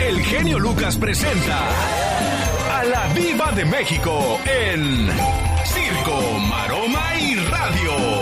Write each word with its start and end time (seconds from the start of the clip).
el 0.00 0.22
genio 0.22 0.58
Lucas 0.58 0.96
presenta 0.96 1.68
a 2.78 2.84
la 2.84 3.06
Viva 3.14 3.52
de 3.52 3.64
México 3.64 4.38
en 4.44 5.08
Circo, 5.64 6.38
Maroma 6.48 7.16
y 7.18 7.34
Radio. 7.36 8.15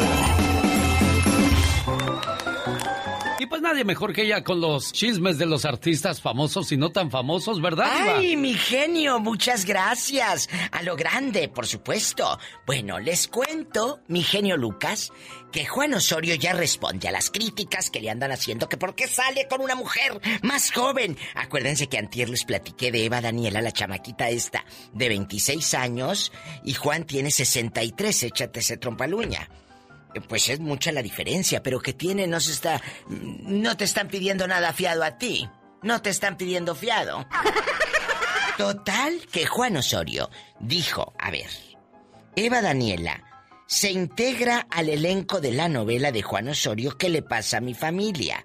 Nadie 3.65 3.85
mejor 3.85 4.13
que 4.13 4.23
ella 4.23 4.45
con 4.45 4.61
los 4.61 4.93
chismes 4.93 5.39
de 5.39 5.47
los 5.47 5.65
artistas 5.65 6.21
famosos 6.21 6.71
y 6.71 6.77
no 6.77 6.93
tan 6.93 7.11
famosos, 7.11 7.63
¿verdad? 7.63 7.91
Ay, 8.17 8.37
mi 8.37 8.53
genio, 8.53 9.19
muchas 9.19 9.65
gracias. 9.65 10.51
A 10.71 10.83
lo 10.83 10.97
grande, 10.97 11.49
por 11.49 11.67
supuesto. 11.67 12.39
Bueno, 12.67 13.01
les 13.01 13.27
cuento, 13.27 14.01
mi 14.07 14.23
genio 14.23 14.59
Lucas, 14.59 15.13
que 15.51 15.65
Juan 15.65 15.95
Osorio 15.95 16.35
ya 16.35 16.53
responde 16.53 17.09
a 17.09 17.13
las 17.13 17.31
críticas 17.31 17.91
que 17.91 18.01
le 18.01 18.11
andan 18.11 18.33
haciendo 18.33 18.69
que 18.69 18.77
por 18.77 18.95
qué 18.95 19.09
sale 19.09 19.49
con 19.49 19.63
una 19.63 19.75
mujer 19.75 20.21
más 20.43 20.71
joven. 20.71 21.17
Acuérdense 21.35 21.87
que 21.87 21.97
antier 21.97 22.29
les 22.29 22.45
platiqué 22.45 22.93
de 22.93 23.07
Eva 23.07 23.23
Daniela, 23.23 23.63
la 23.63 23.73
chamaquita 23.73 24.29
esta, 24.29 24.65
de 24.93 25.09
26 25.09 25.75
años, 25.75 26.33
y 26.65 26.75
Juan 26.75 27.05
tiene 27.05 27.31
63, 27.31 28.25
échate 28.25 28.61
ese 28.61 28.77
trompaluña. 28.77 29.49
Pues 30.29 30.49
es 30.49 30.61
mucha 30.61 30.93
la 30.93 31.03
diferencia, 31.03 31.63
pero 31.63 31.81
que 31.81 31.93
tiene 31.93 32.27
no 32.27 32.41
se 32.41 32.53
está 32.53 32.81
no 33.09 33.77
te 33.77 33.85
están 33.85 34.09
pidiendo 34.09 34.47
nada 34.47 34.73
fiado 34.73 35.05
a 35.05 35.19
ti. 35.19 35.49
No 35.83 36.01
te 36.01 36.11
están 36.11 36.37
pidiendo 36.37 36.75
fiado. 36.75 37.27
Total 38.59 39.21
que 39.31 39.47
Juan 39.47 39.77
Osorio 39.77 40.31
dijo, 40.61 41.13
a 41.19 41.31
ver, 41.31 41.51
Eva 42.37 42.63
Daniela 42.63 43.23
se 43.67 43.91
integra 43.91 44.67
al 44.71 44.89
elenco 44.89 45.41
de 45.41 45.53
la 45.53 45.69
novela 45.69 46.13
de 46.13 46.23
Juan 46.23 46.49
Osorio 46.49 46.97
¿Qué 46.97 47.09
le 47.09 47.23
pasa 47.23 47.57
a 47.57 47.61
mi 47.61 47.75
familia? 47.75 48.45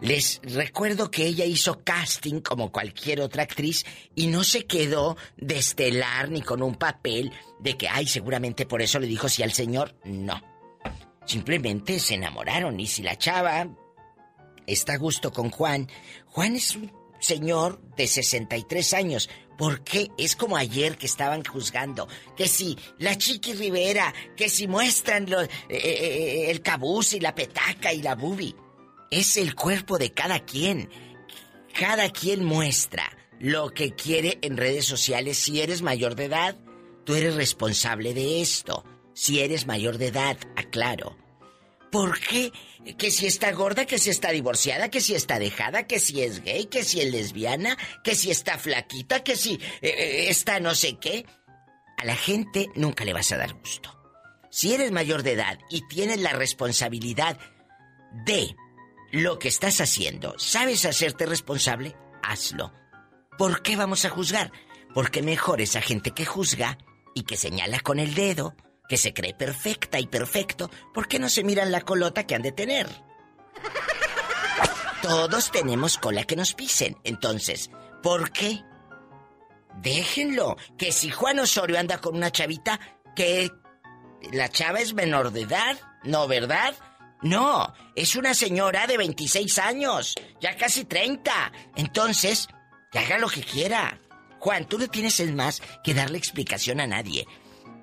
Les 0.00 0.40
recuerdo 0.42 1.10
que 1.10 1.26
ella 1.26 1.44
hizo 1.44 1.82
casting 1.82 2.40
como 2.40 2.70
cualquier 2.70 3.20
otra 3.20 3.44
actriz 3.44 3.86
y 4.14 4.26
no 4.26 4.44
se 4.44 4.66
quedó 4.66 5.16
de 5.36 5.58
estelar 5.58 6.30
ni 6.30 6.42
con 6.42 6.62
un 6.62 6.74
papel 6.74 7.32
de 7.60 7.78
que, 7.78 7.88
ay, 7.88 8.06
seguramente 8.06 8.66
por 8.66 8.82
eso 8.82 8.98
le 8.98 9.06
dijo 9.06 9.28
sí 9.28 9.42
al 9.42 9.52
señor. 9.52 9.94
No. 10.04 10.42
Simplemente 11.26 11.98
se 11.98 12.14
enamoraron 12.14 12.78
y 12.78 12.86
si 12.86 13.02
la 13.02 13.18
chava 13.18 13.68
está 14.66 14.94
a 14.94 14.98
gusto 14.98 15.32
con 15.32 15.50
Juan, 15.50 15.88
Juan 16.26 16.54
es 16.54 16.76
un 16.76 16.92
señor 17.18 17.80
de 17.96 18.06
63 18.06 18.94
años. 18.94 19.28
¿Por 19.58 19.82
qué? 19.82 20.10
Es 20.18 20.36
como 20.36 20.56
ayer 20.56 20.96
que 20.96 21.06
estaban 21.06 21.44
juzgando. 21.44 22.06
Que 22.36 22.46
si 22.46 22.78
la 22.98 23.18
Chiqui 23.18 23.54
Rivera, 23.54 24.14
que 24.36 24.48
si 24.48 24.68
muestran 24.68 25.26
eh, 25.32 25.48
eh, 25.68 25.78
eh, 25.78 26.50
el 26.50 26.62
cabuz 26.62 27.14
y 27.14 27.20
la 27.20 27.34
petaca 27.34 27.92
y 27.92 28.02
la 28.02 28.14
bubi. 28.14 28.54
Es 29.10 29.36
el 29.36 29.54
cuerpo 29.54 29.98
de 29.98 30.12
cada 30.12 30.40
quien. 30.40 30.88
Cada 31.72 32.10
quien 32.10 32.44
muestra 32.44 33.10
lo 33.40 33.70
que 33.70 33.94
quiere 33.94 34.38
en 34.42 34.56
redes 34.56 34.84
sociales. 34.84 35.38
Si 35.38 35.60
eres 35.60 35.82
mayor 35.82 36.14
de 36.14 36.26
edad, 36.26 36.56
tú 37.04 37.14
eres 37.14 37.34
responsable 37.34 38.14
de 38.14 38.42
esto 38.42 38.84
si 39.16 39.40
eres 39.40 39.66
mayor 39.66 39.96
de 39.96 40.08
edad, 40.08 40.36
aclaro. 40.56 41.16
¿Por 41.90 42.20
qué? 42.20 42.52
Que 42.98 43.10
si 43.10 43.26
está 43.26 43.50
gorda, 43.52 43.86
que 43.86 43.98
si 43.98 44.10
está 44.10 44.30
divorciada, 44.30 44.90
que 44.90 45.00
si 45.00 45.14
está 45.14 45.38
dejada, 45.38 45.86
que 45.86 45.98
si 45.98 46.20
es 46.20 46.44
gay, 46.44 46.66
que 46.66 46.84
si 46.84 47.00
es 47.00 47.10
lesbiana, 47.10 47.78
que 48.04 48.14
si 48.14 48.30
está 48.30 48.58
flaquita, 48.58 49.24
que 49.24 49.34
si 49.34 49.54
eh, 49.54 49.88
eh, 49.88 50.26
está 50.28 50.60
no 50.60 50.74
sé 50.74 50.98
qué. 50.98 51.24
A 51.96 52.04
la 52.04 52.14
gente 52.14 52.68
nunca 52.74 53.06
le 53.06 53.14
vas 53.14 53.32
a 53.32 53.38
dar 53.38 53.54
gusto. 53.54 53.90
Si 54.50 54.74
eres 54.74 54.92
mayor 54.92 55.22
de 55.22 55.32
edad 55.32 55.58
y 55.70 55.88
tienes 55.88 56.20
la 56.20 56.34
responsabilidad 56.34 57.38
de 58.26 58.54
lo 59.12 59.38
que 59.38 59.48
estás 59.48 59.80
haciendo, 59.80 60.38
sabes 60.38 60.84
hacerte 60.84 61.24
responsable, 61.24 61.96
hazlo. 62.22 62.70
¿Por 63.38 63.62
qué 63.62 63.76
vamos 63.76 64.04
a 64.04 64.10
juzgar? 64.10 64.52
Porque 64.92 65.22
mejor 65.22 65.62
esa 65.62 65.80
gente 65.80 66.10
que 66.10 66.26
juzga 66.26 66.76
y 67.14 67.22
que 67.22 67.38
señala 67.38 67.80
con 67.80 67.98
el 67.98 68.14
dedo 68.14 68.54
que 68.88 68.96
se 68.96 69.12
cree 69.12 69.34
perfecta 69.34 69.98
y 69.98 70.06
perfecto, 70.06 70.70
¿por 70.94 71.08
qué 71.08 71.18
no 71.18 71.28
se 71.28 71.44
miran 71.44 71.72
la 71.72 71.80
colota 71.82 72.26
que 72.26 72.34
han 72.34 72.42
de 72.42 72.52
tener? 72.52 72.88
Todos 75.02 75.50
tenemos 75.50 75.98
cola 75.98 76.24
que 76.24 76.36
nos 76.36 76.54
pisen. 76.54 76.96
Entonces, 77.04 77.70
¿por 78.02 78.32
qué? 78.32 78.64
Déjenlo. 79.80 80.56
Que 80.76 80.90
si 80.92 81.10
Juan 81.10 81.38
Osorio 81.38 81.78
anda 81.78 81.98
con 81.98 82.16
una 82.16 82.32
chavita, 82.32 82.80
que 83.14 83.50
la 84.32 84.48
chava 84.48 84.80
es 84.80 84.94
menor 84.94 85.32
de 85.32 85.42
edad, 85.42 85.78
¿no, 86.02 86.26
verdad? 86.26 86.74
No, 87.22 87.72
es 87.94 88.16
una 88.16 88.34
señora 88.34 88.86
de 88.86 88.98
26 88.98 89.58
años, 89.58 90.14
ya 90.40 90.56
casi 90.56 90.84
30. 90.84 91.52
Entonces, 91.76 92.48
que 92.90 92.98
haga 92.98 93.18
lo 93.18 93.28
que 93.28 93.42
quiera. 93.42 94.00
Juan, 94.38 94.66
tú 94.66 94.78
no 94.78 94.88
tienes 94.88 95.20
el 95.20 95.34
más 95.34 95.62
que 95.82 95.94
darle 95.94 96.18
explicación 96.18 96.80
a 96.80 96.86
nadie. 96.86 97.26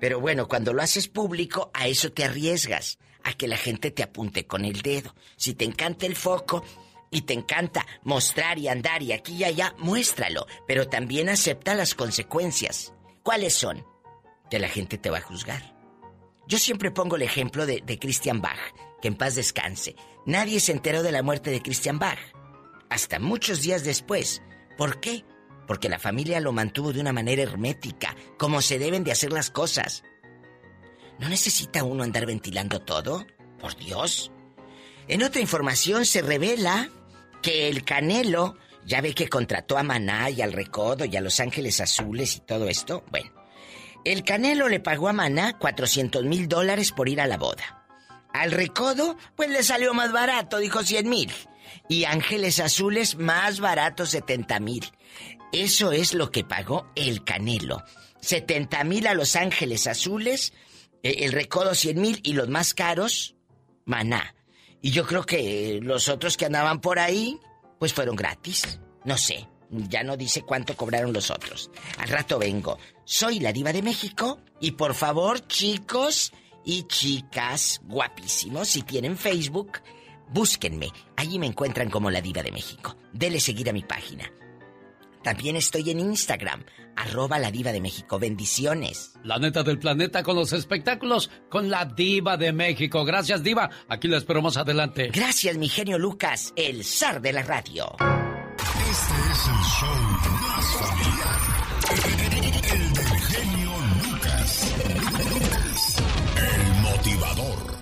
Pero 0.00 0.20
bueno, 0.20 0.48
cuando 0.48 0.72
lo 0.72 0.82
haces 0.82 1.08
público, 1.08 1.70
a 1.72 1.86
eso 1.86 2.12
te 2.12 2.24
arriesgas, 2.24 2.98
a 3.22 3.32
que 3.32 3.48
la 3.48 3.56
gente 3.56 3.90
te 3.90 4.02
apunte 4.02 4.46
con 4.46 4.64
el 4.64 4.82
dedo. 4.82 5.14
Si 5.36 5.54
te 5.54 5.64
encanta 5.64 6.06
el 6.06 6.16
foco 6.16 6.64
y 7.10 7.22
te 7.22 7.32
encanta 7.32 7.86
mostrar 8.02 8.58
y 8.58 8.68
andar 8.68 9.02
y 9.02 9.12
aquí 9.12 9.36
y 9.36 9.44
allá, 9.44 9.74
muéstralo, 9.78 10.46
pero 10.66 10.88
también 10.88 11.28
acepta 11.28 11.74
las 11.74 11.94
consecuencias. 11.94 12.92
¿Cuáles 13.22 13.54
son? 13.54 13.86
Que 14.50 14.58
la 14.58 14.68
gente 14.68 14.98
te 14.98 15.10
va 15.10 15.18
a 15.18 15.22
juzgar. 15.22 15.74
Yo 16.46 16.58
siempre 16.58 16.90
pongo 16.90 17.16
el 17.16 17.22
ejemplo 17.22 17.64
de, 17.64 17.82
de 17.84 17.98
Christian 17.98 18.42
Bach, 18.42 18.58
que 19.00 19.08
en 19.08 19.16
paz 19.16 19.34
descanse. 19.34 19.96
Nadie 20.26 20.60
se 20.60 20.72
enteró 20.72 21.02
de 21.02 21.12
la 21.12 21.22
muerte 21.22 21.50
de 21.50 21.62
Christian 21.62 21.98
Bach. 21.98 22.18
Hasta 22.90 23.18
muchos 23.18 23.62
días 23.62 23.84
después. 23.84 24.42
¿Por 24.76 25.00
qué? 25.00 25.24
Porque 25.66 25.88
la 25.88 25.98
familia 25.98 26.40
lo 26.40 26.52
mantuvo 26.52 26.92
de 26.92 27.00
una 27.00 27.12
manera 27.12 27.42
hermética, 27.42 28.14
como 28.38 28.62
se 28.62 28.78
deben 28.78 29.04
de 29.04 29.12
hacer 29.12 29.32
las 29.32 29.50
cosas. 29.50 30.04
¿No 31.18 31.28
necesita 31.28 31.84
uno 31.84 32.02
andar 32.02 32.26
ventilando 32.26 32.80
todo? 32.80 33.26
Por 33.60 33.76
Dios. 33.76 34.32
En 35.08 35.22
otra 35.22 35.40
información 35.40 36.06
se 36.06 36.22
revela 36.22 36.88
que 37.42 37.68
el 37.68 37.84
Canelo, 37.84 38.56
ya 38.86 39.00
ve 39.00 39.14
que 39.14 39.28
contrató 39.28 39.78
a 39.78 39.82
Maná 39.82 40.30
y 40.30 40.42
al 40.42 40.52
Recodo 40.52 41.04
y 41.04 41.16
a 41.16 41.20
Los 41.20 41.40
Ángeles 41.40 41.80
Azules 41.80 42.36
y 42.36 42.40
todo 42.40 42.68
esto. 42.68 43.04
Bueno, 43.10 43.30
el 44.04 44.24
Canelo 44.24 44.68
le 44.68 44.80
pagó 44.80 45.08
a 45.08 45.12
Maná 45.12 45.58
400 45.58 46.24
mil 46.24 46.48
dólares 46.48 46.92
por 46.92 47.08
ir 47.08 47.20
a 47.20 47.26
la 47.26 47.38
boda. 47.38 47.86
Al 48.32 48.50
Recodo, 48.50 49.16
pues 49.36 49.48
le 49.48 49.62
salió 49.62 49.94
más 49.94 50.10
barato, 50.10 50.58
dijo 50.58 50.82
100 50.82 51.08
mil. 51.08 51.32
Y 51.88 52.04
Ángeles 52.04 52.60
Azules, 52.60 53.16
más 53.16 53.60
barato, 53.60 54.06
70 54.06 54.58
mil. 54.60 54.84
Eso 55.54 55.92
es 55.92 56.14
lo 56.14 56.32
que 56.32 56.42
pagó 56.42 56.90
el 56.96 57.22
Canelo. 57.22 57.84
70 58.20 58.82
mil 58.82 59.06
a 59.06 59.14
Los 59.14 59.36
Ángeles 59.36 59.86
Azules, 59.86 60.52
eh, 61.04 61.18
el 61.20 61.30
Recodo 61.30 61.76
100 61.76 62.00
mil 62.00 62.20
y 62.24 62.32
los 62.32 62.48
más 62.48 62.74
caros, 62.74 63.36
Maná. 63.84 64.34
Y 64.82 64.90
yo 64.90 65.06
creo 65.06 65.24
que 65.24 65.78
los 65.80 66.08
otros 66.08 66.36
que 66.36 66.46
andaban 66.46 66.80
por 66.80 66.98
ahí, 66.98 67.38
pues 67.78 67.92
fueron 67.92 68.16
gratis. 68.16 68.80
No 69.04 69.16
sé, 69.16 69.46
ya 69.70 70.02
no 70.02 70.16
dice 70.16 70.42
cuánto 70.42 70.76
cobraron 70.76 71.12
los 71.12 71.30
otros. 71.30 71.70
Al 71.98 72.08
rato 72.08 72.40
vengo. 72.40 72.76
Soy 73.04 73.38
la 73.38 73.52
diva 73.52 73.72
de 73.72 73.82
México 73.82 74.40
y 74.60 74.72
por 74.72 74.94
favor, 74.94 75.46
chicos 75.46 76.32
y 76.64 76.82
chicas 76.88 77.80
guapísimos, 77.84 78.66
si 78.66 78.82
tienen 78.82 79.16
Facebook, 79.16 79.82
búsquenme. 80.30 80.88
Allí 81.14 81.38
me 81.38 81.46
encuentran 81.46 81.90
como 81.90 82.10
la 82.10 82.20
diva 82.20 82.42
de 82.42 82.50
México. 82.50 82.96
Dele 83.12 83.38
seguir 83.38 83.70
a 83.70 83.72
mi 83.72 83.84
página. 83.84 84.32
También 85.24 85.56
estoy 85.56 85.90
en 85.90 86.00
Instagram, 86.00 86.64
arroba 86.96 87.38
la 87.38 87.50
diva 87.50 87.72
de 87.72 87.80
México. 87.80 88.18
Bendiciones. 88.18 89.14
La 89.24 89.38
neta 89.38 89.62
del 89.62 89.78
planeta 89.78 90.22
con 90.22 90.36
los 90.36 90.52
espectáculos 90.52 91.30
con 91.48 91.70
la 91.70 91.86
diva 91.86 92.36
de 92.36 92.52
México. 92.52 93.06
Gracias, 93.06 93.42
diva. 93.42 93.70
Aquí 93.88 94.06
la 94.06 94.18
espero 94.18 94.42
más 94.42 94.58
adelante. 94.58 95.08
Gracias, 95.10 95.56
mi 95.56 95.68
genio 95.68 95.98
Lucas, 95.98 96.52
el 96.56 96.84
zar 96.84 97.22
de 97.22 97.32
la 97.32 97.42
radio. 97.42 97.96
Este 97.98 99.14
es 99.32 99.48
el 99.48 99.62
show 99.64 99.96
más 100.42 100.66
familiar. 100.76 101.40
El 102.74 102.92
del 102.92 103.18
genio 103.18 103.72
Lucas. 104.10 104.74
El 106.36 106.62
motivador. 106.82 107.74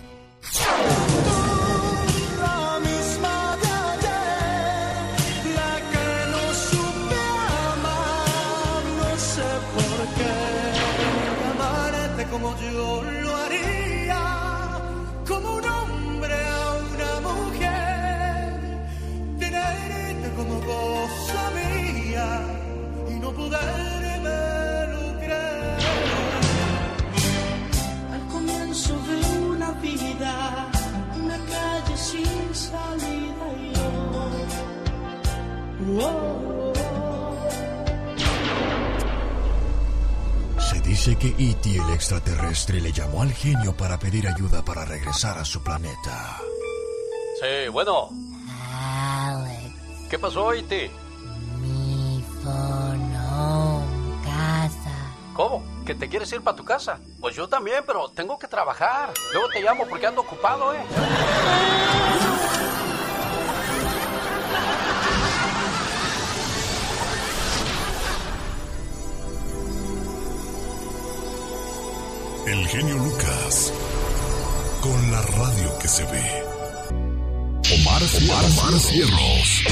poderme 23.53 24.87
lucrar 24.93 25.79
al 28.13 28.29
comienzo 28.29 28.95
de 28.95 29.41
una 29.51 29.71
vida, 29.73 30.71
una 31.17 31.39
calle 31.39 31.97
sin 31.97 32.55
salida 32.55 33.47
y 33.59 33.75
yo. 33.75 33.83
Oh, 36.01 36.07
oh. 36.07 36.73
Se 40.61 40.81
dice 40.81 41.17
que 41.17 41.35
Iti 41.37 41.77
el 41.77 41.91
extraterrestre 41.91 42.81
le 42.81 42.93
llamó 42.93 43.23
al 43.23 43.33
genio 43.33 43.77
para 43.77 43.99
pedir 43.99 44.29
ayuda 44.29 44.65
para 44.65 44.85
regresar 44.85 45.39
a 45.39 45.45
su 45.45 45.63
planeta. 45.63 46.39
Sí, 47.41 47.69
bueno. 47.71 48.09
Alex. 48.49 49.75
¿Qué 50.09 50.19
pasó, 50.19 50.55
Iti? 50.55 50.91
¿Cómo? 55.35 55.63
¿Que 55.87 55.95
te 55.95 56.09
quieres 56.09 56.31
ir 56.33 56.43
para 56.43 56.57
tu 56.57 56.65
casa? 56.65 56.99
Pues 57.21 57.35
yo 57.35 57.49
también, 57.49 57.83
pero 57.87 58.09
tengo 58.11 58.39
que 58.39 58.47
trabajar. 58.47 59.13
Luego 59.33 59.49
te 59.49 59.63
llamo 59.63 59.87
porque 59.89 60.07
ando 60.07 60.21
ocupado, 60.21 60.75
¿eh? 60.75 60.81
El 72.47 72.67
genio 72.69 72.97
Lucas. 72.97 73.73
Con 74.83 75.13
la 75.13 75.23
radio 75.23 75.79
que 75.79 75.89
se 75.89 76.05
ve. 76.07 76.45
Omar, 77.73 78.03
Omar, 78.03 78.45
Omar 78.45 78.81
Cierros. 78.81 79.65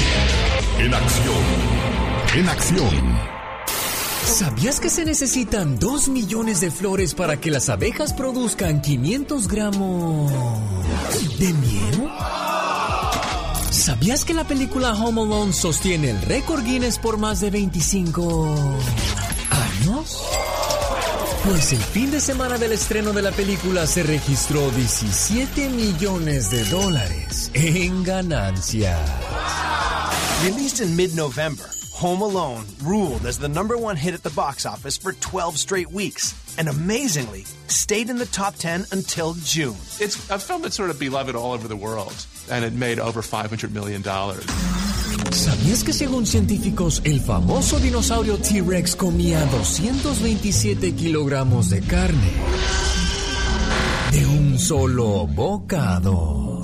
En 0.79 0.93
acción. 0.93 1.43
En 2.33 2.49
acción. 2.49 3.40
¿Sabías 4.25 4.79
que 4.79 4.89
se 4.89 5.05
necesitan 5.05 5.77
2 5.77 6.09
millones 6.09 6.61
de 6.61 6.71
flores 6.71 7.13
para 7.13 7.39
que 7.39 7.51
las 7.51 7.69
abejas 7.69 8.13
produzcan 8.13 8.81
500 8.81 9.47
gramos 9.47 10.31
de 11.37 11.53
miel? 11.53 12.09
¿Sabías 13.71 14.25
que 14.25 14.33
la 14.33 14.45
película 14.45 14.93
Home 14.93 15.21
Alone 15.21 15.53
sostiene 15.53 16.11
el 16.11 16.21
récord 16.21 16.63
Guinness 16.63 16.97
por 16.99 17.17
más 17.17 17.41
de 17.41 17.49
25 17.49 18.55
años? 19.49 20.21
Pues 21.45 21.73
el 21.73 21.79
fin 21.79 22.11
de 22.11 22.21
semana 22.21 22.59
del 22.59 22.71
estreno 22.71 23.13
de 23.13 23.23
la 23.23 23.31
película 23.31 23.87
se 23.87 24.03
registró 24.03 24.69
17 24.71 25.69
millones 25.69 26.51
de 26.51 26.63
dólares 26.65 27.49
en 27.55 28.03
ganancias. 28.03 28.99
Released 30.43 30.85
in 30.85 30.95
mid 30.95 31.13
November, 31.13 31.65
Home 32.01 32.23
Alone 32.23 32.65
ruled 32.81 33.27
as 33.27 33.37
the 33.37 33.47
number 33.47 33.77
one 33.77 33.95
hit 33.95 34.15
at 34.15 34.23
the 34.23 34.31
box 34.31 34.65
office 34.65 34.97
for 34.97 35.13
12 35.13 35.55
straight 35.55 35.91
weeks, 35.91 36.33
and 36.57 36.67
amazingly, 36.67 37.43
stayed 37.67 38.09
in 38.09 38.17
the 38.17 38.25
top 38.25 38.55
10 38.55 38.87
until 38.91 39.35
June. 39.43 39.77
It's 39.99 40.17
a 40.31 40.39
film 40.39 40.63
that's 40.63 40.75
sort 40.75 40.89
of 40.89 40.99
beloved 40.99 41.35
all 41.35 41.53
over 41.53 41.67
the 41.67 41.75
world, 41.75 42.25
and 42.49 42.65
it 42.65 42.73
made 42.73 42.97
over 42.97 43.21
$500 43.21 43.69
million. 43.69 44.01
¿Sabías 44.01 45.83
que 45.83 45.93
según 45.93 46.25
científicos 46.25 47.03
el 47.05 47.19
famoso 47.19 47.79
dinosaurio 47.79 48.39
T-Rex 48.39 48.95
comía 48.95 49.45
227 49.45 50.95
kilogramos 50.95 51.69
de 51.69 51.81
carne 51.81 52.31
de 54.11 54.25
un 54.25 54.57
solo 54.57 55.27
bocado? 55.27 56.63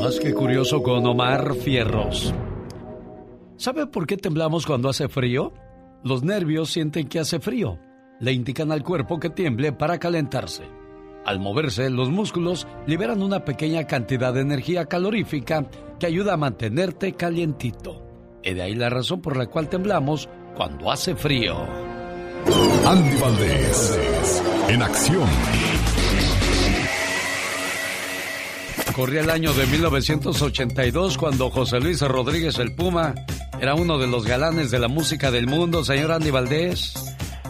Más 0.00 0.18
que 0.18 0.32
curioso 0.32 0.82
con 0.82 1.04
Omar 1.04 1.54
Fierros. 1.56 2.32
¿Sabe 3.64 3.86
por 3.86 4.06
qué 4.06 4.18
temblamos 4.18 4.66
cuando 4.66 4.90
hace 4.90 5.08
frío? 5.08 5.54
Los 6.02 6.22
nervios 6.22 6.70
sienten 6.70 7.08
que 7.08 7.18
hace 7.18 7.40
frío. 7.40 7.78
Le 8.20 8.30
indican 8.30 8.70
al 8.70 8.82
cuerpo 8.82 9.18
que 9.18 9.30
tiemble 9.30 9.72
para 9.72 9.98
calentarse. 9.98 10.64
Al 11.24 11.40
moverse, 11.40 11.88
los 11.88 12.10
músculos 12.10 12.66
liberan 12.86 13.22
una 13.22 13.42
pequeña 13.46 13.86
cantidad 13.86 14.34
de 14.34 14.42
energía 14.42 14.84
calorífica 14.84 15.64
que 15.98 16.04
ayuda 16.04 16.34
a 16.34 16.36
mantenerte 16.36 17.14
calientito. 17.14 18.06
Y 18.42 18.52
de 18.52 18.60
ahí 18.60 18.74
la 18.74 18.90
razón 18.90 19.22
por 19.22 19.34
la 19.34 19.46
cual 19.46 19.70
temblamos 19.70 20.28
cuando 20.54 20.92
hace 20.92 21.14
frío. 21.14 21.56
Andy 22.86 23.16
Valdés. 23.18 24.42
En 24.68 24.82
acción. 24.82 25.26
Corría 28.94 29.22
el 29.22 29.30
año 29.30 29.54
de 29.54 29.66
1982 29.66 31.16
cuando 31.16 31.48
José 31.48 31.80
Luis 31.80 32.02
Rodríguez 32.02 32.58
el 32.58 32.74
Puma 32.74 33.14
era 33.60 33.74
uno 33.74 33.98
de 33.98 34.06
los 34.06 34.26
galanes 34.26 34.70
de 34.70 34.78
la 34.78 34.88
música 34.88 35.30
del 35.30 35.46
mundo, 35.46 35.84
señor 35.84 36.12
Andy 36.12 36.30
Valdés. 36.30 36.94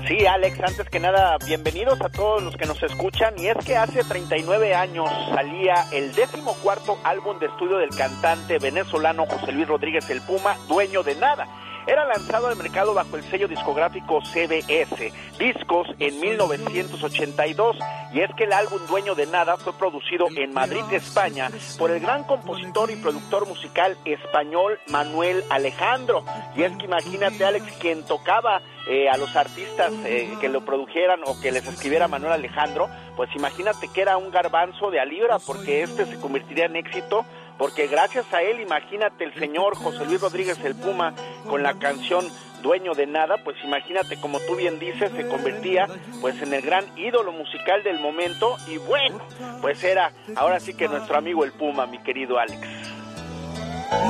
Sí, 0.06 0.26
Alex, 0.26 0.60
antes 0.60 0.88
que 0.90 1.00
nada, 1.00 1.38
bienvenidos 1.46 1.98
a 2.02 2.10
todos 2.10 2.42
los 2.42 2.54
que 2.56 2.66
nos 2.66 2.82
escuchan. 2.82 3.34
Y 3.38 3.46
es 3.46 3.56
que 3.64 3.74
hace 3.74 4.04
39 4.04 4.74
años 4.74 5.08
salía 5.34 5.86
el 5.92 6.14
décimo 6.14 6.54
cuarto 6.62 6.98
álbum 7.04 7.38
de 7.38 7.46
estudio 7.46 7.78
del 7.78 7.88
cantante 7.88 8.58
venezolano 8.58 9.24
José 9.24 9.52
Luis 9.52 9.66
Rodríguez 9.66 10.08
el 10.10 10.20
Puma, 10.20 10.56
dueño 10.68 11.02
de 11.02 11.14
nada. 11.14 11.48
Era 11.86 12.04
lanzado 12.06 12.46
al 12.46 12.56
mercado 12.56 12.94
bajo 12.94 13.16
el 13.16 13.24
sello 13.24 13.46
discográfico 13.46 14.20
CBS, 14.22 15.12
Discos, 15.38 15.88
en 15.98 16.18
1982. 16.18 17.76
Y 18.12 18.20
es 18.20 18.30
que 18.36 18.44
el 18.44 18.52
álbum 18.52 18.80
Dueño 18.88 19.14
de 19.14 19.26
Nada 19.26 19.56
fue 19.56 19.72
producido 19.74 20.26
en 20.36 20.54
Madrid, 20.54 20.82
España, 20.92 21.50
por 21.78 21.90
el 21.90 22.00
gran 22.00 22.24
compositor 22.24 22.90
y 22.90 22.96
productor 22.96 23.46
musical 23.46 23.98
español 24.04 24.78
Manuel 24.88 25.44
Alejandro. 25.50 26.24
Y 26.56 26.62
es 26.62 26.72
que 26.76 26.86
imagínate, 26.86 27.44
Alex, 27.44 27.72
quien 27.78 28.04
tocaba 28.04 28.62
eh, 28.88 29.08
a 29.08 29.16
los 29.16 29.34
artistas 29.34 29.92
eh, 30.04 30.30
que 30.40 30.48
lo 30.48 30.64
produjeran 30.64 31.20
o 31.24 31.40
que 31.40 31.52
les 31.52 31.66
escribiera 31.66 32.08
Manuel 32.08 32.32
Alejandro, 32.32 32.88
pues 33.16 33.28
imagínate 33.34 33.88
que 33.88 34.02
era 34.02 34.16
un 34.16 34.30
garbanzo 34.30 34.90
de 34.90 35.00
a 35.00 35.04
libra 35.04 35.38
porque 35.38 35.82
este 35.82 36.06
se 36.06 36.20
convertiría 36.20 36.66
en 36.66 36.76
éxito 36.76 37.24
porque 37.58 37.86
gracias 37.86 38.32
a 38.32 38.42
él, 38.42 38.60
imagínate 38.60 39.24
el 39.24 39.34
señor 39.34 39.76
José 39.76 40.04
Luis 40.04 40.20
Rodríguez 40.20 40.58
el 40.64 40.74
Puma 40.74 41.14
con 41.48 41.62
la 41.62 41.78
canción 41.78 42.26
Dueño 42.62 42.94
de 42.94 43.06
Nada, 43.06 43.36
pues 43.44 43.56
imagínate 43.62 44.18
como 44.18 44.40
tú 44.40 44.56
bien 44.56 44.78
dices, 44.78 45.12
se 45.14 45.28
convertía 45.28 45.86
pues 46.20 46.40
en 46.40 46.54
el 46.54 46.62
gran 46.62 46.86
ídolo 46.98 47.30
musical 47.30 47.82
del 47.82 48.00
momento 48.00 48.56
y 48.66 48.78
bueno, 48.78 49.18
pues 49.60 49.84
era 49.84 50.12
ahora 50.34 50.58
sí 50.60 50.74
que 50.74 50.88
nuestro 50.88 51.18
amigo 51.18 51.44
el 51.44 51.52
Puma, 51.52 51.86
mi 51.86 51.98
querido 51.98 52.38
Alex. 52.38 52.66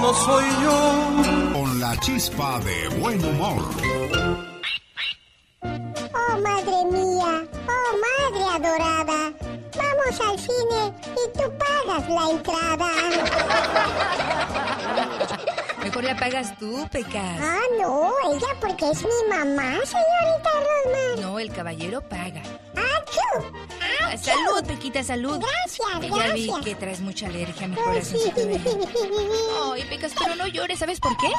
No 0.01 0.15
soy 0.15 0.45
yo. 0.63 1.53
Con 1.53 1.81
la 1.81 1.97
chispa 2.01 2.61
de 2.61 2.89
buen 3.01 3.25
humor. 3.25 4.54
Vamos 10.05 10.21
al 10.21 10.39
cine 10.39 10.93
y 11.13 11.39
tú 11.39 11.53
pagas 11.59 12.09
la 12.09 12.31
entrada. 12.31 12.91
Mejor 15.83 16.05
la 16.05 16.17
pagas 16.17 16.57
tú, 16.59 16.87
Pecas. 16.91 17.39
Ah, 17.41 17.59
no, 17.81 18.13
ella 18.33 18.47
porque 18.61 18.91
es 18.91 19.03
mi 19.03 19.29
mamá, 19.29 19.73
señorita 19.85 20.51
Rosmar. 20.55 21.19
No, 21.21 21.39
el 21.39 21.53
caballero 21.53 22.01
paga. 22.01 22.43
¡Achú! 22.75 23.45
Ah, 24.03 24.17
Salud, 24.17 24.65
Pequita, 24.67 25.03
salud. 25.03 25.39
Gracias, 25.41 26.11
Ya 26.17 26.33
vi 26.33 26.51
que 26.63 26.75
traes 26.75 27.01
mucha 27.01 27.27
alergia, 27.27 27.69
mi 27.69 27.77
Ay, 27.87 28.03
sí. 28.03 28.33
Ay, 29.73 29.85
Pecas, 29.85 30.13
pero 30.19 30.35
no 30.37 30.47
llores, 30.47 30.79
¿sabes 30.79 31.01
por 31.01 31.17
qué? 31.19 31.31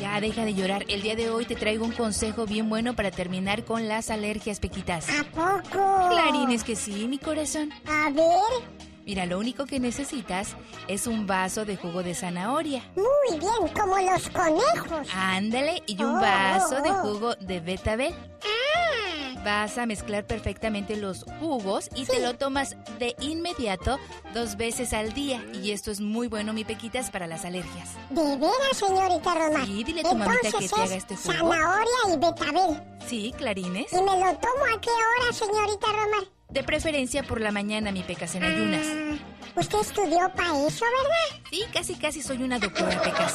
Ya 0.00 0.20
deja 0.20 0.44
de 0.44 0.54
llorar. 0.54 0.84
El 0.88 1.02
día 1.02 1.16
de 1.16 1.30
hoy 1.30 1.46
te 1.46 1.54
traigo 1.56 1.84
un 1.84 1.92
consejo 1.92 2.44
bien 2.46 2.68
bueno 2.68 2.94
para 2.94 3.10
terminar 3.10 3.64
con 3.64 3.88
las 3.88 4.10
alergias, 4.10 4.60
Pequitas. 4.60 5.06
¿A 5.08 5.24
poco? 5.24 6.08
Clarín, 6.10 6.50
es 6.50 6.64
que 6.64 6.76
sí, 6.76 7.08
mi 7.08 7.18
corazón. 7.18 7.70
A 7.86 8.10
ver, 8.10 8.76
Mira, 9.06 9.24
lo 9.24 9.38
único 9.38 9.66
que 9.66 9.78
necesitas 9.78 10.56
es 10.88 11.06
un 11.06 11.28
vaso 11.28 11.64
de 11.64 11.76
jugo 11.76 12.02
de 12.02 12.12
zanahoria. 12.14 12.82
muy 12.96 13.38
bien, 13.38 13.72
como 13.74 13.96
los 13.98 14.28
conejos. 14.30 15.08
Ándale, 15.14 15.82
y 15.86 16.02
un 16.02 16.16
Oh, 16.16 16.20
vaso 16.20 16.76
oh, 16.80 16.82
de 16.82 16.90
oh. 16.90 16.94
jugo 17.02 17.34
de 17.36 17.60
betabel. 17.60 18.12
Ah, 18.42 19.15
Vas 19.44 19.78
a 19.78 19.86
mezclar 19.86 20.26
perfectamente 20.26 20.96
los 20.96 21.24
jugos 21.40 21.88
y 21.94 22.04
te 22.04 22.20
lo 22.20 22.34
tomas 22.34 22.76
de 22.98 23.14
inmediato 23.20 23.98
dos 24.34 24.56
veces 24.56 24.92
al 24.92 25.12
día. 25.12 25.44
Y 25.62 25.70
esto 25.70 25.90
es 25.90 26.00
muy 26.00 26.26
bueno, 26.28 26.52
mi 26.52 26.64
pequitas, 26.64 27.10
para 27.10 27.26
las 27.26 27.44
alergias. 27.44 27.90
de 28.10 28.36
veras, 28.36 28.76
señorita 28.76 29.34
Rosmar. 29.34 29.66
Sí, 29.66 29.84
dile 29.84 30.00
a 30.00 30.10
tu 30.10 30.16
mamita 30.16 30.50
que 30.58 30.68
te 30.68 30.80
haga 30.80 30.94
este 30.94 31.16
jugo. 31.16 31.32
zanahoria 31.32 31.86
y 32.08 32.16
betabel. 32.16 32.82
Sí, 33.06 33.34
clarines. 33.36 33.92
¿Y 33.92 33.96
me 33.96 34.02
lo 34.02 34.36
tomo 34.38 34.64
a 34.74 34.80
qué 34.80 34.90
hora, 34.90 35.32
señorita 35.32 35.86
Rosmar? 35.86 36.36
De 36.48 36.62
preferencia 36.62 37.22
por 37.22 37.40
la 37.40 37.50
mañana, 37.52 37.92
mi 37.92 38.02
pecas, 38.02 38.34
en 38.34 38.44
ayunas. 38.44 38.86
Ah, 38.86 39.16
usted 39.56 39.78
estudió 39.80 40.18
para 40.34 40.50
eso, 40.66 40.84
¿verdad? 40.84 41.42
Sí, 41.50 41.64
casi 41.72 41.94
casi 41.94 42.22
soy 42.22 42.42
una 42.42 42.58
doctora, 42.58 43.00
pecas. 43.02 43.34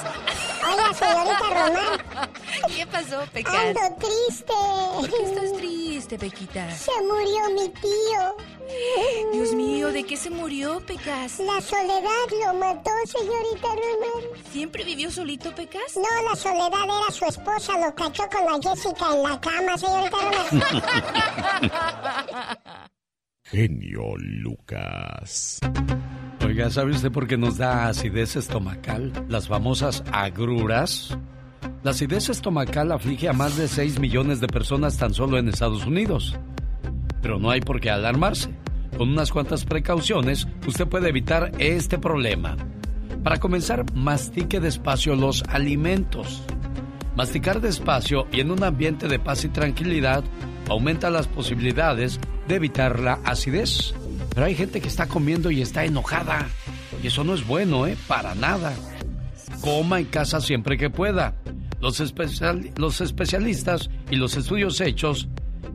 Oiga, 0.67 0.93
señorita 0.93 1.49
Román, 1.49 2.31
¿Qué 2.75 2.85
pasó, 2.87 3.23
pecas? 3.33 3.53
ando 3.55 3.95
triste. 3.97 4.53
¿Por 4.95 5.09
qué 5.09 5.23
estás 5.23 5.53
triste, 5.57 6.17
pequitas? 6.19 6.77
Se 6.77 6.91
murió 7.01 7.49
mi 7.55 7.69
tío. 7.69 8.35
Dios 9.33 9.53
mío, 9.53 9.91
¿de 9.91 10.03
qué 10.05 10.15
se 10.15 10.29
murió, 10.29 10.79
pecas? 10.85 11.39
La 11.39 11.59
soledad 11.61 12.29
lo 12.45 12.53
mató, 12.53 12.91
señorita 13.05 13.67
Román. 13.67 14.43
¿Siempre 14.51 14.83
vivió 14.85 15.11
solito, 15.11 15.53
pecas? 15.53 15.95
No, 15.95 16.29
la 16.29 16.35
soledad 16.35 16.69
era 16.85 17.11
su 17.11 17.25
esposa, 17.25 17.77
lo 17.79 17.93
cachó 17.95 18.29
con 18.29 18.45
la 18.45 18.59
Jessica 18.61 19.13
en 19.13 19.23
la 19.23 19.41
cama, 19.41 19.77
señorita 19.77 20.17
Román. 20.17 21.71
Genio 23.43 24.15
Lucas. 24.17 25.59
Oiga, 26.51 26.69
¿sabe 26.69 26.91
usted 26.91 27.13
por 27.13 27.27
qué 27.27 27.37
nos 27.37 27.57
da 27.57 27.87
acidez 27.87 28.35
estomacal? 28.35 29.13
Las 29.29 29.47
famosas 29.47 30.03
agruras. 30.11 31.17
La 31.81 31.91
acidez 31.91 32.27
estomacal 32.27 32.91
aflige 32.91 33.29
a 33.29 33.33
más 33.33 33.55
de 33.55 33.69
6 33.69 34.01
millones 34.01 34.41
de 34.41 34.47
personas 34.47 34.97
tan 34.97 35.13
solo 35.13 35.37
en 35.37 35.47
Estados 35.47 35.85
Unidos. 35.85 36.37
Pero 37.21 37.39
no 37.39 37.51
hay 37.51 37.61
por 37.61 37.79
qué 37.79 37.89
alarmarse. 37.89 38.53
Con 38.97 39.11
unas 39.11 39.31
cuantas 39.31 39.63
precauciones, 39.63 40.45
usted 40.67 40.89
puede 40.89 41.07
evitar 41.07 41.53
este 41.57 41.97
problema. 41.97 42.57
Para 43.23 43.39
comenzar, 43.39 43.85
mastique 43.93 44.59
despacio 44.59 45.15
los 45.15 45.43
alimentos. 45.43 46.43
Masticar 47.15 47.61
despacio 47.61 48.27
y 48.29 48.41
en 48.41 48.51
un 48.51 48.65
ambiente 48.65 49.07
de 49.07 49.19
paz 49.19 49.45
y 49.45 49.47
tranquilidad 49.47 50.21
aumenta 50.67 51.09
las 51.09 51.27
posibilidades 51.27 52.19
de 52.49 52.55
evitar 52.55 52.99
la 52.99 53.21
acidez. 53.23 53.93
Pero 54.33 54.45
hay 54.45 54.55
gente 54.55 54.79
que 54.81 54.87
está 54.87 55.07
comiendo 55.07 55.51
y 55.51 55.61
está 55.61 55.83
enojada. 55.83 56.47
Y 57.03 57.07
eso 57.07 57.23
no 57.23 57.33
es 57.33 57.45
bueno, 57.45 57.85
¿eh? 57.87 57.97
Para 58.07 58.33
nada. 58.35 58.73
Coma 59.61 59.99
en 59.99 60.05
casa 60.05 60.39
siempre 60.39 60.77
que 60.77 60.89
pueda. 60.89 61.35
Los, 61.81 62.01
los 62.77 63.01
especialistas 63.01 63.89
y 64.09 64.15
los 64.15 64.37
estudios 64.37 64.79
hechos 64.81 65.27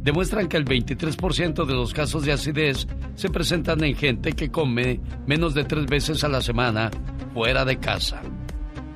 demuestran 0.03 0.49
que 0.49 0.57
el 0.57 0.65
23% 0.65 1.67
de 1.67 1.75
los 1.75 1.93
casos 1.93 2.25
de 2.25 2.33
acidez 2.33 2.87
se 3.17 3.29
presentan 3.29 3.83
en 3.85 3.97
gente 3.97 4.33
que 4.33 4.51
come 4.51 5.01
menos 5.27 5.53
de 5.53 5.65
tres 5.65 5.87
veces 5.87 6.25
a 6.25 6.29
la 6.29 6.41
semana 6.41 6.91
fuera 7.35 7.65
de 7.65 7.79
casa. 7.79 8.23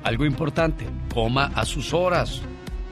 Algo 0.03 0.25
importante, 0.25 0.85
coma 1.13 1.51
a 1.53 1.65
sus 1.65 1.93
horas. 1.93 2.41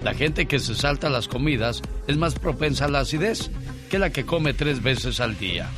La 0.03 0.13
gente 0.13 0.47
que 0.47 0.59
se 0.59 0.75
salta 0.75 1.09
las 1.09 1.27
comidas 1.27 1.81
es 2.07 2.17
más 2.17 2.35
propensa 2.35 2.85
a 2.85 2.89
la 2.89 2.99
acidez 2.99 3.49
que 3.89 3.99
la 3.99 4.11
que 4.11 4.25
come 4.25 4.53
tres 4.53 4.83
veces 4.83 5.19
al 5.19 5.37
día. 5.37 5.69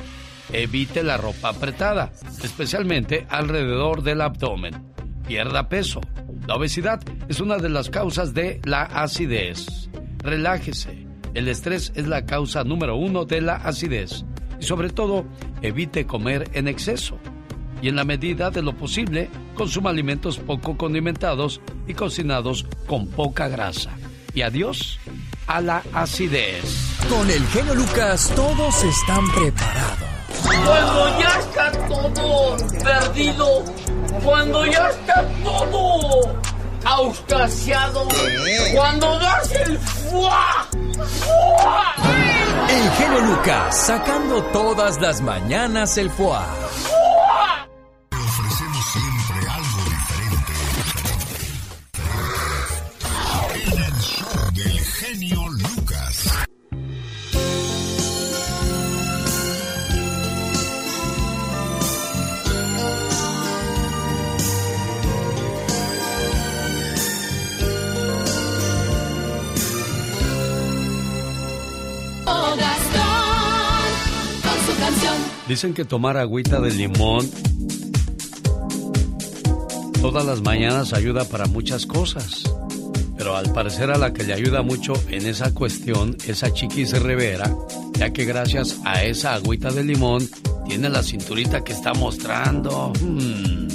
Evite 0.53 1.03
la 1.03 1.17
ropa 1.17 1.49
apretada, 1.49 2.11
especialmente 2.43 3.25
alrededor 3.29 4.03
del 4.03 4.21
abdomen. 4.21 4.91
Pierda 5.27 5.69
peso. 5.69 6.01
La 6.47 6.55
obesidad 6.55 7.01
es 7.29 7.39
una 7.39 7.57
de 7.57 7.69
las 7.69 7.89
causas 7.89 8.33
de 8.33 8.59
la 8.65 8.83
acidez. 8.83 9.89
Relájese. 10.17 11.07
El 11.33 11.47
estrés 11.47 11.93
es 11.95 12.07
la 12.07 12.25
causa 12.25 12.63
número 12.63 12.97
uno 12.97 13.23
de 13.25 13.41
la 13.41 13.55
acidez. 13.55 14.25
Y 14.59 14.63
sobre 14.65 14.89
todo, 14.89 15.25
evite 15.61 16.05
comer 16.05 16.49
en 16.53 16.67
exceso. 16.67 17.17
Y 17.81 17.87
en 17.87 17.95
la 17.95 18.03
medida 18.03 18.51
de 18.51 18.61
lo 18.61 18.73
posible, 18.75 19.29
consuma 19.55 19.89
alimentos 19.89 20.37
poco 20.37 20.77
condimentados 20.77 21.61
y 21.87 21.93
cocinados 21.93 22.65
con 22.85 23.07
poca 23.07 23.47
grasa. 23.47 23.91
Y 24.33 24.41
adiós 24.41 24.99
a 25.47 25.61
la 25.61 25.83
acidez. 25.93 26.95
Con 27.09 27.29
el 27.29 27.45
genio 27.47 27.75
Lucas 27.75 28.31
todos 28.35 28.83
están 28.83 29.29
preparados. 29.31 30.20
Cuando 30.65 31.19
ya 31.19 31.39
está 31.39 31.71
todo 31.87 32.57
perdido, 32.83 33.63
cuando 34.23 34.65
ya 34.65 34.89
está 34.89 35.25
todo 35.43 36.35
auscasiado, 36.85 38.07
cuando 38.73 39.19
das 39.19 39.51
el 39.51 39.77
fuá, 39.79 40.67
fuá. 41.19 41.95
El 42.69 42.91
genio 42.91 43.19
Lucas 43.21 43.75
sacando 43.75 44.41
todas 44.45 44.99
las 45.01 45.21
mañanas 45.21 45.97
el 45.97 46.09
fuá. 46.09 46.47
Dicen 75.51 75.73
que 75.73 75.83
tomar 75.83 76.15
agüita 76.15 76.61
de 76.61 76.71
limón 76.71 77.29
todas 80.01 80.25
las 80.25 80.41
mañanas 80.41 80.93
ayuda 80.93 81.25
para 81.25 81.45
muchas 81.45 81.85
cosas. 81.85 82.43
Pero 83.17 83.35
al 83.35 83.51
parecer 83.51 83.91
a 83.91 83.97
la 83.97 84.13
que 84.13 84.23
le 84.23 84.31
ayuda 84.31 84.61
mucho 84.61 84.93
en 85.09 85.25
esa 85.25 85.53
cuestión 85.53 86.15
es 86.25 86.45
a 86.45 86.53
Chiquis 86.53 86.97
Rivera, 87.03 87.53
ya 87.95 88.13
que 88.13 88.23
gracias 88.23 88.79
a 88.85 89.03
esa 89.03 89.33
agüita 89.33 89.69
de 89.71 89.83
limón 89.83 90.25
tiene 90.65 90.87
la 90.87 91.03
cinturita 91.03 91.65
que 91.65 91.73
está 91.73 91.93
mostrando. 91.95 92.93
Hmm. 93.01 93.67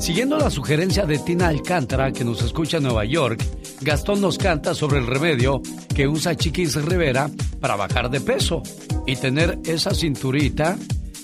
Siguiendo 0.00 0.38
la 0.38 0.48
sugerencia 0.48 1.04
de 1.04 1.18
Tina 1.18 1.48
Alcántara, 1.48 2.10
que 2.10 2.24
nos 2.24 2.40
escucha 2.40 2.78
en 2.78 2.84
Nueva 2.84 3.04
York, 3.04 3.44
Gastón 3.80 4.20
nos 4.20 4.38
canta 4.38 4.74
sobre 4.74 4.98
el 4.98 5.06
remedio 5.06 5.60
que 5.94 6.08
usa 6.08 6.34
Chiquis 6.34 6.76
Rivera 6.76 7.30
para 7.60 7.76
bajar 7.76 8.10
de 8.10 8.20
peso 8.20 8.62
y 9.06 9.16
tener 9.16 9.58
esa 9.64 9.94
cinturita 9.94 10.76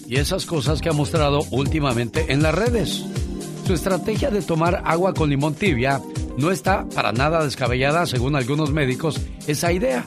y 0.07 0.17
esas 0.17 0.45
cosas 0.47 0.81
que 0.81 0.89
ha 0.89 0.93
mostrado 0.93 1.41
últimamente 1.51 2.33
en 2.33 2.43
las 2.43 2.55
redes. 2.55 3.05
Su 3.67 3.75
estrategia 3.75 4.31
de 4.31 4.43
tomar 4.43 4.83
agua 4.85 5.15
con 5.15 5.31
limón 5.31 5.55
tibia 5.55 6.01
no 6.37 6.51
está 6.51 6.87
para 6.95 7.13
nada 7.13 7.45
descabellada 7.45 8.07
según 8.07 8.37
algunos 8.37 8.71
médicos 8.71 9.21
esa 9.47 9.73
idea. 9.73 10.07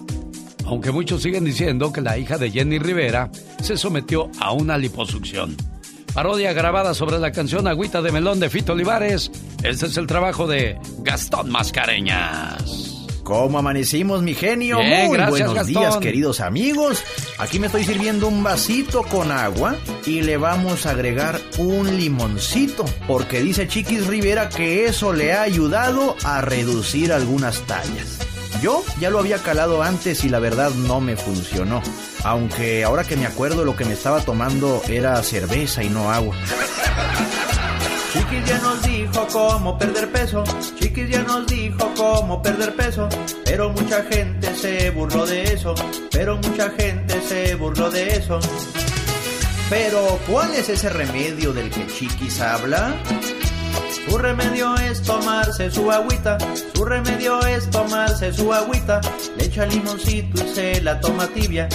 Aunque 0.65 0.91
muchos 0.91 1.21
siguen 1.21 1.45
diciendo 1.45 1.93
que 1.93 2.01
la 2.01 2.17
hija 2.17 2.37
de 2.37 2.51
Jenny 2.51 2.79
Rivera 2.79 3.31
se 3.61 3.77
sometió 3.77 4.29
a 4.39 4.51
una 4.51 4.77
liposucción. 4.77 5.55
Parodia 6.15 6.53
grabada 6.53 6.93
sobre 6.93 7.19
la 7.19 7.33
canción 7.33 7.67
Agüita 7.67 8.01
de 8.01 8.09
Melón 8.09 8.39
de 8.39 8.49
Fito 8.49 8.71
Olivares. 8.71 9.29
Este 9.61 9.87
es 9.87 9.97
el 9.97 10.07
trabajo 10.07 10.47
de 10.47 10.79
Gastón 10.99 11.51
Mascareñas. 11.51 12.93
¿Cómo 13.23 13.59
amanecimos, 13.59 14.21
mi 14.21 14.33
genio? 14.33 14.77
Bien, 14.79 15.07
Muy 15.07 15.17
gracias, 15.17 15.29
buenos 15.31 15.53
Gastón. 15.55 15.73
días, 15.83 15.97
queridos 15.97 16.39
amigos. 16.39 17.03
Aquí 17.37 17.59
me 17.59 17.67
estoy 17.67 17.83
sirviendo 17.83 18.29
un 18.29 18.41
vasito 18.43 19.03
con 19.03 19.29
agua 19.29 19.75
y 20.05 20.21
le 20.21 20.37
vamos 20.37 20.85
a 20.85 20.91
agregar 20.91 21.41
un 21.57 21.97
limoncito, 21.97 22.85
porque 23.07 23.41
dice 23.41 23.67
Chiquis 23.67 24.07
Rivera 24.07 24.47
que 24.47 24.85
eso 24.85 25.11
le 25.11 25.33
ha 25.33 25.41
ayudado 25.41 26.15
a 26.23 26.39
reducir 26.39 27.11
algunas 27.11 27.59
tallas. 27.63 28.19
Yo 28.61 28.85
ya 29.01 29.09
lo 29.09 29.19
había 29.19 29.39
calado 29.39 29.83
antes 29.83 30.23
y 30.23 30.29
la 30.29 30.39
verdad 30.39 30.71
no 30.87 31.01
me 31.01 31.17
funcionó. 31.17 31.81
Aunque 32.25 32.83
ahora 32.83 33.03
que 33.03 33.15
me 33.15 33.27
acuerdo 33.27 33.63
lo 33.63 33.75
que 33.75 33.85
me 33.85 33.93
estaba 33.93 34.19
tomando 34.19 34.81
era 34.89 35.21
cerveza 35.21 35.83
y 35.83 35.89
no 35.89 36.11
agua. 36.11 36.35
Chiquis 38.11 38.45
ya 38.45 38.57
nos 38.59 38.81
dijo 38.81 39.27
cómo 39.31 39.77
perder 39.77 40.11
peso, 40.11 40.43
Chiquis 40.79 41.07
ya 41.07 41.21
nos 41.21 41.45
dijo 41.45 41.93
cómo 41.95 42.41
perder 42.41 42.75
peso, 42.75 43.07
pero 43.43 43.69
mucha 43.69 44.01
gente 44.05 44.55
se 44.55 44.89
burló 44.89 45.27
de 45.27 45.43
eso, 45.43 45.75
pero 46.11 46.37
mucha 46.37 46.71
gente 46.71 47.21
se 47.21 47.53
burló 47.53 47.91
de 47.91 48.15
eso. 48.15 48.39
Pero, 49.69 50.19
¿cuál 50.27 50.53
es 50.55 50.69
ese 50.69 50.89
remedio 50.89 51.53
del 51.53 51.69
que 51.69 51.85
Chiquis 51.85 52.41
habla? 52.41 52.95
Su 54.07 54.17
remedio 54.17 54.75
es 54.77 55.01
tomarse 55.01 55.69
su 55.69 55.91
agüita, 55.91 56.37
su 56.73 56.85
remedio 56.85 57.39
es 57.45 57.69
tomarse 57.69 58.31
su 58.31 58.53
agüita, 58.53 59.01
le 59.37 59.45
echa 59.45 59.65
limoncito 59.65 60.43
y 60.43 60.55
se 60.55 60.81
la 60.81 60.99
toma 60.99 61.27
tibia, 61.27 61.67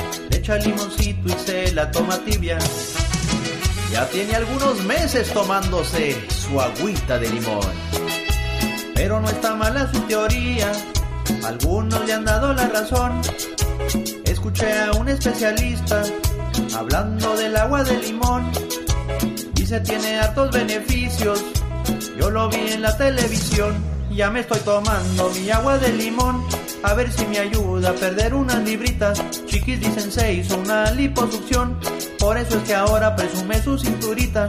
limoncito 0.58 1.28
y 1.28 1.32
se 1.44 1.72
la 1.72 1.90
toma 1.90 2.18
tibia. 2.18 2.58
Ya 3.92 4.06
tiene 4.06 4.34
algunos 4.36 4.84
meses 4.84 5.32
tomándose 5.32 6.16
su 6.28 6.60
agüita 6.60 7.18
de 7.18 7.28
limón. 7.28 7.66
Pero 8.94 9.20
no 9.20 9.28
está 9.28 9.54
mala 9.54 9.90
su 9.92 10.00
teoría, 10.02 10.70
algunos 11.44 12.06
le 12.06 12.12
han 12.12 12.24
dado 12.24 12.52
la 12.52 12.68
razón. 12.68 13.20
Escuché 14.24 14.80
a 14.80 14.92
un 14.92 15.08
especialista 15.08 16.02
hablando 16.76 17.36
del 17.36 17.56
agua 17.56 17.82
de 17.82 17.98
limón. 17.98 18.50
Dice 19.54 19.80
tiene 19.80 20.18
hartos 20.18 20.50
beneficios, 20.52 21.44
yo 22.18 22.30
lo 22.30 22.48
vi 22.48 22.72
en 22.72 22.82
la 22.82 22.96
televisión. 22.96 23.74
Ya 24.10 24.30
me 24.30 24.40
estoy 24.40 24.60
tomando 24.60 25.30
mi 25.30 25.50
agua 25.50 25.78
de 25.78 25.92
limón. 25.92 26.44
A 26.82 26.94
ver 26.94 27.12
si 27.12 27.26
me 27.26 27.38
ayuda 27.38 27.90
a 27.90 27.92
perder 27.94 28.34
unas 28.34 28.58
libritas. 28.64 29.22
Chiquis 29.46 29.80
dicen 29.80 30.10
se 30.10 30.34
hizo 30.34 30.58
una 30.58 30.90
liposucción. 30.92 31.78
Por 32.18 32.38
eso 32.38 32.56
es 32.58 32.64
que 32.64 32.74
ahora 32.74 33.14
presume 33.14 33.60
su 33.62 33.78
cinturita. 33.78 34.48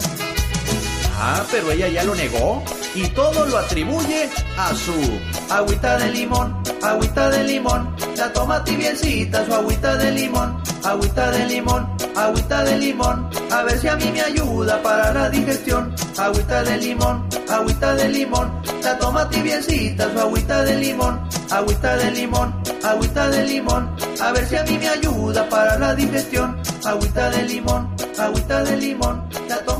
Ah, 1.23 1.43
pero 1.51 1.69
ella 1.69 1.87
ya 1.87 2.03
lo 2.03 2.15
negó 2.15 2.63
y 2.95 3.07
todo 3.09 3.45
lo 3.45 3.59
atribuye 3.59 4.27
a 4.57 4.73
su 4.73 4.91
agüita 5.51 5.95
de 5.99 6.09
limón, 6.09 6.57
agüita 6.81 7.29
de 7.29 7.43
limón, 7.43 7.95
la 8.17 8.33
toma 8.33 8.63
tibiecita 8.63 9.45
su 9.45 9.53
agüita 9.53 9.97
de 9.97 10.11
limón, 10.13 10.59
agüita 10.83 11.29
de 11.29 11.45
limón, 11.45 11.87
agüita 12.15 12.63
de 12.63 12.75
limón, 12.79 13.29
a 13.51 13.61
ver 13.61 13.77
si 13.77 13.87
a 13.87 13.95
mí 13.97 14.09
me 14.11 14.21
ayuda 14.21 14.81
para 14.81 15.13
la 15.13 15.29
digestión, 15.29 15.93
agüita 16.17 16.63
de 16.63 16.77
limón, 16.77 17.29
agüita 17.47 17.93
de 17.93 18.09
limón, 18.09 18.51
la 18.83 18.97
toma 18.97 19.29
tibiecita 19.29 20.11
su 20.11 20.19
agüita 20.19 20.63
de 20.63 20.75
limón, 20.75 21.21
agüita 21.51 21.97
de 21.97 22.11
limón, 22.11 22.63
agüita 22.83 23.29
de 23.29 23.45
limón, 23.45 23.95
a 24.19 24.31
ver 24.31 24.47
si 24.47 24.55
a 24.55 24.63
mí 24.63 24.75
me 24.75 24.87
ayuda 24.89 25.47
para 25.49 25.77
la 25.77 25.93
digestión, 25.93 26.59
agüita 26.83 27.29
de 27.29 27.43
limón, 27.43 27.95
agüita 28.17 28.63
de 28.63 28.77
limón, 28.77 29.30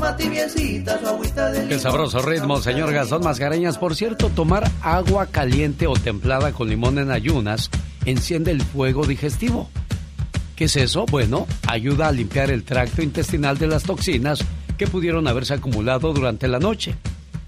toma 0.02 0.16
tibiecita 0.16 0.98
su 0.98 1.06
agüita 1.06 1.50
de 1.52 1.68
Qué 1.68 1.78
sabroso 1.78 2.20
ritmo, 2.22 2.60
señor 2.60 2.92
Gastón 2.92 3.22
Mascareñas. 3.22 3.78
Por 3.78 3.94
cierto, 3.94 4.30
tomar 4.30 4.68
agua 4.82 5.26
caliente 5.26 5.86
o 5.86 5.92
templada 5.92 6.52
con 6.52 6.68
limón 6.68 6.98
en 6.98 7.12
ayunas 7.12 7.70
enciende 8.04 8.50
el 8.50 8.62
fuego 8.62 9.06
digestivo. 9.06 9.70
¿Qué 10.56 10.64
es 10.64 10.76
eso? 10.76 11.06
Bueno, 11.06 11.46
ayuda 11.68 12.08
a 12.08 12.12
limpiar 12.12 12.50
el 12.50 12.64
tracto 12.64 13.00
intestinal 13.00 13.58
de 13.58 13.68
las 13.68 13.84
toxinas 13.84 14.44
que 14.76 14.88
pudieron 14.88 15.28
haberse 15.28 15.54
acumulado 15.54 16.12
durante 16.12 16.48
la 16.48 16.58
noche. 16.58 16.96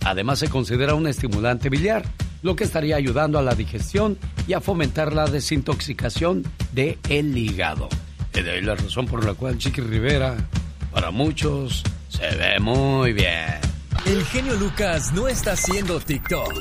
Además 0.05 0.39
se 0.39 0.49
considera 0.49 0.95
un 0.95 1.09
estimulante 1.09 1.69
biliar, 1.69 2.05
lo 2.43 2.55
que 2.55 2.65
estaría 2.65 2.95
ayudando 2.95 3.39
a 3.39 3.43
la 3.43 3.55
digestión 3.55 4.17
y 4.47 4.53
a 4.53 4.61
fomentar 4.61 5.13
la 5.13 5.27
desintoxicación 5.27 6.45
del 6.73 6.99
el 7.09 7.37
hígado. 7.37 7.89
Y 8.33 8.43
de 8.43 8.51
ahí 8.53 8.61
la 8.61 8.77
razón 8.77 9.07
por 9.07 9.25
la 9.25 9.35
cual 9.35 9.59
Chiqui 9.59 9.81
Rivera, 9.81 10.37
para 10.93 11.11
muchos, 11.11 11.83
se 12.15 12.37
ve 12.37 12.61
muy 12.61 13.13
bien. 13.13 13.61
El 14.07 14.25
genio 14.27 14.55
Lucas 14.55 15.13
no 15.13 15.29
está 15.29 15.53
haciendo 15.53 15.99
TikTok. 16.01 16.53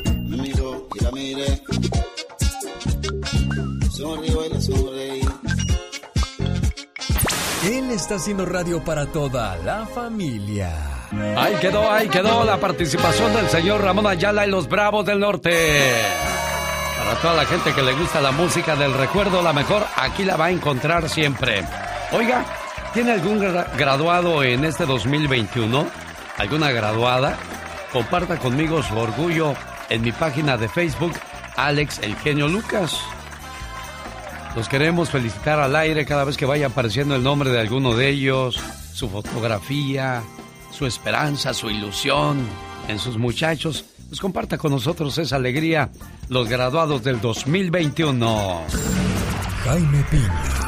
Él 7.66 7.92
está 7.92 8.16
haciendo 8.16 8.46
radio 8.46 8.84
para 8.84 9.06
toda 9.06 9.56
la 9.58 9.86
familia. 9.86 10.74
Ahí 11.38 11.56
quedó, 11.62 11.92
ahí 11.92 12.10
quedó 12.10 12.44
la 12.44 12.58
participación 12.60 13.34
del 13.34 13.48
señor 13.50 13.82
Ramón 13.82 14.08
Ayala 14.08 14.48
y 14.48 14.50
los 14.50 14.68
Bravos 14.68 15.06
del 15.06 15.20
Norte. 15.20 15.94
Para 16.98 17.16
toda 17.22 17.34
la 17.36 17.46
gente 17.46 17.74
que 17.74 17.82
le 17.84 17.94
gusta 17.94 18.22
la 18.22 18.32
música 18.32 18.76
del 18.76 18.94
recuerdo, 18.94 19.44
la 19.44 19.54
mejor 19.54 19.86
aquí 19.98 20.24
la 20.24 20.36
va 20.36 20.46
a 20.46 20.52
encontrar 20.52 21.10
siempre. 21.10 21.64
Oiga, 22.12 22.44
¿tiene 22.94 23.12
algún 23.12 23.40
graduado 23.40 24.44
en 24.44 24.66
este 24.66 24.86
2021? 24.86 25.88
¿Alguna 26.38 26.72
graduada? 26.72 27.38
Comparta 27.92 28.38
conmigo 28.38 28.82
su 28.84 28.96
orgullo 28.98 29.54
en 29.90 30.02
mi 30.02 30.12
página 30.12 30.58
de 30.58 30.68
Facebook, 30.68 31.14
Alex 31.56 32.00
El 32.00 32.16
Genio 32.18 32.48
Lucas. 32.48 33.00
Los 34.56 34.70
queremos 34.70 35.10
felicitar 35.10 35.60
al 35.60 35.76
aire 35.76 36.06
cada 36.06 36.24
vez 36.24 36.38
que 36.38 36.46
vaya 36.46 36.68
apareciendo 36.68 37.16
el 37.16 37.24
nombre 37.24 37.50
de 37.50 37.60
alguno 37.60 37.96
de 37.96 38.10
ellos, 38.10 38.60
su 38.94 39.10
fotografía, 39.10 40.22
su 40.72 40.86
esperanza, 40.86 41.54
su 41.54 41.70
ilusión 41.70 42.46
en 42.88 43.00
sus 43.00 43.18
muchachos. 43.18 43.86
Pues 44.08 44.20
comparta 44.20 44.60
con 44.60 44.72
nosotros 44.72 45.18
esa 45.18 45.38
alegría, 45.38 45.90
los 46.30 46.48
graduados 46.48 47.04
del 47.04 47.20
2021. 47.20 48.62
Jaime 49.64 50.04
Piña, 50.12 50.63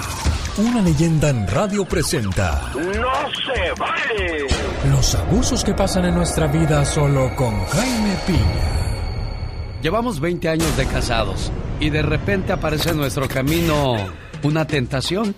una 0.58 0.82
leyenda 0.82 1.30
en 1.30 1.48
radio 1.48 1.84
presenta. 1.86 2.72
¡No 2.74 2.84
se 2.84 3.72
vale! 3.78 4.48
Los 4.90 5.14
abusos 5.16 5.64
que 5.64 5.74
pasan 5.74 6.06
en 6.06 6.16
nuestra 6.16 6.48
vida 6.48 6.86
solo 6.86 7.36
con 7.36 7.66
Jaime 7.66 8.16
Piña. 8.26 9.82
Llevamos 9.82 10.20
20 10.20 10.48
años 10.48 10.78
de 10.78 10.86
casados 10.86 11.52
y 11.80 11.90
de 11.90 12.02
repente 12.02 12.54
aparece 12.54 12.92
en 12.92 12.98
nuestro 12.98 13.28
camino 13.28 13.96
una 14.44 14.66
tentación. 14.66 15.36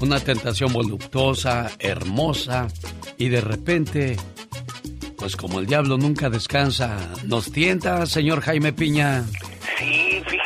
Una 0.00 0.20
tentación 0.20 0.72
voluptuosa, 0.72 1.70
hermosa 1.78 2.68
y 3.18 3.28
de 3.28 3.40
repente, 3.40 4.16
pues 5.16 5.36
como 5.36 5.60
el 5.60 5.66
diablo 5.66 5.98
nunca 5.98 6.30
descansa, 6.30 6.96
nos 7.26 7.50
tienta, 7.50 8.06
señor 8.06 8.40
Jaime 8.40 8.72
Piña. 8.72 9.24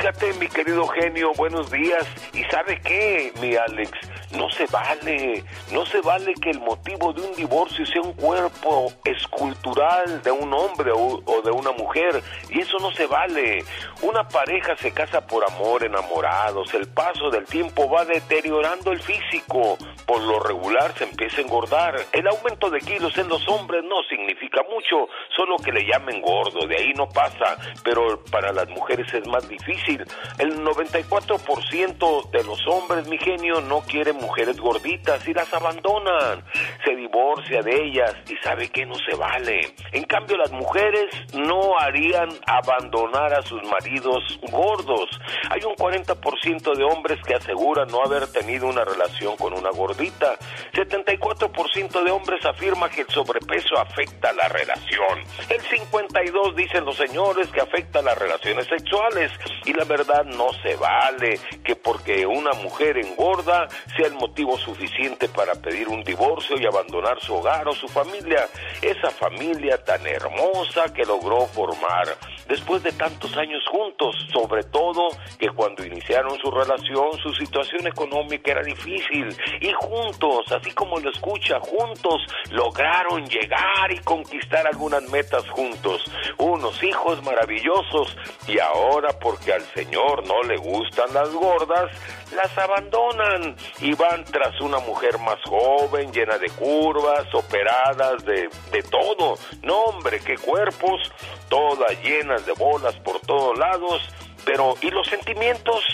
Fíjate, 0.04 0.34
mi 0.34 0.48
querido 0.48 0.86
genio, 0.88 1.32
buenos 1.34 1.70
días. 1.70 2.06
¿Y 2.34 2.44
sabe 2.50 2.78
qué, 2.84 3.32
mi 3.40 3.56
Alex? 3.56 3.90
No 4.36 4.50
se 4.50 4.66
vale, 4.66 5.44
no 5.72 5.86
se 5.86 6.00
vale 6.00 6.34
que 6.34 6.50
el 6.50 6.60
motivo 6.60 7.12
de 7.12 7.22
un 7.22 7.34
divorcio 7.36 7.86
sea 7.86 8.02
un 8.02 8.14
cuerpo 8.14 8.92
escultural 9.04 10.22
de 10.22 10.30
un 10.30 10.52
hombre 10.52 10.90
o, 10.92 11.20
de 11.42 11.50
una 11.50 11.70
mujer, 11.72 12.22
y 12.50 12.60
eso 12.60 12.78
no 12.78 12.90
se 12.92 13.06
vale. 13.06 13.64
Una 14.02 14.26
pareja 14.26 14.76
se 14.76 14.92
casa 14.92 15.24
por 15.26 15.44
amor, 15.48 15.84
enamorados, 15.84 16.74
el 16.74 16.88
paso 16.88 17.30
del 17.30 17.44
tiempo 17.44 17.88
va 17.88 18.04
deteriorando 18.04 18.92
el 18.92 19.00
físico, 19.00 19.78
por 20.06 20.20
lo 20.22 20.40
regular 20.40 20.92
se 20.98 21.04
empieza 21.04 21.38
a 21.38 21.44
engordar. 21.44 21.94
El 22.12 22.26
aumento 22.26 22.70
de 22.70 22.80
kilos 22.80 23.16
en 23.18 23.28
los 23.28 23.46
hombres 23.48 23.84
no 23.84 24.02
significa 24.08 24.62
mucho, 24.70 25.08
solo 25.36 25.56
que 25.56 25.72
le 25.72 25.86
llamen 25.86 26.20
gordo, 26.20 26.66
de 26.66 26.76
ahí 26.76 26.92
no 26.94 27.08
pasa, 27.08 27.56
pero 27.84 28.22
para 28.30 28.52
las 28.52 28.68
mujeres 28.68 29.12
es 29.14 29.26
más 29.28 29.48
difícil. 29.48 30.04
El 30.38 30.58
94% 30.64 32.30
de 32.30 32.44
los 32.44 32.66
hombres, 32.66 33.06
mi 33.06 33.18
genio, 33.18 33.60
no 33.60 33.80
quieren 33.82 34.23
mujeres 34.24 34.58
gorditas 34.58 35.26
y 35.28 35.34
las 35.34 35.52
abandonan, 35.52 36.42
se 36.84 36.96
divorcia 36.96 37.62
de 37.62 37.84
ellas 37.84 38.14
y 38.28 38.36
sabe 38.36 38.68
que 38.68 38.86
no 38.86 38.94
se 38.94 39.14
vale. 39.16 39.74
En 39.92 40.04
cambio 40.04 40.36
las 40.36 40.50
mujeres 40.50 41.10
no 41.34 41.78
harían 41.78 42.28
abandonar 42.46 43.34
a 43.34 43.42
sus 43.42 43.62
maridos 43.64 44.22
gordos. 44.50 45.08
Hay 45.50 45.60
un 45.64 45.74
40% 45.74 46.74
de 46.74 46.84
hombres 46.84 47.18
que 47.26 47.34
aseguran 47.34 47.88
no 47.88 48.02
haber 48.02 48.26
tenido 48.32 48.66
una 48.66 48.84
relación 48.84 49.36
con 49.36 49.52
una 49.52 49.70
gordita. 49.70 50.36
74% 50.72 52.04
de 52.04 52.10
hombres 52.10 52.44
afirma 52.44 52.88
que 52.88 53.02
el 53.02 53.08
sobrepeso 53.08 53.78
afecta 53.78 54.32
la 54.32 54.48
relación. 54.48 55.18
El 55.48 55.60
52 55.60 56.56
dicen 56.56 56.84
los 56.84 56.96
señores 56.96 57.48
que 57.48 57.60
afecta 57.60 58.00
las 58.02 58.16
relaciones 58.18 58.66
sexuales 58.66 59.30
y 59.64 59.72
la 59.72 59.84
verdad 59.84 60.24
no 60.24 60.52
se 60.62 60.76
vale 60.76 61.38
que 61.64 61.76
porque 61.76 62.26
una 62.26 62.52
mujer 62.52 62.98
engorda 62.98 63.68
sea 63.96 64.06
el 64.06 64.13
motivo 64.14 64.58
suficiente 64.58 65.28
para 65.28 65.54
pedir 65.54 65.88
un 65.88 66.02
divorcio 66.02 66.58
y 66.58 66.66
abandonar 66.66 67.20
su 67.20 67.34
hogar 67.34 67.68
o 67.68 67.74
su 67.74 67.88
familia, 67.88 68.46
esa 68.82 69.10
familia 69.10 69.82
tan 69.84 70.06
hermosa 70.06 70.92
que 70.92 71.04
logró 71.04 71.46
formar 71.46 72.16
después 72.48 72.82
de 72.82 72.92
tantos 72.92 73.36
años 73.36 73.62
juntos, 73.70 74.14
sobre 74.32 74.62
todo 74.64 75.08
que 75.38 75.48
cuando 75.50 75.84
iniciaron 75.84 76.38
su 76.38 76.50
relación 76.50 77.18
su 77.22 77.32
situación 77.34 77.86
económica 77.86 78.52
era 78.52 78.62
difícil 78.62 79.34
y 79.60 79.72
juntos, 79.72 80.50
así 80.52 80.70
como 80.72 80.98
lo 80.98 81.10
escucha, 81.10 81.58
juntos 81.60 82.22
lograron 82.50 83.26
llegar 83.26 83.90
y 83.90 83.98
conquistar 83.98 84.66
algunas 84.66 85.02
metas 85.10 85.48
juntos, 85.50 86.04
unos 86.38 86.82
hijos 86.82 87.22
maravillosos 87.22 88.16
y 88.46 88.58
ahora 88.58 89.18
porque 89.18 89.52
al 89.52 89.62
Señor 89.74 90.26
no 90.26 90.42
le 90.42 90.56
gustan 90.56 91.12
las 91.12 91.30
gordas, 91.32 91.90
las 92.32 92.56
abandonan 92.58 93.56
y 93.80 93.94
van 93.94 94.24
tras 94.24 94.60
una 94.60 94.78
mujer 94.80 95.18
más 95.18 95.38
joven, 95.48 96.12
llena 96.12 96.38
de 96.38 96.50
curvas, 96.50 97.26
operadas 97.34 98.24
de, 98.24 98.48
de 98.70 98.82
todo. 98.82 99.36
No, 99.62 99.82
hombre, 99.84 100.20
qué 100.20 100.36
cuerpos, 100.36 101.12
todas 101.48 101.90
llenas 102.02 102.44
de 102.46 102.52
bolas 102.52 102.94
por 102.96 103.20
todos 103.20 103.58
lados. 103.58 104.02
Pero, 104.44 104.74
¿y 104.82 104.90
los 104.90 105.06
sentimientos? 105.06 105.84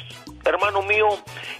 Hermano 0.50 0.82
mío, 0.82 1.08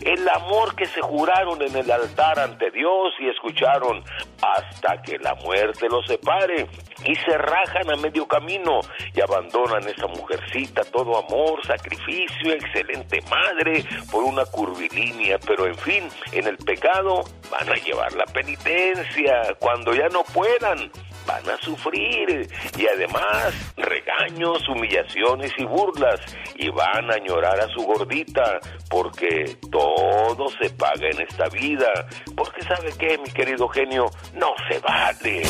el 0.01 0.29
amor 0.29 0.75
que 0.77 0.87
se 0.87 1.01
juraron 1.01 1.61
en 1.63 1.77
el 1.77 1.91
altar 1.91 2.39
ante 2.39 2.71
Dios 2.71 3.15
y 3.19 3.29
escucharon 3.29 4.03
hasta 4.43 5.01
que 5.03 5.19
la 5.19 5.35
muerte 5.37 5.89
los 5.89 6.07
separe. 6.07 6.67
Y 7.05 7.15
se 7.15 7.39
rajan 7.39 7.91
a 7.91 7.97
medio 7.97 8.29
camino 8.29 8.81
y 9.15 9.21
abandonan 9.23 9.89
esa 9.89 10.07
mujercita, 10.07 10.83
todo 10.85 11.17
amor, 11.17 11.65
sacrificio, 11.67 12.53
excelente 12.53 13.23
madre 13.31 13.85
por 14.11 14.25
una 14.25 14.45
curvilínea, 14.45 15.39
pero 15.47 15.67
en 15.67 15.77
fin, 15.77 16.09
en 16.33 16.47
el 16.47 16.59
pecado 16.59 17.25
van 17.51 17.71
a 17.71 17.75
llevar 17.77 18.13
la 18.13 18.27
penitencia. 18.27 19.57
Cuando 19.59 19.95
ya 19.95 20.09
no 20.09 20.25
puedan 20.25 20.91
van 21.31 21.55
a 21.55 21.59
sufrir 21.59 22.49
y 22.77 22.87
además 22.87 23.55
regaños, 23.77 24.69
humillaciones 24.69 25.53
y 25.59 25.65
burlas 25.65 26.21
y 26.57 26.69
van 26.71 27.11
a 27.11 27.15
añorar 27.15 27.61
a 27.61 27.69
su 27.69 27.83
gordita 27.83 28.59
porque 28.89 29.57
todo 29.71 30.49
se 30.61 30.71
paga 30.71 31.09
en 31.11 31.21
esta 31.21 31.49
vida. 31.49 31.89
Porque 32.37 32.63
sabe 32.63 32.93
qué, 32.99 33.19
mi 33.19 33.31
querido 33.31 33.69
genio, 33.69 34.07
no 34.35 34.49
se 34.69 34.79
vale. 34.81 35.43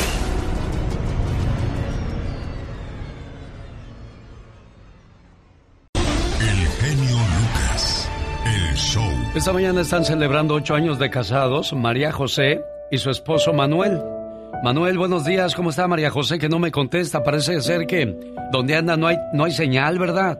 El 6.39 6.67
genio 6.79 7.17
Lucas, 7.39 8.09
el 8.45 8.75
show. 8.75 9.03
Esta 9.35 9.53
mañana 9.53 9.81
están 9.81 10.05
celebrando 10.05 10.55
ocho 10.55 10.75
años 10.75 10.99
de 10.99 11.09
casados 11.09 11.73
María 11.73 12.11
José 12.11 12.61
y 12.91 12.97
su 12.97 13.09
esposo 13.09 13.53
Manuel. 13.53 14.20
Manuel, 14.63 14.97
buenos 14.97 15.25
días. 15.25 15.55
¿Cómo 15.55 15.71
está 15.71 15.87
María 15.87 16.11
José? 16.11 16.37
Que 16.37 16.47
no 16.47 16.59
me 16.59 16.71
contesta. 16.71 17.23
Parece 17.23 17.59
ser 17.61 17.87
que 17.87 18.05
donde 18.51 18.75
anda 18.75 18.95
no 18.95 19.07
hay, 19.07 19.17
no 19.33 19.45
hay 19.45 19.51
señal, 19.51 19.97
¿verdad? 19.97 20.39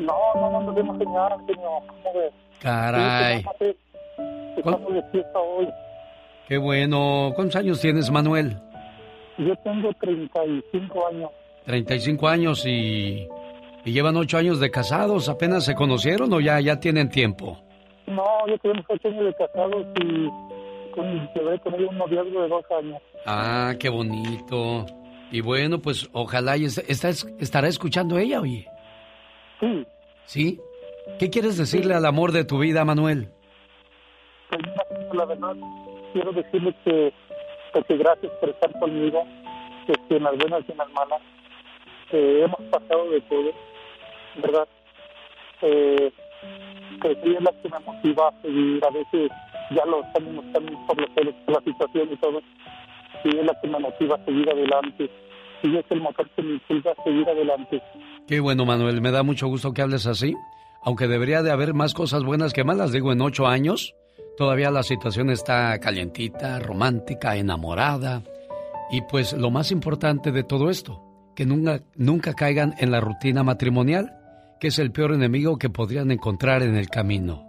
No, 0.00 0.14
no, 0.34 0.50
no, 0.50 0.62
no 0.62 0.74
tenemos 0.74 0.98
señal, 0.98 1.32
señor. 1.46 1.82
¿Cómo 1.86 2.18
ves? 2.18 2.32
Caray. 2.60 3.44
Estamos 4.56 4.94
de 4.94 5.02
fiesta 5.12 5.38
hoy. 5.38 5.68
Qué 6.48 6.58
bueno. 6.58 7.32
¿Cuántos 7.36 7.56
años 7.56 7.80
tienes, 7.80 8.10
Manuel? 8.10 8.56
Yo 9.38 9.54
tengo 9.62 9.92
35 10.00 11.06
años. 11.08 11.30
35 11.66 12.28
años 12.28 12.66
y, 12.66 13.28
y 13.84 13.92
llevan 13.92 14.16
ocho 14.16 14.38
años 14.38 14.58
de 14.58 14.70
casados. 14.72 15.28
¿Apenas 15.28 15.64
se 15.64 15.74
conocieron 15.76 16.32
o 16.32 16.40
ya, 16.40 16.58
ya 16.60 16.80
tienen 16.80 17.10
tiempo? 17.10 17.58
No, 18.08 18.24
yo 18.48 18.58
tenemos 18.58 18.84
ocho 18.88 19.06
años 19.08 19.24
de 19.24 19.34
casados 19.34 19.86
y 20.02 20.28
con, 20.94 21.30
llevé 21.34 21.60
con 21.60 21.74
ella 21.74 21.88
un 21.90 21.98
noviazgo 21.98 22.42
de 22.42 22.48
dos 22.48 22.64
años. 22.76 23.00
Ah, 23.26 23.74
qué 23.78 23.88
bonito. 23.88 24.86
Y 25.32 25.40
bueno, 25.40 25.80
pues 25.80 26.08
ojalá 26.12 26.56
y 26.56 26.64
está, 26.64 27.08
estará 27.08 27.66
escuchando 27.66 28.18
ella, 28.18 28.40
oye. 28.40 28.66
Sí. 29.60 29.86
¿Sí? 30.24 30.60
¿Qué 31.18 31.30
quieres 31.30 31.56
decirle 31.56 31.94
al 31.94 32.06
amor 32.06 32.32
de 32.32 32.44
tu 32.44 32.58
vida, 32.58 32.84
Manuel? 32.84 33.28
Pues 34.48 34.62
la 35.12 35.24
verdad, 35.24 35.56
quiero 36.12 36.32
decirle 36.32 36.74
que, 36.84 37.12
que 37.86 37.96
gracias 37.96 38.32
por 38.40 38.50
estar 38.50 38.72
conmigo, 38.78 39.24
que 39.86 40.16
en 40.16 40.22
las 40.22 40.36
buenas 40.36 40.62
y 40.68 40.72
en 40.72 40.78
las 40.78 40.90
malas, 40.92 41.22
que 42.10 42.42
hemos 42.42 42.60
pasado 42.70 43.10
de 43.10 43.20
todo, 43.22 43.50
¿verdad? 44.36 44.68
Eh, 45.62 46.12
que 47.02 47.14
sí 47.22 47.34
es 47.34 47.42
la 47.42 47.52
que 47.62 47.68
me 47.68 47.78
motiva 47.80 48.28
a 48.28 48.42
seguir, 48.42 48.84
a 48.84 48.90
veces 48.90 49.30
ya 49.70 49.84
lo 49.86 50.02
estamos 50.02 50.44
están 50.44 50.86
por, 50.86 51.00
los, 51.00 51.34
por 51.34 51.54
la 51.54 51.60
situación 51.60 52.12
y 52.12 52.16
todo, 52.16 52.40
y 53.26 53.38
es 53.38 53.44
la 53.44 53.60
que 53.60 53.68
me 53.68 53.76
a 53.76 54.24
seguir 54.24 54.48
adelante, 54.48 55.10
y 55.62 55.76
es 55.76 55.84
el 55.90 56.00
motor 56.00 56.28
que 56.30 56.42
me 56.42 56.52
impulsa 56.54 56.90
seguir 57.04 57.28
adelante. 57.28 57.82
Qué 58.26 58.40
bueno, 58.40 58.64
Manuel, 58.64 59.00
me 59.00 59.10
da 59.10 59.22
mucho 59.22 59.48
gusto 59.48 59.72
que 59.72 59.82
hables 59.82 60.06
así, 60.06 60.34
aunque 60.82 61.08
debería 61.08 61.42
de 61.42 61.50
haber 61.50 61.74
más 61.74 61.94
cosas 61.94 62.22
buenas 62.22 62.52
que 62.52 62.64
malas, 62.64 62.92
digo, 62.92 63.12
en 63.12 63.20
ocho 63.20 63.46
años, 63.46 63.94
todavía 64.36 64.70
la 64.70 64.82
situación 64.82 65.30
está 65.30 65.78
calientita, 65.80 66.58
romántica, 66.60 67.36
enamorada, 67.36 68.22
y 68.90 69.02
pues 69.02 69.32
lo 69.32 69.50
más 69.50 69.72
importante 69.72 70.30
de 70.30 70.44
todo 70.44 70.70
esto, 70.70 71.02
que 71.34 71.46
nunca, 71.46 71.80
nunca 71.96 72.34
caigan 72.34 72.74
en 72.78 72.92
la 72.92 73.00
rutina 73.00 73.42
matrimonial, 73.42 74.12
que 74.60 74.68
es 74.68 74.78
el 74.78 74.92
peor 74.92 75.12
enemigo 75.12 75.58
que 75.58 75.68
podrían 75.68 76.10
encontrar 76.10 76.62
en 76.62 76.76
el 76.76 76.88
camino. 76.88 77.45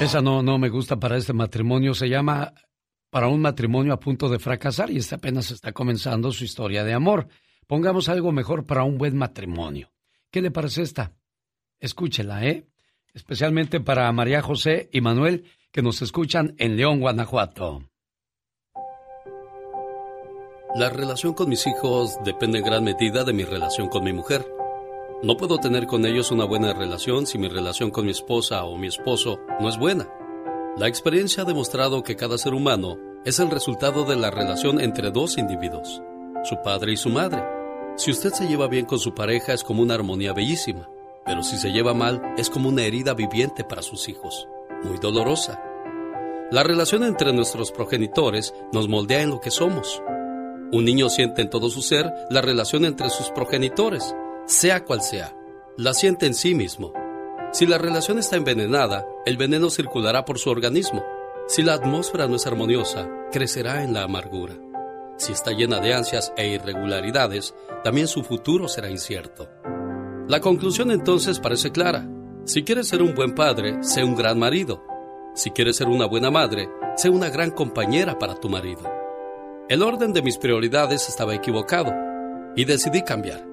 Esa 0.00 0.22
no, 0.22 0.42
no 0.42 0.56
me 0.56 0.70
gusta 0.70 0.98
para 0.98 1.18
este 1.18 1.34
matrimonio. 1.34 1.92
Se 1.92 2.08
llama 2.08 2.54
Para 3.10 3.28
un 3.28 3.42
matrimonio 3.42 3.92
a 3.92 4.00
punto 4.00 4.30
de 4.30 4.38
fracasar 4.38 4.90
y 4.90 4.96
este 4.96 5.16
apenas 5.16 5.50
está 5.50 5.72
comenzando 5.72 6.32
su 6.32 6.44
historia 6.44 6.84
de 6.84 6.94
amor. 6.94 7.28
Pongamos 7.66 8.08
algo 8.08 8.32
mejor 8.32 8.64
para 8.64 8.82
un 8.82 8.96
buen 8.96 9.14
matrimonio. 9.14 9.92
¿Qué 10.30 10.40
le 10.40 10.50
parece 10.50 10.82
esta? 10.82 11.12
Escúchela, 11.78 12.46
¿eh? 12.46 12.66
Especialmente 13.12 13.80
para 13.80 14.10
María 14.10 14.40
José 14.40 14.88
y 14.90 15.02
Manuel 15.02 15.44
que 15.70 15.82
nos 15.82 16.00
escuchan 16.00 16.54
en 16.56 16.78
León, 16.78 17.00
Guanajuato. 17.00 17.82
La 20.76 20.88
relación 20.88 21.34
con 21.34 21.50
mis 21.50 21.66
hijos 21.66 22.16
depende 22.24 22.58
en 22.58 22.64
gran 22.64 22.84
medida 22.84 23.22
de 23.24 23.34
mi 23.34 23.44
relación 23.44 23.88
con 23.88 24.04
mi 24.04 24.14
mujer. 24.14 24.46
No 25.22 25.36
puedo 25.36 25.58
tener 25.58 25.86
con 25.86 26.06
ellos 26.06 26.30
una 26.30 26.46
buena 26.46 26.72
relación 26.72 27.26
si 27.26 27.36
mi 27.36 27.46
relación 27.46 27.90
con 27.90 28.06
mi 28.06 28.10
esposa 28.10 28.64
o 28.64 28.78
mi 28.78 28.86
esposo 28.86 29.38
no 29.60 29.68
es 29.68 29.76
buena. 29.76 30.08
La 30.78 30.88
experiencia 30.88 31.42
ha 31.42 31.46
demostrado 31.46 32.02
que 32.02 32.16
cada 32.16 32.38
ser 32.38 32.54
humano 32.54 32.96
es 33.26 33.38
el 33.38 33.50
resultado 33.50 34.04
de 34.04 34.16
la 34.16 34.30
relación 34.30 34.80
entre 34.80 35.10
dos 35.10 35.36
individuos, 35.36 36.00
su 36.42 36.56
padre 36.64 36.92
y 36.92 36.96
su 36.96 37.10
madre. 37.10 37.44
Si 37.96 38.10
usted 38.10 38.32
se 38.32 38.48
lleva 38.48 38.66
bien 38.66 38.86
con 38.86 38.98
su 38.98 39.12
pareja 39.12 39.52
es 39.52 39.62
como 39.62 39.82
una 39.82 39.92
armonía 39.92 40.32
bellísima, 40.32 40.88
pero 41.26 41.42
si 41.42 41.58
se 41.58 41.70
lleva 41.70 41.92
mal 41.92 42.22
es 42.38 42.48
como 42.48 42.70
una 42.70 42.84
herida 42.84 43.12
viviente 43.12 43.62
para 43.62 43.82
sus 43.82 44.08
hijos, 44.08 44.48
muy 44.84 44.96
dolorosa. 44.96 45.62
La 46.50 46.62
relación 46.62 47.04
entre 47.04 47.34
nuestros 47.34 47.72
progenitores 47.72 48.54
nos 48.72 48.88
moldea 48.88 49.20
en 49.20 49.30
lo 49.30 49.40
que 49.40 49.50
somos. 49.50 50.02
Un 50.72 50.86
niño 50.86 51.10
siente 51.10 51.42
en 51.42 51.50
todo 51.50 51.68
su 51.68 51.82
ser 51.82 52.10
la 52.30 52.40
relación 52.40 52.86
entre 52.86 53.10
sus 53.10 53.28
progenitores, 53.30 54.14
sea 54.50 54.84
cual 54.84 55.00
sea, 55.00 55.36
la 55.76 55.94
siente 55.94 56.26
en 56.26 56.34
sí 56.34 56.56
mismo. 56.56 56.92
Si 57.52 57.66
la 57.66 57.78
relación 57.78 58.18
está 58.18 58.34
envenenada, 58.34 59.06
el 59.24 59.36
veneno 59.36 59.70
circulará 59.70 60.24
por 60.24 60.40
su 60.40 60.50
organismo. 60.50 61.04
Si 61.46 61.62
la 61.62 61.74
atmósfera 61.74 62.26
no 62.26 62.34
es 62.34 62.46
armoniosa, 62.48 63.08
crecerá 63.30 63.84
en 63.84 63.94
la 63.94 64.02
amargura. 64.02 64.54
Si 65.18 65.32
está 65.32 65.52
llena 65.52 65.78
de 65.78 65.94
ansias 65.94 66.32
e 66.36 66.48
irregularidades, 66.48 67.54
también 67.84 68.08
su 68.08 68.24
futuro 68.24 68.66
será 68.66 68.90
incierto. 68.90 69.48
La 70.26 70.40
conclusión 70.40 70.90
entonces 70.90 71.38
parece 71.38 71.70
clara. 71.70 72.08
Si 72.44 72.64
quieres 72.64 72.88
ser 72.88 73.02
un 73.02 73.14
buen 73.14 73.36
padre, 73.36 73.82
sé 73.82 74.02
un 74.02 74.16
gran 74.16 74.38
marido. 74.38 74.82
Si 75.34 75.52
quieres 75.52 75.76
ser 75.76 75.86
una 75.86 76.06
buena 76.06 76.32
madre, 76.32 76.68
sé 76.96 77.08
una 77.08 77.30
gran 77.30 77.52
compañera 77.52 78.18
para 78.18 78.34
tu 78.34 78.48
marido. 78.48 78.82
El 79.68 79.82
orden 79.82 80.12
de 80.12 80.22
mis 80.22 80.38
prioridades 80.38 81.08
estaba 81.08 81.36
equivocado 81.36 81.92
y 82.56 82.64
decidí 82.64 83.02
cambiar. 83.02 83.49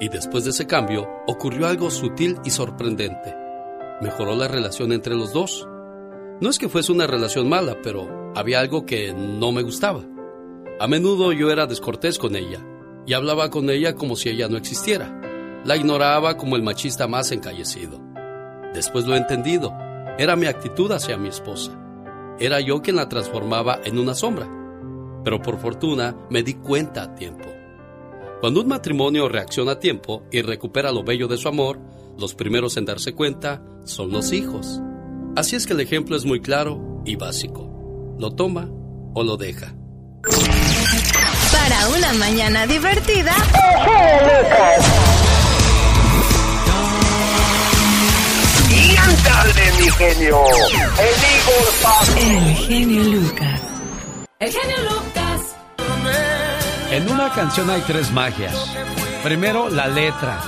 Y 0.00 0.08
después 0.08 0.44
de 0.44 0.50
ese 0.50 0.66
cambio 0.66 1.06
ocurrió 1.26 1.66
algo 1.66 1.90
sutil 1.90 2.38
y 2.42 2.50
sorprendente. 2.50 3.36
Mejoró 4.00 4.34
la 4.34 4.48
relación 4.48 4.92
entre 4.92 5.14
los 5.14 5.34
dos. 5.34 5.68
No 6.40 6.48
es 6.48 6.58
que 6.58 6.70
fuese 6.70 6.90
una 6.90 7.06
relación 7.06 7.48
mala, 7.50 7.76
pero 7.82 8.32
había 8.34 8.60
algo 8.60 8.86
que 8.86 9.12
no 9.12 9.52
me 9.52 9.62
gustaba. 9.62 10.02
A 10.80 10.86
menudo 10.86 11.32
yo 11.32 11.50
era 11.50 11.66
descortés 11.66 12.18
con 12.18 12.34
ella 12.34 12.64
y 13.06 13.12
hablaba 13.12 13.50
con 13.50 13.68
ella 13.68 13.94
como 13.94 14.16
si 14.16 14.30
ella 14.30 14.48
no 14.48 14.56
existiera. 14.56 15.20
La 15.66 15.76
ignoraba 15.76 16.38
como 16.38 16.56
el 16.56 16.62
machista 16.62 17.06
más 17.06 17.30
encallecido. 17.32 18.00
Después 18.72 19.04
lo 19.06 19.14
he 19.14 19.18
entendido. 19.18 19.76
Era 20.16 20.36
mi 20.36 20.46
actitud 20.46 20.90
hacia 20.92 21.18
mi 21.18 21.28
esposa. 21.28 21.78
Era 22.38 22.60
yo 22.60 22.80
quien 22.80 22.96
la 22.96 23.10
transformaba 23.10 23.80
en 23.84 23.98
una 23.98 24.14
sombra. 24.14 24.48
Pero 25.22 25.42
por 25.42 25.58
fortuna 25.58 26.16
me 26.30 26.42
di 26.42 26.54
cuenta 26.54 27.02
a 27.02 27.14
tiempo. 27.14 27.59
Cuando 28.40 28.62
un 28.62 28.68
matrimonio 28.68 29.28
reacciona 29.28 29.72
a 29.72 29.78
tiempo 29.80 30.22
y 30.32 30.40
recupera 30.40 30.92
lo 30.92 31.04
bello 31.04 31.28
de 31.28 31.36
su 31.36 31.46
amor, 31.46 31.78
los 32.18 32.34
primeros 32.34 32.78
en 32.78 32.86
darse 32.86 33.12
cuenta 33.12 33.62
son 33.84 34.10
los 34.10 34.32
hijos. 34.32 34.80
Así 35.36 35.56
es 35.56 35.66
que 35.66 35.74
el 35.74 35.80
ejemplo 35.80 36.16
es 36.16 36.24
muy 36.24 36.40
claro 36.40 37.02
y 37.04 37.16
básico. 37.16 38.16
Lo 38.18 38.30
toma 38.34 38.66
o 39.14 39.22
lo 39.22 39.36
deja. 39.36 39.74
Para 41.52 41.88
una 41.90 42.14
mañana 42.14 42.66
divertida. 42.66 43.34
¡Y 48.70 48.96
ándale, 48.96 49.72
mi 49.78 49.90
genio! 49.90 50.38
El 52.18 52.56
genio 52.56 53.04
Lucas. 53.04 53.60
El 54.38 54.50
genio 54.50 54.76
Lucas. 54.84 56.39
En 56.90 57.08
una 57.08 57.30
canción 57.30 57.70
hay 57.70 57.82
tres 57.82 58.10
magias. 58.10 58.76
Primero, 59.22 59.68
la 59.68 59.86
letra. 59.86 60.40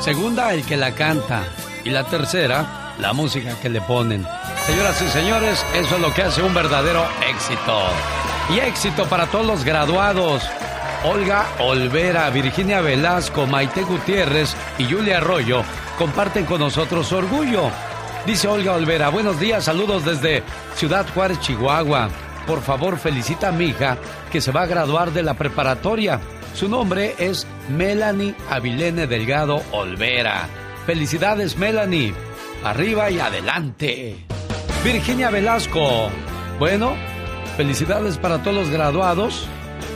Segunda, 0.00 0.52
el 0.52 0.64
que 0.64 0.76
la 0.76 0.96
canta. 0.96 1.44
Y 1.84 1.90
la 1.90 2.02
tercera, 2.02 2.94
la 2.98 3.12
música 3.12 3.54
que 3.62 3.68
le 3.68 3.80
ponen. 3.80 4.26
Señoras 4.66 5.00
y 5.00 5.08
señores, 5.10 5.64
eso 5.74 5.94
es 5.94 6.00
lo 6.00 6.12
que 6.12 6.22
hace 6.22 6.42
un 6.42 6.52
verdadero 6.54 7.04
éxito. 7.28 7.82
Y 8.52 8.58
éxito 8.58 9.04
para 9.06 9.26
todos 9.26 9.46
los 9.46 9.64
graduados. 9.64 10.42
Olga 11.04 11.46
Olvera, 11.60 12.28
Virginia 12.30 12.80
Velasco, 12.80 13.46
Maite 13.46 13.84
Gutiérrez 13.84 14.56
y 14.76 14.90
Julia 14.90 15.18
Arroyo 15.18 15.62
comparten 15.96 16.46
con 16.46 16.58
nosotros 16.58 17.06
su 17.06 17.14
orgullo. 17.14 17.70
Dice 18.26 18.48
Olga 18.48 18.72
Olvera, 18.72 19.08
buenos 19.08 19.38
días, 19.38 19.64
saludos 19.64 20.04
desde 20.04 20.42
Ciudad 20.74 21.06
Juárez, 21.14 21.38
Chihuahua 21.40 22.10
por 22.46 22.62
favor 22.62 22.98
felicita 22.98 23.48
a 23.48 23.52
mi 23.52 23.66
hija 23.66 23.98
que 24.30 24.40
se 24.40 24.52
va 24.52 24.62
a 24.62 24.66
graduar 24.66 25.12
de 25.12 25.22
la 25.22 25.34
preparatoria. 25.34 26.20
Su 26.54 26.68
nombre 26.68 27.14
es 27.18 27.46
Melanie 27.68 28.34
Avilene 28.50 29.06
Delgado 29.06 29.62
Olvera. 29.72 30.48
Felicidades 30.86 31.56
Melanie. 31.56 32.14
Arriba 32.64 33.10
y 33.10 33.20
adelante. 33.20 34.16
Virginia 34.84 35.30
Velasco. 35.30 36.10
Bueno, 36.58 36.94
felicidades 37.56 38.18
para 38.18 38.42
todos 38.42 38.56
los 38.56 38.70
graduados 38.70 39.46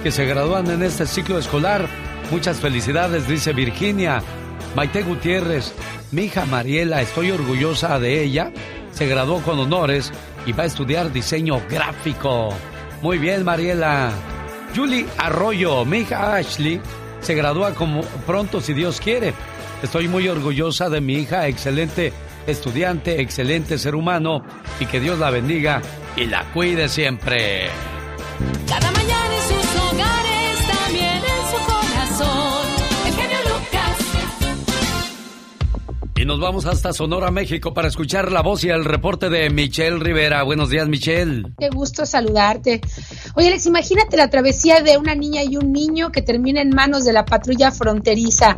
que 0.03 0.11
se 0.11 0.27
gradúan 0.27 0.71
en 0.71 0.83
este 0.83 1.07
ciclo 1.07 1.39
escolar. 1.39 1.87
Muchas 2.31 2.61
felicidades, 2.61 3.27
dice 3.27 3.53
Virginia. 3.53 4.23
Maite 4.75 5.03
Gutiérrez, 5.03 5.73
mi 6.11 6.23
hija 6.25 6.47
Mariela, 6.47 7.01
estoy 7.01 7.31
orgullosa 7.31 7.99
de 7.99 8.23
ella. 8.23 8.53
Se 8.93 9.07
graduó 9.07 9.41
con 9.43 9.59
honores 9.59 10.13
y 10.47 10.53
va 10.53 10.65
a 10.65 10.67
estudiar 10.67 11.13
diseño 11.13 11.61
gráfico. 11.69 12.51
Muy 13.03 13.19
bien, 13.19 13.45
Mariela. 13.45 14.11
Julie 14.75 15.07
Arroyo, 15.19 15.85
mi 15.85 15.99
hija 15.99 16.37
Ashley, 16.37 16.81
se 17.21 17.35
gradúa 17.35 17.75
como 17.75 18.03
pronto 18.27 18.61
si 18.61 18.75
Dios 18.75 19.01
quiere. 19.01 19.33
Estoy 19.83 20.09
muy 20.09 20.29
orgullosa 20.29 20.89
de 20.89 21.01
mi 21.01 21.15
hija, 21.15 21.47
excelente 21.47 22.13
estudiante, 22.47 23.21
excelente 23.21 23.79
ser 23.79 23.95
humano 23.95 24.45
y 24.81 24.87
que 24.87 25.01
Dios 25.01 25.19
la 25.19 25.31
bendiga 25.31 25.81
y 26.17 26.27
la 26.27 26.45
cuide 26.53 26.89
siempre. 26.89 27.69
Cada 28.69 28.91
mañana 28.93 29.14
Nos 36.25 36.41
vamos 36.41 36.65
hasta 36.65 36.95
Sonora, 36.95 37.31
México, 37.31 37.75
para 37.75 37.89
escuchar 37.89 38.33
la 38.33 38.41
voz 38.41 38.65
y 38.65 38.71
el 38.71 38.87
reporte 38.87 39.29
de 39.29 39.51
Michelle 39.51 39.99
Rivera. 39.99 40.43
Buenos 40.43 40.71
días, 40.71 40.89
Michelle. 40.89 41.53
Qué 41.59 41.69
gusto 41.69 42.07
saludarte. 42.07 42.81
Oye, 43.35 43.49
Alex, 43.49 43.67
imagínate 43.67 44.17
la 44.17 44.31
travesía 44.31 44.81
de 44.81 44.97
una 44.97 45.15
niña 45.15 45.43
y 45.43 45.59
un 45.59 45.71
niño 45.71 46.13
que 46.13 46.23
termina 46.23 46.63
en 46.63 46.71
manos 46.71 47.05
de 47.05 47.13
la 47.13 47.27
patrulla 47.27 47.71
fronteriza. 47.73 48.57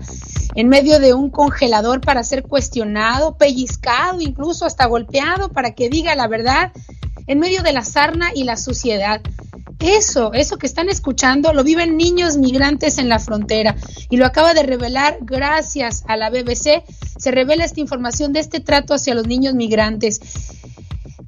en 0.54 0.68
medio 0.68 1.00
de 1.00 1.12
un 1.12 1.28
congelador 1.28 2.00
para 2.00 2.22
ser 2.22 2.42
cuestionado, 2.44 3.36
pellizcado, 3.36 4.22
incluso 4.22 4.64
hasta 4.64 4.86
golpeado 4.86 5.50
para 5.50 5.74
que 5.74 5.90
diga 5.90 6.14
la 6.14 6.28
verdad, 6.28 6.72
en 7.26 7.40
medio 7.40 7.62
de 7.62 7.72
la 7.72 7.84
sarna 7.84 8.30
y 8.34 8.44
la 8.44 8.56
suciedad. 8.56 9.20
Eso, 9.78 10.32
eso 10.32 10.56
que 10.56 10.66
están 10.66 10.88
escuchando, 10.88 11.52
lo 11.52 11.62
viven 11.62 11.96
niños 11.96 12.38
migrantes 12.38 12.98
en 12.98 13.08
la 13.08 13.18
frontera 13.18 13.76
y 14.08 14.16
lo 14.16 14.24
acaba 14.24 14.54
de 14.54 14.62
revelar 14.62 15.18
gracias 15.20 16.02
a 16.08 16.16
la 16.16 16.30
BBC. 16.30 16.82
Se 17.18 17.30
revela 17.30 17.64
esta 17.64 17.80
información 17.80 18.32
de 18.32 18.40
este 18.40 18.60
trato 18.60 18.94
hacia 18.94 19.14
los 19.14 19.26
niños 19.26 19.54
migrantes. 19.54 20.20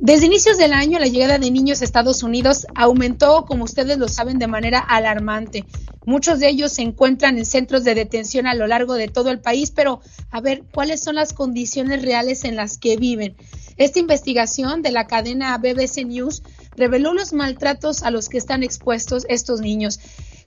Desde 0.01 0.27
inicios 0.27 0.57
del 0.59 0.75
año, 0.75 1.01
la 1.01 1.09
llegada 1.09 1.39
de 1.39 1.51
niños 1.51 1.81
a 1.81 1.85
Estados 1.85 2.23
Unidos 2.23 2.69
aumentó, 2.77 3.45
como 3.47 3.65
ustedes 3.65 3.99
lo 3.99 4.07
saben, 4.07 4.39
de 4.39 4.47
manera 4.47 4.79
alarmante. 4.79 5.65
Muchos 6.07 6.39
de 6.39 6.49
ellos 6.49 6.73
se 6.73 6.83
encuentran 6.83 7.37
en 7.37 7.45
centros 7.45 7.83
de 7.83 7.97
detención 7.97 8.47
a 8.47 8.55
lo 8.55 8.69
largo 8.69 8.95
de 8.95 9.09
todo 9.09 9.31
el 9.31 9.41
país, 9.41 9.73
pero 9.73 10.01
a 10.31 10.41
ver, 10.41 10.63
¿cuáles 10.73 11.03
son 11.03 11.17
las 11.17 11.33
condiciones 11.33 12.03
reales 12.03 12.45
en 12.45 12.55
las 12.55 12.79
que 12.79 12.97
viven? 12.97 13.35
Esta 13.77 13.99
investigación 13.99 14.83
de 14.83 14.93
la 14.93 15.09
cadena 15.09 15.59
BBC 15.59 16.05
News 16.07 16.45
reveló 16.77 17.13
los 17.13 17.33
maltratos 17.33 18.05
a 18.05 18.13
los 18.13 18.29
que 18.29 18.39
están 18.39 18.63
expuestos 18.63 19.27
estos 19.29 19.61
niños. 19.61 19.99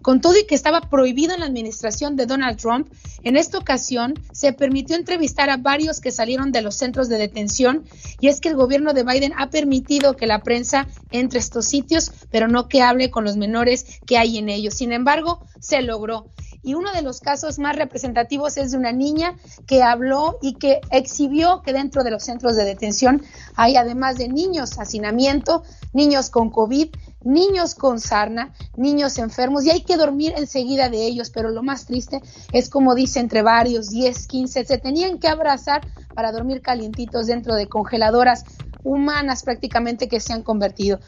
Con 0.02 0.22
todo 0.22 0.38
y 0.38 0.46
que 0.46 0.56
estaba 0.56 0.82
prohibido 0.82 1.34
en 1.34 1.42
la 1.42 1.46
administración 1.46 2.16
de 2.16 2.26
Donald 2.26 2.58
Trump, 2.58 2.92
en 3.24 3.38
esta 3.38 3.58
ocasión 3.58 4.16
se 4.32 4.54
permitió 4.54 4.96
entrevistar 4.96 5.50
a 5.50 5.58
varios 5.58 6.00
que 6.00 6.12
salieron 6.12 6.52
de 6.52 6.62
los 6.62 6.76
centros 6.76 7.08
de 7.08 7.18
detención 7.18 7.84
y 8.20 8.28
es 8.28 8.40
que 8.40 8.50
el 8.50 8.56
gobierno 8.56 8.94
de 8.94 9.04
Biden 9.04 9.34
ha 9.38 9.50
permitido 9.50 10.16
que 10.16 10.28
la 10.28 10.42
prensa 10.42 10.88
entre 11.12 11.40
a 11.40 11.42
estos 11.42 11.66
sitios, 11.66 12.12
pero 12.32 12.48
no 12.48 12.68
que 12.68 12.82
hable 12.82 13.12
con 13.12 13.24
los 13.24 13.38
menores 13.38 13.86
que 14.06 14.18
hay 14.18 14.38
en 14.38 14.50
ellos. 14.50 14.74
Sin 14.74 14.92
embargo, 14.92 15.46
se 15.60 15.82
logró. 15.82 16.26
Y 16.64 16.76
uno 16.76 16.92
de 16.92 17.02
los 17.02 17.20
casos 17.20 17.60
más 17.60 17.76
representativos 17.76 18.58
es 18.58 18.72
de 18.72 18.78
una 18.78 18.92
niña 18.92 19.36
que 19.66 19.84
habló 19.84 20.38
y 20.42 20.56
que 20.56 20.82
exhibió 20.92 21.62
que 21.62 21.74
dentro 21.74 22.04
de 22.04 22.12
los 22.12 22.24
centros 22.24 22.56
de 22.56 22.66
detención 22.66 23.24
hay 23.56 23.76
además 23.76 24.18
de 24.18 24.28
niños 24.28 24.78
hacinamiento, 24.78 25.64
niños 25.94 26.30
con 26.30 26.50
COVID, 26.50 26.90
niños 27.24 27.76
con 27.76 28.00
sarna, 28.00 28.54
niños 28.76 29.18
enfermos, 29.18 29.66
y 29.66 29.72
hay 29.72 29.82
que 29.82 29.98
dormir 29.98 30.34
enseguida 30.38 30.90
de 30.90 31.06
ellos, 31.06 31.30
pero 31.30 31.50
lo 31.50 31.64
más 31.64 31.86
triste 31.86 32.22
es 32.52 32.70
como 32.70 32.96
dice 32.96 33.20
entre 33.20 33.42
varios, 33.42 33.90
10, 33.90 34.28
15, 34.28 34.66
se 34.66 34.78
tenían 34.78 35.20
que 35.20 35.28
abrazar 35.28 35.82
para 36.14 36.32
dormir 36.32 36.62
calientitos 36.62 37.28
dentro 37.28 37.56
de 37.56 37.68
congeladoras 37.68 38.44
humanas 38.84 39.44
prácticamente 39.44 40.08
que 40.08 40.20
se 40.20 40.34
han 40.34 40.44
convertido. 40.44 41.00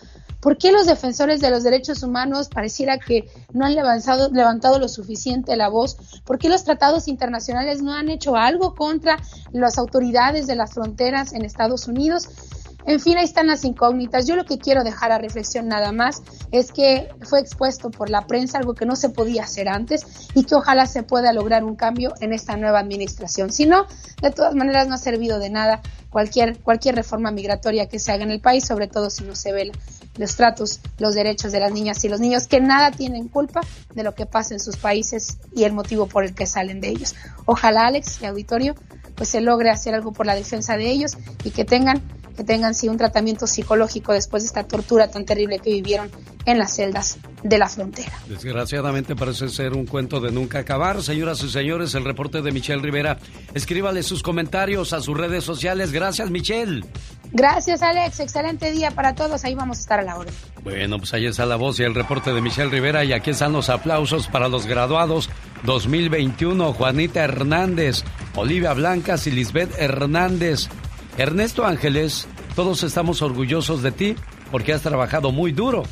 ¿Por 0.43 0.57
qué 0.57 0.73
los 0.73 0.85
defensores 0.85 1.39
de 1.39 1.49
los 1.49 1.63
derechos 1.63 2.03
humanos 2.03 2.49
pareciera 2.49 2.97
que 2.97 3.29
no 3.53 3.65
han 3.65 3.75
levantado, 3.75 4.29
levantado 4.29 4.77
lo 4.77 4.89
suficiente 4.89 5.55
la 5.55 5.69
voz? 5.69 5.95
¿Por 6.25 6.37
qué 6.37 6.49
los 6.49 6.65
tratados 6.65 7.07
internacionales 7.07 7.81
no 7.81 7.93
han 7.93 8.09
hecho 8.09 8.35
algo 8.35 8.75
contra 8.75 9.17
las 9.53 9.77
autoridades 9.77 10.45
de 10.45 10.57
las 10.57 10.73
fronteras 10.73 11.31
en 11.31 11.45
Estados 11.45 11.87
Unidos? 11.87 12.27
En 12.85 12.99
fin, 12.99 13.17
ahí 13.17 13.23
están 13.23 13.47
las 13.47 13.63
incógnitas. 13.63 14.27
Yo 14.27 14.35
lo 14.35 14.43
que 14.43 14.57
quiero 14.57 14.83
dejar 14.83 15.13
a 15.13 15.17
reflexión 15.17 15.69
nada 15.69 15.93
más 15.93 16.21
es 16.51 16.73
que 16.73 17.07
fue 17.21 17.39
expuesto 17.39 17.89
por 17.89 18.09
la 18.09 18.27
prensa 18.27 18.57
algo 18.57 18.73
que 18.73 18.85
no 18.85 18.97
se 18.97 19.07
podía 19.07 19.43
hacer 19.43 19.69
antes 19.69 20.05
y 20.33 20.43
que 20.43 20.55
ojalá 20.55 20.87
se 20.87 21.03
pueda 21.03 21.31
lograr 21.31 21.63
un 21.63 21.77
cambio 21.77 22.13
en 22.19 22.33
esta 22.33 22.57
nueva 22.57 22.79
administración. 22.79 23.53
Si 23.53 23.65
no, 23.65 23.85
de 24.21 24.31
todas 24.31 24.55
maneras 24.55 24.89
no 24.89 24.95
ha 24.95 24.97
servido 24.97 25.39
de 25.39 25.49
nada 25.49 25.81
cualquier, 26.09 26.59
cualquier 26.59 26.95
reforma 26.95 27.31
migratoria 27.31 27.87
que 27.87 27.99
se 27.99 28.11
haga 28.11 28.23
en 28.23 28.31
el 28.31 28.41
país, 28.41 28.65
sobre 28.65 28.89
todo 28.89 29.09
si 29.09 29.23
no 29.23 29.35
se 29.35 29.53
vela 29.53 29.71
los 30.17 30.35
tratos, 30.35 30.79
los 30.99 31.15
derechos 31.15 31.51
de 31.51 31.59
las 31.59 31.71
niñas 31.71 32.03
y 32.03 32.09
los 32.09 32.19
niños 32.19 32.47
que 32.47 32.61
nada 32.61 32.91
tienen 32.91 33.27
culpa 33.27 33.61
de 33.93 34.03
lo 34.03 34.13
que 34.15 34.25
pasa 34.25 34.53
en 34.53 34.59
sus 34.59 34.77
países 34.77 35.37
y 35.55 35.63
el 35.63 35.73
motivo 35.73 36.07
por 36.07 36.23
el 36.23 36.33
que 36.35 36.45
salen 36.45 36.81
de 36.81 36.89
ellos. 36.89 37.15
Ojalá, 37.45 37.87
Alex 37.87 38.21
y 38.21 38.25
auditorio, 38.25 38.75
pues 39.15 39.29
se 39.29 39.41
logre 39.41 39.69
hacer 39.69 39.95
algo 39.95 40.11
por 40.11 40.25
la 40.25 40.35
defensa 40.35 40.77
de 40.77 40.89
ellos 40.89 41.17
y 41.43 41.51
que 41.51 41.65
tengan 41.65 42.01
que 42.35 42.43
tengan 42.43 42.73
sí 42.73 42.89
un 42.89 42.97
tratamiento 42.97 43.47
psicológico 43.47 44.13
después 44.13 44.43
de 44.43 44.47
esta 44.47 44.63
tortura 44.63 45.09
tan 45.09 45.25
terrible 45.25 45.59
que 45.59 45.71
vivieron 45.71 46.09
en 46.45 46.57
las 46.57 46.75
celdas 46.75 47.17
de 47.43 47.57
la 47.57 47.67
frontera. 47.67 48.11
Desgraciadamente 48.27 49.15
parece 49.15 49.49
ser 49.49 49.73
un 49.73 49.85
cuento 49.85 50.19
de 50.19 50.31
nunca 50.31 50.59
acabar. 50.59 51.01
Señoras 51.01 51.43
y 51.43 51.49
señores, 51.49 51.93
el 51.95 52.05
reporte 52.05 52.41
de 52.41 52.51
Michelle 52.51 52.81
Rivera. 52.81 53.17
Escríbale 53.53 54.03
sus 54.03 54.23
comentarios 54.23 54.93
a 54.93 55.01
sus 55.01 55.17
redes 55.17 55.43
sociales. 55.43 55.91
Gracias, 55.91 56.29
Michelle. 56.29 56.83
Gracias, 57.31 57.81
Alex. 57.81 58.19
Excelente 58.19 58.71
día 58.71 58.91
para 58.91 59.15
todos. 59.15 59.43
Ahí 59.43 59.55
vamos 59.55 59.77
a 59.77 59.81
estar 59.81 59.99
a 59.99 60.03
la 60.03 60.17
hora. 60.17 60.31
Bueno, 60.63 60.97
pues 60.99 61.13
ahí 61.13 61.25
está 61.25 61.45
la 61.45 61.55
voz 61.55 61.79
y 61.79 61.83
el 61.83 61.95
reporte 61.95 62.33
de 62.33 62.41
Michelle 62.41 62.69
Rivera. 62.69 63.03
Y 63.03 63.13
aquí 63.13 63.31
están 63.31 63.53
los 63.53 63.69
aplausos 63.69 64.27
para 64.27 64.47
los 64.47 64.67
graduados 64.67 65.29
2021. 65.63 66.73
Juanita 66.73 67.23
Hernández, 67.23 68.03
Olivia 68.35 68.73
Blancas 68.73 69.27
y 69.27 69.31
Lisbeth 69.31 69.73
Hernández. 69.77 70.69
Ernesto 71.17 71.65
Ángeles, 71.65 72.27
todos 72.55 72.81
estamos 72.83 73.21
orgullosos 73.21 73.83
de 73.83 73.91
ti 73.91 74.15
porque 74.51 74.73
has 74.73 74.81
trabajado 74.81 75.31
muy 75.31 75.51
duro. 75.51 75.83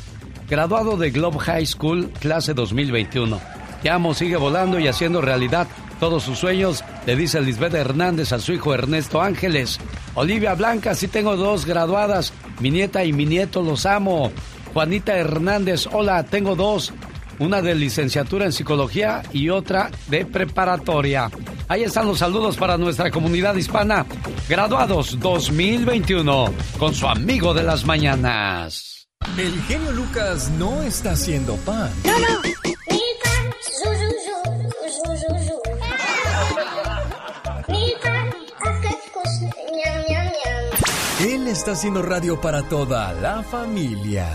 Graduado 0.48 0.96
de 0.96 1.10
Globe 1.10 1.38
High 1.38 1.66
School, 1.66 2.10
clase 2.20 2.54
2021. 2.54 3.40
Te 3.82 3.90
amo, 3.90 4.14
sigue 4.14 4.36
volando 4.36 4.78
y 4.78 4.88
haciendo 4.88 5.20
realidad 5.20 5.68
todos 6.00 6.24
sus 6.24 6.38
sueños, 6.38 6.84
le 7.06 7.14
dice 7.14 7.40
Lisbeth 7.40 7.74
Hernández 7.74 8.32
a 8.32 8.40
su 8.40 8.52
hijo 8.52 8.74
Ernesto 8.74 9.22
Ángeles. 9.22 9.78
Olivia 10.14 10.54
Blanca, 10.54 10.96
sí 10.96 11.06
tengo 11.06 11.36
dos 11.36 11.64
graduadas, 11.64 12.32
mi 12.58 12.72
nieta 12.72 13.04
y 13.04 13.12
mi 13.12 13.24
nieto 13.24 13.62
los 13.62 13.86
amo. 13.86 14.32
Juanita 14.72 15.16
Hernández, 15.16 15.86
hola, 15.92 16.24
tengo 16.24 16.56
dos 16.56 16.92
una 17.38 17.62
de 17.62 17.74
licenciatura 17.74 18.44
en 18.44 18.52
psicología 18.52 19.22
y 19.32 19.48
otra 19.48 19.90
de 20.08 20.24
preparatoria. 20.24 21.30
Ahí 21.72 21.84
están 21.84 22.06
los 22.06 22.18
saludos 22.18 22.58
para 22.58 22.76
nuestra 22.76 23.10
comunidad 23.10 23.54
hispana. 23.54 24.04
Graduados 24.46 25.18
2021 25.18 26.52
con 26.78 26.94
su 26.94 27.06
amigo 27.06 27.54
de 27.54 27.62
las 27.62 27.86
mañanas. 27.86 29.08
El 29.38 29.58
genio 29.62 29.90
Lucas 29.92 30.50
no 30.58 30.82
está 30.82 31.12
haciendo 31.12 31.56
pan. 31.56 31.90
No, 32.04 32.18
no. 32.18 32.42
Él 41.20 41.48
está 41.48 41.72
haciendo 41.72 42.02
radio 42.02 42.38
para 42.38 42.68
toda 42.68 43.14
la 43.14 43.42
familia. 43.44 44.28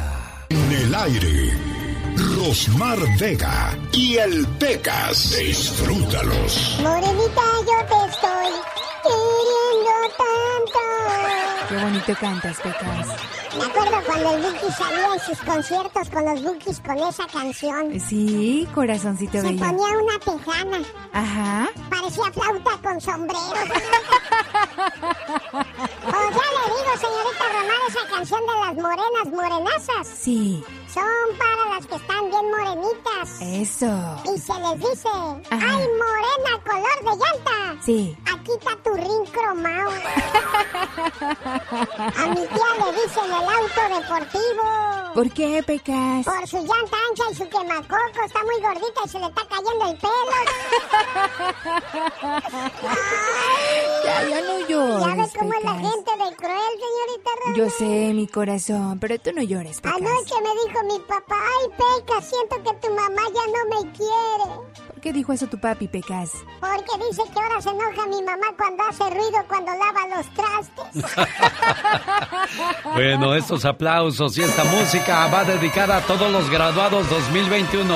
En 0.50 0.72
el 0.72 0.96
aire 0.96 1.77
Rosmar 2.18 2.98
Vega 3.20 3.78
y 3.92 4.18
el 4.18 4.48
Pecas. 4.60 5.36
Disfrútalos. 5.38 6.80
Morenita, 6.82 7.42
yo 7.62 7.86
te 7.86 8.10
estoy 8.10 8.52
queriendo 9.04 9.94
tanto. 10.18 10.80
Qué 11.70 11.76
bonito 11.76 12.16
cantas, 12.20 12.58
Pecas. 12.58 13.08
Me 13.58 13.64
acuerdo 13.66 13.98
cuando 14.06 14.32
el 14.36 14.42
Buki 14.44 14.72
salía 14.78 15.14
en 15.14 15.20
sus 15.20 15.38
conciertos 15.40 16.10
con 16.10 16.26
los 16.26 16.44
Bukis 16.44 16.80
con 16.80 16.98
esa 17.00 17.28
canción. 17.28 18.00
Sí, 18.00 18.68
corazoncito 18.74 19.34
Se 19.34 19.42
bello. 19.44 19.60
ponía 19.60 19.88
una 19.98 20.20
tejana. 20.20 20.80
Ajá. 21.14 21.68
Parecía 21.90 22.32
flauta 22.32 22.72
con 22.84 23.00
sombrero. 23.02 23.40
o 25.54 26.32
ya 26.32 26.48
digo, 26.78 26.92
señorita 26.98 27.46
Román, 27.54 27.82
esa 27.90 28.04
canción 28.08 28.42
de 28.42 28.54
las 28.66 28.76
morenas 28.76 29.26
morenazas. 29.32 30.08
Sí. 30.08 30.64
Son 30.94 31.04
para 31.38 31.76
las 31.76 31.86
que 31.86 31.96
están 31.96 32.30
bien 32.30 32.50
morenitas. 32.50 33.42
Eso. 33.42 33.92
Y 34.34 34.40
se 34.40 34.54
les 34.54 34.80
dice, 34.80 35.10
¡ay, 35.52 35.88
morena, 36.02 36.52
color 36.66 37.00
de 37.04 37.12
llanta! 37.12 37.58
Sí. 37.84 38.18
Aquí 38.34 38.52
está 38.52 38.76
tu 38.84 38.94
ring 38.94 39.26
cromado. 39.32 39.92
A 42.16 42.26
mi 42.28 42.48
tía 42.48 42.72
le 42.80 42.92
dicen 43.02 43.26
el 43.26 43.34
auto 43.34 43.82
deportivo. 44.00 44.64
¿Por 45.14 45.32
qué, 45.32 45.64
Pecas? 45.64 46.26
Por 46.26 46.48
su 46.48 46.58
llanta 46.58 46.98
ancha 47.10 47.24
y 47.32 47.36
su 47.36 47.50
quemacoco. 47.50 48.24
Está 48.26 48.44
muy 48.44 48.62
gordita 48.62 49.02
y 49.06 49.10
se 49.10 49.20
le 49.20 49.28
está 49.28 49.42
cayendo 49.48 49.86
el 49.92 49.98
pelo. 49.98 50.38
Ya, 54.04 54.24
ya 54.30 54.42
no 54.42 54.68
llores, 54.68 55.06
¿Ya 55.06 55.16
ves 55.16 55.34
cómo 55.38 55.54
es 55.54 55.64
la 55.64 55.74
gente 55.76 56.12
de 56.12 56.36
cruel, 56.36 56.67
señorita 56.72 57.30
Román? 57.44 57.56
Yo 57.56 57.70
sé, 57.70 58.14
mi 58.14 58.28
corazón, 58.28 59.00
pero 59.00 59.20
tú 59.20 59.32
no 59.36 59.42
llores, 59.44 59.82
Pecas. 59.82 59.98
Anoche 59.98 60.36
me 60.42 60.50
dijo 60.66 60.84
mi 60.86 61.00
papá, 61.08 61.36
ay, 61.36 61.70
Peca, 61.78 62.22
siento 62.22 62.56
que 62.64 62.88
tu 62.88 62.94
mamá 62.94 63.22
ya 63.34 63.46
no 63.52 63.66
me 63.70 63.92
quiere. 63.94 64.88
¿Por 64.88 65.02
qué 65.02 65.14
dijo 65.14 65.34
eso 65.34 65.48
tu 65.48 65.60
papi, 65.60 65.88
Pecas? 65.88 66.32
Porque 66.60 67.06
dice 67.10 67.24
que 67.32 67.40
ahora 67.40 67.62
se 67.62 67.70
enoja 67.70 68.08
mi 68.08 68.22
mamá 68.24 68.48
cuando 68.58 68.84
hace 68.84 69.10
ruido 69.10 69.38
cuando 69.48 69.72
lava 69.74 70.08
los 70.16 70.34
trastes. 70.34 71.16
Bueno, 72.94 73.36
estos 73.36 73.66
aplausos 73.66 74.38
y 74.38 74.42
esta 74.44 74.64
música 74.64 75.28
va 75.28 75.44
dedicada 75.44 75.98
a 75.98 76.02
todos 76.02 76.32
los 76.32 76.50
graduados 76.50 77.10
2021. 77.10 77.96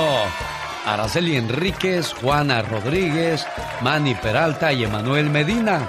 Araceli 0.86 1.36
Enríquez, 1.36 2.12
Juana 2.12 2.62
Rodríguez, 2.62 3.46
Manny 3.80 4.14
Peralta 4.14 4.72
y 4.72 4.84
Emanuel 4.84 5.30
Medina. 5.30 5.88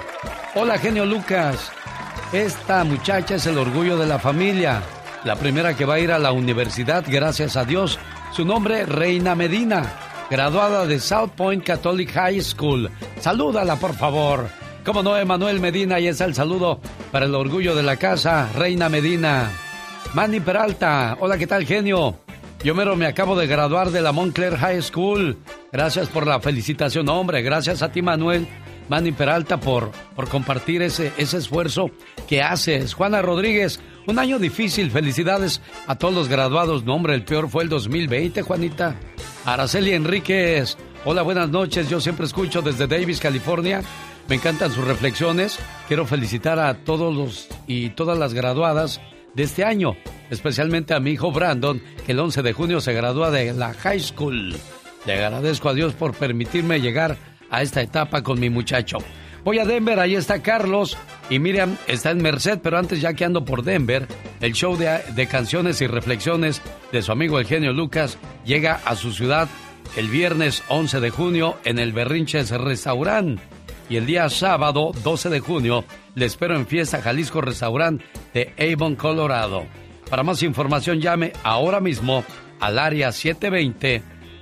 Hola, 0.54 0.78
genio 0.78 1.04
Lucas. 1.04 1.70
Esta 2.34 2.82
muchacha 2.82 3.36
es 3.36 3.46
el 3.46 3.56
orgullo 3.58 3.96
de 3.96 4.08
la 4.08 4.18
familia. 4.18 4.82
La 5.22 5.36
primera 5.36 5.76
que 5.76 5.84
va 5.84 5.94
a 5.94 6.00
ir 6.00 6.10
a 6.10 6.18
la 6.18 6.32
universidad, 6.32 7.04
gracias 7.06 7.56
a 7.56 7.64
Dios. 7.64 7.96
Su 8.32 8.44
nombre, 8.44 8.84
Reina 8.86 9.36
Medina. 9.36 9.92
graduada 10.28 10.84
de 10.84 10.98
South 10.98 11.30
Point 11.36 11.62
Catholic 11.62 12.10
High 12.10 12.40
School. 12.42 12.90
Salúdala, 13.20 13.76
por 13.76 13.94
favor. 13.94 14.48
Como 14.84 15.04
no, 15.04 15.16
Emanuel 15.16 15.60
Medina, 15.60 16.00
y 16.00 16.08
está 16.08 16.24
el 16.24 16.34
saludo 16.34 16.80
para 17.12 17.26
el 17.26 17.36
orgullo 17.36 17.76
de 17.76 17.84
la 17.84 17.98
casa, 17.98 18.48
Reina 18.52 18.88
Medina. 18.88 19.52
Manny 20.12 20.40
Peralta, 20.40 21.16
hola, 21.20 21.38
¿qué 21.38 21.46
tal, 21.46 21.64
genio? 21.64 22.18
Yo 22.64 22.74
mero 22.74 22.96
me 22.96 23.06
acabo 23.06 23.36
de 23.36 23.46
graduar 23.46 23.90
de 23.90 24.02
la 24.02 24.10
Montclair 24.10 24.56
High 24.56 24.82
School. 24.82 25.38
Gracias 25.70 26.08
por 26.08 26.26
la 26.26 26.40
felicitación, 26.40 27.08
hombre. 27.08 27.42
Gracias 27.42 27.80
a 27.80 27.92
ti, 27.92 28.02
Manuel. 28.02 28.48
Manny 28.88 29.12
Peralta, 29.12 29.58
por, 29.58 29.90
por 30.14 30.28
compartir 30.28 30.82
ese, 30.82 31.12
ese 31.16 31.38
esfuerzo 31.38 31.90
que 32.28 32.42
haces. 32.42 32.94
Juana 32.94 33.22
Rodríguez, 33.22 33.80
un 34.06 34.18
año 34.18 34.38
difícil. 34.38 34.90
Felicidades 34.90 35.60
a 35.86 35.96
todos 35.96 36.14
los 36.14 36.28
graduados. 36.28 36.84
No, 36.84 36.94
hombre, 36.94 37.14
el 37.14 37.24
peor 37.24 37.48
fue 37.48 37.64
el 37.64 37.68
2020, 37.68 38.42
Juanita. 38.42 38.96
Araceli 39.44 39.92
Enríquez, 39.92 40.76
hola, 41.04 41.22
buenas 41.22 41.50
noches. 41.50 41.88
Yo 41.88 42.00
siempre 42.00 42.26
escucho 42.26 42.62
desde 42.62 42.86
Davis, 42.86 43.20
California. 43.20 43.82
Me 44.28 44.36
encantan 44.36 44.72
sus 44.72 44.86
reflexiones. 44.86 45.58
Quiero 45.86 46.06
felicitar 46.06 46.58
a 46.58 46.74
todos 46.84 47.14
los 47.14 47.48
y 47.66 47.90
todas 47.90 48.18
las 48.18 48.32
graduadas 48.32 49.00
de 49.34 49.42
este 49.42 49.64
año, 49.64 49.96
especialmente 50.30 50.94
a 50.94 51.00
mi 51.00 51.10
hijo 51.10 51.32
Brandon, 51.32 51.82
que 52.06 52.12
el 52.12 52.20
11 52.20 52.42
de 52.42 52.52
junio 52.52 52.80
se 52.80 52.92
gradúa 52.92 53.30
de 53.30 53.52
la 53.52 53.74
high 53.74 54.00
school. 54.00 54.56
Le 55.06 55.12
agradezco 55.12 55.68
a 55.68 55.74
Dios 55.74 55.92
por 55.92 56.14
permitirme 56.14 56.80
llegar 56.80 57.18
a 57.54 57.62
esta 57.62 57.82
etapa 57.82 58.22
con 58.22 58.40
mi 58.40 58.50
muchacho. 58.50 58.98
Voy 59.44 59.58
a 59.58 59.66
Denver, 59.66 60.00
ahí 60.00 60.14
está 60.14 60.42
Carlos 60.42 60.96
y 61.28 61.38
Miriam 61.38 61.76
está 61.86 62.10
en 62.10 62.22
Merced, 62.22 62.60
pero 62.62 62.78
antes 62.78 63.00
ya 63.00 63.12
que 63.12 63.24
ando 63.24 63.44
por 63.44 63.62
Denver, 63.62 64.08
el 64.40 64.54
show 64.54 64.76
de, 64.76 65.00
de 65.14 65.26
canciones 65.26 65.80
y 65.82 65.86
reflexiones 65.86 66.62
de 66.92 67.02
su 67.02 67.12
amigo 67.12 67.38
el 67.38 67.46
genio 67.46 67.72
Lucas 67.72 68.16
llega 68.44 68.80
a 68.84 68.96
su 68.96 69.12
ciudad 69.12 69.48
el 69.96 70.08
viernes 70.08 70.62
11 70.68 71.00
de 71.00 71.10
junio 71.10 71.56
en 71.64 71.78
el 71.78 71.92
Berrinches 71.92 72.50
Restaurant. 72.50 73.38
Y 73.90 73.96
el 73.96 74.06
día 74.06 74.28
sábado 74.30 74.92
12 75.04 75.28
de 75.28 75.40
junio 75.40 75.84
le 76.14 76.24
espero 76.24 76.56
en 76.56 76.66
Fiesta 76.66 77.02
Jalisco 77.02 77.42
Restaurant 77.42 78.02
de 78.32 78.54
Avon, 78.58 78.96
Colorado. 78.96 79.64
Para 80.08 80.22
más 80.22 80.42
información 80.42 81.00
llame 81.00 81.32
ahora 81.42 81.80
mismo 81.80 82.24
al 82.60 82.78
área 82.78 83.12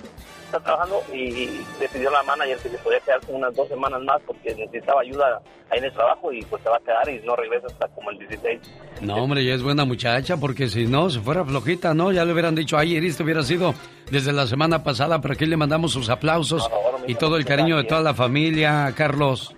está 0.45 0.61
trabajando 0.61 1.03
y 1.13 1.61
decidió 1.81 2.11
la 2.11 2.23
manager 2.23 2.59
que 2.59 2.69
se 2.69 2.79
podía 2.79 3.01
quedar 3.01 3.21
como 3.21 3.39
unas 3.39 3.55
dos 3.55 3.69
semanas 3.69 4.01
más 4.03 4.21
porque 4.27 4.55
necesitaba 4.55 5.01
ayuda 5.03 5.41
ahí 5.71 5.79
en 5.79 5.85
el 5.85 5.93
trabajo 5.93 6.33
y 6.33 6.43
pues 6.43 6.63
se 6.63 6.69
va 6.69 6.77
a 6.77 6.81
quedar 6.81 7.09
y 7.09 7.21
no 7.27 7.37
regresa 7.37 7.67
hasta 7.67 7.89
como 7.89 8.11
el 8.11 8.19
16. 8.19 8.61
No, 9.03 9.17
hombre, 9.17 9.45
ya 9.45 9.55
es 9.55 9.63
buena 9.63 9.85
muchacha, 9.85 10.37
porque 10.37 10.69
si 10.69 10.87
no, 10.87 11.11
si 11.11 11.19
fuera 11.21 11.45
flojita, 11.45 11.95
¿no? 11.95 12.13
Ya 12.13 12.25
le 12.25 12.33
hubieran 12.33 12.55
dicho, 12.55 12.79
ay, 12.79 12.97
Iris, 12.97 13.17
te 13.17 13.23
hubiera 13.23 13.43
sido 13.43 13.75
desde 14.11 14.33
la 14.33 14.47
semana 14.47 14.83
pasada, 14.83 15.21
pero 15.21 15.35
aquí 15.35 15.47
le 15.47 15.57
mandamos 15.57 15.93
sus 15.93 16.09
aplausos 16.09 16.69
y 17.07 17.15
todo 17.15 17.37
el 17.37 17.45
cariño 17.45 17.77
de 17.77 17.85
toda 17.85 18.01
la 18.01 18.15
familia, 18.15 18.93
Carlos. 18.97 19.55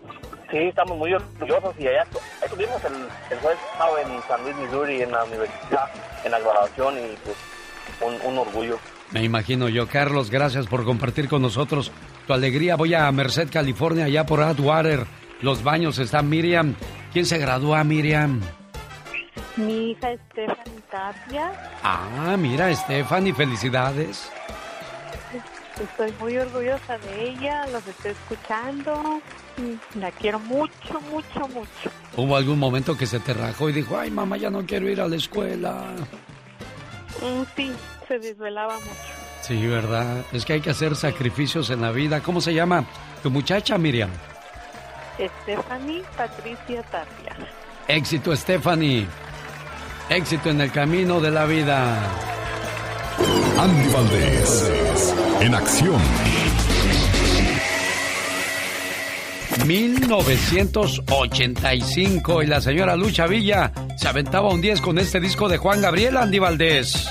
Sí, 0.50 0.58
estamos 0.58 0.98
muy 0.98 1.14
orgullosos 1.14 1.74
y 1.78 1.86
allá 1.86 2.04
estuvimos 2.44 2.84
el, 2.84 2.94
el 3.30 3.38
jueves 3.38 3.58
pasado 3.72 3.98
en 3.98 4.22
San 4.26 4.42
Luis, 4.42 4.56
Missouri, 4.56 5.02
en 5.02 5.12
la 5.12 5.24
universidad, 5.24 5.88
en 6.24 6.30
la 6.32 6.38
graduación 6.40 6.94
y 6.98 7.16
pues 7.24 7.36
un, 8.00 8.32
un 8.32 8.38
orgullo. 8.38 8.78
Me 9.12 9.22
imagino 9.22 9.68
yo, 9.68 9.86
Carlos, 9.88 10.30
gracias 10.30 10.66
por 10.66 10.84
compartir 10.84 11.28
con 11.28 11.42
nosotros 11.42 11.92
tu 12.26 12.32
alegría. 12.32 12.76
Voy 12.76 12.94
a 12.94 13.10
Merced, 13.12 13.48
California, 13.50 14.06
allá 14.06 14.26
por 14.26 14.42
Atwater. 14.42 15.06
Los 15.40 15.62
baños 15.62 15.98
está 15.98 16.22
Miriam. 16.22 16.74
¿Quién 17.12 17.26
se 17.26 17.38
gradúa, 17.38 17.82
Miriam? 17.84 18.40
Mi 19.56 19.90
hija 19.92 20.08
Stephanie 20.30 20.80
Tapia. 20.90 21.52
Ah, 21.82 22.36
mira, 22.38 22.74
Stephanie, 22.74 23.34
felicidades. 23.34 24.30
Estoy 25.82 26.12
muy 26.20 26.36
orgullosa 26.36 26.98
de 26.98 27.30
ella, 27.30 27.66
los 27.68 27.86
estoy 27.86 28.10
escuchando. 28.12 29.20
La 29.94 30.10
quiero 30.10 30.38
mucho, 30.40 31.00
mucho, 31.10 31.48
mucho. 31.48 31.90
¿Hubo 32.16 32.36
algún 32.36 32.58
momento 32.58 32.96
que 32.96 33.06
se 33.06 33.20
te 33.20 33.32
rajó 33.34 33.68
y 33.68 33.72
dijo, 33.72 33.98
ay, 33.98 34.10
mamá, 34.10 34.36
ya 34.36 34.50
no 34.50 34.64
quiero 34.66 34.88
ir 34.88 35.00
a 35.00 35.08
la 35.08 35.16
escuela? 35.16 35.84
Mm, 37.22 37.42
Sí, 37.56 37.72
se 38.08 38.18
desvelaba 38.18 38.74
mucho. 38.74 39.20
Sí, 39.42 39.66
¿verdad? 39.66 40.24
Es 40.32 40.44
que 40.44 40.54
hay 40.54 40.60
que 40.60 40.70
hacer 40.70 40.94
sacrificios 40.96 41.70
en 41.70 41.80
la 41.80 41.90
vida. 41.92 42.20
¿Cómo 42.20 42.40
se 42.40 42.52
llama 42.52 42.84
tu 43.22 43.30
muchacha, 43.30 43.78
Miriam? 43.78 44.10
Stephanie 45.42 46.02
Patricia 46.16 46.82
Tapia. 46.84 47.36
Éxito, 47.88 48.34
Stephanie. 48.36 49.06
Éxito 50.08 50.50
en 50.50 50.60
el 50.60 50.70
camino 50.72 51.20
de 51.20 51.30
la 51.30 51.44
vida. 51.46 51.96
Andy 53.58 53.88
Valdés, 53.88 54.72
en 55.40 55.54
acción. 55.54 56.00
1985 59.66 62.42
y 62.42 62.46
la 62.46 62.60
señora 62.60 62.96
Lucha 62.96 63.26
Villa 63.26 63.72
se 63.96 64.08
aventaba 64.08 64.50
un 64.50 64.60
10 64.60 64.80
con 64.80 64.98
este 64.98 65.20
disco 65.20 65.48
de 65.48 65.58
Juan 65.58 65.80
Gabriel 65.80 66.16
Andy 66.16 66.38
Valdés. 66.38 67.08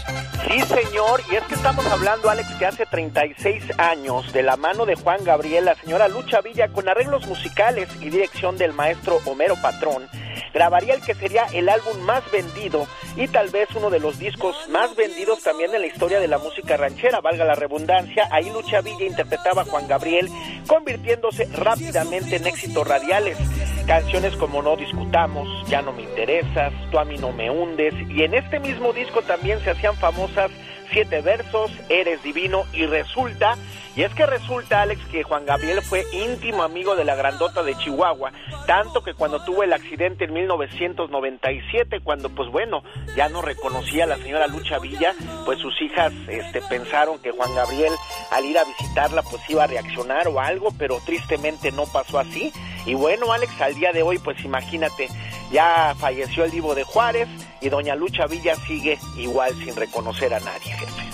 Sí, 0.47 0.59
señor, 0.61 1.21
y 1.31 1.35
es 1.35 1.43
que 1.43 1.55
estamos 1.55 1.85
hablando, 1.85 2.29
Alex, 2.29 2.49
que 2.55 2.65
hace 2.65 2.85
36 2.85 3.63
años, 3.77 4.31
de 4.33 4.41
la 4.41 4.57
mano 4.57 4.85
de 4.85 4.95
Juan 4.95 5.23
Gabriel, 5.23 5.65
la 5.65 5.75
señora 5.75 6.07
Lucha 6.07 6.41
Villa, 6.41 6.69
con 6.69 6.89
arreglos 6.89 7.27
musicales 7.27 7.87
y 8.01 8.09
dirección 8.09 8.57
del 8.57 8.73
maestro 8.73 9.19
Homero 9.25 9.55
Patrón, 9.61 10.07
grabaría 10.53 10.95
el 10.95 11.01
que 11.01 11.13
sería 11.13 11.45
el 11.53 11.69
álbum 11.69 11.99
más 12.01 12.23
vendido 12.31 12.87
y 13.15 13.27
tal 13.27 13.49
vez 13.49 13.69
uno 13.75 13.89
de 13.89 13.99
los 13.99 14.17
discos 14.17 14.55
más 14.69 14.95
vendidos 14.95 15.43
también 15.43 15.73
en 15.75 15.81
la 15.81 15.87
historia 15.87 16.19
de 16.19 16.27
la 16.27 16.37
música 16.37 16.77
ranchera, 16.77 17.21
valga 17.21 17.45
la 17.45 17.55
redundancia. 17.55 18.27
Ahí 18.31 18.49
Lucha 18.49 18.81
Villa 18.81 19.05
interpretaba 19.05 19.63
a 19.63 19.65
Juan 19.65 19.87
Gabriel, 19.87 20.29
convirtiéndose 20.67 21.45
rápidamente 21.53 22.38
en 22.39 22.47
éxitos 22.47 22.87
radiales. 22.87 23.37
Canciones 23.85 24.35
como 24.35 24.61
No 24.61 24.75
Discutamos, 24.75 25.47
Ya 25.67 25.81
no 25.81 25.91
me 25.91 26.03
interesas, 26.03 26.73
Tú 26.91 26.99
a 26.99 27.05
mí 27.05 27.17
no 27.17 27.31
me 27.31 27.49
hundes, 27.49 27.93
y 28.09 28.23
en 28.23 28.33
este 28.33 28.59
mismo 28.59 28.93
disco 28.93 29.21
también 29.21 29.59
se 29.63 29.71
hacían 29.71 29.95
famosas 29.95 30.51
Siete 30.91 31.21
Versos, 31.21 31.71
Eres 31.89 32.21
Divino, 32.23 32.65
y 32.73 32.85
resulta, 32.85 33.55
y 33.99 34.03
es 34.03 34.13
que 34.13 34.25
resulta, 34.25 34.83
Alex, 34.83 35.05
que 35.07 35.23
Juan 35.23 35.45
Gabriel 35.45 35.81
fue 35.81 36.05
íntimo 36.13 36.63
amigo 36.63 36.95
de 36.95 37.03
la 37.03 37.15
grandota 37.15 37.63
de 37.63 37.77
Chihuahua, 37.79 38.31
tanto 38.65 39.03
que 39.03 39.13
cuando 39.13 39.43
tuvo 39.43 39.61
el 39.63 39.73
accidente 39.73 40.23
en 40.23 40.31
1997, 40.31 41.99
cuando 41.99 42.29
pues 42.29 42.49
bueno, 42.49 42.81
ya 43.17 43.27
no 43.27 43.41
reconocía 43.41 44.05
a 44.05 44.07
la 44.07 44.15
señora 44.15 44.47
Lucha 44.47 44.79
Villa, 44.79 45.13
pues 45.43 45.59
sus 45.59 45.81
hijas 45.81 46.13
este, 46.29 46.61
pensaron 46.61 47.19
que 47.19 47.31
Juan 47.31 47.53
Gabriel 47.53 47.91
al 48.31 48.45
ir 48.45 48.57
a 48.57 48.63
visitarla 48.63 49.21
pues 49.21 49.41
iba 49.49 49.65
a 49.65 49.67
reaccionar 49.67 50.29
o 50.29 50.39
algo, 50.39 50.73
pero 50.79 51.01
tristemente 51.05 51.73
no 51.73 51.83
pasó 51.85 52.19
así. 52.19 52.53
Y 52.85 52.93
bueno, 52.93 53.33
Alex, 53.33 53.59
al 53.59 53.75
día 53.75 53.91
de 53.91 54.01
hoy, 54.01 54.17
pues 54.17 54.39
imagínate, 54.45 55.09
ya 55.51 55.93
falleció 55.99 56.45
el 56.45 56.51
divo 56.51 56.73
de 56.73 56.85
Juárez 56.85 57.27
y 57.59 57.67
doña 57.67 57.95
Lucha 57.95 58.27
Villa 58.27 58.55
sigue 58.65 58.97
igual 59.17 59.53
sin 59.55 59.75
reconocer 59.75 60.33
a 60.33 60.39
nadie, 60.39 60.71
jefe. 60.71 61.08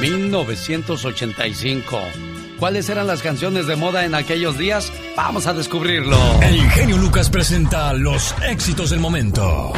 1985. 0.00 2.00
¿Cuáles 2.58 2.88
eran 2.88 3.06
las 3.06 3.22
canciones 3.22 3.66
de 3.66 3.76
moda 3.76 4.04
en 4.04 4.14
aquellos 4.14 4.58
días? 4.58 4.92
Vamos 5.16 5.46
a 5.46 5.52
descubrirlo. 5.52 6.18
El 6.42 6.60
genio 6.70 6.96
Lucas 6.96 7.30
presenta 7.30 7.92
los 7.92 8.34
éxitos 8.48 8.90
del 8.90 9.00
momento. 9.00 9.72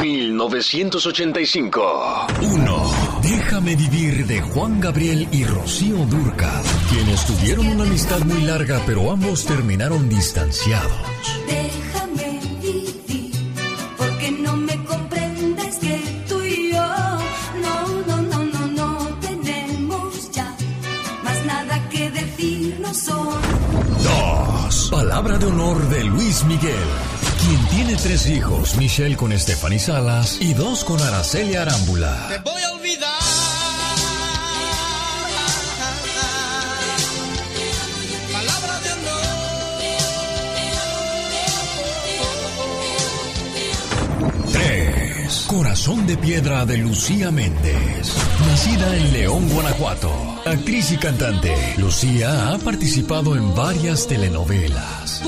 1985. 0.00 2.26
1. 2.40 2.90
Déjame 3.22 3.74
vivir 3.74 4.26
de 4.26 4.40
Juan 4.40 4.80
Gabriel 4.80 5.26
y 5.32 5.44
Rocío 5.44 5.96
Durca, 6.06 6.62
quienes 6.88 7.26
tuvieron 7.26 7.66
una 7.66 7.84
amistad 7.84 8.20
muy 8.20 8.42
larga, 8.42 8.80
pero 8.86 9.10
ambos 9.10 9.44
terminaron 9.44 10.08
distanciados. 10.08 10.92
Déjame 11.48 12.05
2. 24.90 24.90
Palabra 24.90 25.38
de 25.38 25.46
honor 25.46 25.88
de 25.88 26.04
Luis 26.04 26.44
Miguel, 26.44 26.74
quien 27.40 27.68
tiene 27.68 27.96
tres 27.96 28.26
hijos, 28.26 28.76
Michelle 28.76 29.16
con 29.16 29.36
Stephanie 29.38 29.78
Salas 29.78 30.38
y 30.40 30.54
dos 30.54 30.84
con 30.84 31.00
Araceli 31.00 31.54
Arámbula. 31.54 32.42
voy 32.44 32.62
a 32.62 32.72
olvidar. 32.72 33.25
Corazón 45.46 46.06
de 46.08 46.16
piedra 46.16 46.66
de 46.66 46.76
Lucía 46.76 47.30
Méndez. 47.30 48.12
Nacida 48.48 48.96
en 48.96 49.12
León, 49.12 49.48
Guanajuato. 49.48 50.10
Actriz 50.44 50.90
y 50.90 50.96
cantante, 50.96 51.54
Lucía 51.78 52.52
ha 52.52 52.58
participado 52.58 53.36
en 53.36 53.54
varias 53.54 54.08
telenovelas. 54.08 55.22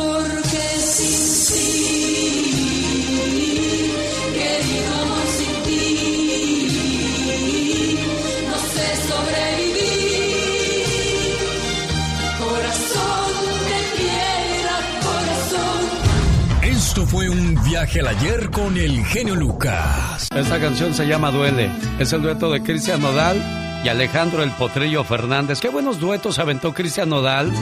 Viaje 17.78 18.00
al 18.00 18.08
ayer 18.08 18.50
con 18.50 18.76
el 18.76 19.04
genio 19.06 19.36
Lucas. 19.36 20.28
Esta 20.34 20.58
canción 20.58 20.94
se 20.94 21.06
llama 21.06 21.30
Duele. 21.30 21.70
Es 22.00 22.12
el 22.12 22.22
dueto 22.22 22.50
de 22.50 22.60
Cristian 22.60 23.00
Nodal 23.00 23.40
y 23.84 23.88
Alejandro 23.88 24.42
el 24.42 24.50
Potrillo 24.50 25.04
Fernández. 25.04 25.60
Qué 25.60 25.68
buenos 25.68 26.00
duetos 26.00 26.40
aventó 26.40 26.74
Cristian 26.74 27.08
Nodal. 27.08 27.52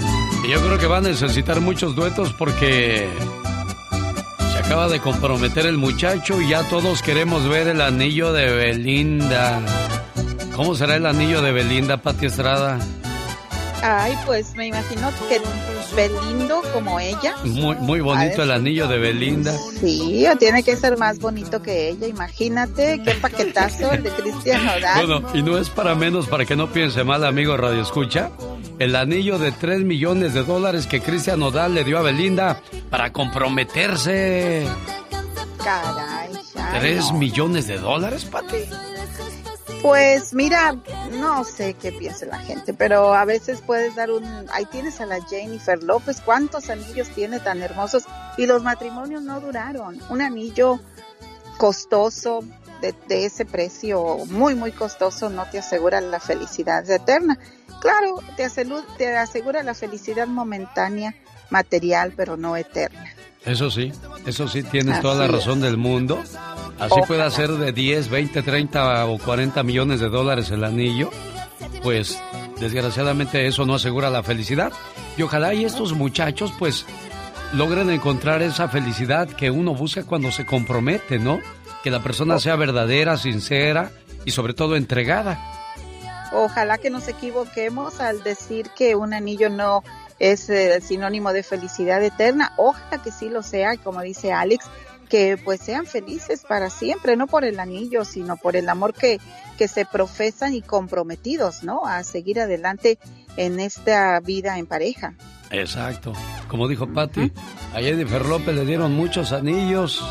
Y 0.42 0.50
yo 0.50 0.64
creo 0.64 0.78
que 0.78 0.86
va 0.86 0.98
a 0.98 1.00
necesitar 1.02 1.60
muchos 1.60 1.94
duetos 1.94 2.32
porque 2.32 3.06
se 4.52 4.58
acaba 4.58 4.88
de 4.88 5.00
comprometer 5.00 5.66
el 5.66 5.76
muchacho 5.76 6.40
y 6.40 6.48
ya 6.48 6.62
todos 6.62 7.02
queremos 7.02 7.46
ver 7.46 7.68
el 7.68 7.82
anillo 7.82 8.32
de 8.32 8.50
Belinda. 8.50 9.60
¿Cómo 10.54 10.74
será 10.76 10.96
el 10.96 11.04
anillo 11.04 11.42
de 11.42 11.52
Belinda, 11.52 11.98
Pati 11.98 12.24
Estrada? 12.24 12.78
Ay, 13.82 14.16
pues 14.24 14.54
me 14.54 14.68
imagino 14.68 15.10
que 15.28 15.42
Belindo 15.94 16.62
como 16.72 16.98
ella. 16.98 17.36
Muy, 17.44 17.76
muy 17.76 18.00
bonito 18.00 18.42
el 18.42 18.50
anillo 18.50 18.88
de 18.88 18.98
Belinda. 18.98 19.56
Sí, 19.80 20.26
tiene 20.38 20.62
que 20.62 20.76
ser 20.76 20.96
más 20.96 21.18
bonito 21.18 21.62
que 21.62 21.90
ella. 21.90 22.06
Imagínate 22.06 23.00
qué 23.02 23.14
paquetazo 23.14 23.92
el 23.92 24.02
de 24.02 24.10
Cristian 24.10 24.64
Nodal. 24.64 25.06
Bueno, 25.06 25.28
y 25.34 25.42
no 25.42 25.58
es 25.58 25.70
para 25.70 25.94
menos, 25.94 26.26
para 26.26 26.44
que 26.44 26.56
no 26.56 26.72
piense 26.72 27.04
mal, 27.04 27.24
amigo 27.24 27.56
Radio 27.56 27.82
Escucha, 27.82 28.30
el 28.78 28.96
anillo 28.96 29.38
de 29.38 29.52
3 29.52 29.82
millones 29.84 30.34
de 30.34 30.42
dólares 30.42 30.86
que 30.86 31.00
Cristian 31.00 31.40
Nodal 31.40 31.74
le 31.74 31.84
dio 31.84 31.98
a 31.98 32.02
Belinda 32.02 32.60
para 32.90 33.12
comprometerse. 33.12 34.66
Caray. 35.62 36.30
ay, 36.56 36.80
3 36.80 37.12
no. 37.12 37.18
millones 37.18 37.66
de 37.66 37.78
dólares, 37.78 38.24
Pati. 38.24 38.56
Pues 39.82 40.34
mira, 40.34 40.74
no 41.12 41.44
sé 41.44 41.74
qué 41.74 41.92
piensa 41.92 42.26
la 42.26 42.38
gente, 42.38 42.74
pero 42.74 43.14
a 43.14 43.24
veces 43.24 43.60
puedes 43.60 43.94
dar 43.94 44.10
un... 44.10 44.24
Ahí 44.50 44.64
tienes 44.66 45.00
a 45.00 45.06
la 45.06 45.22
Jennifer 45.22 45.82
López, 45.82 46.20
¿cuántos 46.20 46.70
anillos 46.70 47.08
tiene 47.10 47.40
tan 47.40 47.62
hermosos? 47.62 48.04
Y 48.36 48.46
los 48.46 48.62
matrimonios 48.62 49.22
no 49.22 49.40
duraron. 49.40 50.00
Un 50.10 50.22
anillo 50.22 50.80
costoso, 51.58 52.42
de, 52.80 53.24
ese 53.24 53.44
precio 53.44 54.18
muy, 54.26 54.54
muy 54.54 54.72
costoso, 54.72 55.30
no 55.30 55.48
te 55.50 55.58
asegura 55.58 56.00
la 56.00 56.20
felicidad 56.20 56.88
eterna. 56.88 57.38
Claro, 57.80 58.16
te 58.36 58.44
asegura 59.16 59.62
la 59.62 59.74
felicidad 59.74 60.26
momentánea, 60.26 61.14
material, 61.50 62.12
pero 62.16 62.36
no 62.36 62.56
eterna. 62.56 63.15
Eso 63.46 63.70
sí, 63.70 63.92
eso 64.26 64.48
sí, 64.48 64.64
tienes 64.64 65.00
toda 65.00 65.14
la 65.14 65.28
razón 65.28 65.60
del 65.60 65.76
mundo. 65.76 66.20
Así 66.78 66.92
Ojalá. 66.92 67.06
puede 67.06 67.30
ser 67.30 67.50
de 67.52 67.72
10, 67.72 68.10
20, 68.10 68.42
30 68.42 69.06
o 69.06 69.18
40 69.18 69.62
millones 69.62 70.00
de 70.00 70.08
dólares 70.08 70.50
el 70.50 70.64
anillo. 70.64 71.10
Pues 71.82 72.20
desgraciadamente 72.60 73.46
eso 73.46 73.64
no 73.64 73.76
asegura 73.76 74.10
la 74.10 74.24
felicidad. 74.24 74.72
Y 75.16 75.22
ojalá 75.22 75.54
y 75.54 75.64
estos 75.64 75.92
muchachos 75.92 76.52
pues 76.58 76.84
logren 77.52 77.88
encontrar 77.90 78.42
esa 78.42 78.68
felicidad 78.68 79.28
que 79.28 79.50
uno 79.50 79.74
busca 79.74 80.02
cuando 80.04 80.32
se 80.32 80.44
compromete, 80.44 81.18
¿no? 81.18 81.38
Que 81.84 81.90
la 81.90 82.02
persona 82.02 82.40
sea 82.40 82.56
verdadera, 82.56 83.16
sincera 83.16 83.92
y 84.24 84.32
sobre 84.32 84.54
todo 84.54 84.76
entregada. 84.76 85.38
Ojalá 86.32 86.78
que 86.78 86.90
nos 86.90 87.06
equivoquemos 87.06 88.00
al 88.00 88.22
decir 88.24 88.70
que 88.76 88.96
un 88.96 89.14
anillo 89.14 89.48
no 89.48 89.84
es 90.18 90.48
eh, 90.50 90.80
sinónimo 90.80 91.32
de 91.32 91.42
felicidad 91.42 92.02
eterna. 92.02 92.52
Ojalá 92.56 93.02
que 93.02 93.10
sí 93.10 93.28
lo 93.28 93.42
sea, 93.42 93.74
y 93.74 93.78
como 93.78 94.00
dice 94.02 94.32
Alex, 94.32 94.66
que 95.08 95.36
pues 95.36 95.60
sean 95.60 95.86
felices 95.86 96.44
para 96.46 96.70
siempre, 96.70 97.16
no 97.16 97.26
por 97.26 97.44
el 97.44 97.60
anillo, 97.60 98.04
sino 98.04 98.36
por 98.36 98.56
el 98.56 98.68
amor 98.68 98.92
que, 98.92 99.20
que 99.56 99.68
se 99.68 99.84
profesan 99.84 100.54
y 100.54 100.62
comprometidos, 100.62 101.62
¿no? 101.62 101.86
A 101.86 102.02
seguir 102.02 102.40
adelante 102.40 102.98
en 103.36 103.60
esta 103.60 104.18
vida 104.20 104.58
en 104.58 104.66
pareja. 104.66 105.14
Exacto. 105.50 106.12
Como 106.48 106.68
dijo 106.68 106.92
Patti, 106.92 107.32
a 107.74 107.80
Jennifer 107.80 108.24
López 108.24 108.54
le 108.54 108.64
dieron 108.64 108.92
muchos 108.92 109.32
anillos 109.32 110.02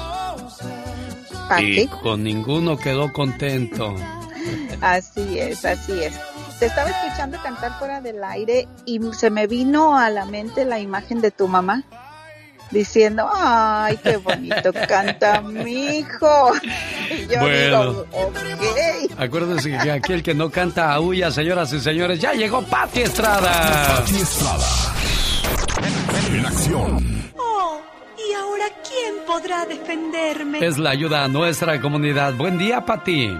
¿Para 1.50 1.62
y 1.62 1.88
con 1.88 2.24
ninguno 2.24 2.78
quedó 2.78 3.12
contento. 3.12 3.96
Así 4.82 5.40
es, 5.40 5.66
así 5.66 5.94
es. 6.04 6.14
Te 6.60 6.68
estaba 6.68 6.90
escuchando 6.90 7.38
cantar 7.44 7.78
fuera 7.80 8.00
del 8.02 8.24
aire 8.24 8.68
y 8.86 9.00
se 9.14 9.30
me 9.30 9.46
vino 9.48 9.98
a 9.98 10.10
la 10.10 10.26
mente 10.26 10.64
la 10.66 10.80
imagen 10.80 11.20
de 11.22 11.32
tu 11.32 11.48
mamá 11.50 11.84
diciendo, 12.72 13.30
ay, 13.34 13.98
qué 14.02 14.18
bonito 14.18 14.72
canta 14.88 15.42
mi 15.42 15.98
hijo. 15.98 16.52
Y 17.12 17.28
yo 17.32 17.40
Bueno. 17.40 17.90
digo, 17.92 18.06
ok. 18.14 18.36
Acuérdense 19.20 19.70
que 19.78 19.92
aquí 19.92 20.14
el 20.14 20.24
que 20.24 20.34
no 20.34 20.50
canta 20.50 20.92
aúlla, 20.92 21.30
señoras 21.30 21.72
y 21.74 21.80
señores. 21.80 22.20
Ya 22.20 22.34
llegó 22.34 22.64
Pati 22.64 23.02
Estrada. 23.02 23.98
Pati 24.00 24.16
Estrada. 24.16 24.66
En 26.34 26.46
acción. 26.46 27.32
Oh, 27.38 27.80
¿y 28.18 28.34
ahora 28.34 28.66
quién 28.90 29.24
podrá 29.28 29.66
defenderme? 29.66 30.66
Es 30.66 30.80
la 30.80 30.90
ayuda 30.90 31.24
a 31.26 31.28
nuestra 31.28 31.80
comunidad. 31.80 32.34
Buen 32.34 32.58
día, 32.58 32.84
Pati. 32.84 33.38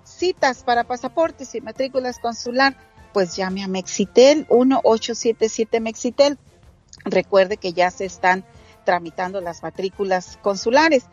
Citas 0.04 0.64
para 0.64 0.84
pasaportes 0.84 1.56
y 1.56 1.62
matrículas 1.62 2.20
consular, 2.20 2.76
pues 3.14 3.36
llame 3.36 3.64
a 3.64 3.68
Mexitel 3.68 4.48
1877 4.50 5.80
Mexitel. 5.80 6.38
Recuerde 7.06 7.58
que 7.58 7.74
ya 7.74 7.92
se 7.92 8.06
están 8.06 8.44
tramitando 8.86 9.42
las 9.42 9.62
matrículas 9.64 10.38
consulares. 10.42 11.04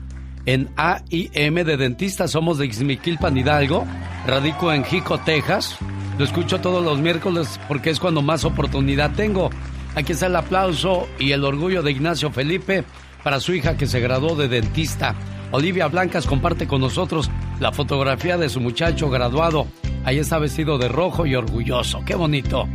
en 0.46 0.68
AIM 0.76 1.54
de 1.64 1.76
dentista. 1.76 2.28
Somos 2.28 2.58
de 2.58 2.66
Ixmiquilpan, 2.66 3.36
Hidalgo. 3.36 3.84
Radico 4.26 4.72
en 4.72 4.84
Jico, 4.84 5.18
Texas. 5.18 5.76
Lo 6.18 6.24
escucho 6.24 6.60
todos 6.60 6.84
los 6.84 6.98
miércoles 7.00 7.60
porque 7.68 7.90
es 7.90 8.00
cuando 8.00 8.22
más 8.22 8.44
oportunidad 8.44 9.12
tengo. 9.12 9.50
Aquí 9.94 10.12
está 10.12 10.26
el 10.26 10.34
aplauso 10.34 11.08
y 11.18 11.30
el 11.30 11.44
orgullo 11.44 11.82
de 11.82 11.92
Ignacio 11.92 12.32
Felipe 12.32 12.82
para 13.22 13.38
su 13.38 13.54
hija 13.54 13.76
que 13.76 13.86
se 13.86 14.00
graduó 14.00 14.34
de 14.34 14.48
dentista. 14.48 15.14
Olivia 15.52 15.86
Blancas 15.86 16.26
comparte 16.26 16.66
con 16.66 16.80
nosotros 16.80 17.30
la 17.60 17.70
fotografía 17.70 18.36
de 18.36 18.48
su 18.48 18.60
muchacho 18.60 19.10
graduado. 19.10 19.68
Ahí 20.04 20.18
está 20.18 20.40
vestido 20.40 20.76
de 20.76 20.88
rojo 20.88 21.24
y 21.24 21.36
orgulloso. 21.36 22.02
¡Qué 22.04 22.16
bonito! 22.16 22.68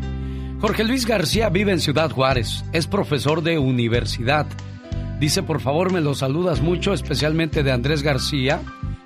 Jorge 0.62 0.86
Luis 0.86 1.06
García 1.06 1.50
vive 1.50 1.74
en 1.74 1.82
Ciudad 1.82 2.12
Juárez. 2.12 2.64
Es 2.72 2.88
profesor 2.88 3.44
de 3.44 3.60
universidad. 3.60 4.48
Dice, 5.20 5.44
por 5.44 5.60
favor, 5.60 5.92
me 5.92 6.00
lo 6.00 6.16
saludas 6.16 6.62
mucho, 6.62 6.94
especialmente 6.94 7.62
de 7.62 7.74
Andrés 7.74 8.04
García, 8.04 8.62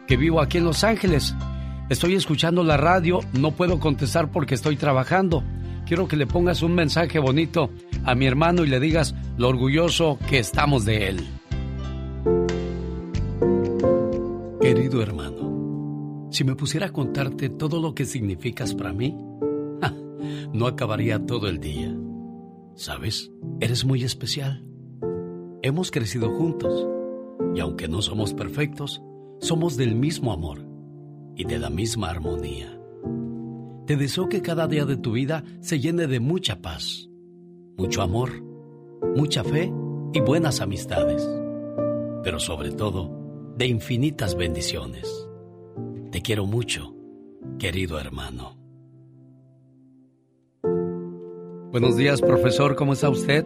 que 0.07 0.15
vivo 0.15 0.41
aquí 0.41 0.59
en 0.59 0.65
Los 0.65 0.83
Ángeles. 0.83 1.35
Estoy 1.89 2.15
escuchando 2.15 2.65
la 2.65 2.75
radio, 2.75 3.21
no 3.31 3.51
puedo 3.51 3.79
contestar 3.79 4.29
porque 4.29 4.55
estoy 4.55 4.75
trabajando. 4.75 5.41
Quiero 5.85 6.09
que 6.09 6.17
le 6.17 6.27
pongas 6.27 6.61
un 6.61 6.75
mensaje 6.75 7.17
bonito 7.17 7.69
a 8.03 8.13
mi 8.13 8.25
hermano 8.25 8.65
y 8.65 8.67
le 8.67 8.81
digas 8.81 9.15
lo 9.38 9.47
orgulloso 9.47 10.19
que 10.29 10.38
estamos 10.38 10.83
de 10.83 11.07
él. 11.07 11.27
Querido 14.59 15.01
hermano, 15.01 16.27
si 16.29 16.43
me 16.43 16.55
pusiera 16.55 16.88
a 16.88 16.91
contarte 16.91 17.47
todo 17.47 17.79
lo 17.79 17.95
que 17.95 18.03
significas 18.03 18.75
para 18.75 18.91
mí, 18.91 19.15
no 20.51 20.67
acabaría 20.67 21.25
todo 21.25 21.47
el 21.47 21.61
día. 21.61 21.95
¿Sabes? 22.75 23.31
Eres 23.61 23.85
muy 23.85 24.03
especial. 24.03 24.61
Hemos 25.61 25.91
crecido 25.91 26.31
juntos 26.31 26.85
y 27.55 27.61
aunque 27.61 27.88
no 27.88 28.01
somos 28.01 28.33
perfectos, 28.33 29.01
somos 29.39 29.77
del 29.77 29.95
mismo 29.95 30.33
amor 30.33 30.66
y 31.38 31.45
de 31.45 31.59
la 31.59 31.69
misma 31.69 32.09
armonía. 32.09 32.77
Te 33.85 33.95
deseo 33.95 34.27
que 34.27 34.41
cada 34.41 34.67
día 34.67 34.85
de 34.85 34.97
tu 34.97 35.13
vida 35.13 35.43
se 35.61 35.79
llene 35.79 36.07
de 36.07 36.19
mucha 36.19 36.61
paz, 36.61 37.09
mucho 37.77 38.01
amor, 38.01 38.41
mucha 39.15 39.43
fe 39.43 39.71
y 40.13 40.19
buenas 40.19 40.59
amistades, 40.59 41.25
pero 42.23 42.39
sobre 42.39 42.71
todo 42.71 43.53
de 43.55 43.67
infinitas 43.67 44.35
bendiciones. 44.35 45.29
Te 46.11 46.21
quiero 46.21 46.45
mucho, 46.45 46.95
querido 47.59 47.99
hermano. 47.99 48.57
Buenos 51.71 51.95
días, 51.95 52.21
profesor, 52.21 52.75
¿cómo 52.75 52.93
está 52.93 53.09
usted? 53.09 53.45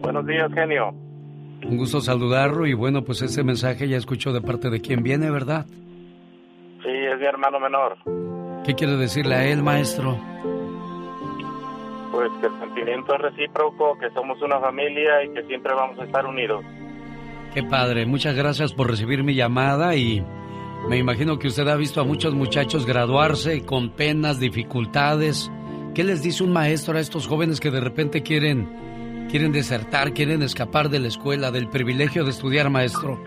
Buenos 0.00 0.26
días, 0.26 0.50
genio. 0.54 0.94
Un 1.68 1.76
gusto 1.76 2.00
saludarlo 2.00 2.66
y 2.66 2.74
bueno, 2.74 3.02
pues 3.02 3.20
ese 3.22 3.42
mensaje 3.42 3.88
ya 3.88 3.96
escuchó 3.96 4.32
de 4.32 4.40
parte 4.40 4.70
de 4.70 4.80
quien 4.80 5.02
viene, 5.02 5.30
¿verdad? 5.30 5.66
Sí, 6.82 6.90
es 6.90 7.18
mi 7.18 7.26
hermano 7.26 7.58
menor. 7.60 7.96
¿Qué 8.64 8.74
quiere 8.74 8.96
decirle 8.96 9.34
a 9.34 9.46
él, 9.46 9.62
maestro? 9.62 10.18
Pues 12.12 12.30
que 12.40 12.46
el 12.46 12.58
sentimiento 12.58 13.14
es 13.14 13.20
recíproco, 13.20 13.98
que 13.98 14.10
somos 14.10 14.40
una 14.42 14.58
familia 14.60 15.24
y 15.24 15.32
que 15.32 15.42
siempre 15.44 15.74
vamos 15.74 15.98
a 15.98 16.04
estar 16.04 16.26
unidos. 16.26 16.64
Qué 17.54 17.62
padre, 17.62 18.06
muchas 18.06 18.36
gracias 18.36 18.72
por 18.72 18.90
recibir 18.90 19.24
mi 19.24 19.34
llamada 19.34 19.96
y 19.96 20.22
me 20.88 20.96
imagino 20.96 21.38
que 21.38 21.48
usted 21.48 21.66
ha 21.68 21.76
visto 21.76 22.00
a 22.00 22.04
muchos 22.04 22.34
muchachos 22.34 22.86
graduarse 22.86 23.64
con 23.64 23.90
penas, 23.90 24.38
dificultades. 24.38 25.50
¿Qué 25.94 26.04
les 26.04 26.22
dice 26.22 26.44
un 26.44 26.52
maestro 26.52 26.96
a 26.96 27.00
estos 27.00 27.26
jóvenes 27.26 27.60
que 27.60 27.70
de 27.70 27.80
repente 27.80 28.22
quieren 28.22 28.68
quieren 29.28 29.52
desertar, 29.52 30.12
quieren 30.12 30.42
escapar 30.42 30.88
de 30.88 31.00
la 31.00 31.08
escuela, 31.08 31.50
del 31.50 31.68
privilegio 31.68 32.24
de 32.24 32.30
estudiar, 32.30 32.70
maestro? 32.70 33.22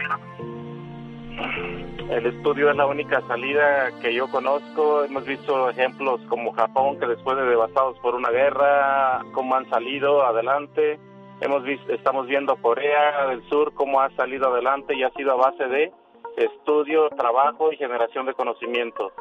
El 2.11 2.25
estudio 2.25 2.69
es 2.69 2.75
la 2.75 2.87
única 2.87 3.21
salida 3.25 3.89
que 4.01 4.13
yo 4.13 4.29
conozco. 4.29 5.05
Hemos 5.05 5.25
visto 5.25 5.69
ejemplos 5.69 6.19
como 6.27 6.51
Japón, 6.51 6.99
que 6.99 7.07
después 7.07 7.37
de 7.37 7.45
devastados 7.45 7.97
por 7.99 8.15
una 8.15 8.29
guerra, 8.29 9.21
cómo 9.31 9.55
han 9.55 9.69
salido 9.69 10.21
adelante. 10.21 10.99
Hemos 11.39 11.63
visto, 11.63 11.89
estamos 11.93 12.27
viendo 12.27 12.57
Corea 12.57 13.27
del 13.27 13.41
Sur, 13.47 13.73
cómo 13.75 14.01
ha 14.01 14.09
salido 14.17 14.49
adelante 14.49 14.93
y 14.93 15.03
ha 15.03 15.09
sido 15.11 15.31
a 15.31 15.35
base 15.35 15.65
de 15.67 15.93
estudio, 16.35 17.09
trabajo 17.11 17.71
y 17.71 17.77
generación 17.77 18.25
de 18.25 18.33
conocimiento. 18.33 19.13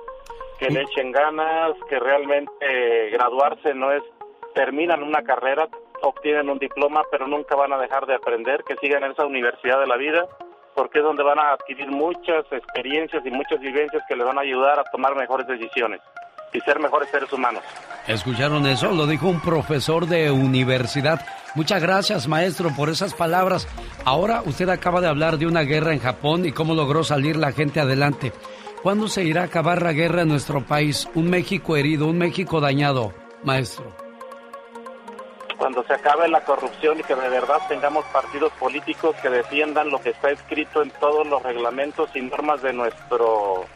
Que 0.59 0.69
le 0.69 0.83
echen 0.83 1.13
ganas, 1.13 1.75
que 1.89 2.01
realmente 2.01 2.51
eh, 2.61 3.11
graduarse 3.13 3.73
no 3.73 3.93
es, 3.93 4.03
terminan 4.53 5.05
una 5.05 5.23
carrera, 5.23 5.69
obtienen 6.03 6.51
un 6.51 6.59
diploma, 6.59 7.05
pero 7.09 7.29
nunca 7.29 7.55
van 7.55 7.73
a 7.73 7.79
dejar 7.79 8.07
de 8.07 8.17
aprender, 8.17 8.65
que 8.65 8.75
sigan 8.79 9.05
en 9.05 9.13
esa 9.13 9.27
universidad 9.27 9.79
de 9.79 9.87
la 9.87 9.97
vida 9.97 10.29
porque 10.81 11.01
es 11.01 11.05
donde 11.05 11.23
van 11.23 11.39
a 11.39 11.53
adquirir 11.53 11.91
muchas 11.91 12.51
experiencias 12.51 13.23
y 13.27 13.31
muchas 13.31 13.61
vivencias 13.61 14.03
que 14.09 14.17
les 14.17 14.25
van 14.25 14.39
a 14.39 14.41
ayudar 14.41 14.81
a 14.81 14.85
tomar 14.85 15.15
mejores 15.15 15.47
decisiones 15.47 16.01
y 16.55 16.61
ser 16.61 16.81
mejores 16.81 17.11
seres 17.11 17.31
humanos. 17.35 17.63
¿Escucharon 18.09 18.65
eso? 18.65 18.91
Lo 18.91 19.07
dijo 19.07 19.29
un 19.29 19.43
profesor 19.43 20.07
de 20.07 20.31
universidad. 20.31 21.21
Muchas 21.55 21.83
gracias, 21.83 22.29
maestro, 22.29 22.71
por 22.75 22.89
esas 22.89 23.13
palabras. 23.13 23.69
Ahora 24.07 24.41
usted 24.47 24.71
acaba 24.71 25.03
de 25.03 25.09
hablar 25.09 25.37
de 25.37 25.47
una 25.47 25.65
guerra 25.65 25.93
en 25.93 26.01
Japón 26.01 26.47
y 26.47 26.53
cómo 26.53 26.73
logró 26.75 27.05
salir 27.05 27.37
la 27.37 27.53
gente 27.53 27.79
adelante. 27.79 28.33
¿Cuándo 28.83 29.07
se 29.09 29.23
irá 29.23 29.43
a 29.43 29.45
acabar 29.45 29.83
la 29.83 29.93
guerra 29.93 30.23
en 30.23 30.29
nuestro 30.29 30.65
país? 30.65 31.07
Un 31.15 31.29
México 31.29 31.77
herido, 31.77 32.07
un 32.07 32.17
México 32.17 32.59
dañado, 32.59 33.13
maestro. 33.45 34.00
Cuando 35.61 35.85
se 35.85 35.93
acabe 35.93 36.27
la 36.27 36.41
corrupción 36.43 36.99
y 36.99 37.03
que 37.03 37.15
de 37.15 37.29
verdad 37.29 37.59
tengamos 37.69 38.07
partidos 38.07 38.51
políticos 38.55 39.15
que 39.21 39.29
defiendan 39.29 39.91
lo 39.91 40.01
que 40.01 40.09
está 40.09 40.31
escrito 40.31 40.81
en 40.83 40.91
todos 40.93 41.27
los 41.27 41.43
reglamentos 41.43 42.09
y 42.17 42.23
normas 42.23 42.63
de 42.63 42.73
nuestro 42.73 43.67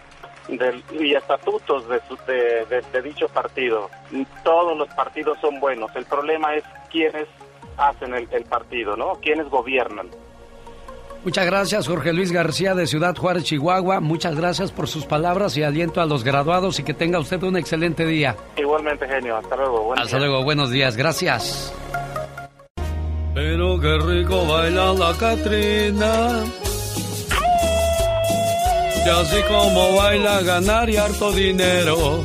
del- 0.48 0.82
y 0.98 1.14
estatutos 1.14 1.86
de, 1.90 2.00
de- 2.26 2.64
de- 2.64 2.80
de 2.90 3.02
dicho 3.02 3.28
partido. 3.28 3.90
Todos 4.42 4.78
los 4.78 4.88
partidos 4.94 5.36
son 5.42 5.60
buenos. 5.60 5.94
El 5.94 6.06
problema 6.06 6.54
es 6.54 6.64
quiénes 6.90 7.28
hacen 7.76 8.14
el, 8.14 8.28
el 8.30 8.44
partido, 8.46 8.96
¿no? 8.96 9.16
Quiénes 9.20 9.50
gobiernan. 9.50 10.08
Muchas 11.24 11.46
gracias, 11.46 11.88
Jorge 11.88 12.12
Luis 12.12 12.30
García 12.30 12.74
de 12.74 12.86
Ciudad 12.86 13.16
Juárez, 13.16 13.44
Chihuahua. 13.44 14.00
Muchas 14.00 14.36
gracias 14.36 14.70
por 14.70 14.88
sus 14.88 15.06
palabras 15.06 15.56
y 15.56 15.62
aliento 15.62 16.02
a 16.02 16.06
los 16.06 16.22
graduados 16.22 16.78
y 16.78 16.82
que 16.82 16.92
tenga 16.92 17.18
usted 17.18 17.42
un 17.42 17.56
excelente 17.56 18.04
día. 18.04 18.36
Igualmente, 18.56 19.08
genio. 19.08 19.38
Hasta 19.38 19.56
luego. 19.56 19.84
Buenos 19.84 20.04
Hasta 20.04 20.18
luego, 20.18 20.44
buenos 20.44 20.70
días, 20.70 20.96
gracias. 20.98 21.72
Pero 23.34 23.80
qué 23.80 23.98
rico 23.98 24.46
baila 24.46 24.92
la 24.92 25.14
Catrina. 25.14 26.44
Y 29.04 29.08
así 29.08 29.42
como 29.48 29.96
baila 29.96 30.42
ganar 30.42 30.90
y 30.90 30.96
harto 30.98 31.32
dinero. 31.32 31.96
Oh 31.96 32.22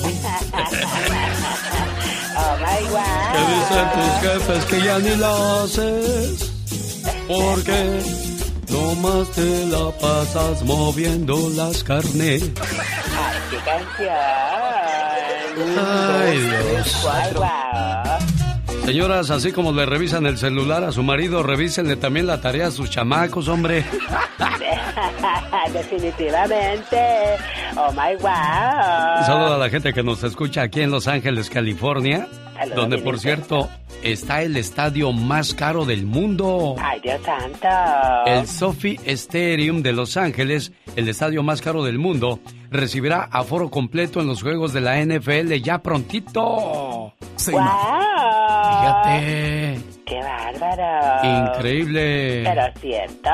my 2.57 2.87
God. 2.89 2.99
¿Qué 3.31 3.41
dicen 3.55 3.87
tus 3.93 4.13
jefes 4.29 4.65
que 4.65 4.81
ya 4.81 4.99
ni 4.99 5.15
la 5.15 5.63
haces? 5.63 6.51
Porque 7.27 8.28
nomás 8.69 9.29
te 9.31 9.65
la 9.67 9.91
pasas 9.99 10.63
moviendo 10.63 11.49
las 11.55 11.83
carnes. 11.83 12.43
Ay, 12.43 13.39
qué 13.49 13.57
canción. 13.57 14.15
Ay, 15.77 16.37
Dios. 16.39 17.05
Señoras, 18.85 19.29
así 19.29 19.51
como 19.51 19.71
le 19.71 19.85
revisan 19.85 20.25
el 20.25 20.37
celular 20.37 20.83
a 20.83 20.91
su 20.91 21.03
marido, 21.03 21.43
revísenle 21.43 21.95
también 21.95 22.25
la 22.25 22.41
tarea 22.41 22.67
a 22.67 22.71
sus 22.71 22.89
chamacos, 22.89 23.47
hombre. 23.47 23.85
Definitivamente. 25.73 26.97
Oh 27.77 27.91
my 27.91 28.15
Un 28.15 28.21
wow. 28.21 29.25
saludo 29.25 29.53
a 29.53 29.57
la 29.59 29.69
gente 29.69 29.93
que 29.93 30.01
nos 30.01 30.23
escucha 30.23 30.63
aquí 30.63 30.81
en 30.81 30.89
Los 30.89 31.07
Ángeles, 31.07 31.49
California, 31.51 32.27
donde 32.75 32.97
por 32.99 33.19
cierto 33.19 33.69
está 34.03 34.41
el 34.41 34.55
estadio 34.57 35.11
más 35.11 35.53
caro 35.53 35.85
del 35.85 36.05
mundo. 36.05 36.75
Ay, 36.79 36.99
Dios 37.01 37.19
santo. 37.23 37.67
El 38.25 38.47
Sophie 38.47 38.99
Stadium 39.05 39.81
de 39.81 39.93
Los 39.93 40.17
Ángeles, 40.17 40.71
el 40.95 41.07
estadio 41.09 41.43
más 41.43 41.61
caro 41.61 41.83
del 41.83 41.97
mundo, 41.99 42.39
recibirá 42.71 43.23
aforo 43.31 43.69
completo 43.69 44.21
en 44.21 44.27
los 44.27 44.41
juegos 44.41 44.73
de 44.73 44.81
la 44.81 45.03
NFL 45.03 45.53
ya 45.61 45.81
prontito. 45.81 47.13
Wow. 47.51 47.61
Fíjate, 48.69 49.79
Qué 50.05 50.19
bárbaro. 50.21 51.49
increíble. 51.53 52.43
Pero 52.43 52.61
cierto. 52.79 53.29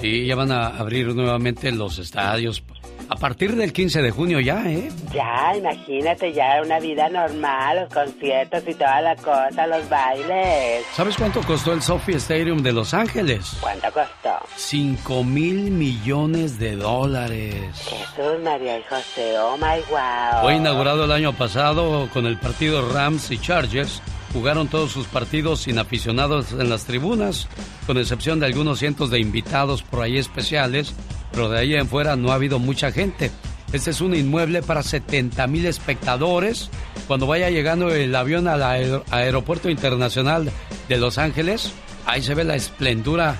Sí, 0.00 0.26
ya 0.26 0.34
van 0.36 0.52
a 0.52 0.66
abrir 0.68 1.14
nuevamente 1.14 1.70
los 1.72 1.98
estadios 1.98 2.62
a 3.10 3.16
partir 3.16 3.56
del 3.56 3.72
15 3.72 4.02
de 4.02 4.10
junio 4.12 4.38
ya, 4.38 4.62
¿eh? 4.70 4.88
Ya, 5.12 5.56
imagínate 5.56 6.32
ya 6.32 6.62
una 6.64 6.78
vida 6.78 7.08
normal, 7.08 7.80
los 7.80 7.92
conciertos 7.92 8.62
y 8.68 8.74
toda 8.74 9.00
la 9.00 9.16
cosa, 9.16 9.66
los 9.66 9.88
bailes. 9.88 10.86
¿Sabes 10.94 11.16
cuánto 11.16 11.42
costó 11.42 11.72
el 11.72 11.82
Sophie 11.82 12.16
Stadium 12.16 12.62
de 12.62 12.72
Los 12.72 12.94
Ángeles? 12.94 13.56
¿Cuánto 13.60 13.88
costó? 13.92 14.38
5 14.54 15.24
mil 15.24 15.72
millones 15.72 16.60
de 16.60 16.76
dólares. 16.76 17.54
Jesús, 17.74 18.40
María 18.44 18.78
y 18.78 18.82
José, 18.84 19.36
oh 19.40 19.56
my 19.56 19.80
wow. 19.90 20.42
Fue 20.42 20.54
inaugurado 20.54 21.04
el 21.04 21.12
año 21.12 21.32
pasado 21.32 22.08
con 22.12 22.26
el 22.26 22.38
partido 22.38 22.92
Rams 22.92 23.32
y 23.32 23.38
Chargers. 23.38 24.00
Jugaron 24.32 24.68
todos 24.68 24.92
sus 24.92 25.08
partidos 25.08 25.62
sin 25.62 25.80
aficionados 25.80 26.52
en 26.52 26.70
las 26.70 26.84
tribunas, 26.84 27.48
con 27.88 27.98
excepción 27.98 28.38
de 28.38 28.46
algunos 28.46 28.78
cientos 28.78 29.10
de 29.10 29.18
invitados 29.18 29.82
por 29.82 30.02
ahí 30.02 30.18
especiales, 30.18 30.94
pero 31.32 31.48
de 31.48 31.58
ahí 31.60 31.74
en 31.74 31.88
fuera 31.88 32.16
no 32.16 32.30
ha 32.30 32.34
habido 32.34 32.58
mucha 32.58 32.90
gente. 32.92 33.30
Este 33.72 33.90
es 33.90 34.00
un 34.00 34.14
inmueble 34.14 34.62
para 34.62 34.82
70 34.82 35.46
mil 35.46 35.64
espectadores. 35.66 36.70
Cuando 37.06 37.26
vaya 37.26 37.50
llegando 37.50 37.88
el 37.90 38.14
avión 38.16 38.48
al 38.48 38.62
aer- 38.62 39.02
aeropuerto 39.10 39.70
internacional 39.70 40.50
de 40.88 40.96
Los 40.96 41.18
Ángeles, 41.18 41.72
ahí 42.06 42.22
se 42.22 42.34
ve 42.34 42.42
la 42.44 42.56
esplendura 42.56 43.36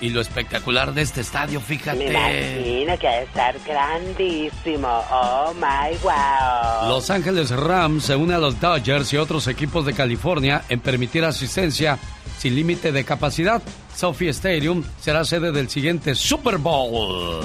y 0.00 0.10
lo 0.10 0.20
espectacular 0.20 0.94
de 0.94 1.02
este 1.02 1.20
estadio, 1.22 1.58
Me 1.60 1.66
fíjate. 1.66 2.10
imagino 2.10 2.98
que 2.98 3.06
debe 3.08 3.22
estar 3.24 3.54
grandísimo, 3.66 4.88
oh 5.10 5.52
my 5.54 5.96
wow. 6.02 6.88
Los 6.88 7.10
Ángeles 7.10 7.50
Rams 7.50 8.04
se 8.04 8.14
une 8.16 8.34
a 8.34 8.38
los 8.38 8.60
Dodgers 8.60 9.12
y 9.12 9.16
otros 9.16 9.46
equipos 9.48 9.84
de 9.86 9.94
California 9.94 10.62
en 10.68 10.78
permitir 10.80 11.24
asistencia 11.24 11.98
sin 12.38 12.54
límite 12.54 12.92
de 12.92 13.04
capacidad. 13.04 13.62
Sophie 13.94 14.30
Stadium 14.30 14.82
será 15.00 15.24
sede 15.24 15.52
del 15.52 15.68
siguiente 15.68 16.14
Super 16.14 16.58
Bowl 16.58 17.40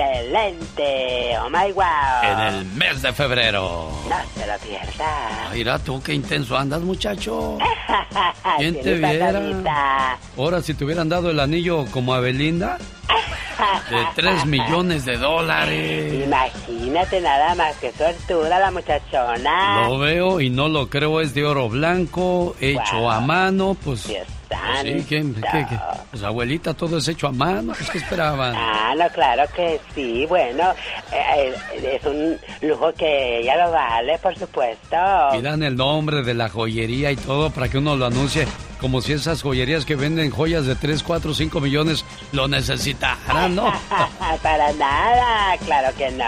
Excelente, 0.00 1.36
oh 1.38 1.50
my 1.50 1.72
wow. 1.72 1.84
en 2.22 2.54
el 2.54 2.64
mes 2.72 3.02
de 3.02 3.12
febrero. 3.12 3.90
No 4.08 4.16
se 4.34 4.46
lo 4.46 4.58
pierda. 4.58 5.50
Ay, 5.50 5.58
Mira 5.58 5.78
tú, 5.78 6.02
qué 6.02 6.14
intenso 6.14 6.56
andas, 6.56 6.80
muchacho. 6.80 7.58
¿Quién 8.58 8.80
te 8.80 8.94
viera? 8.94 10.18
Ahora, 10.38 10.62
si 10.62 10.72
te 10.72 10.84
hubieran 10.84 11.08
dado 11.10 11.30
el 11.30 11.38
anillo 11.38 11.84
como 11.90 12.14
a 12.14 12.20
Belinda, 12.20 12.78
de 13.90 14.06
3 14.14 14.46
millones 14.46 15.04
de 15.04 15.18
dólares. 15.18 16.24
Imagínate 16.24 17.20
nada 17.20 17.54
más 17.54 17.76
que 17.76 17.92
suertuda 17.92 18.58
la 18.58 18.70
muchachona. 18.70 19.86
Lo 19.86 19.98
veo 19.98 20.40
y 20.40 20.48
no 20.48 20.68
lo 20.68 20.88
creo, 20.88 21.20
es 21.20 21.34
de 21.34 21.44
oro 21.44 21.68
blanco, 21.68 22.56
hecho 22.58 23.10
a 23.10 23.20
mano, 23.20 23.76
pues... 23.84 24.10
pues 24.50 24.82
sí, 24.82 25.06
¿qué, 25.08 25.22
qué- 25.52 25.66
qué? 25.68 25.78
Pues 26.10 26.22
abuelita, 26.24 26.74
todo 26.74 26.98
es 26.98 27.06
hecho 27.08 27.28
a 27.28 27.32
mano, 27.32 27.72
pues 27.76 27.88
¿qué 27.90 27.98
esperaban? 27.98 28.54
Ah, 28.56 28.92
no, 28.96 29.08
claro 29.10 29.44
que 29.54 29.80
sí. 29.94 30.26
Bueno, 30.28 30.70
eh, 31.12 31.54
eh, 31.74 31.98
es 32.00 32.04
un 32.06 32.36
lujo 32.68 32.92
que 32.94 33.38
ella 33.40 33.64
lo 33.64 33.70
vale, 33.72 34.18
por 34.18 34.36
supuesto. 34.36 34.96
Miran 35.32 35.62
el 35.62 35.76
nombre 35.76 36.22
de 36.22 36.34
la 36.34 36.48
joyería 36.48 37.12
y 37.12 37.16
todo 37.16 37.50
para 37.50 37.68
que 37.68 37.78
uno 37.78 37.94
lo 37.96 38.06
anuncie 38.06 38.46
como 38.80 39.00
si 39.02 39.12
esas 39.12 39.42
joyerías 39.42 39.84
que 39.84 39.94
venden 39.94 40.30
joyas 40.30 40.64
de 40.66 40.74
3, 40.74 41.02
4, 41.02 41.34
5 41.34 41.60
millones 41.60 42.04
lo 42.32 42.48
necesitaran, 42.48 43.54
¿no? 43.54 43.72
Para 44.42 44.72
nada, 44.72 45.56
claro 45.64 45.94
que 45.96 46.10
no. 46.12 46.24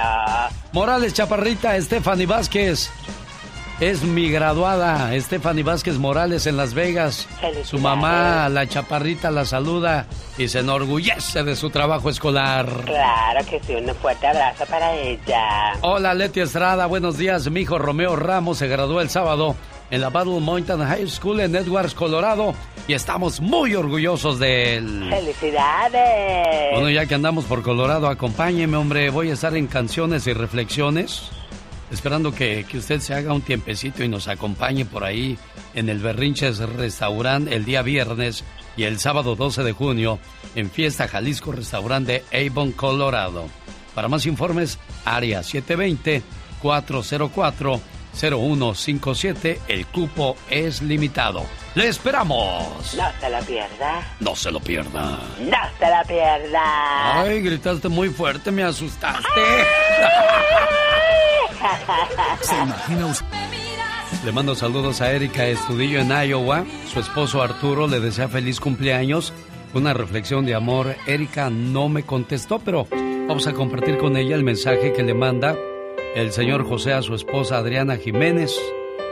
Morales 0.73 1.15
Chaparrita, 1.15 1.81
Stephanie 1.81 2.27
Vázquez. 2.27 2.91
Es 3.83 4.05
mi 4.05 4.31
graduada, 4.31 5.11
Stephanie 5.19 5.65
Vázquez 5.65 5.99
Morales 5.99 6.47
en 6.47 6.57
Las 6.57 6.73
Vegas. 6.73 7.27
Su 7.65 7.81
mamá, 7.81 8.49
la 8.49 8.65
Chaparrita, 8.69 9.29
la 9.33 9.45
saluda 9.45 10.07
y 10.39 10.47
se 10.47 10.61
enorgullece 10.61 11.43
de 11.43 11.57
su 11.57 11.69
trabajo 11.69 12.09
escolar. 12.09 12.69
Claro 12.85 13.45
que 13.51 13.59
sí, 13.59 13.75
un 13.75 13.93
fuerte 13.97 14.29
abrazo 14.29 14.67
para 14.67 14.95
ella. 14.95 15.73
Hola 15.81 16.15
Leti 16.15 16.39
Estrada, 16.39 16.87
buenos 16.87 17.19
días. 17.19 17.51
Mi 17.51 17.63
hijo 17.63 17.77
Romeo 17.77 18.15
Ramos 18.15 18.59
se 18.59 18.69
graduó 18.69 19.01
el 19.01 19.11
sábado 19.11 19.57
en 19.91 20.01
la 20.01 20.11
Battle 20.11 20.39
Mountain 20.39 20.79
High 20.79 21.09
School 21.09 21.41
en 21.41 21.57
Edwards, 21.57 21.93
Colorado, 21.93 22.55
y 22.87 22.93
estamos 22.93 23.41
muy 23.41 23.75
orgullosos 23.75 24.39
de 24.39 24.77
él. 24.77 25.09
¡Felicidades! 25.11 26.71
Bueno, 26.71 26.89
ya 26.89 27.07
que 27.07 27.17
andamos 27.17 27.47
por 27.47 27.65
Colorado, 27.65 28.07
acompáñeme, 28.07 28.77
hombre. 28.77 29.11
Voy 29.11 29.31
a 29.31 29.33
estar 29.33 29.57
en 29.57 29.67
canciones 29.67 30.29
y 30.29 30.35
reflexiones, 30.35 31.33
esperando 31.93 32.33
que, 32.33 32.65
que 32.69 32.79
usted 32.79 33.01
se 33.01 33.15
haga 33.15 33.33
un 33.33 33.43
tiempecito 33.43 34.03
y 34.03 34.09
nos 34.09 34.27
acompañe 34.27 34.85
por 34.85 35.05
ahí 35.05 35.39
en 35.75 35.89
el 35.89 35.99
Berrinches 35.99 36.59
Restaurant 36.59 37.47
el 37.53 37.65
día 37.65 37.83
viernes 37.83 38.43
y 38.77 38.85
el 38.85 38.99
sábado 38.99 39.37
12 39.37 39.63
de 39.63 39.73
junio 39.73 40.19
en 40.55 40.71
Fiesta 40.71 41.07
Jalisco 41.07 41.53
Restaurant 41.53 42.07
de 42.07 42.25
Avon, 42.33 42.73
Colorado. 42.73 43.47
Para 43.95 44.09
más 44.09 44.25
informes, 44.27 44.79
área 45.05 45.43
720-404-0157. 48.15 49.59
El 49.69 49.87
cupo 49.87 50.37
es 50.51 50.83
limitado. 50.83 51.45
¡Le 51.75 51.89
esperamos! 51.89 52.95
No 52.97 53.11
se 53.21 53.31
la 53.31 53.41
pierda. 53.41 54.03
No 54.21 54.37
se 54.37 54.51
lo 54.51 54.61
pierda. 54.61 55.19
No 55.41 55.59
se 55.79 55.89
la 55.89 56.05
pierda. 56.05 57.21
Ay, 57.23 57.41
gritaste 57.41 57.89
muy 57.89 58.11
fuerte, 58.11 58.51
me 58.51 58.63
asustaste. 58.63 59.41
¿Se 62.43 62.55
imagina 62.55 63.07
usted? 63.07 63.27
Le 64.25 64.33
mando 64.33 64.55
saludos 64.55 65.01
a 65.01 65.11
Erika 65.13 65.47
Estudillo 65.47 66.01
en 66.01 66.11
Iowa. 66.11 66.65
Su 66.93 67.01
esposo 67.01 67.43
Arturo 67.43 67.89
le 67.89 68.01
desea 68.01 68.29
feliz 68.29 68.61
cumpleaños. 68.61 69.33
Una 69.73 69.95
reflexión 69.95 70.45
de 70.45 70.55
amor. 70.55 70.95
Erika 71.07 71.49
no 71.49 71.89
me 71.89 72.03
contestó, 72.03 72.59
pero 72.59 72.87
vamos 72.91 73.47
a 73.47 73.53
compartir 73.55 73.97
con 73.97 74.17
ella 74.17 74.37
el 74.37 74.45
mensaje 74.45 74.93
que 74.93 75.03
le 75.03 75.15
manda 75.15 75.57
el 76.15 76.31
señor 76.31 76.65
José 76.65 76.93
a 76.93 77.03
su 77.03 77.15
esposa 77.15 77.59
Adriana 77.59 77.97
Jiménez. 77.97 78.59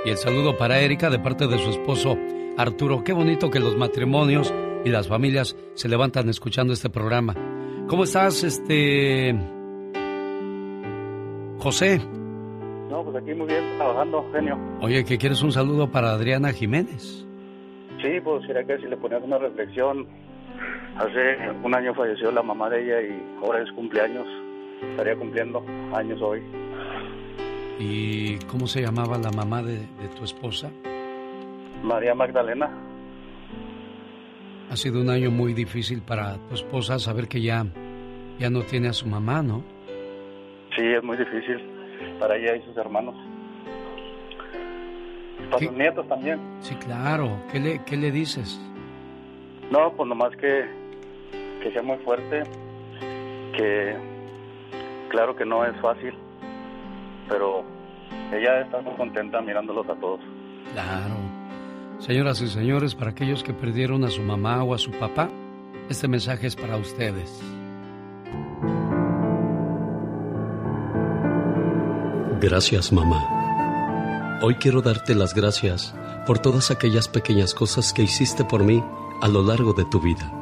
Y 0.04 0.10
el 0.10 0.16
saludo 0.16 0.56
para 0.56 0.80
Erika 0.80 1.10
de 1.10 1.18
parte 1.18 1.46
de 1.46 1.58
su 1.58 1.70
esposo 1.70 2.16
Arturo. 2.56 3.02
Qué 3.04 3.12
bonito 3.12 3.50
que 3.50 3.60
los 3.60 3.76
matrimonios 3.76 4.52
y 4.84 4.90
las 4.90 5.08
familias 5.08 5.56
se 5.74 5.88
levantan 5.88 6.28
escuchando 6.28 6.72
este 6.72 6.90
programa. 6.90 7.34
¿Cómo 7.88 8.04
estás, 8.04 8.44
este... 8.44 9.34
José? 11.58 12.00
No, 12.88 13.04
pues 13.04 13.16
aquí 13.16 13.34
muy 13.34 13.46
bien, 13.46 13.76
trabajando, 13.76 14.24
genio. 14.32 14.58
Oye, 14.80 15.04
que 15.04 15.18
quieres 15.18 15.42
un 15.42 15.52
saludo 15.52 15.90
para 15.90 16.12
Adriana 16.12 16.52
Jiménez. 16.52 17.26
Sí, 18.02 18.20
pues 18.24 18.46
sería 18.46 18.64
que 18.64 18.78
si 18.78 18.86
le 18.86 18.96
ponías 18.96 19.22
una 19.22 19.38
reflexión, 19.38 20.06
hace 20.96 21.36
un 21.62 21.74
año 21.74 21.94
falleció 21.94 22.30
la 22.30 22.42
mamá 22.42 22.70
de 22.70 22.82
ella 22.82 23.02
y 23.02 23.44
ahora 23.44 23.62
es 23.62 23.70
cumpleaños, 23.72 24.26
estaría 24.90 25.16
cumpliendo 25.16 25.62
años 25.92 26.20
hoy. 26.22 26.40
¿Y 27.80 28.38
cómo 28.40 28.66
se 28.66 28.82
llamaba 28.82 29.16
la 29.16 29.30
mamá 29.30 29.62
de, 29.62 29.78
de 29.78 30.08
tu 30.14 30.24
esposa? 30.24 30.70
María 31.82 32.14
Magdalena. 32.14 32.70
Ha 34.70 34.76
sido 34.76 35.00
un 35.00 35.08
año 35.08 35.30
muy 35.30 35.54
difícil 35.54 36.02
para 36.02 36.36
tu 36.46 36.54
esposa 36.54 36.98
saber 36.98 37.26
que 37.26 37.40
ya, 37.40 37.64
ya 38.38 38.50
no 38.50 38.60
tiene 38.62 38.88
a 38.88 38.92
su 38.92 39.08
mamá, 39.08 39.42
¿no? 39.42 39.64
Sí, 40.76 40.82
es 40.84 41.02
muy 41.02 41.16
difícil 41.16 41.58
para 42.18 42.36
ella 42.36 42.54
y 42.56 42.62
sus 42.62 42.76
hermanos. 42.76 43.14
Para 45.50 45.64
sus 45.64 45.72
nietos 45.72 46.06
también. 46.06 46.38
Sí, 46.60 46.74
claro. 46.74 47.40
¿Qué 47.50 47.58
le, 47.58 47.82
qué 47.84 47.96
le 47.96 48.12
dices? 48.12 48.60
No, 49.70 49.92
pues 49.96 50.06
nomás 50.06 50.36
que, 50.36 50.66
que 51.62 51.72
sea 51.72 51.82
muy 51.82 51.96
fuerte, 51.98 52.42
que 53.56 53.96
claro 55.08 55.34
que 55.34 55.44
no 55.44 55.64
es 55.64 55.74
fácil, 55.80 56.14
pero 57.30 57.64
ella 58.32 58.60
está 58.60 58.82
muy 58.82 58.94
contenta 58.96 59.40
mirándolos 59.40 59.88
a 59.88 59.94
todos. 59.94 60.20
Claro. 60.74 61.14
Señoras 62.00 62.42
y 62.42 62.48
señores, 62.48 62.94
para 62.94 63.12
aquellos 63.12 63.42
que 63.42 63.54
perdieron 63.54 64.04
a 64.04 64.10
su 64.10 64.20
mamá 64.20 64.62
o 64.64 64.74
a 64.74 64.78
su 64.78 64.90
papá, 64.90 65.30
este 65.88 66.08
mensaje 66.08 66.48
es 66.48 66.56
para 66.56 66.76
ustedes. 66.76 67.40
Gracias, 72.40 72.92
mamá. 72.92 74.38
Hoy 74.42 74.54
quiero 74.54 74.80
darte 74.80 75.14
las 75.14 75.34
gracias 75.34 75.94
por 76.26 76.38
todas 76.38 76.70
aquellas 76.70 77.06
pequeñas 77.06 77.54
cosas 77.54 77.92
que 77.92 78.02
hiciste 78.02 78.44
por 78.44 78.64
mí 78.64 78.82
a 79.20 79.28
lo 79.28 79.42
largo 79.42 79.74
de 79.74 79.84
tu 79.84 80.00
vida. 80.00 80.32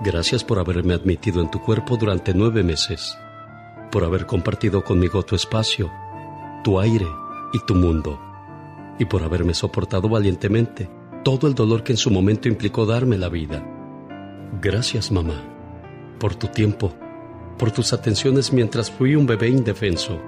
Gracias 0.00 0.42
por 0.42 0.58
haberme 0.58 0.94
admitido 0.94 1.42
en 1.42 1.50
tu 1.50 1.60
cuerpo 1.60 1.96
durante 1.96 2.32
nueve 2.32 2.62
meses, 2.62 3.16
por 3.92 4.04
haber 4.04 4.26
compartido 4.26 4.82
conmigo 4.82 5.22
tu 5.22 5.36
espacio, 5.36 5.92
tu 6.64 6.80
aire 6.80 7.06
y 7.52 7.60
tu 7.66 7.74
mundo, 7.74 8.18
y 8.98 9.04
por 9.04 9.22
haberme 9.22 9.52
soportado 9.52 10.08
valientemente 10.08 10.90
todo 11.22 11.46
el 11.46 11.54
dolor 11.54 11.84
que 11.84 11.92
en 11.92 11.98
su 11.98 12.10
momento 12.10 12.48
implicó 12.48 12.86
darme 12.86 13.18
la 13.18 13.28
vida. 13.28 13.62
Gracias, 14.60 15.12
mamá, 15.12 15.44
por 16.18 16.34
tu 16.34 16.48
tiempo, 16.48 16.92
por 17.58 17.70
tus 17.70 17.92
atenciones 17.92 18.52
mientras 18.52 18.90
fui 18.90 19.14
un 19.14 19.26
bebé 19.26 19.48
indefenso 19.48 20.18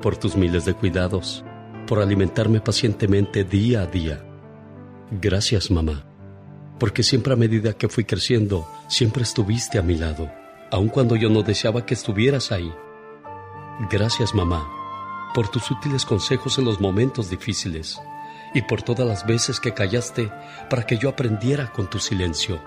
por 0.00 0.16
tus 0.16 0.36
miles 0.36 0.64
de 0.64 0.74
cuidados, 0.74 1.44
por 1.86 2.00
alimentarme 2.00 2.60
pacientemente 2.60 3.44
día 3.44 3.82
a 3.82 3.86
día. 3.86 4.24
Gracias, 5.10 5.70
mamá, 5.70 6.06
porque 6.78 7.02
siempre 7.02 7.32
a 7.32 7.36
medida 7.36 7.74
que 7.74 7.88
fui 7.88 8.04
creciendo, 8.04 8.66
siempre 8.88 9.24
estuviste 9.24 9.78
a 9.78 9.82
mi 9.82 9.96
lado, 9.96 10.30
aun 10.70 10.88
cuando 10.88 11.16
yo 11.16 11.28
no 11.28 11.42
deseaba 11.42 11.84
que 11.84 11.94
estuvieras 11.94 12.52
ahí. 12.52 12.72
Gracias, 13.88 14.34
mamá, 14.34 14.68
por 15.34 15.48
tus 15.48 15.70
útiles 15.70 16.04
consejos 16.04 16.58
en 16.58 16.64
los 16.64 16.80
momentos 16.80 17.30
difíciles 17.30 18.00
y 18.54 18.62
por 18.62 18.82
todas 18.82 19.06
las 19.06 19.26
veces 19.26 19.60
que 19.60 19.72
callaste 19.72 20.30
para 20.68 20.84
que 20.84 20.98
yo 20.98 21.08
aprendiera 21.08 21.72
con 21.72 21.88
tu 21.88 21.98
silencio. 21.98 22.60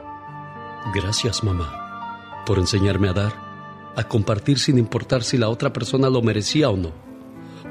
Gracias, 0.94 1.44
mamá, 1.44 2.44
por 2.46 2.58
enseñarme 2.58 3.10
a 3.10 3.14
dar, 3.14 3.34
a 3.96 4.04
compartir 4.06 4.58
sin 4.58 4.78
importar 4.80 5.24
si 5.24 5.38
la 5.38 5.50
otra 5.50 5.72
persona 5.72 6.10
lo 6.10 6.22
merecía 6.22 6.70
o 6.70 6.78
no 6.78 7.14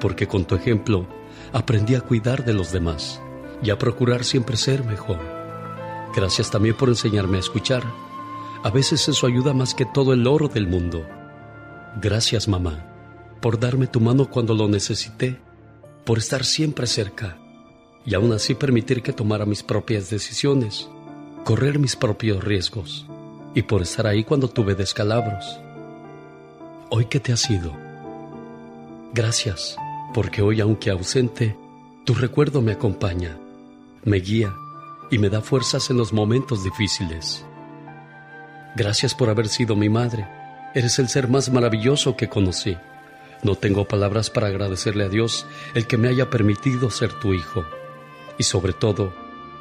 porque 0.03 0.27
con 0.27 0.45
tu 0.45 0.57
ejemplo 0.57 1.07
aprendí 1.53 1.95
a 1.95 2.01
cuidar 2.01 2.45
de 2.45 2.53
los 2.53 2.73
demás 2.73 3.23
y 3.63 3.71
a 3.71 3.79
procurar 3.79 4.25
siempre 4.25 4.57
ser 4.57 4.85
mejor. 4.85 5.21
Gracias 6.15 6.51
también 6.51 6.77
por 6.77 6.89
enseñarme 6.89 7.37
a 7.37 7.41
escuchar. 7.41 7.85
A 8.65 8.71
veces 8.71 9.09
eso 9.09 9.29
ayuda 9.29 9.55
más 9.55 9.75
que 9.75 9.87
todo 9.87 10.13
el 10.13 10.27
oro 10.27 10.49
del 10.49 10.67
mundo. 10.67 11.07
Gracias, 12.01 12.49
mamá, 12.49 12.85
por 13.43 13.59
darme 13.59 13.89
tu 13.89 14.01
mano 14.01 14.31
cuando 14.31 14.55
lo 14.55 14.69
necesité, 14.69 15.37
por 16.05 16.19
estar 16.19 16.45
siempre 16.45 16.87
cerca 16.87 17.39
y 18.07 18.15
aún 18.15 18.33
así 18.33 18.55
permitir 18.55 19.03
que 19.03 19.13
tomara 19.13 19.45
mis 19.45 19.65
propias 19.65 20.09
decisiones, 20.11 20.89
correr 21.45 21.81
mis 21.81 21.97
propios 21.97 22.43
riesgos 22.43 23.05
y 23.53 23.63
por 23.63 23.83
estar 23.83 24.07
ahí 24.07 24.23
cuando 24.23 24.49
tuve 24.49 24.77
descalabros. 24.77 25.59
Hoy 26.89 27.07
que 27.07 27.19
te 27.19 27.33
has 27.33 27.51
ido. 27.51 27.77
Gracias 29.13 29.77
porque 30.15 30.41
hoy, 30.41 30.61
aunque 30.61 30.91
ausente, 30.91 31.57
tu 32.05 32.15
recuerdo 32.15 32.63
me 32.63 32.73
acompaña, 32.73 33.39
me 34.05 34.19
guía 34.19 34.55
y 35.11 35.19
me 35.19 35.31
da 35.31 35.41
fuerzas 35.41 35.91
en 35.91 35.97
los 35.97 36.13
momentos 36.13 36.63
difíciles. 36.63 37.45
Gracias 38.77 39.15
por 39.17 39.31
haber 39.31 39.49
sido 39.49 39.75
mi 39.75 39.89
madre. 39.89 40.29
Eres 40.75 41.01
el 41.01 41.09
ser 41.09 41.29
más 41.29 41.51
maravilloso 41.51 42.17
que 42.17 42.29
conocí. 42.29 42.77
No 43.43 43.57
tengo 43.57 43.87
palabras 43.87 44.31
para 44.31 44.47
agradecerle 44.47 45.05
a 45.05 45.09
Dios 45.09 45.47
el 45.75 45.89
que 45.89 45.97
me 45.97 46.07
haya 46.07 46.31
permitido 46.31 46.91
ser 46.91 47.13
tu 47.13 47.35
hijo. 47.35 47.65
Y 48.39 48.45
sobre 48.45 48.73
todo, 48.73 49.13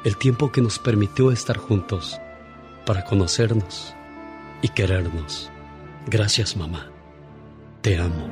el 0.04 0.16
tiempo 0.16 0.52
que 0.52 0.62
nos 0.62 0.78
permitió 0.78 1.32
estar 1.32 1.56
juntos 1.56 2.20
para 2.86 3.04
conocernos 3.04 3.92
y 4.62 4.68
querernos. 4.68 5.50
Gracias, 6.06 6.56
mamá. 6.56 6.92
Te 7.80 7.98
amo. 7.98 8.28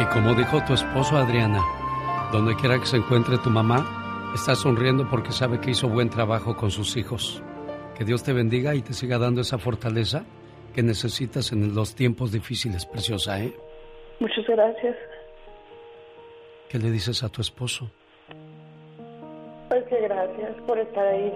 Y 0.00 0.04
como 0.06 0.34
dijo 0.34 0.64
tu 0.64 0.72
esposo 0.72 1.18
Adriana, 1.18 1.62
donde 2.32 2.56
quiera 2.56 2.80
que 2.80 2.86
se 2.86 2.96
encuentre 2.96 3.36
tu 3.36 3.50
mamá, 3.50 4.32
está 4.34 4.56
sonriendo 4.56 5.10
porque 5.10 5.32
sabe 5.32 5.60
que 5.60 5.72
hizo 5.72 5.90
buen 5.90 6.08
trabajo 6.08 6.56
con 6.56 6.70
sus 6.70 6.96
hijos. 6.96 7.42
Que 7.98 8.06
Dios 8.06 8.22
te 8.22 8.32
bendiga 8.32 8.74
y 8.74 8.80
te 8.80 8.94
siga 8.94 9.18
dando 9.18 9.42
esa 9.42 9.58
fortaleza 9.58 10.24
que 10.72 10.82
necesitas 10.82 11.52
en 11.52 11.74
los 11.74 11.94
tiempos 11.94 12.32
difíciles, 12.32 12.86
preciosa, 12.86 13.40
¿eh? 13.42 13.52
Muchas 14.20 14.46
gracias. 14.46 14.96
¿Qué 16.68 16.78
le 16.78 16.90
dices 16.90 17.22
a 17.22 17.28
tu 17.28 17.40
esposo? 17.40 17.90
Pues 19.68 19.84
que 19.84 20.00
gracias 20.00 20.56
por 20.66 20.78
estar 20.78 21.06
ahí. 21.06 21.32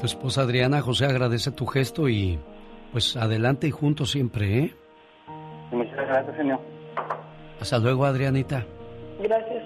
Tu 0.00 0.06
esposa 0.06 0.42
Adriana, 0.42 0.80
José 0.82 1.06
agradece 1.06 1.50
tu 1.50 1.66
gesto 1.66 2.08
y 2.08 2.38
pues 2.92 3.16
adelante 3.16 3.66
y 3.66 3.70
juntos 3.70 4.10
siempre, 4.10 4.58
¿eh? 4.58 4.74
Muchas 5.72 5.96
gracias, 5.96 6.36
señor. 6.36 6.60
Hasta 7.60 7.78
luego, 7.78 8.04
Adrianita. 8.04 8.64
Gracias. 9.20 9.64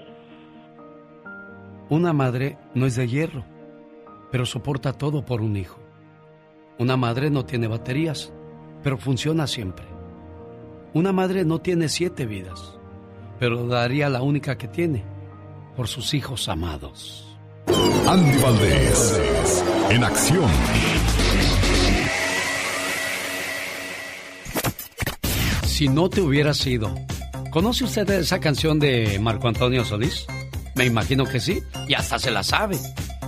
Una 1.89 2.13
madre 2.13 2.57
no 2.73 2.85
es 2.85 2.95
de 2.95 3.07
hierro, 3.07 3.43
pero 4.31 4.45
soporta 4.45 4.93
todo 4.93 5.25
por 5.25 5.41
un 5.41 5.57
hijo. 5.57 5.80
Una 6.77 6.97
madre 6.97 7.29
no 7.29 7.45
tiene 7.45 7.67
baterías, 7.67 8.31
pero 8.83 8.97
funciona 8.97 9.47
siempre. 9.47 9.85
Una 10.93 11.11
madre 11.11 11.45
no 11.45 11.59
tiene 11.59 11.89
siete 11.89 12.25
vidas, 12.25 12.77
pero 13.39 13.67
daría 13.67 14.09
la 14.09 14.21
única 14.21 14.57
que 14.57 14.67
tiene 14.67 15.05
por 15.75 15.87
sus 15.87 16.13
hijos 16.13 16.49
amados. 16.49 17.27
Andy 18.07 18.37
Valdés, 18.39 19.63
en 19.89 20.03
acción. 20.03 20.49
Si 25.65 25.87
no 25.87 26.09
te 26.09 26.21
hubieras 26.21 26.65
ido. 26.67 26.93
¿Conoce 27.51 27.83
usted 27.83 28.09
esa 28.11 28.39
canción 28.39 28.79
de 28.79 29.19
Marco 29.19 29.47
Antonio 29.47 29.83
Solís? 29.83 30.25
Me 30.75 30.85
imagino 30.85 31.25
que 31.25 31.39
sí, 31.39 31.61
y 31.87 31.93
hasta 31.93 32.17
se 32.17 32.31
la 32.31 32.43
sabe. 32.43 32.77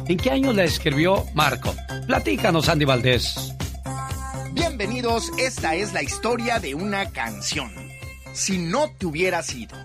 ¿En 0.07 0.17
qué 0.17 0.31
año 0.31 0.51
la 0.51 0.65
escribió 0.65 1.25
Marco? 1.33 1.73
Platícanos, 2.07 2.67
Andy 2.67 2.83
Valdés. 2.83 3.53
Bienvenidos, 4.51 5.31
esta 5.39 5.75
es 5.75 5.93
la 5.93 6.03
historia 6.03 6.59
de 6.59 6.75
una 6.75 7.09
canción. 7.11 7.71
Si 8.33 8.57
no 8.57 8.91
te 8.97 9.05
hubieras 9.05 9.55
ido. 9.55 9.77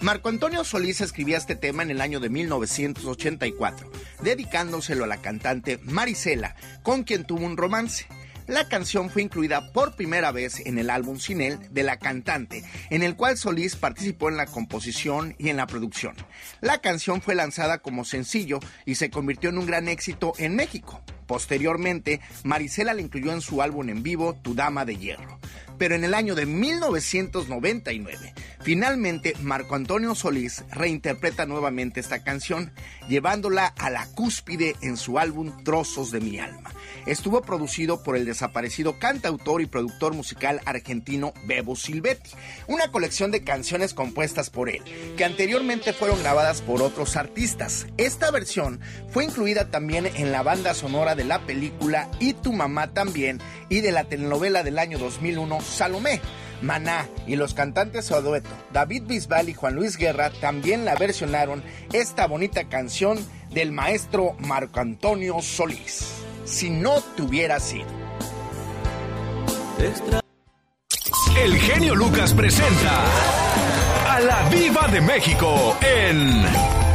Marco 0.00 0.28
Antonio 0.28 0.62
Solís 0.62 1.00
escribía 1.00 1.38
este 1.38 1.56
tema 1.56 1.82
en 1.82 1.90
el 1.90 2.00
año 2.00 2.20
de 2.20 2.28
1984, 2.28 3.90
dedicándoselo 4.22 5.02
a 5.02 5.08
la 5.08 5.16
cantante 5.16 5.80
Marisela, 5.82 6.54
con 6.84 7.02
quien 7.02 7.24
tuvo 7.24 7.44
un 7.44 7.56
romance. 7.56 8.06
La 8.48 8.66
canción 8.66 9.10
fue 9.10 9.20
incluida 9.20 9.72
por 9.72 9.94
primera 9.94 10.32
vez 10.32 10.60
en 10.64 10.78
el 10.78 10.88
álbum 10.88 11.18
Sin 11.18 11.42
él 11.42 11.58
de 11.70 11.82
la 11.82 11.98
cantante, 11.98 12.64
en 12.88 13.02
el 13.02 13.14
cual 13.14 13.36
Solís 13.36 13.76
participó 13.76 14.30
en 14.30 14.38
la 14.38 14.46
composición 14.46 15.36
y 15.38 15.50
en 15.50 15.58
la 15.58 15.66
producción. 15.66 16.14
La 16.62 16.78
canción 16.78 17.20
fue 17.20 17.34
lanzada 17.34 17.78
como 17.78 18.06
sencillo 18.06 18.58
y 18.86 18.94
se 18.94 19.10
convirtió 19.10 19.50
en 19.50 19.58
un 19.58 19.66
gran 19.66 19.86
éxito 19.86 20.32
en 20.38 20.56
México. 20.56 21.02
Posteriormente, 21.28 22.20
Marisela 22.42 22.94
la 22.94 23.02
incluyó 23.02 23.32
en 23.32 23.42
su 23.42 23.60
álbum 23.60 23.90
en 23.90 24.02
vivo 24.02 24.34
Tu 24.42 24.54
Dama 24.54 24.86
de 24.86 24.96
Hierro. 24.96 25.38
Pero 25.76 25.94
en 25.94 26.02
el 26.02 26.14
año 26.14 26.34
de 26.34 26.46
1999, 26.46 28.34
finalmente 28.62 29.34
Marco 29.42 29.76
Antonio 29.76 30.14
Solís 30.14 30.64
reinterpreta 30.72 31.44
nuevamente 31.44 32.00
esta 32.00 32.24
canción, 32.24 32.72
llevándola 33.08 33.66
a 33.66 33.90
la 33.90 34.06
cúspide 34.06 34.74
en 34.80 34.96
su 34.96 35.18
álbum 35.18 35.52
Trozos 35.62 36.10
de 36.10 36.20
mi 36.20 36.38
alma 36.38 36.72
estuvo 37.10 37.40
producido 37.42 38.02
por 38.02 38.16
el 38.16 38.24
desaparecido 38.24 38.98
cantautor 38.98 39.62
y 39.62 39.66
productor 39.66 40.14
musical 40.14 40.60
argentino 40.64 41.32
Bebo 41.44 41.76
Silvetti, 41.76 42.30
una 42.66 42.90
colección 42.90 43.30
de 43.30 43.42
canciones 43.42 43.94
compuestas 43.94 44.50
por 44.50 44.68
él, 44.68 44.82
que 45.16 45.24
anteriormente 45.24 45.92
fueron 45.92 46.20
grabadas 46.20 46.60
por 46.60 46.82
otros 46.82 47.16
artistas. 47.16 47.86
Esta 47.96 48.30
versión 48.30 48.80
fue 49.10 49.24
incluida 49.24 49.70
también 49.70 50.06
en 50.06 50.32
la 50.32 50.42
banda 50.42 50.74
sonora 50.74 51.14
de 51.18 51.24
la 51.24 51.40
película 51.40 52.08
Y 52.20 52.32
tu 52.32 52.54
mamá 52.54 52.94
también 52.94 53.40
y 53.68 53.80
de 53.82 53.92
la 53.92 54.04
telenovela 54.04 54.62
del 54.62 54.78
año 54.78 54.98
2001 54.98 55.60
Salomé. 55.60 56.22
Maná 56.62 57.06
y 57.26 57.36
los 57.36 57.54
cantantes 57.54 58.10
a 58.10 58.20
dueto 58.20 58.48
David 58.72 59.04
Bisbal 59.06 59.48
y 59.48 59.54
Juan 59.54 59.74
Luis 59.74 59.96
Guerra 59.96 60.30
también 60.30 60.84
la 60.84 60.94
versionaron 60.94 61.62
esta 61.92 62.26
bonita 62.26 62.64
canción 62.64 63.18
del 63.50 63.70
maestro 63.70 64.34
Marco 64.38 64.80
Antonio 64.80 65.40
Solís 65.42 66.18
si 66.44 66.70
no 66.70 67.00
te 67.16 67.22
hubiera 67.22 67.60
sido. 67.60 67.86
El 71.40 71.56
genio 71.58 71.94
Lucas 71.94 72.32
presenta 72.32 73.04
a 74.08 74.20
la 74.20 74.48
Viva 74.48 74.88
de 74.88 75.00
México 75.00 75.76
en 75.80 76.44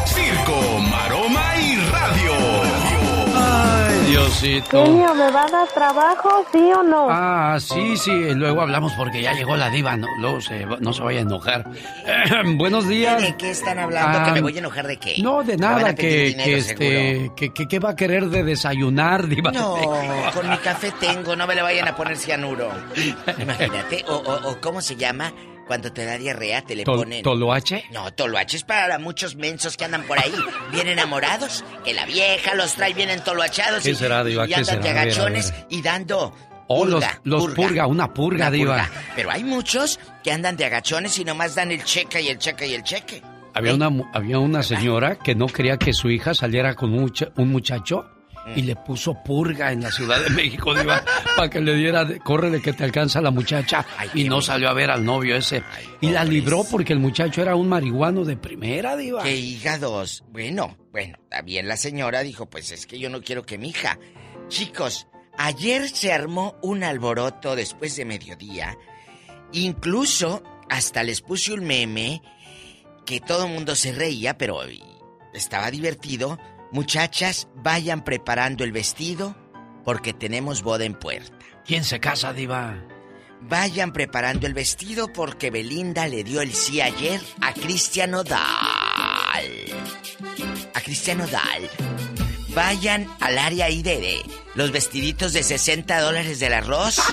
Circo, 0.05 0.72
Diosito. 4.05 4.85
Genio, 4.85 5.13
¿me 5.15 5.31
va 5.31 5.45
a 5.45 5.47
dar 5.49 5.67
trabajo, 5.69 6.45
sí 6.51 6.71
o 6.77 6.83
no? 6.83 7.07
Ah, 7.09 7.57
sí, 7.59 7.95
sí, 7.97 8.11
luego 8.35 8.61
hablamos 8.61 8.91
porque 8.93 9.21
ya 9.21 9.33
llegó 9.33 9.55
la 9.55 9.69
diva, 9.69 9.95
no, 9.97 10.07
luego 10.19 10.41
se, 10.41 10.65
va- 10.65 10.77
no 10.79 10.93
se 10.93 11.01
vaya 11.03 11.19
a 11.19 11.21
enojar. 11.21 11.65
buenos 12.57 12.87
días. 12.87 13.21
¿De 13.21 13.35
qué 13.37 13.51
están 13.51 13.79
hablando? 13.79 14.19
Ah, 14.19 14.25
¿Que 14.25 14.31
me 14.33 14.41
voy 14.41 14.55
a 14.55 14.59
enojar 14.59 14.87
de 14.87 14.97
qué? 14.97 15.15
No, 15.21 15.43
de 15.43 15.57
nada, 15.57 15.93
pedir 15.93 15.95
que, 15.95 16.25
dinero, 16.25 16.43
que 16.45 16.57
este, 16.57 17.31
que, 17.35 17.53
que, 17.53 17.67
que 17.67 17.79
va 17.79 17.91
a 17.91 17.95
querer 17.95 18.25
de 18.29 18.43
desayunar, 18.43 19.27
diva. 19.27 19.51
No, 19.51 19.75
con 20.33 20.49
mi 20.49 20.57
café 20.57 20.91
tengo, 20.99 21.35
no 21.35 21.47
me 21.47 21.55
le 21.55 21.61
vayan 21.61 21.87
a 21.87 21.95
poner 21.95 22.17
cianuro. 22.17 22.69
Imagínate, 23.39 24.03
o, 24.07 24.15
o, 24.15 24.51
o 24.51 24.61
¿cómo 24.61 24.81
se 24.81 24.95
llama? 24.95 25.31
Cuando 25.67 25.93
te 25.93 26.03
da 26.05 26.17
diarrea, 26.17 26.61
te 26.61 26.75
le 26.75 26.83
Tol- 26.83 26.97
ponen... 26.97 27.23
¿Toloache? 27.23 27.85
No, 27.91 28.13
toloache 28.13 28.57
es 28.57 28.63
para 28.63 28.99
muchos 28.99 29.35
mensos 29.35 29.77
que 29.77 29.85
andan 29.85 30.03
por 30.03 30.19
ahí, 30.19 30.33
bien 30.71 30.87
enamorados, 30.87 31.63
que 31.85 31.93
la 31.93 32.05
vieja 32.05 32.53
los 32.55 32.73
trae 32.75 32.93
bien 32.93 33.09
entoloachados 33.09 33.83
¿Qué 33.83 33.91
y, 33.91 33.95
será, 33.95 34.23
diva? 34.23 34.45
y 34.45 34.49
¿Qué 34.49 34.55
andan 34.55 34.81
de 34.81 34.87
será? 34.89 35.01
A 35.01 35.05
ver, 35.05 35.13
a 35.13 35.13
agachones 35.13 35.51
ver. 35.51 35.65
y 35.69 35.81
dando 35.81 36.35
Oh, 36.67 36.85
los, 36.85 37.03
purga, 37.03 37.21
los 37.25 37.41
purga. 37.43 37.55
purga, 37.55 37.87
una 37.87 38.13
purga, 38.13 38.35
Una 38.47 38.51
diva. 38.51 38.75
purga. 38.87 39.01
Pero 39.15 39.31
hay 39.31 39.43
muchos 39.43 39.99
que 40.23 40.31
andan 40.31 40.55
de 40.57 40.65
agachones 40.65 41.17
y 41.19 41.25
nomás 41.25 41.55
dan 41.55 41.71
el 41.71 41.83
cheque 41.83 42.21
y 42.21 42.29
el 42.29 42.37
cheque 42.39 42.67
y 42.67 42.73
el 42.73 42.83
cheque. 42.83 43.21
Había 43.53 43.73
una, 43.75 43.89
mu- 43.89 44.05
había 44.13 44.39
una 44.39 44.63
señora 44.63 45.17
que 45.17 45.35
no 45.35 45.47
quería 45.47 45.77
que 45.77 45.93
su 45.93 46.09
hija 46.09 46.33
saliera 46.33 46.73
con 46.73 46.93
un, 46.93 47.01
mucha- 47.01 47.29
un 47.35 47.49
muchacho 47.51 48.09
y 48.55 48.61
le 48.63 48.75
puso 48.75 49.15
purga 49.23 49.71
en 49.71 49.81
la 49.81 49.91
Ciudad 49.91 50.21
de 50.21 50.29
México, 50.29 50.73
diva, 50.75 51.03
para 51.35 51.49
que 51.49 51.61
le 51.61 51.75
diera, 51.75 52.05
de, 52.05 52.19
córrele 52.19 52.61
que 52.61 52.73
te 52.73 52.83
alcanza 52.83 53.21
la 53.21 53.31
muchacha. 53.31 53.85
y 54.13 54.25
no 54.25 54.41
salió 54.41 54.69
a 54.69 54.73
ver 54.73 54.91
al 54.91 55.03
novio 55.03 55.35
ese. 55.35 55.63
y 56.01 56.09
la 56.09 56.23
libró 56.23 56.63
porque 56.69 56.93
el 56.93 56.99
muchacho 56.99 57.41
era 57.41 57.55
un 57.55 57.69
marihuano 57.69 58.25
de 58.25 58.37
primera, 58.37 58.95
diva. 58.95 59.23
¡Qué 59.23 59.35
hígados! 59.35 60.23
Bueno, 60.29 60.77
bueno, 60.91 61.17
también 61.29 61.67
la 61.67 61.77
señora 61.77 62.21
dijo, 62.21 62.49
pues 62.49 62.71
es 62.71 62.85
que 62.85 62.99
yo 62.99 63.09
no 63.09 63.21
quiero 63.21 63.45
que 63.45 63.57
mi 63.57 63.69
hija. 63.69 63.97
Chicos, 64.49 65.07
ayer 65.37 65.89
se 65.89 66.11
armó 66.11 66.55
un 66.61 66.83
alboroto 66.83 67.55
después 67.55 67.95
de 67.95 68.05
mediodía. 68.05 68.77
Incluso 69.53 70.43
hasta 70.69 71.03
les 71.03 71.21
puse 71.21 71.53
un 71.53 71.63
meme 71.63 72.21
que 73.05 73.19
todo 73.19 73.45
el 73.45 73.53
mundo 73.53 73.75
se 73.75 73.91
reía, 73.91 74.37
pero 74.37 74.61
estaba 75.33 75.71
divertido. 75.71 76.39
Muchachas, 76.73 77.47
vayan 77.55 78.03
preparando 78.03 78.63
el 78.63 78.71
vestido 78.71 79.35
porque 79.85 80.11
tenemos 80.11 80.63
boda 80.63 80.85
en 80.85 80.95
puerta. 80.95 81.31
¿Quién 81.65 81.83
se 81.83 81.99
casa, 81.99 82.33
diva? 82.33 82.83
Vayan 83.41 83.93
preparando 83.93 84.47
el 84.47 84.55
vestido 84.55 85.07
porque 85.13 85.51
Belinda 85.51 86.07
le 86.07 86.23
dio 86.23 86.41
el 86.41 86.51
sí 86.53 86.81
ayer 86.81 87.21
a 87.41 87.53
Cristian 87.53 88.15
Odal. 88.15 88.39
A 90.73 90.81
Cristian 90.81 91.21
Odal. 91.21 91.69
Vayan 92.55 93.07
al 93.19 93.37
área 93.37 93.67
de 93.67 94.21
los 94.55 94.71
vestiditos 94.71 95.33
de 95.33 95.43
60 95.43 95.99
dólares 96.01 96.39
del 96.39 96.53
arroz. 96.53 96.97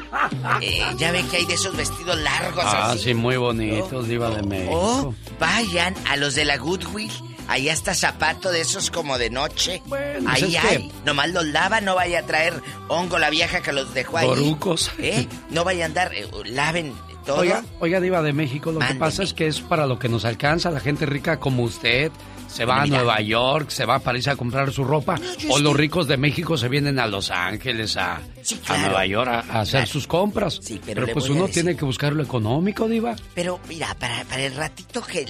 Eh, 0.63 0.81
ya 0.99 1.11
ve 1.13 1.23
que 1.31 1.39
hay 1.39 1.45
de 1.47 1.55
esos 1.55 1.77
vestidos 1.77 2.19
largos 2.19 2.65
Ah, 2.67 2.93
así. 2.93 3.05
sí, 3.05 3.15
muy 3.15 3.37
bonitos, 3.37 4.09
diva 4.09 4.31
de 4.31 4.43
México. 4.43 4.73
O 4.75 5.15
vayan 5.39 5.95
a 6.09 6.17
los 6.17 6.35
de 6.35 6.45
la 6.45 6.57
Goodwill. 6.57 7.11
Ahí 7.51 7.69
hasta 7.69 7.95
zapato 7.95 8.51
de 8.53 8.61
esos 8.61 8.91
como 8.93 9.19
de 9.19 9.29
noche. 9.29 9.83
pues 9.89 10.25
ahí 10.27 10.53
que- 10.53 10.59
hay. 10.59 10.93
Nomás 11.05 11.31
los 11.31 11.45
lava, 11.47 11.81
no 11.81 11.97
vaya 11.97 12.21
a 12.21 12.23
traer 12.23 12.55
hongo 12.89 13.19
la 13.19 13.29
vieja 13.29 13.61
que 13.61 13.73
los 13.73 13.93
dejó 13.93 14.19
ahí. 14.19 14.27
Borucos. 14.29 14.91
¿Eh? 14.99 15.27
No 15.51 15.65
vaya 15.65 15.83
a 15.83 15.87
andar, 15.87 16.15
eh, 16.15 16.27
laven 16.47 16.95
todo. 17.27 17.39
Oiga, 17.41 17.65
oiga, 17.81 18.01
Diva 18.01 18.23
de 18.23 18.33
México, 18.33 18.71
lo 18.71 18.79
que 18.79 18.95
pasa 18.95 19.25
es 19.25 19.35
que 19.35 19.49
es 19.49 19.61
para 19.61 19.87
lo 19.87 19.99
que 19.99 20.09
nos 20.09 20.25
alcanza. 20.25 20.71
La 20.71 20.79
gente 20.81 21.07
rica 21.07 21.39
como 21.41 21.65
usted 21.65 22.13
se 22.47 22.65
va 22.65 22.83
a. 22.83 22.87
Nueva 22.87 23.21
York, 23.21 23.71
se 23.71 23.85
va 23.85 23.97
a 23.97 23.99
París 23.99 24.29
a 24.29 24.37
comprar 24.37 24.73
su 24.73 24.85
ropa. 24.85 25.17
o 25.49 25.57
sí. 25.57 25.63
los 25.63 25.77
ricos 25.77 26.07
de 26.09 26.17
México 26.17 26.57
se 26.57 26.69
vienen 26.69 26.99
a 27.01 27.07
Los 27.09 27.31
Ángeles, 27.33 27.97
a, 27.97 28.21
claro. 28.65 28.83
a 28.83 28.87
Nueva 28.87 29.07
York 29.07 29.29
a, 29.29 29.41
a 29.59 29.61
hacer 29.63 29.87
sus 29.89 30.07
compras. 30.07 30.61
pero 30.87 31.05
le 31.05 31.13
pues 31.13 31.29
uno 31.29 31.47
decir. 31.49 31.63
tiene 31.65 31.77
que 31.77 31.85
buscar 31.85 32.13
lo 32.13 32.23
económico, 32.23 32.89
Diva. 32.89 33.17
Pero 33.35 33.59
mira, 33.69 33.95
para, 33.99 34.25
para 34.25 34.43
el 34.45 34.55
ratito 34.55 35.03
que 35.03 35.25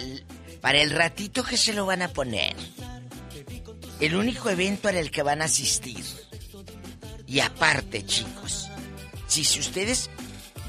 para 0.61 0.81
el 0.81 0.91
ratito 0.91 1.43
que 1.43 1.57
se 1.57 1.73
lo 1.73 1.87
van 1.87 2.03
a 2.03 2.09
poner. 2.09 2.55
El 4.01 4.15
único 4.15 4.51
evento 4.51 4.89
en 4.89 4.97
el 4.97 5.11
que 5.11 5.23
van 5.23 5.43
a 5.43 5.47
asistir. 5.47 6.05
Y 7.27 7.41
aparte, 7.41 8.05
chicos, 8.05 8.69
si, 9.27 9.45
si 9.45 9.61
ustedes 9.61 10.11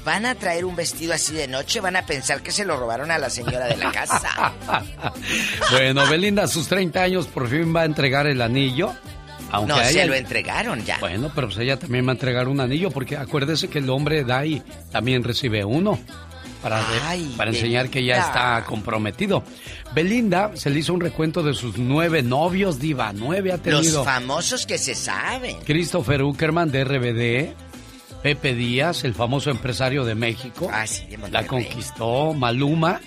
van 0.04 0.26
a 0.26 0.34
traer 0.34 0.64
un 0.64 0.76
vestido 0.76 1.14
así 1.14 1.34
de 1.34 1.48
noche, 1.48 1.80
van 1.80 1.96
a 1.96 2.06
pensar 2.06 2.42
que 2.42 2.52
se 2.52 2.64
lo 2.64 2.76
robaron 2.76 3.10
a 3.10 3.18
la 3.18 3.30
señora 3.30 3.66
de 3.66 3.76
la 3.76 3.90
casa. 3.90 4.52
Bueno, 5.70 6.06
Belinda 6.08 6.44
a 6.44 6.48
sus 6.48 6.68
30 6.68 7.02
años 7.02 7.26
por 7.26 7.48
fin 7.48 7.74
va 7.74 7.82
a 7.82 7.84
entregar 7.84 8.26
el 8.26 8.42
anillo. 8.42 8.92
Aunque 9.50 9.74
no, 9.74 9.84
se 9.84 10.06
lo 10.06 10.14
entregaron 10.14 10.84
ya. 10.84 10.98
Bueno, 10.98 11.30
pero 11.34 11.48
pues 11.48 11.58
ella 11.58 11.78
también 11.78 12.06
va 12.06 12.10
a 12.10 12.14
entregar 12.14 12.48
un 12.48 12.60
anillo 12.60 12.90
porque 12.90 13.16
acuérdese 13.16 13.68
que 13.68 13.78
el 13.78 13.90
hombre 13.90 14.24
da 14.24 14.44
y 14.46 14.62
también 14.90 15.22
recibe 15.24 15.64
uno 15.64 15.98
para, 16.62 16.78
de- 16.78 17.26
para 17.36 17.50
enseñar 17.50 17.88
que 17.90 18.04
ya 18.04 18.20
está 18.20 18.64
comprometido. 18.64 19.42
Belinda 19.94 20.52
se 20.54 20.70
le 20.70 20.78
hizo 20.80 20.94
un 20.94 21.00
recuento 21.00 21.42
de 21.42 21.54
sus 21.54 21.76
nueve 21.78 22.22
novios, 22.22 22.78
diva, 22.78 23.12
nueve 23.12 23.50
ha 23.52 23.56
Los 23.56 23.62
tenido. 23.82 24.04
famosos 24.04 24.64
que 24.66 24.78
se 24.78 24.94
saben. 24.94 25.56
Christopher 25.66 26.22
Uckerman 26.22 26.70
de 26.70 26.84
RBD, 26.84 27.54
Pepe 28.22 28.54
Díaz, 28.54 29.04
el 29.04 29.14
famoso 29.14 29.50
empresario 29.50 30.04
de 30.04 30.14
México, 30.14 30.70
Ah, 30.72 30.86
sí, 30.86 31.04
de 31.06 31.18
la 31.30 31.46
conquistó, 31.46 32.32
Maluma, 32.34 33.00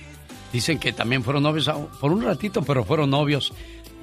dicen 0.52 0.78
que 0.78 0.92
también 0.92 1.24
fueron 1.24 1.44
novios 1.44 1.68
ah, 1.70 1.78
por 2.02 2.12
un 2.12 2.22
ratito, 2.22 2.62
pero 2.64 2.84
fueron 2.84 3.10
novios. 3.10 3.54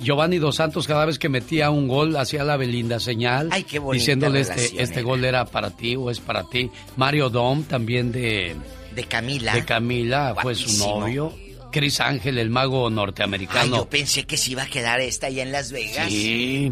Giovanni 0.00 0.38
Dos 0.38 0.56
Santos 0.56 0.88
cada 0.88 1.04
vez 1.04 1.16
que 1.18 1.28
metía 1.28 1.70
un 1.70 1.86
gol 1.86 2.16
hacía 2.16 2.42
la 2.42 2.56
Belinda 2.56 2.98
señal, 2.98 3.50
Ay, 3.52 3.62
qué 3.62 3.78
bonita 3.78 4.00
diciéndole 4.00 4.40
este, 4.40 4.82
este 4.82 5.02
gol 5.02 5.24
era 5.24 5.44
para 5.44 5.70
ti 5.70 5.94
o 5.94 6.10
es 6.10 6.18
para 6.18 6.42
ti. 6.44 6.70
Mario 6.96 7.28
Dom 7.30 7.62
también 7.62 8.10
de, 8.10 8.56
De 8.94 9.04
Camila. 9.04 9.54
de 9.54 9.64
Camila 9.64 10.34
fue 10.40 10.54
su 10.54 10.78
novio. 10.78 11.34
Chris 11.70 12.00
Ángel, 12.00 12.38
el 12.38 12.50
mago 12.50 12.88
Ay, 12.88 12.94
norteamericano. 12.94 13.76
yo 13.78 13.88
pensé 13.88 14.24
que 14.24 14.36
se 14.36 14.52
iba 14.52 14.62
a 14.64 14.66
quedar 14.66 15.00
esta 15.00 15.28
allá 15.28 15.42
en 15.42 15.52
Las 15.52 15.72
Vegas. 15.72 16.08
Sí. 16.08 16.70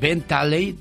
Ben 0.00 0.20
Talley 0.22 0.76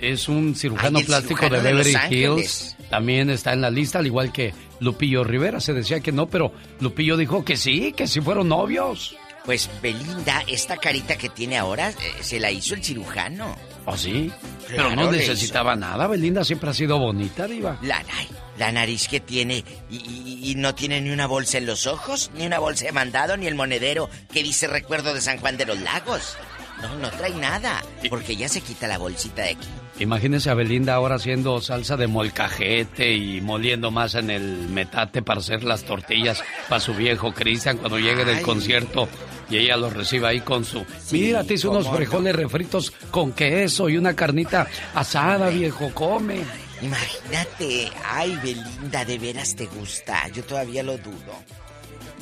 es 0.00 0.28
un 0.28 0.56
cirujano 0.56 0.98
Ay, 0.98 1.04
plástico 1.04 1.38
cirujano 1.44 1.62
de 1.62 1.72
Beverly 1.72 1.96
Hills. 2.10 2.76
También 2.90 3.30
está 3.30 3.52
en 3.52 3.60
la 3.60 3.70
lista, 3.70 4.00
al 4.00 4.06
igual 4.06 4.32
que 4.32 4.52
Lupillo 4.80 5.22
Rivera. 5.22 5.60
Se 5.60 5.72
decía 5.72 6.00
que 6.00 6.10
no, 6.12 6.26
pero 6.26 6.52
Lupillo 6.80 7.16
dijo 7.16 7.44
que 7.44 7.56
sí, 7.56 7.92
que 7.92 8.08
sí 8.08 8.20
fueron 8.20 8.48
novios. 8.48 9.16
Pues 9.44 9.70
Belinda, 9.82 10.42
esta 10.48 10.76
carita 10.78 11.16
que 11.16 11.28
tiene 11.28 11.58
ahora, 11.58 11.90
eh, 11.90 11.94
se 12.20 12.40
la 12.40 12.50
hizo 12.50 12.74
el 12.74 12.82
cirujano. 12.82 13.54
¿Oh, 13.84 13.96
sí? 13.96 14.32
Claro, 14.66 14.88
pero 14.90 14.96
no 14.96 15.12
necesitaba 15.12 15.76
nada. 15.76 16.06
Belinda 16.06 16.44
siempre 16.44 16.70
ha 16.70 16.74
sido 16.74 16.98
bonita, 16.98 17.46
Diva. 17.46 17.78
La, 17.82 17.98
ay, 17.98 18.26
la 18.58 18.70
nariz 18.72 19.08
que 19.08 19.20
tiene 19.20 19.64
y, 19.90 19.96
y- 19.96 20.50
y 20.50 20.54
no 20.56 20.74
tiene 20.74 21.00
ni 21.00 21.10
una 21.10 21.26
bolsa 21.26 21.58
en 21.58 21.66
los 21.66 21.86
ojos, 21.86 22.30
ni 22.34 22.46
una 22.46 22.58
bolsa 22.58 22.84
de 22.86 22.92
mandado, 22.92 23.36
ni 23.36 23.46
el 23.46 23.54
monedero 23.54 24.08
que 24.32 24.42
dice 24.42 24.66
recuerdo 24.66 25.12
de 25.14 25.20
San 25.20 25.38
Juan 25.38 25.56
de 25.56 25.66
los 25.66 25.80
Lagos. 25.80 26.36
No, 26.82 26.96
no 26.98 27.10
trae 27.10 27.32
nada, 27.34 27.82
porque 28.10 28.36
ya 28.36 28.48
se 28.48 28.60
quita 28.60 28.86
la 28.88 28.98
bolsita 28.98 29.42
de 29.42 29.50
aquí. 29.50 29.68
Imagínese 30.00 30.50
a 30.50 30.54
Belinda 30.54 30.94
ahora 30.94 31.14
haciendo 31.14 31.60
salsa 31.60 31.96
de 31.96 32.08
molcajete 32.08 33.12
y 33.14 33.40
moliendo 33.40 33.90
más 33.92 34.16
en 34.16 34.28
el 34.28 34.42
metate 34.68 35.22
para 35.22 35.38
hacer 35.40 35.62
las 35.62 35.84
tortillas 35.84 36.42
para 36.68 36.80
su 36.80 36.92
viejo 36.94 37.32
Cristian 37.32 37.78
cuando 37.78 37.98
llegue 37.98 38.24
del 38.24 38.38
Ay. 38.38 38.42
concierto 38.42 39.08
y 39.48 39.58
ella 39.58 39.76
lo 39.76 39.88
recibe 39.88 40.26
ahí 40.26 40.40
con 40.40 40.64
su... 40.64 40.84
Mira, 41.12 41.44
te 41.44 41.54
hice 41.54 41.68
unos 41.68 41.88
frijoles 41.88 42.34
refritos 42.34 42.90
con 43.12 43.32
queso 43.32 43.88
y 43.88 43.96
una 43.96 44.14
carnita 44.14 44.66
asada, 44.94 45.50
viejo, 45.50 45.90
come. 45.94 46.40
Imagínate, 46.82 47.90
ay 48.04 48.38
Belinda, 48.42 49.04
de 49.04 49.18
veras 49.18 49.54
te 49.54 49.66
gusta, 49.66 50.28
yo 50.28 50.44
todavía 50.44 50.82
lo 50.82 50.98
dudo. 50.98 51.34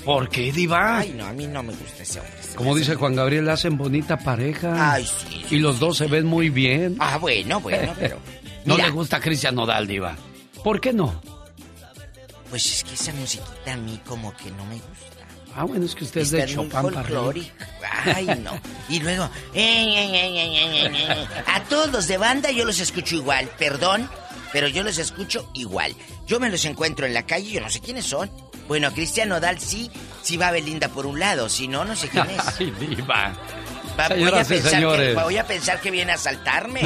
¿Por 0.05 0.29
qué, 0.29 0.51
Diva? 0.53 0.99
Ay, 0.99 1.15
no, 1.17 1.27
a 1.27 1.33
mí 1.33 1.47
no 1.47 1.63
me 1.63 1.73
gusta 1.75 2.03
ese 2.03 2.19
hombre. 2.21 2.35
Como 2.57 2.75
dice 2.75 2.97
Juan 2.97 3.15
Gabriel, 3.15 3.49
hacen 3.49 3.77
bonita 3.79 4.19
pareja. 4.19 4.95
Ay, 4.95 5.07
sí, 5.07 5.45
Y 5.51 5.59
los 5.59 5.79
dos 5.79 5.97
se 5.99 6.07
ven 6.07 6.27
muy 6.27 6.51
bien. 6.51 6.97
Ah, 6.99 7.19
bueno, 7.19 7.61
bueno, 7.61 7.95
pero... 7.99 8.19
No 8.65 8.75
Mira. 8.75 8.87
le 8.87 8.93
gusta 8.93 9.17
a 9.17 9.21
Cristian 9.21 9.55
Nodal, 9.55 9.87
Diva. 9.87 10.17
¿Por 10.63 10.81
qué 10.81 10.93
no? 10.93 11.21
Pues 12.51 12.67
es 12.67 12.85
que 12.85 12.95
esa 12.95 13.13
musiquita 13.13 13.73
a 13.73 13.77
mí 13.77 14.01
como 14.07 14.35
que 14.37 14.51
no 14.51 14.65
me 14.67 14.75
gusta. 14.75 15.13
Ah, 15.55 15.65
bueno, 15.65 15.85
es 15.85 15.95
que 15.95 16.05
usted 16.05 16.23
es 16.23 16.31
de 16.31 16.47
Chopin. 16.47 16.73
Ay, 18.05 18.27
no. 18.43 18.53
Y 18.89 19.01
luego, 19.01 19.25
eh, 19.55 19.95
eh, 19.95 20.89
eh. 20.95 21.27
a 21.47 21.63
todos 21.65 21.93
los 21.93 22.09
de 22.09 22.17
banda 22.17 22.51
yo 22.51 22.65
los 22.65 22.81
escucho 22.81 23.17
igual, 23.17 23.51
perdón, 23.59 24.09
pero 24.53 24.69
yo 24.69 24.83
los 24.83 24.99
escucho 24.99 25.49
igual. 25.55 25.95
Yo 26.27 26.39
me 26.41 26.51
los 26.51 26.65
encuentro 26.65 27.07
en 27.07 27.15
la 27.15 27.27
calle, 27.27 27.51
yo 27.51 27.61
no 27.61 27.71
sé 27.71 27.81
quiénes 27.81 28.07
son. 28.07 28.31
Bueno, 28.69 28.93
Cristian 28.93 29.29
Nodal 29.29 29.59
sí, 29.61 29.91
sí 30.23 30.37
va 30.37 30.51
Belinda 30.51 30.89
por 30.89 31.05
un 31.07 31.19
lado, 31.19 31.49
si 31.49 31.67
no, 31.69 31.85
no 31.85 31.97
sé 31.97 32.09
quién 32.09 32.31
es. 32.31 32.41
Ay, 32.61 32.71
Diva. 32.79 33.33
Va- 33.99 34.09
voy, 34.09 34.25
a 34.33 34.45
que, 34.45 35.15
voy 35.15 35.37
a 35.37 35.47
pensar 35.47 35.79
que 35.81 35.91
viene 35.91 36.13
a 36.13 36.15
asaltarme. 36.15 36.81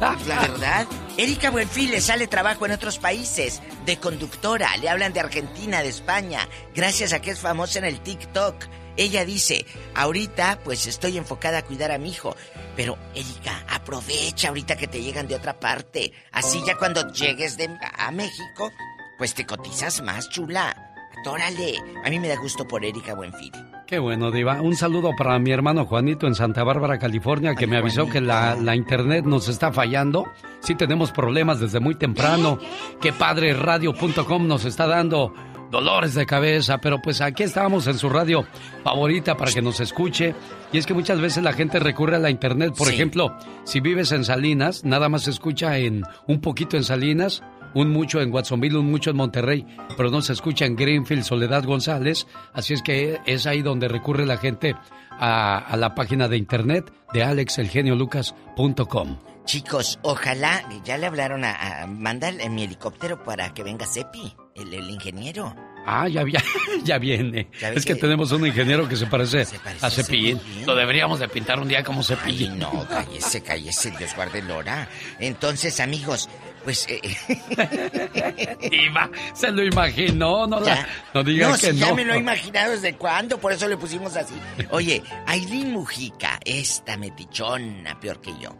La 0.00 0.40
verdad. 0.40 0.86
Erika 1.16 1.50
Buenfil 1.50 1.90
le 1.90 2.00
sale 2.00 2.28
trabajo 2.28 2.64
en 2.66 2.72
otros 2.72 2.98
países. 2.98 3.60
De 3.84 3.96
conductora. 3.98 4.76
Le 4.76 4.88
hablan 4.88 5.12
de 5.12 5.18
Argentina, 5.20 5.82
de 5.82 5.88
España. 5.88 6.46
Gracias 6.76 7.12
a 7.12 7.20
que 7.20 7.30
es 7.32 7.40
famosa 7.40 7.80
en 7.80 7.86
el 7.86 8.00
TikTok. 8.00 8.54
Ella 8.96 9.24
dice, 9.24 9.64
ahorita 9.94 10.60
pues 10.64 10.86
estoy 10.86 11.18
enfocada 11.18 11.58
a 11.58 11.62
cuidar 11.64 11.90
a 11.90 11.98
mi 11.98 12.10
hijo. 12.10 12.36
Pero, 12.78 12.96
Erika, 13.12 13.64
aprovecha 13.70 14.50
ahorita 14.50 14.76
que 14.76 14.86
te 14.86 15.02
llegan 15.02 15.26
de 15.26 15.34
otra 15.34 15.58
parte. 15.58 16.12
Así 16.30 16.62
ya 16.64 16.78
cuando 16.78 17.12
llegues 17.12 17.56
de, 17.56 17.68
a 17.98 18.12
México, 18.12 18.70
pues 19.18 19.34
te 19.34 19.44
cotizas 19.44 20.00
más, 20.00 20.30
chula. 20.30 20.76
Atórale. 21.18 21.74
A 22.04 22.08
mí 22.08 22.20
me 22.20 22.28
da 22.28 22.36
gusto 22.36 22.68
por 22.68 22.84
Erika 22.84 23.16
Buenfil. 23.16 23.50
Qué 23.84 23.98
bueno, 23.98 24.30
Diva. 24.30 24.62
Un 24.62 24.76
saludo 24.76 25.10
para 25.18 25.36
mi 25.40 25.50
hermano 25.50 25.86
Juanito 25.86 26.28
en 26.28 26.36
Santa 26.36 26.62
Bárbara, 26.62 27.00
California, 27.00 27.56
que 27.56 27.66
me 27.66 27.78
avisó 27.78 28.08
que 28.08 28.20
la, 28.20 28.54
la 28.54 28.76
internet 28.76 29.24
nos 29.24 29.48
está 29.48 29.72
fallando. 29.72 30.32
Sí 30.60 30.76
tenemos 30.76 31.10
problemas 31.10 31.58
desde 31.58 31.80
muy 31.80 31.96
temprano. 31.96 32.60
Qué 33.00 33.12
padre 33.12 33.54
radio.com 33.54 34.46
nos 34.46 34.64
está 34.64 34.86
dando 34.86 35.34
dolores 35.70 36.14
de 36.14 36.24
cabeza, 36.26 36.78
pero 36.78 37.00
pues 37.02 37.20
aquí 37.20 37.42
estábamos 37.42 37.86
en 37.86 37.98
su 37.98 38.08
radio 38.08 38.46
favorita 38.84 39.36
para 39.36 39.52
que 39.52 39.62
nos 39.62 39.80
escuche. 39.80 40.34
Y 40.72 40.78
es 40.78 40.86
que 40.86 40.94
muchas 40.94 41.20
veces 41.20 41.42
la 41.44 41.52
gente 41.52 41.78
recurre 41.78 42.16
a 42.16 42.18
la 42.18 42.30
internet. 42.30 42.74
Por 42.76 42.88
Sí. 42.88 42.94
ejemplo, 42.94 43.36
si 43.64 43.80
vives 43.80 44.12
en 44.12 44.24
Salinas, 44.24 44.84
nada 44.84 45.08
más 45.08 45.22
se 45.22 45.30
escucha 45.30 45.76
en 45.78 46.02
un 46.26 46.40
poquito 46.40 46.76
en 46.76 46.84
Salinas, 46.84 47.42
un 47.74 47.90
mucho 47.90 48.20
en 48.22 48.32
Watsonville, 48.32 48.78
un 48.78 48.90
mucho 48.90 49.10
en 49.10 49.16
Monterrey, 49.16 49.66
pero 49.96 50.10
no 50.10 50.22
se 50.22 50.32
escucha 50.32 50.64
en 50.64 50.74
Greenfield, 50.74 51.22
Soledad 51.24 51.64
González. 51.64 52.26
Así 52.54 52.72
es 52.74 52.82
que 52.82 53.18
es 53.26 53.46
ahí 53.46 53.60
donde 53.62 53.88
recurre 53.88 54.24
la 54.24 54.38
gente 54.38 54.74
a, 55.10 55.58
a 55.58 55.76
la 55.76 55.94
página 55.94 56.28
de 56.28 56.38
internet 56.38 56.90
de 57.12 57.24
alexelgeniolucas.com. 57.24 59.18
Chicos, 59.52 59.98
ojalá, 60.02 60.62
ya 60.84 60.98
le 60.98 61.06
hablaron 61.06 61.42
a, 61.42 61.82
a 61.82 61.86
mandar 61.86 62.34
en 62.38 62.54
mi 62.54 62.64
helicóptero 62.64 63.24
para 63.24 63.54
que 63.54 63.62
venga 63.62 63.86
Cepi, 63.86 64.30
el, 64.54 64.74
el 64.74 64.90
ingeniero. 64.90 65.56
Ah, 65.86 66.06
ya, 66.06 66.22
ya, 66.30 66.42
ya 66.84 66.98
viene. 66.98 67.48
Ya 67.58 67.70
es 67.70 67.86
que, 67.86 67.94
que- 67.94 68.00
tenemos 68.02 68.30
un 68.32 68.46
ingeniero 68.46 68.86
que 68.86 68.94
se 68.94 69.06
parece, 69.06 69.46
parece 69.64 69.86
a 69.86 69.88
Cepillín. 69.88 70.38
Lo 70.66 70.74
deberíamos 70.74 71.18
de 71.18 71.28
pintar 71.30 71.58
un 71.60 71.66
día 71.66 71.82
como 71.82 72.02
Cepillín. 72.02 72.52
Ay, 72.52 72.58
no, 72.58 72.86
cállese, 72.88 73.42
cállese, 73.42 73.90
Dios 73.92 74.14
guarde 74.14 74.40
el 74.40 74.50
hora. 74.50 74.86
Entonces, 75.18 75.80
amigos, 75.80 76.28
pues... 76.62 76.86
eh, 76.90 77.00
Diva, 78.70 79.10
se 79.32 79.50
lo 79.50 79.64
imaginó, 79.64 80.46
no, 80.46 80.60
la- 80.60 80.66
Ya. 80.74 80.88
no 81.14 81.24
diga 81.24 81.48
no, 81.48 81.54
que 81.54 81.72
si 81.72 81.80
no. 81.80 81.86
ya 81.86 81.94
me 81.94 82.04
lo 82.04 82.12
he 82.12 82.18
imaginado 82.18 82.72
desde 82.72 82.96
cuándo, 82.96 83.38
por 83.38 83.50
eso 83.52 83.66
le 83.66 83.78
pusimos 83.78 84.14
así. 84.14 84.34
Oye, 84.72 85.02
Aileen 85.26 85.72
Mujica, 85.72 86.38
esta 86.44 86.98
metichona, 86.98 87.98
peor 87.98 88.20
que 88.20 88.32
yo, 88.38 88.50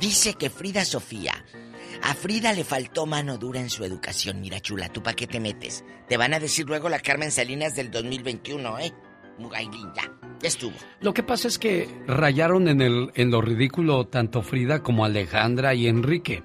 dice 0.00 0.34
que 0.34 0.50
Frida 0.50 0.84
Sofía, 0.84 1.44
a 2.02 2.14
Frida 2.14 2.52
le 2.52 2.64
faltó 2.64 3.06
mano 3.06 3.38
dura 3.38 3.60
en 3.60 3.70
su 3.70 3.84
educación. 3.84 4.40
Mira, 4.40 4.60
chula, 4.60 4.88
¿tú 4.88 5.02
para 5.02 5.16
qué 5.16 5.26
te 5.26 5.40
metes? 5.40 5.84
Te 6.08 6.16
van 6.16 6.34
a 6.34 6.40
decir 6.40 6.66
luego 6.66 6.88
la 6.88 7.00
Carmen 7.00 7.30
Salinas 7.30 7.74
del 7.74 7.90
2021, 7.90 8.78
¿eh? 8.78 8.92
Aileen, 9.54 9.92
ya, 9.94 10.12
ya 10.40 10.48
estuvo. 10.48 10.74
Lo 11.00 11.14
que 11.14 11.22
pasa 11.22 11.48
es 11.48 11.58
que 11.58 11.88
rayaron 12.06 12.68
en, 12.68 12.80
el, 12.80 13.12
en 13.14 13.30
lo 13.30 13.40
ridículo 13.40 14.06
tanto 14.06 14.42
Frida 14.42 14.82
como 14.82 15.04
Alejandra 15.04 15.74
y 15.74 15.86
Enrique. 15.86 16.42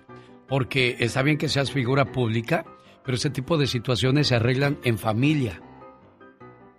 Porque 0.47 0.97
está 0.99 1.23
bien 1.23 1.37
que 1.37 1.49
seas 1.49 1.71
figura 1.71 2.11
pública, 2.11 2.65
pero 3.03 3.15
ese 3.15 3.29
tipo 3.29 3.57
de 3.57 3.65
situaciones 3.65 4.27
se 4.27 4.35
arreglan 4.35 4.77
en 4.83 4.99
familia. 4.99 5.61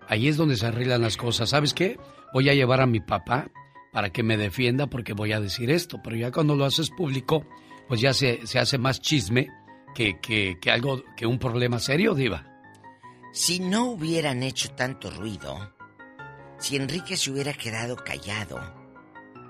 Ahí 0.07 0.29
es 0.29 0.37
donde 0.37 0.57
se 0.57 0.66
arreglan 0.66 1.03
las 1.03 1.16
cosas. 1.16 1.51
¿Sabes 1.51 1.75
qué? 1.75 1.99
Voy 2.33 2.49
a 2.49 2.55
llevar 2.55 2.81
a 2.81 2.87
mi 2.87 3.01
papá 3.01 3.51
para 3.95 4.11
que 4.11 4.24
me 4.24 4.36
defienda 4.36 4.88
porque 4.88 5.12
voy 5.12 5.32
a 5.32 5.40
decir 5.40 5.70
esto. 5.70 6.01
Pero 6.03 6.16
ya 6.16 6.32
cuando 6.32 6.57
lo 6.57 6.64
haces 6.64 6.90
público, 6.90 7.47
pues 7.88 8.01
ya 8.01 8.12
se, 8.12 8.45
se 8.45 8.59
hace 8.59 8.76
más 8.76 9.01
chisme 9.01 9.49
que, 9.95 10.18
que, 10.20 10.59
que 10.61 10.70
algo, 10.72 11.05
que 11.16 11.26
un 11.26 11.38
problema 11.38 11.78
serio, 11.78 12.14
Diva. 12.14 12.45
Si 13.32 13.61
no 13.61 13.84
hubieran 13.92 14.42
hecho 14.42 14.70
tanto 14.70 15.11
ruido, 15.11 15.72
si 16.59 16.74
Enrique 16.74 17.16
se 17.16 17.30
hubiera 17.30 17.53
quedado 17.53 17.95
callado, 17.95 18.59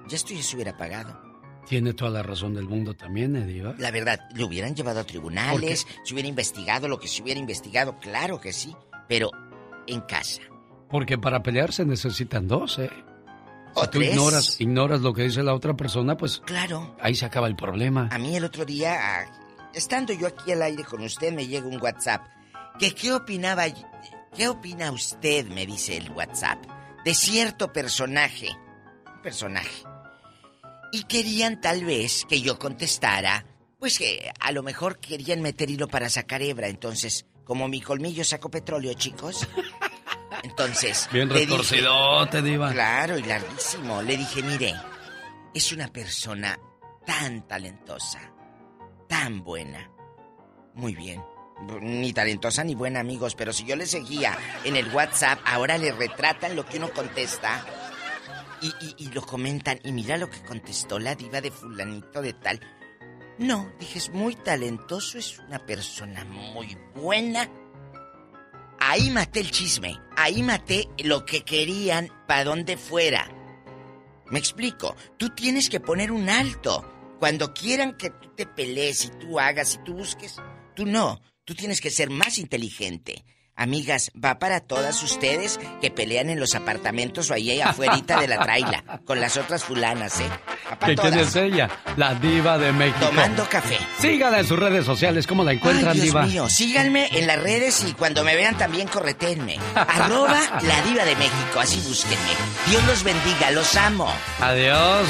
ya 0.08 0.16
esto 0.16 0.34
ya 0.34 0.42
se 0.42 0.56
hubiera 0.56 0.76
pagado. 0.76 1.18
Tiene 1.66 1.94
toda 1.94 2.10
la 2.10 2.22
razón 2.22 2.52
del 2.52 2.68
mundo 2.68 2.92
también, 2.92 3.36
¿eh, 3.36 3.46
Diva? 3.46 3.74
La 3.78 3.90
verdad, 3.90 4.20
lo 4.34 4.46
hubieran 4.46 4.74
llevado 4.74 5.00
a 5.00 5.04
tribunales, 5.04 5.86
se 6.02 6.12
hubiera 6.12 6.28
investigado 6.28 6.86
lo 6.86 7.00
que 7.00 7.08
se 7.08 7.22
hubiera 7.22 7.40
investigado, 7.40 7.98
claro 7.98 8.38
que 8.38 8.52
sí, 8.52 8.76
pero 9.08 9.30
en 9.86 10.02
casa. 10.02 10.42
Porque 10.90 11.16
para 11.16 11.42
pelear 11.42 11.72
se 11.72 11.86
necesitan 11.86 12.46
dos, 12.46 12.78
¿eh? 12.78 12.90
O 13.74 13.82
Si 13.84 13.90
tú 13.90 13.98
tres. 13.98 14.10
ignoras, 14.12 14.60
ignoras 14.60 15.00
lo 15.00 15.12
que 15.12 15.22
dice 15.22 15.42
la 15.42 15.54
otra 15.54 15.74
persona, 15.74 16.16
pues 16.16 16.40
Claro. 16.44 16.96
ahí 17.00 17.14
se 17.14 17.24
acaba 17.26 17.46
el 17.48 17.56
problema. 17.56 18.08
A 18.12 18.18
mí 18.18 18.36
el 18.36 18.44
otro 18.44 18.64
día, 18.64 18.96
ah, 19.00 19.24
estando 19.72 20.12
yo 20.12 20.26
aquí 20.28 20.52
al 20.52 20.62
aire 20.62 20.84
con 20.84 21.02
usted, 21.02 21.32
me 21.32 21.46
llega 21.46 21.66
un 21.66 21.80
WhatsApp. 21.80 22.22
Que 22.78 22.94
qué 22.94 23.12
opinaba, 23.12 23.64
qué 24.36 24.48
opina 24.48 24.90
usted, 24.92 25.46
me 25.48 25.66
dice 25.66 25.96
el 25.96 26.10
WhatsApp, 26.10 26.58
de 27.04 27.14
cierto 27.14 27.72
personaje. 27.72 28.48
Un 29.14 29.22
personaje. 29.22 29.82
Y 30.92 31.04
querían 31.04 31.60
tal 31.60 31.84
vez 31.84 32.24
que 32.28 32.40
yo 32.40 32.58
contestara, 32.58 33.44
pues 33.80 33.98
que 33.98 34.30
a 34.40 34.52
lo 34.52 34.62
mejor 34.62 34.98
querían 35.00 35.40
meter 35.42 35.68
hilo 35.70 35.88
para 35.88 36.08
sacar 36.08 36.40
hebra. 36.42 36.68
Entonces, 36.68 37.26
como 37.44 37.66
mi 37.68 37.80
colmillo 37.80 38.24
sacó 38.24 38.50
petróleo, 38.50 38.94
chicos. 38.94 39.46
Entonces, 40.42 41.08
Bien 41.12 41.28
le 41.28 41.34
dije- 41.40 41.46
retorcidote, 41.50 42.42
Diva. 42.42 42.72
Claro, 42.72 43.18
y 43.18 43.22
larguísimo. 43.22 44.02
Le 44.02 44.16
dije, 44.16 44.42
mire, 44.42 44.74
es 45.54 45.72
una 45.72 45.88
persona 45.88 46.58
tan 47.06 47.46
talentosa, 47.46 48.20
tan 49.08 49.42
buena. 49.44 49.90
Muy 50.74 50.94
bien. 50.94 51.22
Ni 51.80 52.12
talentosa 52.12 52.64
ni 52.64 52.74
buena, 52.74 53.00
amigos, 53.00 53.34
pero 53.36 53.52
si 53.52 53.64
yo 53.64 53.76
le 53.76 53.86
seguía 53.86 54.36
en 54.64 54.76
el 54.76 54.92
WhatsApp, 54.92 55.38
ahora 55.44 55.78
le 55.78 55.92
retratan 55.92 56.56
lo 56.56 56.66
que 56.66 56.78
uno 56.78 56.90
contesta 56.90 57.64
y, 58.60 58.66
y- 58.80 58.94
y 58.98 59.08
lo 59.12 59.22
comentan. 59.22 59.78
Y 59.84 59.92
mira 59.92 60.16
lo 60.16 60.28
que 60.28 60.42
contestó 60.42 60.98
la 60.98 61.14
diva 61.14 61.40
de 61.40 61.50
fulanito 61.52 62.20
de 62.22 62.32
tal. 62.32 62.60
No, 63.38 63.72
dije, 63.78 63.98
es 63.98 64.10
muy 64.10 64.34
talentoso, 64.36 65.18
es 65.18 65.38
una 65.40 65.58
persona 65.64 66.24
muy 66.24 66.76
buena. 66.94 67.48
Ahí 68.86 69.08
maté 69.08 69.40
el 69.40 69.50
chisme, 69.50 69.98
ahí 70.14 70.42
maté 70.42 70.90
lo 70.98 71.24
que 71.24 71.40
querían 71.40 72.10
para 72.28 72.44
donde 72.44 72.76
fuera. 72.76 73.26
Me 74.26 74.38
explico, 74.38 74.94
tú 75.16 75.30
tienes 75.30 75.70
que 75.70 75.80
poner 75.80 76.12
un 76.12 76.28
alto. 76.28 77.16
Cuando 77.18 77.54
quieran 77.54 77.96
que 77.96 78.10
tú 78.10 78.34
te 78.36 78.44
pelees 78.44 79.06
y 79.06 79.08
tú 79.12 79.40
hagas 79.40 79.76
y 79.76 79.84
tú 79.84 79.94
busques, 79.94 80.36
tú 80.76 80.84
no, 80.84 81.22
tú 81.46 81.54
tienes 81.54 81.80
que 81.80 81.88
ser 81.88 82.10
más 82.10 82.36
inteligente. 82.36 83.24
Amigas, 83.56 84.10
va 84.22 84.38
para 84.40 84.58
todas 84.60 85.00
ustedes 85.04 85.60
que 85.80 85.90
pelean 85.90 86.28
en 86.28 86.40
los 86.40 86.54
apartamentos 86.56 87.30
o 87.30 87.34
ahí 87.34 87.60
afuerita 87.60 88.18
de 88.20 88.26
la 88.26 88.38
traila, 88.40 88.82
con 89.04 89.20
las 89.20 89.36
otras 89.36 89.62
fulanas, 89.62 90.18
¿eh? 90.20 90.28
¿Que 90.84 90.96
quién 90.96 91.14
es 91.18 91.36
ella? 91.36 91.70
La 91.96 92.14
Diva 92.16 92.58
de 92.58 92.72
México. 92.72 93.06
Tomando 93.06 93.48
café. 93.48 93.78
Sígala 94.00 94.40
en 94.40 94.46
sus 94.46 94.58
redes 94.58 94.84
sociales. 94.84 95.26
¿Cómo 95.28 95.44
la 95.44 95.52
encuentran, 95.52 95.92
Ay, 95.92 96.00
Dios 96.00 96.06
Diva? 96.06 96.22
mío, 96.26 96.48
síganme 96.48 97.08
en 97.12 97.26
las 97.28 97.40
redes 97.40 97.84
y 97.88 97.92
cuando 97.92 98.24
me 98.24 98.34
vean 98.34 98.58
también 98.58 98.88
corretenme. 98.88 99.58
Arroba 99.74 100.40
la 100.62 100.82
diva 100.82 101.04
de 101.04 101.14
México, 101.14 101.60
así 101.60 101.80
búsquenme. 101.86 102.32
Dios 102.68 102.84
los 102.86 103.04
bendiga, 103.04 103.50
los 103.52 103.76
amo. 103.76 104.12
Adiós. 104.40 105.06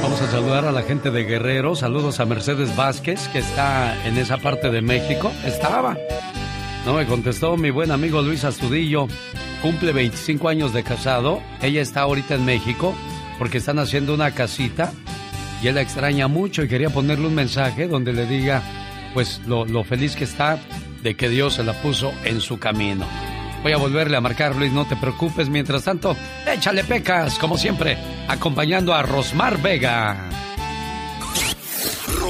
Vamos 0.00 0.20
a 0.22 0.30
saludar 0.30 0.64
a 0.64 0.72
la 0.72 0.82
gente 0.82 1.10
de 1.10 1.24
Guerrero. 1.24 1.74
Saludos 1.74 2.20
a 2.20 2.24
Mercedes 2.24 2.74
Vázquez, 2.76 3.26
que 3.28 3.40
está 3.40 3.96
en 4.06 4.16
esa 4.18 4.36
parte 4.38 4.70
de 4.70 4.80
México. 4.80 5.32
Estaba. 5.44 5.96
No 6.88 6.94
me 6.94 7.04
contestó 7.04 7.58
mi 7.58 7.68
buen 7.68 7.90
amigo 7.90 8.22
Luis 8.22 8.44
Astudillo. 8.44 9.08
Cumple 9.60 9.92
25 9.92 10.48
años 10.48 10.72
de 10.72 10.82
casado. 10.82 11.42
Ella 11.60 11.82
está 11.82 12.00
ahorita 12.00 12.34
en 12.34 12.46
México 12.46 12.94
porque 13.38 13.58
están 13.58 13.78
haciendo 13.78 14.14
una 14.14 14.30
casita 14.30 14.94
y 15.62 15.66
él 15.66 15.74
la 15.74 15.82
extraña 15.82 16.28
mucho 16.28 16.62
y 16.62 16.68
quería 16.68 16.88
ponerle 16.88 17.26
un 17.26 17.34
mensaje 17.34 17.88
donde 17.88 18.14
le 18.14 18.24
diga 18.24 18.62
pues 19.12 19.42
lo, 19.46 19.66
lo 19.66 19.84
feliz 19.84 20.16
que 20.16 20.24
está 20.24 20.58
de 21.02 21.14
que 21.14 21.28
Dios 21.28 21.56
se 21.56 21.62
la 21.62 21.74
puso 21.74 22.10
en 22.24 22.40
su 22.40 22.58
camino. 22.58 23.04
Voy 23.62 23.72
a 23.72 23.76
volverle 23.76 24.16
a 24.16 24.22
marcar, 24.22 24.56
Luis, 24.56 24.72
no 24.72 24.86
te 24.86 24.96
preocupes. 24.96 25.50
Mientras 25.50 25.84
tanto, 25.84 26.16
échale 26.50 26.84
pecas, 26.84 27.38
como 27.38 27.58
siempre, 27.58 27.98
acompañando 28.28 28.94
a 28.94 29.02
Rosmar 29.02 29.60
Vega. 29.60 30.27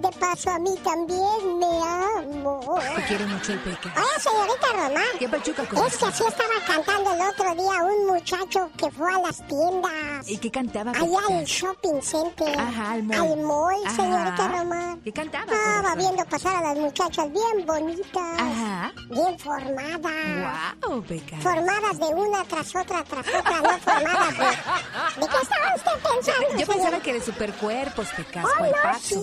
De 0.00 0.10
paso 0.12 0.50
a 0.50 0.58
mí 0.58 0.74
también 0.82 1.58
me 1.58 1.66
amo. 1.66 2.78
Te 2.96 3.02
quiero 3.04 3.26
mucho 3.26 3.52
el 3.52 3.58
peca. 3.60 3.92
Oye, 3.96 4.20
señorita 4.20 4.66
Román. 4.72 5.04
¿Qué 5.18 5.28
pachuca 5.28 5.64
con 5.66 5.86
Es 5.86 5.96
que 5.96 6.04
así 6.06 6.24
estaba 6.26 6.54
cantando 6.66 7.12
el 7.14 7.20
otro 7.20 7.54
día 7.54 7.82
un 7.82 8.06
muchacho 8.06 8.70
que 8.76 8.90
fue 8.90 9.12
a 9.12 9.18
las 9.18 9.46
tiendas. 9.46 10.28
¿Y 10.28 10.38
qué 10.38 10.50
cantaba? 10.50 10.92
Allá 10.92 11.18
al 11.28 11.44
shopping 11.44 12.00
center. 12.02 12.58
Ajá, 12.58 12.92
al 12.92 13.02
mall. 13.02 13.16
Al 13.16 13.36
mall, 13.40 13.86
Ajá. 13.86 13.96
señorita 13.96 14.48
Román. 14.48 15.00
¿Qué 15.02 15.12
cantaba? 15.12 15.52
Estaba 15.52 15.94
viendo 15.94 16.24
pasar 16.26 16.56
a 16.56 16.60
las 16.68 16.76
muchachas 16.78 17.26
bien 17.32 17.66
bonitas. 17.66 18.40
Ajá. 18.40 18.92
Bien 19.10 19.38
formadas. 19.38 20.76
Wow, 20.86 21.02
peca. 21.02 21.36
Formadas 21.38 21.98
de 21.98 22.06
una 22.06 22.44
tras 22.44 22.74
otra, 22.74 23.04
tras 23.04 23.26
otra, 23.26 23.60
no 23.60 23.78
formadas 23.78 24.38
de... 24.38 25.20
¿De 25.20 25.28
qué 25.28 25.36
estaba 25.42 25.74
usted 25.74 25.92
pensando, 26.02 26.58
Yo 26.58 26.66
pensaba 26.66 27.00
que 27.00 27.12
de 27.14 27.20
supercuerpos, 27.20 28.08
pecas. 28.16 28.44
Oh, 28.44 28.58
¿cuál 28.58 28.70
no, 28.70 28.98
sí. 29.00 29.22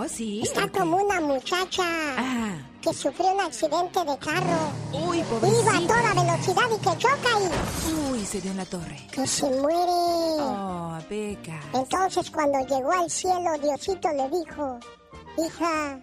Oh, 0.00 0.06
sí. 0.08 0.42
Está 0.44 0.68
como 0.68 0.96
una 0.98 1.20
muchacha 1.20 1.82
que 2.80 2.94
sufrió 2.94 3.32
un 3.32 3.40
accidente 3.40 4.04
de 4.04 4.16
carro. 4.18 4.70
Uy, 4.92 5.18
Iba 5.18 5.76
a 5.76 5.80
toda 5.80 6.22
velocidad 6.22 6.62
y 6.70 6.78
que 6.78 6.98
choca 6.98 7.30
y 7.40 8.12
Uy, 8.12 8.24
se 8.24 8.40
dio 8.40 8.52
en 8.52 8.58
la 8.58 8.64
torre. 8.64 9.06
que 9.10 9.26
se 9.26 9.46
muere. 9.50 9.90
Oh, 10.40 10.96
peca. 11.08 11.60
Entonces 11.74 12.30
cuando 12.30 12.58
llegó 12.60 12.92
al 12.92 13.10
cielo, 13.10 13.58
Diosito 13.60 14.08
le 14.12 14.28
dijo, 14.28 14.78
hija, 15.38 15.98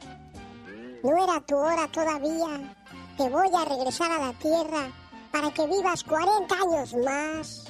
no 1.03 1.23
era 1.23 1.39
tu 1.41 1.55
hora 1.55 1.87
todavía. 1.89 2.75
Te 3.17 3.29
voy 3.29 3.47
a 3.55 3.63
regresar 3.63 4.11
a 4.11 4.17
la 4.27 4.33
tierra 4.33 4.91
para 5.31 5.51
que 5.51 5.65
vivas 5.67 6.03
40 6.03 6.53
años 6.55 6.93
más. 7.05 7.64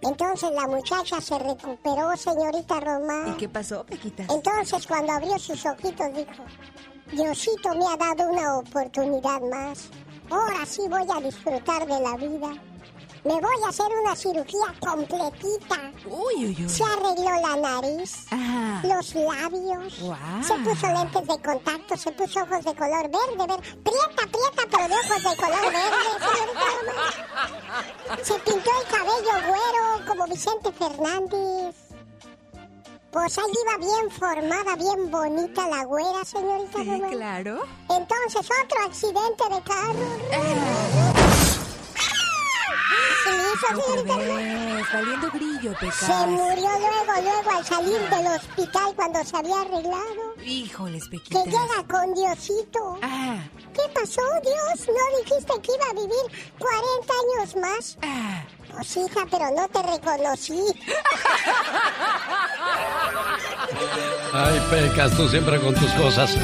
Entonces 0.00 0.50
la 0.52 0.66
muchacha 0.66 1.20
se 1.20 1.38
recuperó, 1.38 2.16
señorita 2.16 2.80
Román. 2.80 3.32
¿Y 3.32 3.36
qué 3.36 3.48
pasó, 3.48 3.84
Pequita? 3.84 4.24
Entonces 4.32 4.86
cuando 4.86 5.12
abrió 5.12 5.38
sus 5.38 5.64
ojitos 5.66 6.14
dijo, 6.14 6.44
Diosito 7.10 7.70
me 7.74 7.86
ha 7.86 7.96
dado 7.96 8.30
una 8.30 8.58
oportunidad 8.58 9.40
más. 9.50 9.88
Ahora 10.30 10.64
sí 10.66 10.82
voy 10.88 11.06
a 11.10 11.20
disfrutar 11.20 11.86
de 11.86 12.00
la 12.00 12.16
vida. 12.16 12.62
Me 13.24 13.34
voy 13.34 13.62
a 13.64 13.68
hacer 13.68 13.86
una 14.02 14.14
cirugía 14.16 14.74
completita. 14.80 15.92
Uy, 16.06 16.46
uy, 16.46 16.56
uy. 16.60 16.68
Se 16.68 16.84
arregló 16.84 17.30
la 17.40 17.56
nariz, 17.56 18.26
Ajá. 18.30 18.80
los 18.86 19.14
labios, 19.14 19.94
se 20.46 20.54
puso 20.54 20.86
lentes 20.86 21.26
de 21.26 21.42
contacto, 21.42 21.96
se 21.96 22.12
puso 22.12 22.40
ojos 22.42 22.64
de 22.64 22.74
color 22.74 23.10
verde, 23.10 23.46
verde. 23.46 23.62
Prieta, 23.82 24.22
prieta, 24.30 24.62
pero 24.70 24.88
de 24.88 24.94
ojos 24.94 25.22
de 25.22 25.36
color 25.36 25.72
verde. 25.72 25.98
Se 28.22 28.34
pintó 28.40 28.70
el 28.80 28.86
cabello 28.88 29.46
güero 29.48 30.06
como 30.06 30.26
Vicente 30.26 30.72
Fernández. 30.72 31.74
Pues 33.10 33.38
ahí 33.38 33.44
iba 33.64 33.76
bien 33.78 34.10
formada, 34.10 34.76
bien 34.76 35.10
bonita 35.10 35.66
la 35.66 35.84
güera, 35.84 36.24
señorita 36.24 36.78
Sí, 36.78 36.90
Román. 36.90 37.10
claro. 37.10 37.62
Entonces 37.88 38.46
otro 38.64 38.84
accidente 38.86 39.44
de 39.50 39.62
carro. 39.62 41.17
Sí, 43.30 43.36
eso, 43.54 43.82
señorita 43.82 44.14
Román. 44.14 44.76
Ves, 44.76 44.92
valiendo 44.92 45.30
grillo, 45.30 45.72
Se 45.92 46.26
murió 46.26 46.68
luego, 46.78 47.12
luego 47.22 47.50
al 47.56 47.64
salir 47.64 47.98
del 48.10 48.26
hospital 48.26 48.92
cuando 48.96 49.24
se 49.24 49.36
había 49.36 49.60
arreglado. 49.60 50.34
Híjoles, 50.44 51.04
Que 51.04 51.10
Pequita. 51.18 51.44
llega 51.44 51.86
con 51.90 52.14
Diosito. 52.14 52.98
Ah, 53.02 53.36
¿Qué 53.74 53.82
pasó, 53.94 54.22
Dios? 54.42 54.88
¿No 54.88 55.18
dijiste 55.18 55.52
que 55.62 55.72
iba 55.74 55.86
a 55.90 55.94
vivir 55.94 56.52
40 56.58 57.12
años 57.42 57.56
más? 57.56 57.98
ah. 58.02 58.44
Pues 58.70 58.96
hija, 58.98 59.26
pero 59.30 59.46
no 59.56 59.66
te 59.68 59.82
reconocí. 59.82 60.60
Ay, 64.32 64.60
Pecas, 64.70 65.16
tú 65.16 65.28
siempre 65.28 65.58
con 65.60 65.74
tus 65.74 65.90
cosas. 65.92 66.36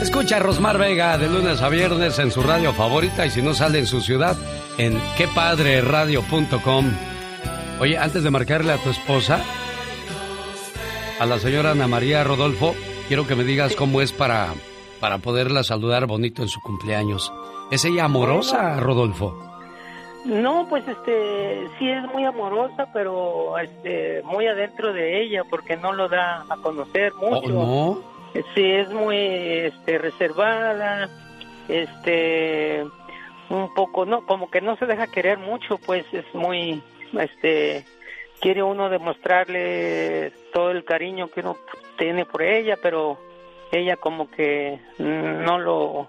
Escucha 0.00 0.36
a 0.36 0.40
Rosmar 0.40 0.76
Vega 0.78 1.16
de 1.18 1.28
lunes 1.28 1.62
a 1.62 1.68
viernes 1.68 2.18
en 2.18 2.30
su 2.30 2.42
radio 2.42 2.72
favorita 2.74 3.24
y 3.24 3.30
si 3.30 3.40
no 3.42 3.54
sale 3.54 3.78
en 3.78 3.86
su 3.86 4.00
ciudad, 4.02 4.36
en 4.78 5.00
quepadreradio.com. 5.16 6.84
Oye, 7.80 7.98
antes 7.98 8.22
de 8.22 8.30
marcarle 8.30 8.72
a 8.72 8.78
tu 8.78 8.90
esposa, 8.90 9.42
a 11.18 11.26
la 11.26 11.38
señora 11.38 11.72
Ana 11.72 11.86
María 11.86 12.24
Rodolfo, 12.24 12.74
quiero 13.08 13.26
que 13.26 13.34
me 13.34 13.44
digas 13.44 13.76
cómo 13.76 14.00
es 14.00 14.12
para, 14.12 14.54
para 15.00 15.18
poderla 15.18 15.62
saludar 15.62 16.06
bonito 16.06 16.42
en 16.42 16.48
su 16.48 16.60
cumpleaños. 16.60 17.32
¿Es 17.70 17.84
ella 17.84 18.04
amorosa, 18.04 18.78
Rodolfo? 18.80 19.42
No, 20.24 20.66
pues 20.68 20.86
este, 20.88 21.68
sí 21.78 21.88
es 21.88 22.02
muy 22.12 22.24
amorosa, 22.24 22.88
pero 22.92 23.58
este, 23.58 24.22
muy 24.24 24.46
adentro 24.46 24.92
de 24.92 25.22
ella, 25.22 25.42
porque 25.48 25.76
no 25.76 25.92
lo 25.92 26.08
da 26.08 26.44
a 26.48 26.56
conocer 26.56 27.14
mucho. 27.14 27.60
¿Oh, 27.60 28.02
no? 28.34 28.42
Sí, 28.54 28.64
es 28.64 28.90
muy 28.90 29.16
este, 29.16 29.98
reservada, 29.98 31.08
este, 31.68 32.84
un 33.50 33.72
poco, 33.74 34.04
no, 34.04 34.26
como 34.26 34.50
que 34.50 34.60
no 34.60 34.76
se 34.76 34.86
deja 34.86 35.06
querer 35.06 35.38
mucho, 35.38 35.78
pues 35.78 36.04
es 36.12 36.24
muy, 36.34 36.82
este, 37.18 37.84
quiere 38.40 38.62
uno 38.62 38.88
demostrarle 38.88 40.32
todo 40.52 40.70
el 40.70 40.84
cariño 40.84 41.28
que 41.28 41.40
uno 41.40 41.56
tiene 41.98 42.24
por 42.24 42.42
ella, 42.42 42.76
pero 42.82 43.18
ella 43.72 43.96
como 43.96 44.30
que 44.30 44.80
no 44.98 45.58
lo, 45.58 46.08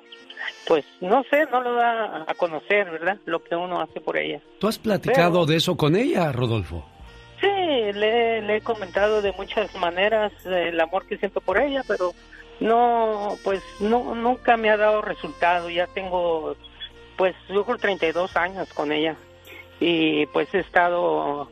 pues 0.67 0.85
no 1.01 1.23
sé, 1.29 1.45
no 1.51 1.61
lo 1.61 1.73
da 1.73 2.25
a 2.27 2.33
conocer, 2.35 2.89
¿verdad? 2.89 3.17
Lo 3.25 3.43
que 3.43 3.55
uno 3.55 3.81
hace 3.81 4.01
por 4.01 4.17
ella. 4.17 4.41
¿Tú 4.59 4.67
has 4.67 4.77
platicado 4.77 5.45
de 5.45 5.57
eso 5.57 5.77
con 5.77 5.95
ella, 5.95 6.31
Rodolfo? 6.31 6.85
Sí, 7.39 7.47
le, 7.47 8.41
le 8.41 8.57
he 8.57 8.61
comentado 8.61 9.21
de 9.21 9.31
muchas 9.33 9.73
maneras 9.75 10.31
eh, 10.45 10.69
el 10.69 10.79
amor 10.79 11.05
que 11.05 11.17
siento 11.17 11.39
por 11.39 11.59
ella, 11.59 11.83
pero 11.87 12.13
no, 12.59 13.35
pues 13.43 13.61
no, 13.79 14.15
nunca 14.15 14.57
me 14.57 14.69
ha 14.69 14.77
dado 14.77 15.01
resultado. 15.01 15.69
Ya 15.69 15.87
tengo, 15.87 16.55
pues 17.17 17.35
yo 17.49 17.63
creo 17.65 17.77
32 17.77 18.35
años 18.37 18.67
con 18.73 18.91
ella 18.91 19.15
y 19.79 20.25
pues 20.27 20.47
he 20.53 20.59
estado, 20.59 21.49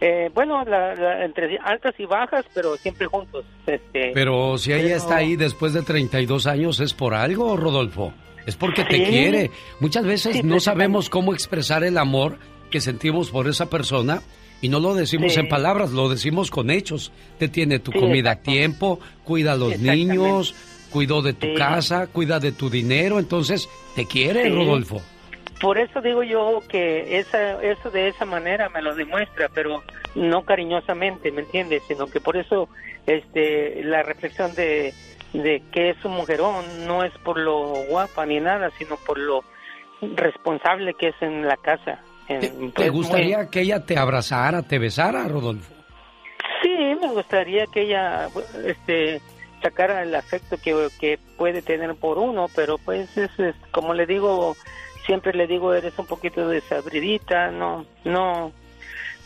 eh, 0.00 0.30
bueno, 0.34 0.64
la- 0.64 0.94
la- 0.94 1.24
entre 1.24 1.58
altas 1.62 1.94
y 1.98 2.04
bajas, 2.06 2.44
pero 2.54 2.76
siempre 2.76 3.06
juntos. 3.06 3.44
Este, 3.66 4.12
Pero 4.14 4.56
si 4.58 4.72
ella 4.72 4.82
pero- 4.84 4.96
está 4.96 5.16
ahí 5.16 5.36
después 5.36 5.72
de 5.72 5.82
32 5.82 6.46
años, 6.46 6.80
¿es 6.80 6.94
por 6.94 7.14
algo, 7.14 7.56
Rodolfo? 7.56 8.12
Es 8.46 8.56
porque 8.56 8.84
te 8.84 9.02
quiere. 9.04 9.50
Muchas 9.80 10.04
veces 10.04 10.36
Sí, 10.36 10.42
no 10.42 10.60
sabemos 10.60 11.08
cómo 11.08 11.32
expresar 11.32 11.82
el 11.84 11.96
amor 11.96 12.36
que 12.70 12.80
sentimos 12.80 13.30
por 13.30 13.48
esa 13.48 13.70
persona 13.70 14.20
y 14.60 14.68
no 14.68 14.80
lo 14.80 14.94
decimos 14.94 15.32
Sí. 15.34 15.40
en 15.40 15.48
palabras, 15.48 15.92
lo 15.92 16.08
decimos 16.10 16.50
con 16.50 16.70
hechos. 16.70 17.10
Te 17.38 17.48
tiene 17.48 17.78
tu 17.78 17.90
comida 17.92 18.32
a 18.32 18.36
tiempo, 18.42 18.98
cuida 19.24 19.52
a 19.52 19.56
los 19.56 19.78
niños, 19.78 20.54
cuidó 20.94 21.22
de 21.22 21.32
tu 21.32 21.48
Sí. 21.48 21.54
casa, 21.56 22.06
cuida 22.06 22.38
de 22.38 22.52
tu 22.52 22.70
dinero, 22.70 23.18
entonces 23.18 23.68
te 23.96 24.06
quiere, 24.06 24.44
Sí. 24.44 24.50
Rodolfo. 24.50 25.02
Por 25.60 25.76
eso 25.76 26.00
digo 26.00 26.22
yo 26.22 26.60
que 26.68 27.18
esa, 27.18 27.60
eso 27.62 27.90
de 27.90 28.06
esa 28.08 28.24
manera 28.24 28.68
me 28.68 28.80
lo 28.80 28.94
demuestra, 28.94 29.48
pero 29.52 29.82
no 30.14 30.44
cariñosamente, 30.44 31.32
¿me 31.32 31.40
entiendes? 31.42 31.82
Sino 31.88 32.06
que 32.06 32.20
por 32.20 32.36
eso 32.36 32.68
este, 33.06 33.82
la 33.82 34.04
reflexión 34.04 34.54
de, 34.54 34.94
de 35.32 35.62
que 35.72 35.90
es 35.90 36.04
un 36.04 36.12
mujerón 36.12 36.64
no 36.86 37.02
es 37.02 37.12
por 37.24 37.38
lo 37.40 37.74
guapa 37.88 38.24
ni 38.24 38.38
nada, 38.38 38.70
sino 38.78 38.96
por 39.04 39.18
lo 39.18 39.42
responsable 40.16 40.94
que 40.94 41.08
es 41.08 41.16
en 41.22 41.46
la 41.46 41.56
casa. 41.56 41.98
¿Te 42.28 42.50
pues, 42.74 42.90
gustaría 42.92 43.38
muy- 43.38 43.48
que 43.50 43.60
ella 43.62 43.84
te 43.84 43.98
abrazara, 43.98 44.62
te 44.62 44.78
besara, 44.78 45.26
Rodolfo? 45.28 45.72
Sí, 46.62 46.70
me 47.00 47.08
gustaría 47.08 47.66
que 47.66 47.82
ella 47.82 48.28
este, 48.64 49.20
sacara 49.64 50.02
el 50.02 50.14
afecto 50.14 50.58
que, 50.62 50.88
que 51.00 51.18
puede 51.38 51.62
tener 51.62 51.94
por 51.94 52.18
uno, 52.18 52.46
pero 52.54 52.76
pues 52.76 53.08
es, 53.16 53.30
es- 53.38 53.54
como 53.72 53.94
le 53.94 54.04
digo, 54.06 54.56
siempre 55.06 55.32
le 55.32 55.46
digo, 55.46 55.72
eres 55.72 55.98
un 55.98 56.06
poquito 56.06 56.46
desabridita, 56.48 57.50
no, 57.50 57.86
no, 58.04 58.52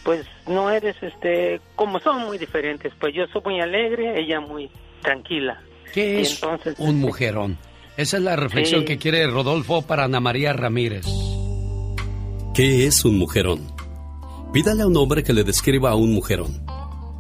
pues 0.05 0.25
no 0.47 0.71
eres, 0.71 0.95
este, 1.03 1.61
como 1.75 1.99
son 1.99 2.21
muy 2.27 2.39
diferentes, 2.39 2.93
pues 3.01 3.13
yo 3.15 3.27
soy 3.33 3.43
muy 3.45 3.61
alegre, 3.61 4.21
ella 4.21 4.41
muy 4.41 4.71
tranquila. 5.03 5.61
¿Qué 5.93 6.19
Y 6.19 6.23
es 6.23 6.35
entonces, 6.35 6.75
un 6.79 7.01
mujerón? 7.01 7.59
Esa 7.97 8.19
es 8.19 8.23
la 8.23 8.37
reflexión 8.37 8.83
Sí. 8.83 8.87
que 8.87 8.99
quiere 8.99 9.27
Rodolfo 9.27 9.83
para 9.83 10.05
Ana 10.05 10.21
María 10.21 10.53
Ramírez. 10.53 11.05
¿Qué 12.55 12.87
es 12.87 13.05
un 13.05 13.19
mujerón? 13.19 13.61
Pídale 14.53 14.83
a 14.83 14.87
un 14.87 14.97
hombre 14.97 15.23
que 15.25 15.33
le 15.33 15.43
describa 15.45 15.91
a 15.91 15.95
un 15.97 16.13
mujerón. 16.13 16.65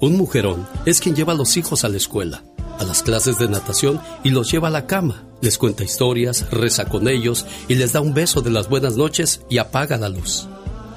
Un 0.00 0.16
mujerón 0.16 0.66
es 0.86 0.98
quien 0.98 1.14
lleva 1.14 1.34
a 1.34 1.36
los 1.36 1.58
hijos 1.58 1.84
a 1.84 1.90
la 1.90 1.98
escuela, 1.98 2.42
a 2.78 2.84
las 2.84 3.02
clases 3.02 3.38
de 3.38 3.50
natación 3.50 4.00
y 4.24 4.30
los 4.30 4.50
lleva 4.50 4.68
a 4.68 4.70
la 4.70 4.86
cama, 4.86 5.24
les 5.42 5.58
cuenta 5.58 5.84
historias, 5.84 6.50
reza 6.50 6.86
con 6.86 7.06
ellos 7.06 7.44
y 7.68 7.74
les 7.74 7.92
da 7.92 8.00
un 8.00 8.14
beso 8.14 8.40
de 8.40 8.48
las 8.48 8.70
buenas 8.70 8.96
noches 8.96 9.42
y 9.50 9.58
apaga 9.58 9.98
la 9.98 10.08
luz. 10.08 10.48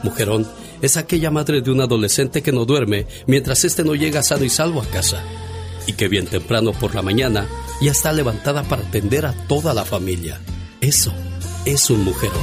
Mujerón 0.04 0.48
es 0.82 0.96
aquella 0.96 1.32
madre 1.32 1.62
de 1.62 1.70
un 1.70 1.82
adolescente 1.82 2.42
que 2.42 2.54
no 2.54 2.64
duerme 2.64 3.06
mientras 3.28 3.66
éste 3.66 3.84
no 3.84 3.94
llega 3.94 4.24
sano 4.24 4.46
y 4.46 4.50
salvo 4.50 4.82
a 4.82 4.86
casa 4.86 5.22
y 5.86 5.94
que 5.94 6.08
bien 6.08 6.26
temprano 6.26 6.72
por 6.72 6.96
la 6.96 7.02
mañana 7.02 7.46
ya 7.82 7.92
está 7.92 8.14
levantada 8.14 8.64
para 8.64 8.84
atender 8.84 9.26
a 9.26 9.34
toda 9.50 9.74
la 9.74 9.84
familia. 9.84 10.40
Eso 10.80 11.14
es 11.66 11.90
un 11.90 12.06
mujerón. 12.06 12.40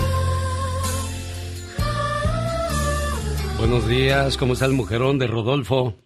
Buenos 3.57 3.89
días, 3.89 4.37
¿cómo 4.37 4.53
está 4.53 4.67
el 4.67 4.73
mujerón 4.73 5.19
de 5.19 5.27
Rodolfo? 5.27 5.97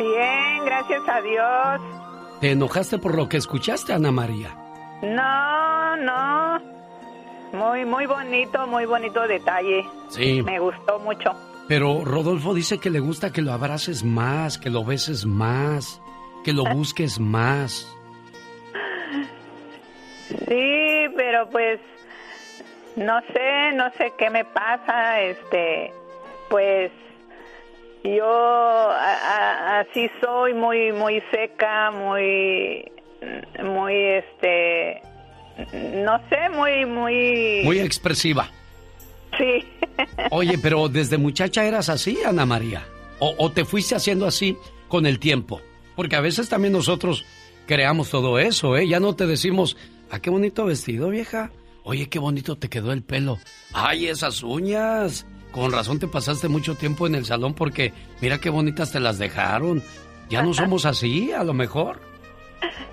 Bien, 0.00 0.64
gracias 0.64 1.02
a 1.06 1.20
Dios. 1.20 2.40
¿Te 2.40 2.52
enojaste 2.52 2.96
por 2.96 3.14
lo 3.14 3.28
que 3.28 3.36
escuchaste, 3.36 3.92
Ana 3.92 4.10
María? 4.10 4.56
No, 5.02 5.96
no. 5.96 6.58
Muy, 7.52 7.84
muy 7.84 8.06
bonito, 8.06 8.66
muy 8.66 8.86
bonito 8.86 9.28
detalle. 9.28 9.84
Sí. 10.08 10.42
Me 10.42 10.58
gustó 10.58 10.98
mucho. 11.00 11.32
Pero 11.68 12.02
Rodolfo 12.02 12.54
dice 12.54 12.78
que 12.78 12.88
le 12.88 13.00
gusta 13.00 13.30
que 13.30 13.42
lo 13.42 13.52
abraces 13.52 14.02
más, 14.02 14.56
que 14.56 14.70
lo 14.70 14.84
beses 14.84 15.26
más, 15.26 16.00
que 16.44 16.54
lo 16.54 16.64
busques 16.74 17.20
más. 17.20 17.86
Sí, 20.28 21.08
pero 21.14 21.46
pues 21.50 21.78
no 22.96 23.20
sé, 23.34 23.72
no 23.74 23.90
sé 23.98 24.14
qué 24.16 24.30
me 24.30 24.46
pasa, 24.46 25.20
este, 25.20 25.92
pues 26.48 26.90
yo 28.04 28.24
a- 28.26 28.96
a- 29.14 29.80
así 29.80 30.08
soy 30.20 30.54
muy 30.54 30.92
muy 30.92 31.22
seca, 31.30 31.90
muy 31.90 32.90
muy 33.62 33.94
este 33.94 35.02
no 36.04 36.18
sé, 36.30 36.48
muy 36.50 36.86
muy 36.86 37.60
Muy 37.64 37.78
expresiva. 37.80 38.48
sí. 39.38 39.64
Oye, 40.30 40.56
pero 40.58 40.88
desde 40.88 41.18
muchacha 41.18 41.64
eras 41.64 41.88
así, 41.90 42.18
Ana 42.26 42.46
María. 42.46 42.86
O, 43.18 43.34
o 43.36 43.50
te 43.52 43.66
fuiste 43.66 43.94
haciendo 43.94 44.26
así 44.26 44.56
con 44.88 45.04
el 45.04 45.18
tiempo. 45.18 45.60
Porque 45.94 46.16
a 46.16 46.20
veces 46.22 46.48
también 46.48 46.72
nosotros 46.72 47.26
creamos 47.66 48.08
todo 48.08 48.38
eso, 48.38 48.78
¿eh? 48.78 48.88
Ya 48.88 48.98
no 49.00 49.14
te 49.14 49.26
decimos, 49.26 49.76
ah, 50.10 50.20
qué 50.20 50.30
bonito 50.30 50.64
vestido, 50.64 51.10
vieja. 51.10 51.50
Oye, 51.84 52.08
qué 52.08 52.18
bonito 52.18 52.56
te 52.56 52.70
quedó 52.70 52.92
el 52.92 53.02
pelo. 53.02 53.38
Ay, 53.74 54.06
esas 54.06 54.42
uñas. 54.42 55.26
Con 55.52 55.72
razón 55.72 55.98
te 55.98 56.06
pasaste 56.06 56.48
mucho 56.48 56.76
tiempo 56.76 57.06
en 57.06 57.14
el 57.16 57.24
salón 57.24 57.54
porque 57.54 57.92
mira 58.20 58.38
qué 58.38 58.50
bonitas 58.50 58.92
te 58.92 59.00
las 59.00 59.18
dejaron. 59.18 59.82
Ya 60.28 60.42
no 60.42 60.54
somos 60.54 60.86
así, 60.86 61.32
a 61.32 61.42
lo 61.44 61.54
mejor. 61.54 62.00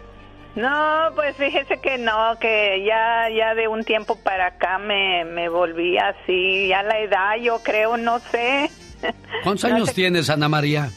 No, 0.55 1.11
pues 1.13 1.35
fíjese 1.37 1.79
que 1.81 1.99
no, 1.99 2.35
que 2.41 2.83
ya 2.83 3.29
ya 3.29 3.53
de 3.53 3.67
un 3.67 3.83
tiempo 3.83 4.17
para 4.23 4.47
acá 4.47 4.79
me, 4.79 5.23
me 5.23 5.49
volví 5.49 5.99
así, 5.99 6.69
ya 6.69 6.81
la 6.81 6.97
edad 6.99 7.35
yo 7.39 7.59
creo, 7.61 7.95
no 7.95 8.17
sé. 8.17 8.71
¿Cuántos 9.43 9.69
No 9.69 9.75
años 9.75 9.89
sé- 9.89 9.93
tienes, 9.93 10.31
Ana 10.31 10.49
María? 10.49 10.89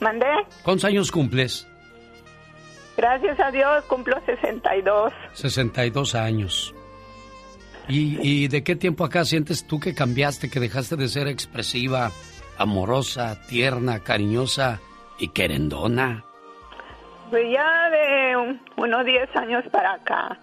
¿Mandé? 0.00 0.26
¿Cuántos 0.62 0.84
años 0.84 1.10
cumples? 1.10 1.66
Gracias 2.98 3.40
a 3.40 3.50
Dios 3.50 3.84
cumplo 3.86 4.20
62. 4.26 5.14
62 5.32 6.14
años. 6.14 6.74
¿Y, 7.88 8.18
y 8.20 8.48
de 8.48 8.62
qué 8.62 8.76
tiempo 8.76 9.04
acá 9.04 9.24
sientes 9.24 9.66
tú 9.66 9.80
que 9.80 9.94
cambiaste, 9.94 10.48
que 10.50 10.60
dejaste 10.60 10.96
de 10.96 11.08
ser 11.08 11.26
expresiva, 11.28 12.12
amorosa, 12.56 13.40
tierna, 13.48 14.00
cariñosa 14.00 14.80
y 15.18 15.28
querendona? 15.28 16.24
Pues 17.30 17.44
ya 17.52 17.90
de 17.90 18.36
un- 18.36 18.60
unos 18.76 19.04
10 19.04 19.28
años 19.36 19.64
para 19.72 19.94
acá. 19.94 20.38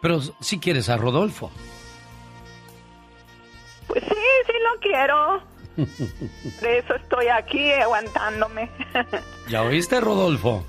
Pero 0.00 0.20
si 0.40 0.58
quieres 0.58 0.88
a 0.88 0.96
Rodolfo. 0.96 1.50
Pues 3.88 4.02
sí, 4.04 4.14
sí 4.46 4.52
lo 4.62 4.80
quiero. 4.80 5.42
Por 6.60 6.68
eso 6.68 6.94
estoy 6.96 7.28
aquí 7.28 7.72
aguantándome. 7.72 8.70
¿Ya 9.48 9.62
oíste, 9.62 10.00
Rodolfo? 10.00 10.64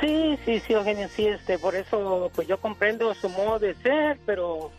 Sí, 0.00 0.38
sí, 0.44 0.60
sí, 0.60 0.72
Eugenio, 0.72 1.08
sí, 1.08 1.26
este, 1.26 1.58
por 1.58 1.74
eso, 1.74 2.30
pues 2.34 2.48
yo 2.48 2.58
comprendo 2.58 3.12
su 3.14 3.28
modo 3.28 3.58
de 3.58 3.74
ser, 3.76 4.18
pero 4.24 4.70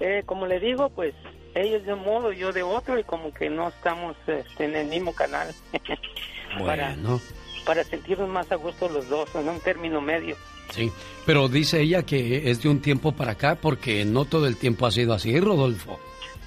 eh, 0.00 0.22
como 0.26 0.46
le 0.46 0.60
digo, 0.60 0.90
pues 0.90 1.14
ellos 1.54 1.84
de 1.86 1.94
un 1.94 2.02
modo, 2.04 2.32
yo 2.32 2.52
de 2.52 2.62
otro, 2.62 2.98
y 2.98 3.04
como 3.04 3.32
que 3.32 3.48
no 3.48 3.68
estamos 3.68 4.16
este, 4.26 4.64
en 4.64 4.76
el 4.76 4.86
mismo 4.88 5.14
canal 5.14 5.48
para, 6.64 6.94
Bueno, 6.94 7.20
para 7.64 7.84
sentirnos 7.84 8.28
más 8.28 8.52
a 8.52 8.56
gusto 8.56 8.88
los 8.88 9.08
dos, 9.08 9.34
en 9.34 9.48
un 9.48 9.60
término 9.60 10.00
medio. 10.00 10.36
sí. 10.70 10.92
Pero 11.24 11.48
dice 11.48 11.80
ella 11.80 12.04
que 12.04 12.50
es 12.50 12.62
de 12.62 12.68
un 12.68 12.80
tiempo 12.80 13.10
para 13.10 13.32
acá 13.32 13.56
porque 13.56 14.04
no 14.04 14.26
todo 14.26 14.46
el 14.46 14.56
tiempo 14.56 14.86
ha 14.86 14.92
sido 14.92 15.12
así, 15.12 15.40
Rodolfo. 15.40 15.98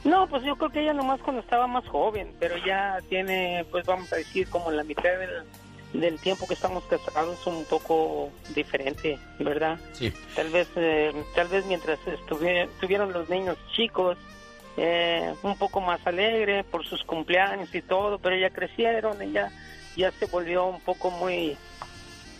No, 0.06 0.26
pues 0.27 0.41
yo 0.45 0.56
creo 0.56 0.69
que 0.69 0.81
ella 0.81 0.93
nomás 0.93 1.19
cuando 1.22 1.41
estaba 1.41 1.68
más 1.68 1.85
joven, 1.89 2.31
pero 2.39 2.56
ya 2.65 2.97
tiene, 3.10 3.65
pues 3.72 3.85
vamos 3.85 4.14
a 4.14 4.15
decir, 4.15 4.47
como 4.47 4.72
la 4.72 4.85
mitad 4.85 5.03
del, 5.03 5.43
del 5.94 6.20
tiempo 6.20 6.48
que 6.48 6.53
estamos 6.53 6.84
casados 6.84 7.45
un 7.48 7.66
poco 7.66 8.30
diferente, 8.56 9.18
¿verdad? 9.40 9.80
Sí. 9.94 10.14
Tal 10.36 10.49
vez, 10.49 10.68
eh, 10.76 11.11
tal 11.36 11.48
vez 11.48 11.66
mientras 11.66 11.99
estuvi- 12.06 12.66
estuvieron 12.66 13.11
los 13.11 13.28
niños 13.30 13.57
chicos, 13.76 14.18
eh, 14.78 15.34
un 15.41 15.57
poco 15.57 15.82
más 15.82 16.06
alegre 16.06 16.64
por 16.64 16.86
sus 16.86 17.03
cumpleaños 17.03 17.74
y 17.74 17.82
todo, 17.82 18.20
pero 18.20 18.38
ya 18.38 18.49
crecieron, 18.52 19.22
ella 19.22 19.52
ya 19.98 20.11
se 20.11 20.26
volvió 20.28 20.66
un 20.68 20.80
poco 20.82 21.10
muy, 21.11 21.57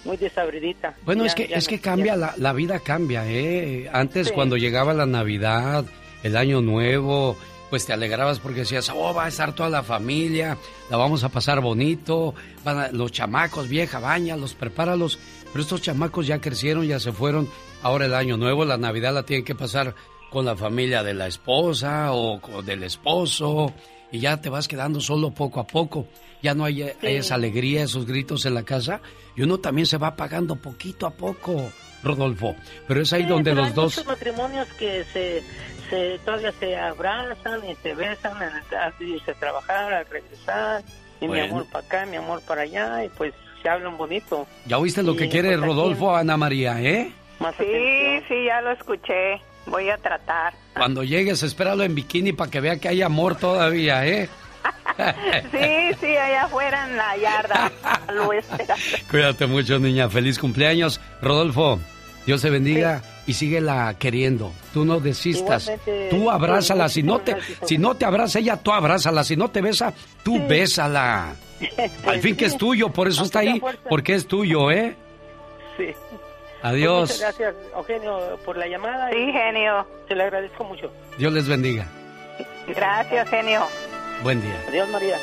muy 0.06 0.16
desabridita. 0.16 0.94
Bueno, 1.04 1.24
Ya- 1.24 1.28
es 1.30 1.36
que 1.36 1.44
es 1.54 1.66
no- 1.66 1.70
que 1.70 1.82
cambia, 1.82 2.16
la, 2.16 2.34
la 2.38 2.54
vida 2.54 2.80
cambia, 2.80 3.26
¿eh? 3.28 3.90
Antes 3.92 4.28
Sí. 4.28 4.34
cuando 4.34 4.56
llegaba 4.58 4.94
la 4.94 5.06
Navidad, 5.08 5.84
el 6.24 6.38
Año 6.38 6.62
Nuevo, 6.62 7.36
pues 7.70 7.86
te 7.86 7.94
alegrabas 7.94 8.40
porque 8.40 8.62
decías, 8.62 8.90
oh, 8.90 9.14
va 9.14 9.26
a 9.26 9.28
estar 9.28 9.54
toda 9.54 9.70
la 9.70 9.84
familia, 9.84 10.58
la 10.90 10.98
vamos 10.98 11.24
a 11.24 11.30
pasar 11.30 11.60
bonito, 11.62 12.34
van 12.64 12.78
a- 12.80 12.92
los 12.92 13.12
chamacos, 13.12 13.68
vieja, 13.68 14.00
bañalos, 14.00 14.54
prepáralos. 14.56 15.20
Pero 15.52 15.62
estos 15.64 15.82
chamacos 15.82 16.28
ya 16.28 16.40
crecieron, 16.42 16.86
ya 16.86 17.00
se 17.00 17.12
fueron. 17.12 17.48
Ahora 17.82 18.06
el 18.06 18.14
Año 18.14 18.38
Nuevo, 18.38 18.66
la 18.66 18.78
Navidad 18.78 19.14
la 19.14 19.24
tienen 19.24 19.46
que 19.46 19.56
pasar 19.56 19.96
con 20.30 20.46
la 20.46 20.56
familia 20.56 21.02
de 21.04 21.14
la 21.14 21.28
esposa 21.28 22.12
o 22.14 22.40
con- 22.42 22.66
del 22.66 22.84
esposo 22.84 23.74
y 24.12 24.20
ya 24.20 24.42
te 24.42 24.50
vas 24.50 24.68
quedando 24.68 25.00
solo 25.02 25.32
poco 25.32 25.60
a 25.60 25.66
poco. 25.68 26.08
Ya 26.42 26.54
no 26.54 26.66
hay, 26.66 26.82
hay 26.84 26.96
esa 27.16 27.36
alegría, 27.36 27.84
esos 27.84 28.06
gritos 28.06 28.46
en 28.46 28.54
la 28.54 28.64
casa 28.64 29.02
y 29.36 29.42
uno 29.42 29.58
también 29.60 29.86
se 29.88 29.98
va 29.98 30.08
apagando 30.08 30.56
poquito 30.56 31.06
a 31.08 31.12
poco, 31.12 31.72
Rodolfo. 32.04 32.56
Pero 32.88 33.02
es 33.02 33.12
ahí 33.14 33.24
Sí, 33.24 33.28
donde 33.30 33.52
pero 33.52 33.62
los 33.62 33.68
hay 33.70 33.74
dos... 33.74 33.86
muchos 33.98 34.06
matrimonios 34.06 34.68
que 34.78 35.04
se, 35.12 35.44
se 35.90 36.20
todavía 36.26 36.52
se 36.60 36.78
abrazan 36.78 37.62
y 37.70 37.76
se 37.76 37.94
besan 37.96 38.34
al 38.42 38.94
irse 39.00 39.32
a 39.32 39.34
trabajar, 39.36 39.94
al 39.94 40.06
regresar, 40.08 40.84
y 41.20 41.26
mi 41.26 41.28
Bueno. 41.30 41.44
amor 41.46 41.66
para 41.72 41.86
acá, 41.86 42.06
mi 42.06 42.16
amor 42.18 42.42
para 42.48 42.62
allá, 42.62 43.04
y 43.04 43.10
pues 43.10 43.34
se 43.62 43.70
hablan 43.70 43.98
bonito. 43.98 44.48
¿Ya 44.66 44.78
oíste 44.78 45.04
lo 45.04 45.14
Y, 45.14 45.18
que 45.18 45.30
quiere 45.30 45.50
pues, 45.58 45.62
Rodolfo, 45.68 46.16
Ana 46.16 46.38
María, 46.38 46.80
eh? 46.82 47.12
Sí, 47.58 48.24
sí, 48.28 48.46
ya 48.46 48.62
lo 48.62 48.72
escuché. 48.72 49.42
Voy 49.66 49.90
a 49.90 49.98
tratar. 49.98 50.54
Cuando 50.76 51.04
llegues, 51.04 51.44
espéralo 51.44 51.84
en 51.84 51.94
bikini 51.96 52.34
para 52.34 52.50
que 52.50 52.60
vea 52.60 52.78
que 52.80 52.88
hay 52.90 53.02
amor 53.02 53.36
todavía, 53.36 54.06
¿eh? 54.08 54.30
Sí, 55.52 55.96
sí, 56.02 56.08
allá 56.18 56.44
afuera 56.44 56.86
en 56.90 56.98
la 56.98 57.16
yarda. 57.18 57.72
Lo 58.14 58.34
espera. 58.34 58.76
Cuídate 59.12 59.48
mucho, 59.48 59.80
niña. 59.80 60.10
Feliz 60.10 60.38
cumpleaños. 60.38 61.00
Rodolfo, 61.22 61.80
Dios 62.26 62.42
te 62.42 62.50
bendiga 62.50 63.02
y 63.30 63.34
síguela 63.34 63.94
queriendo. 64.00 64.52
Tú 64.74 64.86
no 64.86 65.00
desistas. 65.00 65.70
Igualmente, 65.70 66.08
Tú 66.10 66.32
abrázala. 66.32 66.90
Si 66.90 67.04
no, 67.04 67.20
te, 67.20 67.38
si 67.64 67.78
no 67.78 67.94
te 67.94 68.06
abraza 68.06 68.40
ella, 68.40 68.58
tú 68.58 68.72
abrázala. 68.72 69.24
Si 69.24 69.36
no 69.38 69.52
te 69.52 69.62
besa, 69.62 69.94
tú 70.24 70.48
bésala. 70.48 71.36
Al 72.08 72.22
fin 72.22 72.36
que 72.36 72.46
es 72.46 72.58
tuyo, 72.58 72.90
por 72.90 73.08
eso 73.08 73.24
está 73.24 73.40
ahí, 73.40 73.62
porque 73.88 74.16
es 74.16 74.26
tuyo, 74.26 74.72
¿eh? 74.72 74.96
Sí. 75.78 75.94
Adiós. 76.64 77.10
Pues 77.10 77.20
muchas 77.20 77.38
gracias, 77.38 77.56
Eugenio, 77.76 78.40
por 78.44 78.58
la 78.58 78.66
llamada. 78.66 79.12
Sí, 79.12 79.32
genio. 79.32 79.86
Se 80.08 80.16
le 80.16 80.24
agradezco 80.24 80.64
mucho. 80.64 80.92
Dios 81.20 81.32
les 81.32 81.48
bendiga. 81.48 81.86
Gracias, 82.68 83.30
genio. 83.30 83.62
Buen 84.24 84.42
día. 84.42 84.60
Adiós, 84.70 84.90
María. 84.90 85.20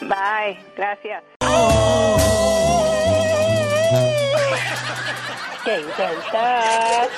Bye. 0.00 0.58
Gracias. 0.74 1.22
¿Qué 5.64 5.80
intentas? 5.80 7.10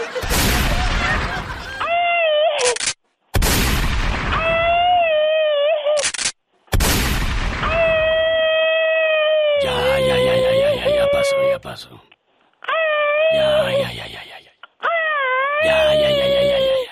Ya, 9.62 9.98
ya, 9.98 10.16
ya, 10.16 10.34
ya, 10.36 10.52
ya, 10.52 10.74
ya, 10.74 10.88
ya 10.96 11.06
pasó, 11.10 11.36
ya 11.50 11.58
pasó. 11.58 11.90
Ya, 13.34 13.70
ya, 13.70 13.90
ya, 13.92 14.06
ya, 14.06 14.22
ya, 14.24 14.38
ya. 14.40 14.52
Ya, 15.64 15.94
ya, 15.94 16.10
ya, 16.10 16.26
ya, 16.26 16.42
ya, 16.42 16.58
ya, 16.58 16.76
ya. 16.84 16.85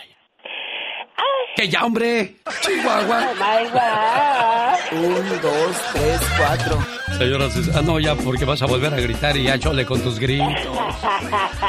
¡Que 1.56 1.68
ya, 1.68 1.84
hombre! 1.84 2.34
¡Chihuahua! 2.62 3.28
Oh 3.30 3.34
my 3.34 3.70
God. 3.70 5.04
Un, 5.04 5.40
dos, 5.40 5.76
tres, 5.92 6.20
cuatro. 6.36 6.78
Señoras, 7.16 7.54
ah, 7.74 7.82
no, 7.82 8.00
ya, 8.00 8.16
porque 8.16 8.44
vas 8.44 8.60
a 8.62 8.66
volver 8.66 8.92
a 8.92 8.96
gritar 8.96 9.36
y 9.36 9.44
ya 9.44 9.56
chole 9.58 9.86
con 9.86 10.00
tus 10.00 10.18
gritos. 10.18 10.48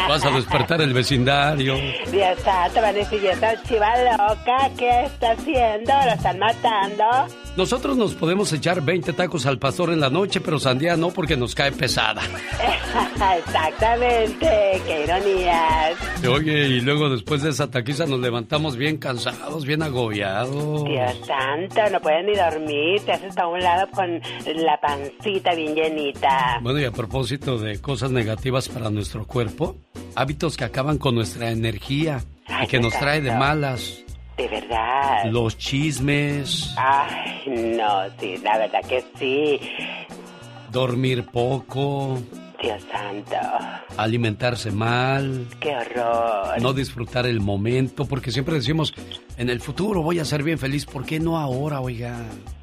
Vas 0.09 0.25
a 0.25 0.31
despertar 0.31 0.81
el 0.81 0.91
vecindario. 0.91 1.75
Dios 2.11 2.39
santo, 2.43 2.81
van 2.81 2.89
a 2.89 2.93
decir, 2.93 3.21
¿y 3.23 3.27
esa 3.27 3.61
chiva 3.63 3.93
loca 4.11 4.71
qué 4.75 5.05
está 5.05 5.31
haciendo? 5.31 5.93
¿Lo 5.93 6.11
están 6.13 6.39
matando? 6.39 7.05
Nosotros 7.57 7.95
nos 7.95 8.15
podemos 8.15 8.51
echar 8.51 8.81
20 8.81 9.13
tacos 9.13 9.45
al 9.45 9.59
pastor 9.59 9.91
en 9.91 10.01
la 10.01 10.09
noche, 10.09 10.41
pero 10.41 10.59
sandía 10.59 10.97
no 10.97 11.11
porque 11.11 11.37
nos 11.37 11.55
cae 11.55 11.71
pesada. 11.71 12.21
Exactamente, 13.37 14.81
qué 14.85 15.03
ironías. 15.03 15.93
Oye, 16.27 16.67
y 16.67 16.81
luego 16.81 17.09
después 17.09 17.41
de 17.43 17.51
esa 17.51 17.71
taquiza 17.71 18.05
nos 18.05 18.19
levantamos 18.19 18.75
bien 18.75 18.97
cansados, 18.97 19.65
bien 19.65 19.83
agobiados. 19.83 20.83
Dios 20.83 21.13
santo, 21.25 21.81
no 21.91 22.01
pueden 22.01 22.25
ni 22.25 22.35
dormir, 22.35 23.01
te 23.05 23.13
haces 23.13 23.37
a 23.37 23.47
un 23.47 23.61
lado 23.61 23.89
con 23.91 24.21
la 24.55 24.79
pancita 24.81 25.55
bien 25.55 25.75
llenita. 25.75 26.59
Bueno, 26.61 26.79
y 26.79 26.85
a 26.85 26.91
propósito 26.91 27.57
de 27.57 27.79
cosas 27.79 28.11
negativas 28.11 28.67
para 28.67 28.89
nuestro 28.89 29.25
cuerpo, 29.25 29.77
hábitos 30.15 30.57
que 30.57 30.65
acaban 30.65 30.97
con 30.97 31.15
nuestra 31.15 31.51
energía 31.51 32.21
y 32.63 32.67
que 32.67 32.79
nos 32.79 32.93
trae 32.93 33.21
de 33.21 33.31
malas. 33.31 34.04
De 34.37 34.47
verdad. 34.49 35.25
Los 35.31 35.57
chismes, 35.57 36.73
Ay, 36.77 37.43
no, 37.77 38.01
sí, 38.19 38.35
la 38.43 38.57
verdad 38.57 38.81
que 38.87 39.03
sí. 39.17 39.59
dormir 40.71 41.25
poco, 41.31 42.17
Dios 42.61 42.83
santo, 42.91 43.35
alimentarse 43.97 44.71
mal, 44.71 45.47
qué 45.61 45.73
horror. 45.75 46.61
no 46.61 46.73
disfrutar 46.73 47.25
el 47.25 47.39
momento, 47.39 48.05
porque 48.05 48.31
siempre 48.31 48.55
decimos, 48.55 48.93
en 49.37 49.49
el 49.49 49.61
futuro 49.61 50.01
voy 50.01 50.19
a 50.19 50.25
ser 50.25 50.43
bien 50.43 50.57
feliz, 50.59 50.85
¿por 50.85 51.05
qué 51.05 51.17
no 51.19 51.37
ahora, 51.37 51.79
oiga? 51.79 52.17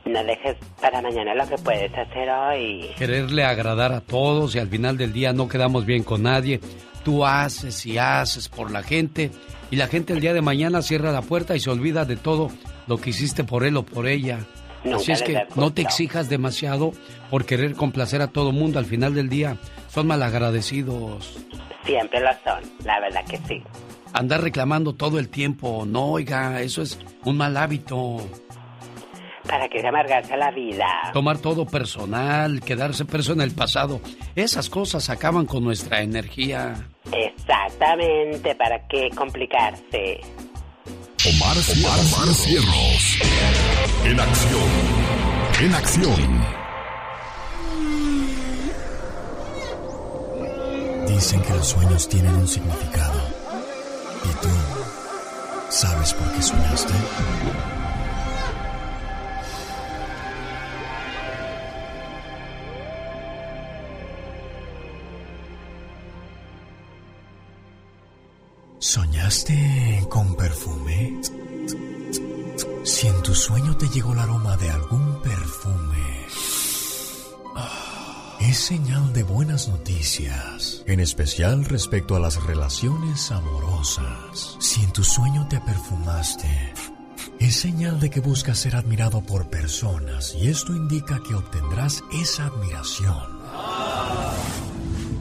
No 0.05 0.23
dejes 0.24 0.57
para 0.78 1.01
mañana 1.01 1.35
lo 1.35 1.47
que 1.49 1.57
puedes 1.57 1.90
hacer 1.97 2.28
hoy. 2.28 2.90
Quererle 2.99 3.44
agradar 3.44 3.93
a 3.93 4.03
todos 4.03 4.55
y 4.55 4.59
al 4.59 4.69
final 4.69 4.99
del 4.99 5.12
día 5.15 5.32
no 5.32 5.49
quedamos 5.49 5.86
bien 5.86 6.03
con 6.03 6.24
nadie. 6.24 6.61
Tú 7.04 7.26
haces 7.26 7.84
y 7.86 7.98
haces 7.98 8.48
por 8.48 8.70
la 8.70 8.82
gente 8.82 9.30
y 9.70 9.76
la 9.76 9.88
gente 9.88 10.12
el 10.12 10.20
día 10.20 10.34
de 10.34 10.42
mañana 10.42 10.82
cierra 10.82 11.12
la 11.12 11.22
puerta 11.22 11.56
y 11.56 11.60
se 11.60 11.70
olvida 11.70 12.04
de 12.04 12.16
todo 12.16 12.50
lo 12.86 12.98
que 12.98 13.10
hiciste 13.10 13.44
por 13.44 13.64
él 13.64 13.76
o 13.76 13.84
por 13.84 14.06
ella. 14.06 14.40
Nunca 14.84 14.96
Así 14.98 15.12
es 15.12 15.22
que 15.22 15.46
no 15.54 15.72
te 15.72 15.82
exijas 15.82 16.28
demasiado 16.28 16.92
por 17.30 17.44
querer 17.44 17.74
complacer 17.74 18.20
a 18.20 18.26
todo 18.26 18.52
mundo. 18.52 18.78
Al 18.78 18.84
final 18.84 19.14
del 19.14 19.28
día 19.28 19.56
son 19.88 20.08
malagradecidos. 20.08 21.38
Siempre 21.84 22.20
lo 22.20 22.30
son, 22.44 22.62
la 22.84 23.00
verdad 23.00 23.24
que 23.24 23.38
sí. 23.48 23.62
Andar 24.12 24.42
reclamando 24.42 24.94
todo 24.94 25.18
el 25.18 25.28
tiempo, 25.28 25.84
no, 25.86 26.10
oiga, 26.10 26.60
eso 26.60 26.82
es 26.82 26.98
un 27.24 27.36
mal 27.36 27.56
hábito. 27.56 28.18
¿Para 29.48 29.69
qué 29.69 29.86
amargarse 29.86 30.36
la 30.36 30.51
vida? 30.51 30.86
Tomar 31.12 31.39
todo 31.39 31.66
personal, 31.66 32.60
quedarse 32.60 33.05
preso 33.05 33.32
en 33.32 33.40
el 33.40 33.52
pasado, 33.52 34.01
esas 34.35 34.70
cosas 34.70 35.10
acaban 35.10 35.47
con 35.47 35.64
nuestra 35.64 36.01
energía. 36.01 36.89
Exactamente, 37.12 38.55
¿para 38.55 38.86
qué 38.86 39.10
complicarse? 39.14 40.20
Omar. 41.24 41.56
Omar 41.56 42.35
Cierros. 42.35 43.19
En 44.05 44.19
acción. 44.19 44.70
En 45.60 45.74
acción. 45.74 46.62
Dicen 51.06 51.43
que 51.43 51.51
los 51.51 51.69
sueños 51.69 52.09
tienen 52.09 52.35
un 52.35 52.48
significado. 52.48 53.20
¿Y 54.24 54.43
tú 54.43 54.48
sabes 55.69 56.12
por 56.14 56.32
qué 56.32 56.43
soñaste? 56.43 56.94
¿Soñaste 68.82 70.04
con 70.09 70.34
perfume? 70.34 71.20
Si 72.82 73.06
en 73.06 73.22
tu 73.22 73.32
sueño 73.32 73.76
te 73.76 73.88
llegó 73.88 74.12
el 74.12 74.18
aroma 74.18 74.56
de 74.56 74.70
algún 74.70 75.22
perfume, 75.22 76.26
ah, 77.54 78.36
es 78.40 78.59
señal 78.59 79.12
de 79.12 79.22
buenas 79.22 79.68
noticias, 79.68 80.82
en 80.86 80.98
especial 80.98 81.64
respecto 81.64 82.16
a 82.16 82.18
las 82.18 82.42
relaciones 82.42 83.30
amorosas. 83.30 84.56
Si 84.59 84.82
en 84.82 84.92
tu 84.92 85.04
sueño 85.04 85.46
te 85.48 85.60
perfumaste, 85.60 86.74
es 87.38 87.54
señal 87.54 88.00
de 88.00 88.10
que 88.10 88.18
buscas 88.18 88.59
ser 88.59 88.74
admirado 88.74 89.20
por 89.20 89.48
personas 89.48 90.34
y 90.34 90.48
esto 90.48 90.74
indica 90.74 91.22
que 91.22 91.36
obtendrás 91.36 92.02
esa 92.10 92.46
admiración. 92.46 93.42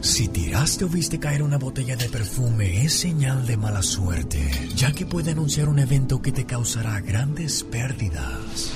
Si 0.01 0.27
tiraste 0.29 0.85
o 0.85 0.87
viste 0.87 1.19
caer 1.19 1.43
una 1.43 1.59
botella 1.59 1.95
de 1.95 2.09
perfume 2.09 2.83
es 2.83 2.93
señal 2.93 3.45
de 3.45 3.55
mala 3.55 3.83
suerte, 3.83 4.49
ya 4.75 4.91
que 4.91 5.05
puede 5.05 5.29
anunciar 5.29 5.69
un 5.69 5.77
evento 5.77 6.23
que 6.23 6.31
te 6.31 6.43
causará 6.43 6.99
grandes 7.01 7.63
pérdidas 7.63 8.73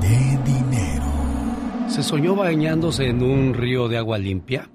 de 0.00 0.38
dinero. 0.44 1.88
¿Se 1.88 2.04
soñó 2.04 2.36
bañándose 2.36 3.08
en 3.08 3.20
un 3.24 3.54
río 3.54 3.88
de 3.88 3.98
agua 3.98 4.16
limpia? 4.16 4.70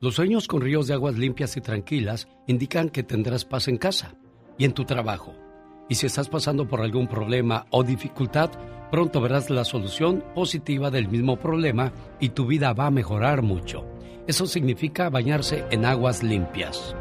Los 0.00 0.14
sueños 0.14 0.46
con 0.46 0.60
ríos 0.60 0.86
de 0.86 0.94
aguas 0.94 1.16
limpias 1.16 1.56
y 1.56 1.60
tranquilas 1.60 2.28
indican 2.46 2.88
que 2.88 3.02
tendrás 3.02 3.44
paz 3.44 3.66
en 3.66 3.78
casa 3.78 4.14
y 4.58 4.64
en 4.64 4.74
tu 4.74 4.84
trabajo. 4.84 5.34
Y 5.88 5.96
si 5.96 6.06
estás 6.06 6.28
pasando 6.28 6.68
por 6.68 6.82
algún 6.82 7.08
problema 7.08 7.66
o 7.70 7.82
dificultad, 7.82 8.50
pronto 8.90 9.20
verás 9.20 9.50
la 9.50 9.64
solución 9.64 10.24
positiva 10.34 10.90
del 10.90 11.08
mismo 11.08 11.36
problema 11.36 11.92
y 12.20 12.30
tu 12.30 12.46
vida 12.46 12.72
va 12.72 12.86
a 12.86 12.90
mejorar 12.90 13.42
mucho. 13.42 13.84
Eso 14.26 14.46
significa 14.46 15.08
bañarse 15.08 15.64
en 15.70 15.84
aguas 15.84 16.22
limpias. 16.22 16.94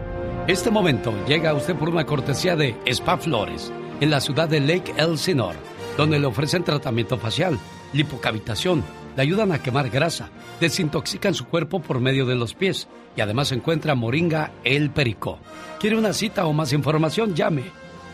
Este 0.47 0.69
momento 0.69 1.13
llega 1.27 1.49
a 1.49 1.53
usted 1.55 1.75
por 1.75 1.89
una 1.89 2.05
cortesía 2.05 2.55
de 2.55 2.75
Spa 2.85 3.17
Flores, 3.17 3.71
en 3.99 4.11
la 4.11 4.21
ciudad 4.21 4.47
de 4.47 4.59
Lake 4.59 4.93
Elsinore, 4.97 5.57
donde 5.97 6.19
le 6.19 6.27
ofrecen 6.27 6.63
tratamiento 6.63 7.17
facial, 7.17 7.57
lipocavitación, 7.93 8.83
le 9.15 9.21
ayudan 9.21 9.51
a 9.51 9.63
quemar 9.63 9.89
grasa, 9.89 10.29
desintoxican 10.59 11.33
su 11.33 11.45
cuerpo 11.45 11.81
por 11.81 11.99
medio 11.99 12.25
de 12.25 12.35
los 12.35 12.53
pies 12.53 12.87
y 13.15 13.21
además 13.21 13.51
encuentra 13.51 13.95
Moringa 13.95 14.51
El 14.63 14.91
Perico. 14.91 15.39
¿Quiere 15.79 15.97
una 15.97 16.13
cita 16.13 16.45
o 16.45 16.53
más 16.53 16.73
información? 16.73 17.33
Llame. 17.33 17.63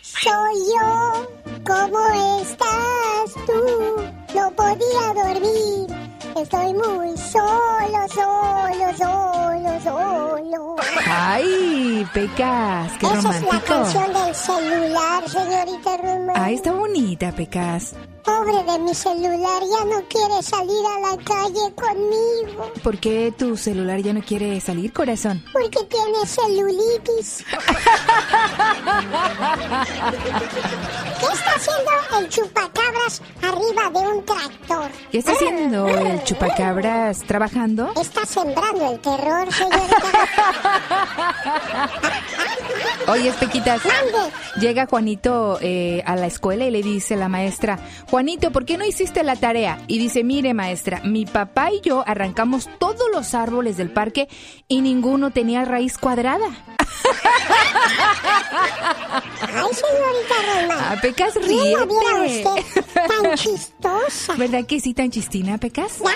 Soy 0.00 0.54
yo, 0.74 1.28
¿cómo 1.66 1.98
estás 2.40 3.34
tú? 3.46 3.52
No 4.34 4.50
podía 4.56 5.12
dormir, 5.14 5.86
estoy 6.36 6.74
muy 6.74 7.16
solo, 7.16 8.08
solo, 8.14 8.96
solo, 8.96 9.80
solo. 9.82 10.76
Ay, 11.06 12.06
Pecas, 12.12 12.92
qué 12.98 13.06
Esa 13.06 13.36
es 13.36 13.42
la 13.42 13.60
canción 13.60 14.12
del 14.12 14.34
celular, 14.34 15.28
señorita 15.28 15.96
Roma. 15.96 16.32
Ay, 16.36 16.54
está 16.54 16.72
bonita, 16.72 17.32
Pecas. 17.32 17.94
Pobre 18.24 18.62
de 18.64 18.78
mi 18.78 18.94
celular, 18.94 19.62
ya 19.62 19.84
no 19.84 20.02
quiere 20.08 20.42
salir 20.42 20.82
a 20.96 21.00
la 21.00 21.16
calle 21.22 21.74
conmigo. 21.74 22.72
¿Por 22.82 22.96
qué 22.98 23.34
tu 23.36 23.56
celular 23.56 24.00
ya 24.00 24.14
no 24.14 24.22
quiere 24.22 24.58
salir, 24.60 24.92
corazón? 24.94 25.44
Porque 25.52 25.84
tiene 25.84 26.26
celulitis. 26.26 27.44
¿Qué 31.20 31.26
está 31.26 31.50
haciendo 31.54 31.90
el 32.18 32.28
chupacabras 32.30 33.22
arriba 33.42 33.90
de 33.92 34.08
un 34.08 34.24
tractor? 34.24 34.90
¿Qué 35.10 35.18
está 35.18 35.32
haciendo 35.32 35.86
el 35.88 36.24
chupacabras 36.24 37.18
trabajando? 37.24 37.92
Está 38.00 38.24
sembrando 38.24 38.92
el 38.92 39.00
terror, 39.00 39.52
señorita. 39.52 39.96
Oye, 43.08 43.32
Pequitas. 43.32 43.82
Llega 44.58 44.86
Juanito 44.86 45.58
eh, 45.60 46.02
a 46.06 46.16
la 46.16 46.26
escuela 46.26 46.64
y 46.64 46.70
le 46.70 46.82
dice 46.82 47.16
la 47.16 47.28
maestra, 47.28 47.78
Juanito, 48.14 48.52
¿por 48.52 48.64
qué 48.64 48.78
no 48.78 48.86
hiciste 48.86 49.24
la 49.24 49.34
tarea? 49.34 49.82
Y 49.88 49.98
dice, 49.98 50.22
mire 50.22 50.54
maestra, 50.54 51.00
mi 51.02 51.26
papá 51.26 51.72
y 51.72 51.80
yo 51.80 52.04
arrancamos 52.06 52.68
todos 52.78 53.02
los 53.12 53.34
árboles 53.34 53.76
del 53.76 53.90
parque 53.90 54.28
y 54.68 54.82
ninguno 54.82 55.32
tenía 55.32 55.64
raíz 55.64 55.98
cuadrada. 55.98 56.46
Ay, 59.40 59.68
señorita 59.74 60.34
Roma. 60.62 60.76
Ah, 60.92 60.96
Pecas, 61.02 61.34
¿Quién 61.44 61.72
la 61.72 61.86
viera 61.86 62.18
ríete. 62.20 62.48
usted 62.48 62.84
tan 62.94 63.34
chistosa? 63.34 64.34
¿Verdad 64.36 64.64
que 64.64 64.78
sí, 64.78 64.94
tan 64.94 65.10
chistina, 65.10 65.58
Pecas? 65.58 66.00
Oiga, 66.00 66.14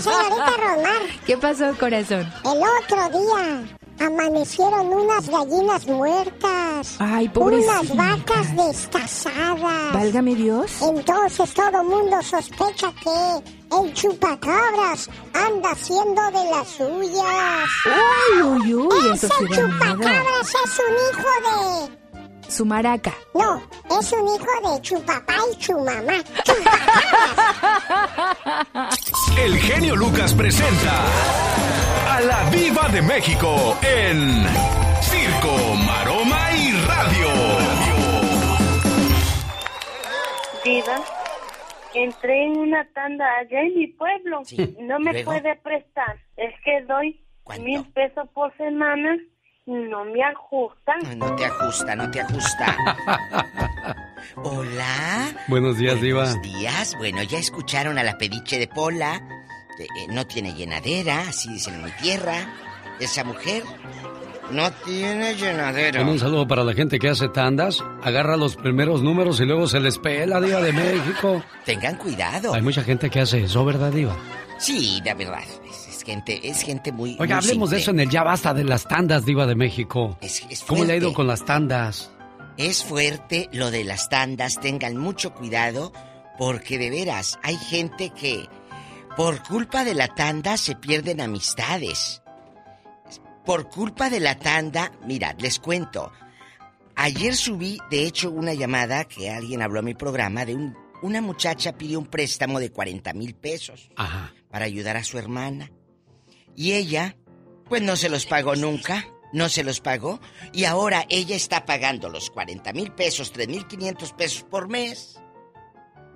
señorita 0.00 0.50
Romar, 0.56 1.02
¿Qué 1.26 1.36
pasó, 1.36 1.76
corazón? 1.78 2.20
el 2.42 2.62
otro 2.82 3.10
día 3.10 3.76
amanecieron 3.98 4.92
unas 4.92 5.28
gallinas 5.28 5.86
muertas. 5.86 6.96
Ay. 6.98 7.30
Unas 7.34 7.96
vacas 7.96 8.54
destazadas. 8.56 9.92
Válgame 9.92 10.34
Dios. 10.34 10.70
Entonces 10.82 11.52
todo 11.54 11.80
el 11.80 11.86
mundo 11.88 12.20
sospecha 12.22 12.92
que 13.02 13.42
el 13.76 13.92
chupacabras 13.94 15.08
anda 15.32 15.70
haciendo 15.70 16.22
de 16.30 16.50
las 16.50 16.68
suyas. 16.68 17.68
Uy, 17.86 18.42
uy, 18.42 18.74
uy, 18.74 19.08
Ese 19.12 19.26
eso 19.26 19.46
chupacabras 19.46 20.54
es 20.64 20.78
un 20.78 20.94
hijo 21.10 21.28
de... 21.88 22.04
Su 22.48 22.64
maraca. 22.64 23.12
No, 23.34 23.60
es 23.98 24.12
un 24.12 24.28
hijo 24.28 24.70
de 24.70 24.80
chupapá 24.82 25.34
y 25.52 25.56
chumamá. 25.56 26.14
El 29.38 29.58
genio 29.58 29.96
Lucas 29.96 30.32
presenta 30.34 31.04
a 32.14 32.20
la 32.20 32.48
Viva 32.50 32.88
de 32.90 33.02
México 33.02 33.76
en 33.82 34.44
Circo, 35.00 35.74
Maroma 35.84 36.52
y 36.52 36.70
Radio. 36.86 37.28
Diva, 40.64 41.00
entré 41.94 42.44
en 42.44 42.58
una 42.58 42.86
tanda 42.94 43.24
allá 43.40 43.60
en 43.62 43.74
mi 43.76 43.86
pueblo. 43.88 44.42
no 44.80 45.00
me 45.00 45.12
¿luego? 45.12 45.32
puede 45.32 45.56
prestar. 45.56 46.16
Es 46.36 46.54
que 46.64 46.82
doy 46.82 47.20
mil 47.60 47.84
pesos 47.92 48.28
por 48.32 48.56
semana 48.56 49.16
y 49.66 49.72
no 49.72 50.04
me 50.04 50.22
ajustan. 50.22 51.00
Ay, 51.06 51.16
No 51.16 51.34
te 51.34 51.46
ajusta, 51.46 51.96
no 51.96 52.08
te 52.12 52.20
ajusta. 52.20 52.76
Hola. 54.36 55.32
Buenos 55.48 55.78
días, 55.78 56.00
Diva. 56.00 56.24
Buenos 56.24 56.42
días. 56.42 56.94
Bueno, 56.96 57.24
ya 57.24 57.38
escucharon 57.38 57.98
a 57.98 58.04
la 58.04 58.16
pediche 58.18 58.58
de 58.60 58.68
Pola. 58.68 59.20
Eh, 59.78 60.06
no 60.08 60.26
tiene 60.26 60.54
llenadera, 60.54 61.28
así 61.28 61.48
dicen 61.48 61.74
en 61.74 61.84
mi 61.84 61.90
tierra. 61.92 62.54
Esa 63.00 63.24
mujer 63.24 63.64
no 64.50 64.70
tiene 64.84 65.34
llenadera. 65.34 66.02
Un 66.02 66.18
saludo 66.18 66.46
para 66.46 66.62
la 66.64 66.74
gente 66.74 66.98
que 66.98 67.08
hace 67.08 67.28
tandas. 67.28 67.82
Agarra 68.02 68.36
los 68.36 68.56
primeros 68.56 69.02
números 69.02 69.40
y 69.40 69.44
luego 69.44 69.66
se 69.66 69.80
les 69.80 69.98
pela, 69.98 70.40
Diva 70.40 70.60
de 70.60 70.72
México. 70.72 71.42
Tengan 71.64 71.96
cuidado. 71.96 72.54
Hay 72.54 72.62
mucha 72.62 72.82
gente 72.84 73.10
que 73.10 73.20
hace 73.20 73.44
eso, 73.44 73.64
¿verdad, 73.64 73.92
Diva? 73.92 74.16
Sí, 74.58 75.00
la 75.04 75.14
verdad. 75.14 75.42
Es, 75.68 75.88
es 75.88 76.02
gente, 76.02 76.40
es 76.48 76.62
gente 76.62 76.92
muy. 76.92 77.16
Oiga, 77.18 77.36
muy 77.36 77.44
hablemos 77.44 77.70
de 77.70 77.78
eso 77.78 77.90
en 77.90 78.00
el 78.00 78.10
Ya 78.10 78.22
Basta 78.22 78.54
de 78.54 78.64
las 78.64 78.86
tandas, 78.86 79.24
Diva 79.24 79.46
de 79.46 79.56
México. 79.56 80.18
¿Cómo 80.66 80.84
le 80.84 80.92
ha 80.92 80.96
ido 80.96 81.12
con 81.12 81.26
las 81.26 81.44
tandas? 81.44 82.12
Es 82.56 82.84
fuerte 82.84 83.48
lo 83.52 83.72
de 83.72 83.82
las 83.82 84.08
tandas, 84.08 84.60
tengan 84.60 84.96
mucho 84.96 85.34
cuidado 85.34 85.92
porque 86.38 86.78
de 86.78 86.90
veras 86.90 87.38
hay 87.42 87.56
gente 87.56 88.10
que 88.10 88.48
por 89.16 89.42
culpa 89.44 89.84
de 89.84 89.94
la 89.94 90.08
tanda 90.08 90.56
se 90.56 90.74
pierden 90.74 91.20
amistades. 91.20 92.22
Por 93.44 93.68
culpa 93.68 94.10
de 94.10 94.20
la 94.20 94.38
tanda, 94.38 94.90
mira, 95.06 95.34
les 95.38 95.58
cuento. 95.58 96.10
Ayer 96.96 97.36
subí, 97.36 97.78
de 97.90 98.06
hecho, 98.06 98.30
una 98.30 98.54
llamada 98.54 99.04
que 99.04 99.30
alguien 99.30 99.62
habló 99.62 99.80
a 99.80 99.82
mi 99.82 99.94
programa 99.94 100.44
de 100.44 100.54
un, 100.54 100.76
una 101.02 101.20
muchacha 101.20 101.76
pidió 101.76 101.98
un 101.98 102.06
préstamo 102.06 102.58
de 102.58 102.70
40 102.70 103.12
mil 103.12 103.34
pesos 103.34 103.90
Ajá. 103.96 104.32
para 104.50 104.64
ayudar 104.64 104.96
a 104.96 105.04
su 105.04 105.18
hermana. 105.18 105.70
Y 106.56 106.72
ella, 106.72 107.16
pues 107.68 107.82
no 107.82 107.96
se 107.96 108.08
los 108.08 108.26
pagó 108.26 108.56
nunca, 108.56 109.06
no 109.32 109.48
se 109.48 109.62
los 109.62 109.80
pagó. 109.80 110.20
Y 110.52 110.64
ahora 110.64 111.04
ella 111.08 111.36
está 111.36 111.66
pagando 111.66 112.08
los 112.08 112.30
40 112.30 112.72
mil 112.72 112.92
pesos, 112.92 113.32
3 113.32 113.48
mil 113.48 113.66
500 113.66 114.12
pesos 114.12 114.42
por 114.44 114.68
mes 114.68 115.20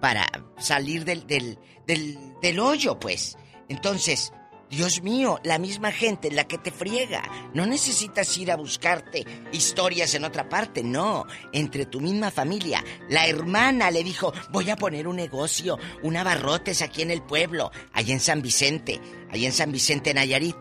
para 0.01 0.27
salir 0.59 1.05
del, 1.05 1.27
del, 1.27 1.59
del, 1.89 2.61
hoyo, 2.61 2.99
pues. 2.99 3.37
Entonces, 3.69 4.33
Dios 4.71 5.03
mío, 5.03 5.41
la 5.45 5.59
misma 5.59 5.91
gente 5.91 6.31
la 6.31 6.45
que 6.47 6.59
te 6.59 6.71
friega. 6.71 7.23
No 7.55 7.67
necesitas 7.67 8.37
ir 8.37 8.53
a 8.53 8.57
buscarte 8.57 9.25
historias 9.53 10.15
en 10.15 10.25
otra 10.25 10.49
parte, 10.49 10.83
no. 10.83 11.25
Entre 11.53 11.87
tu 11.87 12.01
misma 12.01 12.31
familia. 12.31 12.85
La 13.09 13.27
hermana 13.27 13.91
le 13.91 14.05
dijo, 14.05 14.33
voy 14.51 14.69
a 14.71 14.77
poner 14.77 15.09
un 15.09 15.17
negocio, 15.17 15.79
un 16.03 16.17
abarrotes 16.17 16.83
aquí 16.83 17.03
en 17.03 17.11
el 17.11 17.23
pueblo, 17.23 17.71
allá 17.93 18.13
en 18.13 18.21
San 18.21 18.43
Vicente, 18.43 19.01
allá 19.31 19.47
en 19.47 19.53
San 19.53 19.73
Vicente, 19.73 20.13
Nayarit. 20.13 20.57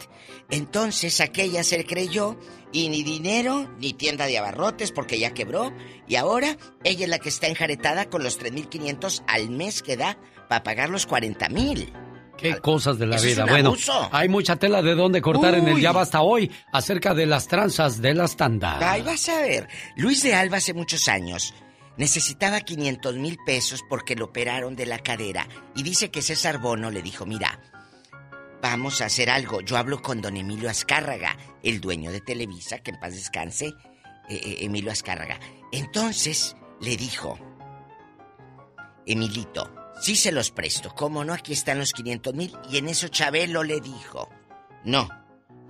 Entonces 0.49 1.20
aquella 1.20 1.64
se 1.64 1.86
creyó 1.86 2.38
y 2.72 2.88
ni 2.90 3.04
dinero 3.04 3.70
ni 3.80 3.94
tienda 3.94 4.26
de 4.26 4.38
abarrotes 4.38 4.94
porque 4.94 5.20
ya 5.20 5.34
quebró. 5.34 5.74
Y 6.08 6.16
ahora 6.16 6.58
ella 6.86 7.04
es 7.04 7.10
la 7.10 7.20
que 7.20 7.30
está 7.30 7.48
enjaretada 7.48 8.10
con 8.10 8.24
los 8.24 8.40
3.500 8.40 9.24
al 9.28 9.49
mes 9.49 9.84
que 9.84 9.98
da 9.98 10.18
para 10.48 10.64
pagar 10.64 10.90
los 10.90 11.07
40.000. 11.07 11.91
Qué 12.38 12.57
cosas 12.60 12.99
de 12.99 13.07
la 13.07 13.19
vida. 13.19 13.45
bueno, 13.45 13.69
abuso. 13.69 14.10
hay 14.11 14.30
mucha 14.30 14.56
tela 14.57 14.82
de 14.84 14.94
dónde 14.94 15.22
cortar 15.22 15.56
en 15.56 15.68
el. 15.68 15.82
Ya 15.82 15.91
Basta 15.91 16.22
hoy 16.22 16.52
acerca 16.72 17.15
de 17.15 17.26
las 17.26 17.48
tranzas 17.48 17.99
de 17.99 18.14
las 18.14 18.36
tandas. 18.36 18.82
Ay, 18.82 19.02
vas 19.02 19.28
a 19.30 19.41
ver. 19.41 19.68
Luis 19.95 20.22
de 20.22 20.36
Alba 20.36 20.57
hace 20.57 20.74
muchos 20.76 21.07
años 21.07 21.53
necesitaba 21.98 22.61
500 22.61 23.15
mil 23.15 23.38
pesos 23.45 23.84
porque 23.90 24.15
lo 24.15 24.26
operaron 24.26 24.76
de 24.76 24.86
la 24.86 24.99
cadera. 24.99 25.48
Y 25.76 25.84
dice 25.84 26.10
que 26.10 26.22
César 26.22 26.60
Bono 26.60 26.91
le 26.91 27.02
dijo, 27.02 27.26
mira, 27.26 27.60
vamos 28.61 29.02
a 29.02 29.06
hacer 29.06 29.30
algo. 29.30 29.61
Yo 29.61 29.78
hablo 29.78 30.02
con 30.02 30.22
don 30.22 30.38
Emilio 30.38 30.69
Azcárraga, 30.69 31.36
el 31.64 31.82
dueño 31.82 32.11
de 32.11 32.22
Televisa, 32.22 32.80
que 32.80 32.91
en 32.91 32.99
paz 32.99 33.14
descanse, 33.14 33.68
eh, 33.68 33.74
eh, 34.30 34.57
Emilio 34.61 34.91
Azcárraga. 34.91 35.40
Entonces 35.72 36.56
le 36.80 36.95
dijo, 36.95 37.38
Emilito, 39.06 39.74
sí 40.02 40.15
se 40.15 40.32
los 40.32 40.52
presto, 40.52 40.94
¿cómo 40.95 41.24
no? 41.24 41.34
Aquí 41.34 41.53
están 41.53 41.80
los 41.80 41.94
500 41.94 42.34
mil. 42.34 42.53
Y 42.69 42.78
en 42.78 42.88
eso 42.88 43.07
Chabelo 43.07 43.64
le 43.64 43.80
dijo, 43.82 44.30
no, 44.84 45.10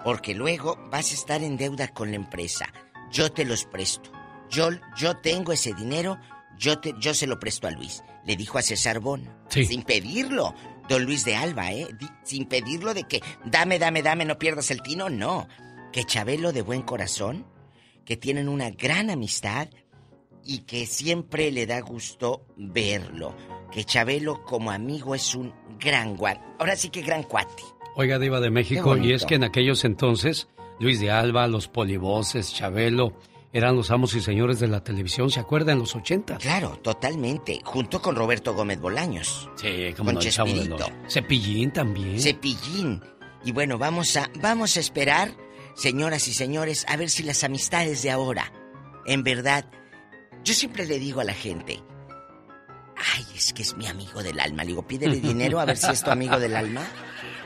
porque 0.04 0.34
luego 0.34 0.78
vas 0.92 1.12
a 1.12 1.16
estar 1.16 1.44
en 1.44 1.58
deuda 1.58 1.90
con 1.90 2.12
la 2.12 2.18
empresa. 2.18 2.72
Yo 3.12 3.32
te 3.32 3.46
los 3.46 3.66
presto. 3.66 4.12
Yo, 4.50 4.70
yo 4.96 5.18
tengo 5.18 5.52
ese 5.52 5.74
dinero, 5.74 6.18
yo, 6.58 6.80
te, 6.80 6.94
yo 7.00 7.14
se 7.14 7.28
lo 7.28 7.40
presto 7.40 7.68
a 7.68 7.72
Luis. 7.72 8.04
Le 8.26 8.36
dijo 8.36 8.58
a 8.58 8.62
César 8.62 9.00
Bon. 9.00 9.28
Sin 9.50 9.84
pedirlo. 9.84 10.54
Don 10.88 11.04
Luis 11.04 11.26
de 11.26 11.36
Alba, 11.36 11.74
¿eh? 11.74 11.88
Sin 12.24 12.46
pedirlo 12.46 12.94
de 12.94 13.04
que 13.04 13.22
dame, 13.46 13.78
dame, 13.78 14.02
dame, 14.02 14.24
no 14.24 14.38
pierdas 14.38 14.72
el 14.72 14.82
tino. 14.82 15.10
No. 15.10 15.48
Que 15.92 16.06
Chabelo 16.06 16.54
de 16.54 16.62
buen 16.62 16.82
corazón, 16.82 17.46
que 18.06 18.16
tienen 18.16 18.48
una 18.48 18.70
gran 18.70 19.10
amistad 19.10 19.70
y 20.44 20.60
que 20.60 20.86
siempre 20.86 21.52
le 21.52 21.66
da 21.66 21.82
gusto 21.82 22.46
verlo. 22.56 23.36
Que 23.72 23.84
Chabelo 23.84 24.44
como 24.44 24.72
amigo 24.72 25.16
es 25.16 25.36
un 25.36 25.54
gran 25.80 26.16
guate. 26.16 26.42
Ahora 26.60 26.76
sí 26.76 26.90
que 26.90 27.02
gran 27.02 27.24
cuate. 27.24 27.64
Oiga, 27.96 28.20
Diva 28.20 28.40
de 28.40 28.52
México, 28.52 28.96
y 28.96 29.14
es 29.14 29.26
que 29.26 29.36
en 29.36 29.44
aquellos 29.44 29.84
entonces, 29.84 30.48
Luis 30.80 31.00
de 31.00 31.10
Alba, 31.10 31.48
los 31.48 31.68
polivoces, 31.68 32.54
Chabelo, 32.54 33.14
eran 33.54 33.76
los 33.76 33.90
amos 33.92 34.14
y 34.14 34.22
señores 34.22 34.60
de 34.60 34.68
la 34.68 34.84
televisión, 34.84 35.32
¿se 35.32 35.40
acuerdan? 35.40 35.74
En 35.74 35.80
los 35.80 35.96
80. 35.96 36.38
Claro, 36.38 36.78
totalmente. 36.84 37.62
Junto 37.64 38.02
con 38.02 38.16
Roberto 38.16 38.54
Gómez 38.54 38.80
Bolaños. 38.80 39.50
Sí, 39.56 39.94
como 39.98 40.10
Con 40.10 40.16
no, 40.16 40.22
Chavo 40.22 40.50
Chespirito. 40.50 40.86
Cepillín 41.10 41.72
también. 41.72 42.20
Cepillín. 42.20 43.02
Y 43.44 43.52
bueno, 43.54 43.78
vamos 43.78 44.16
a, 44.18 44.30
vamos 44.42 44.78
a 44.78 44.80
esperar, 44.80 45.36
señoras 45.76 46.28
y 46.28 46.34
señores, 46.34 46.86
a 46.88 46.98
ver 46.98 47.10
si 47.10 47.24
las 47.24 47.44
amistades 47.44 48.04
de 48.04 48.12
ahora, 48.12 48.52
en 49.06 49.24
verdad, 49.24 49.66
yo 50.44 50.54
siempre 50.54 50.86
le 50.86 51.00
digo 51.00 51.22
a 51.22 51.24
la 51.24 51.34
gente, 51.34 51.80
ay, 53.16 53.26
es 53.36 53.54
que 53.54 53.62
es 53.64 53.76
mi 53.78 53.88
amigo 53.88 54.22
del 54.24 54.40
alma. 54.40 54.64
Le 54.64 54.70
digo, 54.70 54.88
pídele 54.88 55.16
dinero 55.22 55.60
a 55.60 55.66
ver 55.66 55.78
si 55.78 55.92
es 55.92 56.04
tu 56.04 56.12
amigo 56.12 56.40
del 56.40 56.56
alma. 56.56 56.82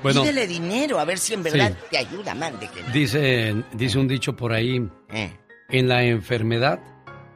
Bueno. 0.04 0.22
Pídele 0.24 0.48
dinero 0.48 1.00
a 1.00 1.06
ver 1.06 1.20
si 1.20 1.34
en 1.34 1.44
verdad 1.44 1.72
Sí. 1.80 1.86
te 1.92 1.98
ayuda, 2.00 2.34
mande 2.34 2.68
que 2.70 2.82
no. 2.82 2.90
Dice, 2.92 3.64
dice 3.74 4.00
un 4.00 4.08
dicho 4.08 4.36
por 4.36 4.52
ahí, 4.54 4.80
Eh. 5.10 5.38
en 5.70 5.88
la 5.88 6.04
enfermedad 6.04 6.80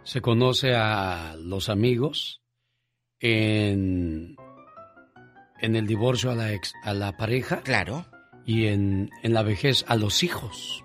se 0.04 0.22
conoce 0.22 0.74
a 0.76 1.36
los 1.38 1.70
amigos, 1.70 2.42
en, 3.20 4.36
en 5.60 5.76
el 5.76 5.88
divorcio 5.88 6.32
a 6.32 6.36
la, 6.36 6.52
ex, 6.54 6.74
a 6.84 6.94
la 6.94 7.16
pareja. 7.18 7.62
Claro. 7.62 8.06
Y 8.46 8.68
en, 8.68 9.10
en 9.24 9.34
la 9.34 9.42
vejez 9.44 9.84
a 9.88 9.96
los 9.96 10.22
hijos, 10.24 10.84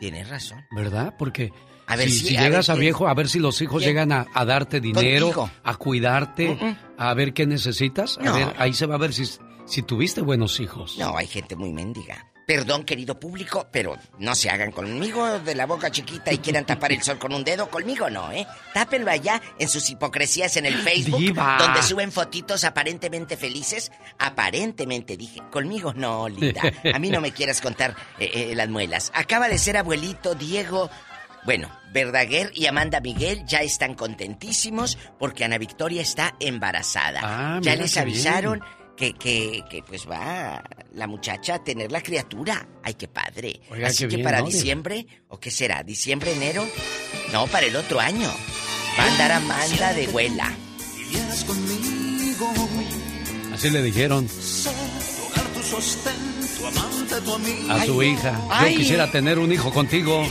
Tienes 0.00 0.30
razón. 0.30 0.64
¿verdad? 0.74 1.14
Porque 1.18 1.52
A 1.90 1.96
ver 1.96 2.08
si, 2.08 2.18
si- 2.20 2.26
si 2.28 2.36
a 2.36 2.42
llegas 2.42 2.68
ver 2.68 2.74
a 2.74 2.78
qué- 2.78 2.80
viejo, 2.80 3.08
a 3.08 3.14
ver 3.14 3.28
si 3.28 3.38
los 3.38 3.60
hijos 3.60 3.82
¿Qué? 3.82 3.88
llegan 3.88 4.12
a, 4.12 4.26
a 4.32 4.44
darte 4.44 4.80
dinero, 4.80 5.26
Contigo. 5.32 5.50
a 5.64 5.74
cuidarte, 5.76 6.48
Mm-mm. 6.56 6.76
a 6.98 7.14
ver 7.14 7.32
qué 7.34 7.46
necesitas. 7.46 8.18
A 8.24 8.32
ver, 8.32 8.54
ahí 8.58 8.72
se 8.72 8.86
va 8.86 8.94
a 8.94 8.98
ver 8.98 9.12
si, 9.12 9.24
si 9.66 9.82
tuviste 9.82 10.20
buenos 10.22 10.60
hijos. 10.60 10.96
No, 10.98 11.16
hay 11.16 11.26
gente 11.26 11.56
muy 11.56 11.72
mendiga. 11.72 12.26
Perdón, 12.46 12.82
querido 12.82 13.20
público, 13.20 13.68
pero 13.70 13.96
no 14.18 14.34
se 14.34 14.50
hagan 14.50 14.72
conmigo 14.72 15.38
de 15.38 15.54
la 15.54 15.66
boca 15.66 15.92
chiquita 15.92 16.32
y 16.32 16.38
quieran 16.38 16.66
tapar 16.66 16.90
el 16.90 17.00
sol 17.00 17.16
con 17.16 17.32
un 17.32 17.44
dedo. 17.44 17.70
Conmigo 17.70 18.10
no, 18.10 18.32
¿eh? 18.32 18.44
Tápenlo 18.74 19.08
allá 19.12 19.40
en 19.56 19.68
sus 19.68 19.88
hipocresías 19.88 20.56
en 20.56 20.66
el 20.66 20.74
Facebook, 20.74 21.20
Diva. 21.20 21.58
donde 21.60 21.80
suben 21.84 22.10
fotitos 22.10 22.64
aparentemente 22.64 23.36
felices. 23.36 23.92
Aparentemente, 24.18 25.16
dije. 25.16 25.40
Conmigo 25.52 25.92
no, 25.94 26.28
linda. 26.28 26.62
A 26.94 26.98
mí 26.98 27.10
no 27.10 27.20
me 27.20 27.30
quieras 27.30 27.60
contar 27.60 27.94
eh, 28.18 28.30
eh, 28.50 28.54
las 28.56 28.68
muelas. 28.68 29.12
Acaba 29.14 29.48
de 29.48 29.58
ser 29.58 29.76
abuelito 29.76 30.34
Diego. 30.34 30.90
Bueno, 31.44 31.70
Verdaguer 31.92 32.52
y 32.54 32.66
Amanda 32.66 33.00
Miguel 33.00 33.44
ya 33.46 33.60
están 33.62 33.94
contentísimos 33.94 34.98
porque 35.18 35.44
Ana 35.44 35.58
Victoria 35.58 36.02
está 36.02 36.36
embarazada. 36.38 37.20
Ah, 37.22 37.58
ya 37.62 37.76
les 37.76 37.96
avisaron 37.96 38.60
que, 38.96 39.14
que, 39.14 39.64
que 39.70 39.82
pues 39.82 40.08
va 40.08 40.62
la 40.92 41.06
muchacha 41.06 41.54
a 41.54 41.64
tener 41.64 41.90
la 41.90 42.02
criatura. 42.02 42.68
Ay, 42.82 42.94
qué 42.94 43.08
padre. 43.08 43.60
Oiga, 43.70 43.88
Así 43.88 44.04
qué 44.04 44.08
que 44.10 44.16
bien, 44.16 44.24
para 44.24 44.40
¿no? 44.40 44.46
diciembre, 44.46 45.06
¿o 45.28 45.40
qué 45.40 45.50
será? 45.50 45.82
¿Diciembre, 45.82 46.32
enero? 46.32 46.68
No, 47.32 47.46
para 47.46 47.66
el 47.66 47.74
otro 47.76 47.98
año. 47.98 48.30
Va 48.98 49.04
a 49.04 49.10
andar 49.12 49.32
Amanda 49.32 49.94
de 49.94 50.06
conmigo, 51.46 52.52
Así 53.54 53.70
le 53.70 53.82
dijeron 53.82 54.28
a 57.68 57.84
su 57.86 58.02
hija. 58.02 58.32
Yo 58.32 58.48
Ay. 58.50 58.76
quisiera 58.76 59.10
tener 59.10 59.38
un 59.38 59.52
hijo 59.52 59.70
contigo. 59.72 60.26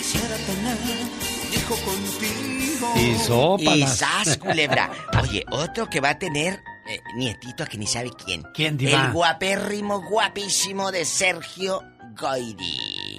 Quisiera 0.00 0.34
tener 0.34 0.78
un 0.78 1.54
hijo 1.54 1.76
contigo. 1.84 2.92
Y 2.96 3.00
Y 3.00 3.18
sópalas. 3.18 3.98
sas, 3.98 4.38
culebra. 4.38 4.90
Oye, 5.22 5.44
otro 5.50 5.90
que 5.90 6.00
va 6.00 6.08
a 6.08 6.18
tener 6.18 6.62
eh, 6.88 7.00
nietito 7.16 7.64
a 7.64 7.66
que 7.66 7.76
ni 7.76 7.86
sabe 7.86 8.10
quién. 8.24 8.42
¿Quién, 8.54 8.78
diva? 8.78 9.08
El 9.08 9.12
guapérrimo, 9.12 10.00
guapísimo 10.00 10.90
de 10.90 11.04
Sergio 11.04 11.82
Goyri. 12.18 13.18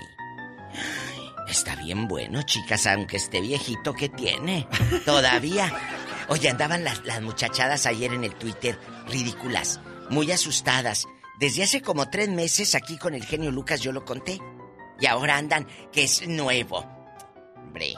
Está 1.47 1.75
bien 1.75 2.07
bueno, 2.07 2.41
chicas, 2.41 2.87
aunque 2.87 3.17
esté 3.17 3.41
viejito, 3.41 3.93
¿qué 3.93 4.09
tiene? 4.09 4.67
Todavía. 5.05 5.71
Oye, 6.29 6.49
andaban 6.49 6.83
las, 6.83 7.05
las 7.05 7.21
muchachadas 7.21 7.85
ayer 7.85 8.11
en 8.11 8.23
el 8.23 8.33
Twitter, 8.33 8.79
ridículas, 9.07 9.79
muy 10.09 10.31
asustadas. 10.31 11.07
Desde 11.39 11.61
hace 11.61 11.83
como 11.83 12.09
tres 12.09 12.29
meses 12.29 12.73
aquí 12.73 12.97
con 12.97 13.13
el 13.13 13.23
genio 13.23 13.51
Lucas 13.51 13.81
yo 13.81 13.91
lo 13.91 14.03
conté. 14.03 14.39
Y 15.01 15.07
ahora 15.07 15.35
andan 15.37 15.67
que 15.91 16.03
es 16.03 16.25
nuevo. 16.27 16.85
Hombre, 17.57 17.95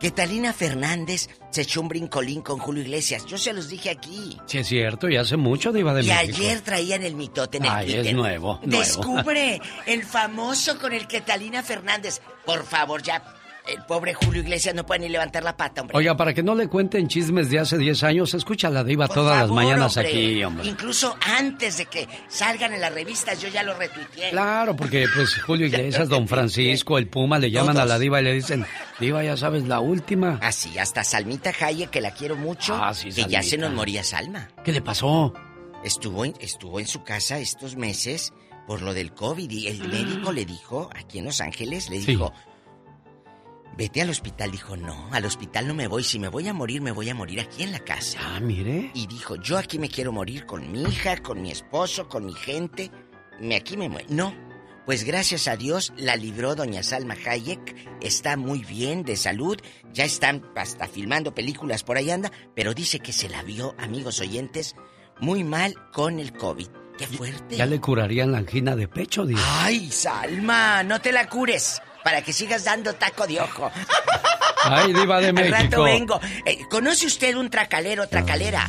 que 0.00 0.10
Talina 0.10 0.52
Fernández 0.52 1.28
se 1.50 1.62
echó 1.62 1.80
un 1.80 1.88
brincolín 1.88 2.40
con 2.42 2.58
Julio 2.58 2.82
Iglesias. 2.82 3.24
Yo 3.26 3.36
se 3.38 3.52
los 3.52 3.68
dije 3.68 3.90
aquí. 3.90 4.36
Sí, 4.46 4.58
es 4.58 4.66
cierto, 4.66 5.08
y 5.08 5.16
hace 5.16 5.36
mucho 5.36 5.72
Diva 5.72 5.92
de 5.94 6.02
Y 6.02 6.08
México. 6.08 6.38
ayer 6.38 6.60
traían 6.62 7.02
el 7.02 7.14
mitote 7.14 7.58
en 7.58 7.64
el 7.66 7.70
Ay, 7.70 7.84
Twitter. 7.86 8.06
es 8.08 8.14
nuevo, 8.14 8.60
nuevo. 8.64 8.78
Descubre 8.78 9.60
el 9.86 10.04
famoso 10.04 10.78
con 10.78 10.92
el 10.92 11.06
que 11.06 11.20
Talina 11.20 11.62
Fernández. 11.62 12.20
Por 12.46 12.64
favor, 12.64 13.02
ya. 13.02 13.22
El 13.70 13.82
pobre 13.84 14.14
Julio 14.14 14.42
Iglesias 14.42 14.74
no 14.74 14.84
puede 14.84 15.00
ni 15.00 15.08
levantar 15.08 15.44
la 15.44 15.56
pata, 15.56 15.82
hombre. 15.82 15.96
Oiga, 15.96 16.16
para 16.16 16.34
que 16.34 16.42
no 16.42 16.54
le 16.54 16.68
cuenten 16.68 17.06
chismes 17.06 17.50
de 17.50 17.60
hace 17.60 17.78
10 17.78 18.02
años, 18.02 18.34
escucha 18.34 18.68
a 18.68 18.70
la 18.70 18.82
Diva 18.82 19.06
Por 19.06 19.14
todas 19.14 19.38
las 19.38 19.50
mañanas 19.50 19.96
hombre. 19.96 20.10
aquí, 20.10 20.44
hombre. 20.44 20.66
Incluso 20.66 21.16
antes 21.38 21.78
de 21.78 21.86
que 21.86 22.08
salgan 22.28 22.72
en 22.72 22.80
las 22.80 22.92
revistas, 22.92 23.40
yo 23.40 23.48
ya 23.48 23.62
lo 23.62 23.74
retuiteé. 23.74 24.30
Claro, 24.30 24.74
porque 24.74 25.06
pues 25.14 25.34
Julio 25.42 25.66
Iglesias, 25.66 26.08
Don 26.08 26.26
Francisco, 26.28 26.98
el 26.98 27.06
Puma, 27.08 27.38
le 27.38 27.50
llaman 27.50 27.76
a 27.78 27.84
la 27.84 27.98
Diva 27.98 28.20
y 28.20 28.24
le 28.24 28.32
dicen, 28.32 28.66
Diva, 28.98 29.22
ya 29.22 29.36
sabes, 29.36 29.68
la 29.68 29.80
última. 29.80 30.38
Así, 30.42 30.76
hasta 30.78 31.04
Salmita 31.04 31.52
Hayek, 31.60 31.90
que 31.90 32.00
la 32.00 32.10
quiero 32.12 32.36
mucho. 32.36 32.74
Ah, 32.74 32.92
sí, 32.92 33.10
que 33.12 33.24
ya 33.26 33.42
se 33.42 33.56
nos 33.56 33.72
moría 33.72 34.02
Salma. 34.02 34.48
¿Qué 34.64 34.72
le 34.72 34.82
pasó? 34.82 35.32
Estuvo 35.84 36.24
en, 36.24 36.34
estuvo 36.40 36.80
en 36.80 36.86
su 36.86 37.04
casa 37.04 37.38
estos 37.38 37.76
meses 37.76 38.32
por 38.66 38.82
lo 38.82 38.94
del 38.94 39.12
COVID 39.12 39.50
y 39.50 39.66
el 39.66 39.88
médico 39.88 40.30
le 40.32 40.44
dijo, 40.44 40.90
aquí 40.94 41.18
en 41.18 41.24
Los 41.24 41.40
Ángeles, 41.40 41.88
le 41.90 42.00
Sí. 42.00 42.18
Dijo, 43.70 43.76
vete 43.76 44.02
al 44.02 44.10
hospital. 44.10 44.50
Dijo, 44.50 44.76
no, 44.76 45.08
al 45.12 45.24
hospital 45.24 45.68
no 45.68 45.74
me 45.74 45.88
voy. 45.88 46.04
Si 46.04 46.18
me 46.18 46.28
voy 46.28 46.48
a 46.48 46.54
morir, 46.54 46.80
me 46.80 46.92
voy 46.92 47.08
a 47.08 47.14
morir 47.14 47.40
aquí 47.40 47.62
en 47.62 47.72
la 47.72 47.80
casa. 47.80 48.18
Ah, 48.22 48.40
mire. 48.40 48.90
Y 48.94 49.06
dijo, 49.06 49.36
yo 49.36 49.58
aquí 49.58 49.78
me 49.78 49.88
quiero 49.88 50.12
morir 50.12 50.46
con 50.46 50.70
mi 50.70 50.82
hija, 50.82 51.16
con 51.18 51.42
mi 51.42 51.50
esposo, 51.50 52.08
con 52.08 52.26
mi 52.26 52.34
gente. 52.34 52.90
Me 53.40 53.56
aquí 53.56 53.76
me 53.76 53.88
muero. 53.88 54.08
No. 54.10 54.34
Pues 54.86 55.04
gracias 55.04 55.46
a 55.46 55.56
Dios 55.56 55.92
la 55.96 56.16
libró 56.16 56.54
doña 56.54 56.82
Salma 56.82 57.14
Hayek. 57.14 58.00
Está 58.00 58.36
muy 58.36 58.64
bien 58.64 59.04
de 59.04 59.16
salud. 59.16 59.56
Ya 59.92 60.04
están 60.04 60.42
hasta 60.56 60.88
filmando 60.88 61.34
películas 61.34 61.84
por 61.84 61.96
ahí 61.96 62.10
anda. 62.10 62.32
Pero 62.56 62.74
dice 62.74 62.98
que 62.98 63.12
se 63.12 63.28
la 63.28 63.42
vio, 63.42 63.74
amigos 63.78 64.20
oyentes, 64.20 64.74
muy 65.20 65.44
mal 65.44 65.74
con 65.92 66.18
el 66.18 66.32
COVID. 66.32 66.68
Qué 66.98 67.06
fuerte. 67.06 67.56
Ya 67.56 67.66
le 67.66 67.80
curarían 67.80 68.32
la 68.32 68.38
angina 68.38 68.74
de 68.74 68.88
pecho, 68.88 69.24
Diva. 69.24 69.40
Ay, 69.64 69.90
Salma, 69.90 70.82
no 70.82 71.00
te 71.00 71.12
la 71.12 71.28
cures. 71.28 71.80
Para 72.04 72.22
que 72.22 72.32
sigas 72.32 72.64
dando 72.64 72.94
taco 72.94 73.26
de 73.26 73.40
ojo. 73.40 73.70
Ay, 74.64 74.92
Diva 74.92 75.20
de 75.20 75.28
Al 75.28 75.36
rato 75.36 75.62
México. 75.62 75.82
vengo. 75.84 76.20
Eh, 76.44 76.58
¿Conoce 76.70 77.06
usted 77.06 77.34
un 77.36 77.50
tracalero, 77.50 78.08
tracalera? 78.08 78.68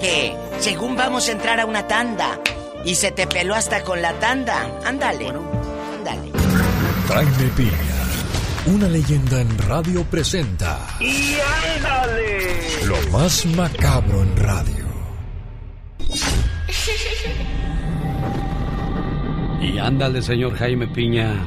Que 0.00 0.34
según 0.60 0.96
vamos 0.96 1.28
a 1.28 1.32
entrar 1.32 1.60
a 1.60 1.66
una 1.66 1.86
tanda 1.86 2.38
y 2.84 2.94
se 2.94 3.10
te 3.12 3.26
peló 3.26 3.54
hasta 3.54 3.82
con 3.82 4.02
la 4.02 4.12
tanda. 4.14 4.68
Ándale. 4.84 5.28
Ándale. 5.28 6.32
Jaime 7.08 7.50
Piña, 7.56 7.72
una 8.66 8.88
leyenda 8.88 9.40
en 9.40 9.58
radio 9.68 10.02
presenta 10.04 10.78
¡Y 11.00 11.36
ándale! 11.76 12.84
lo 12.86 12.96
más 13.10 13.44
macabro 13.46 14.22
en 14.22 14.36
radio. 14.36 14.86
Y 19.60 19.78
ándale, 19.78 20.22
señor 20.22 20.56
Jaime 20.56 20.88
Piña. 20.88 21.46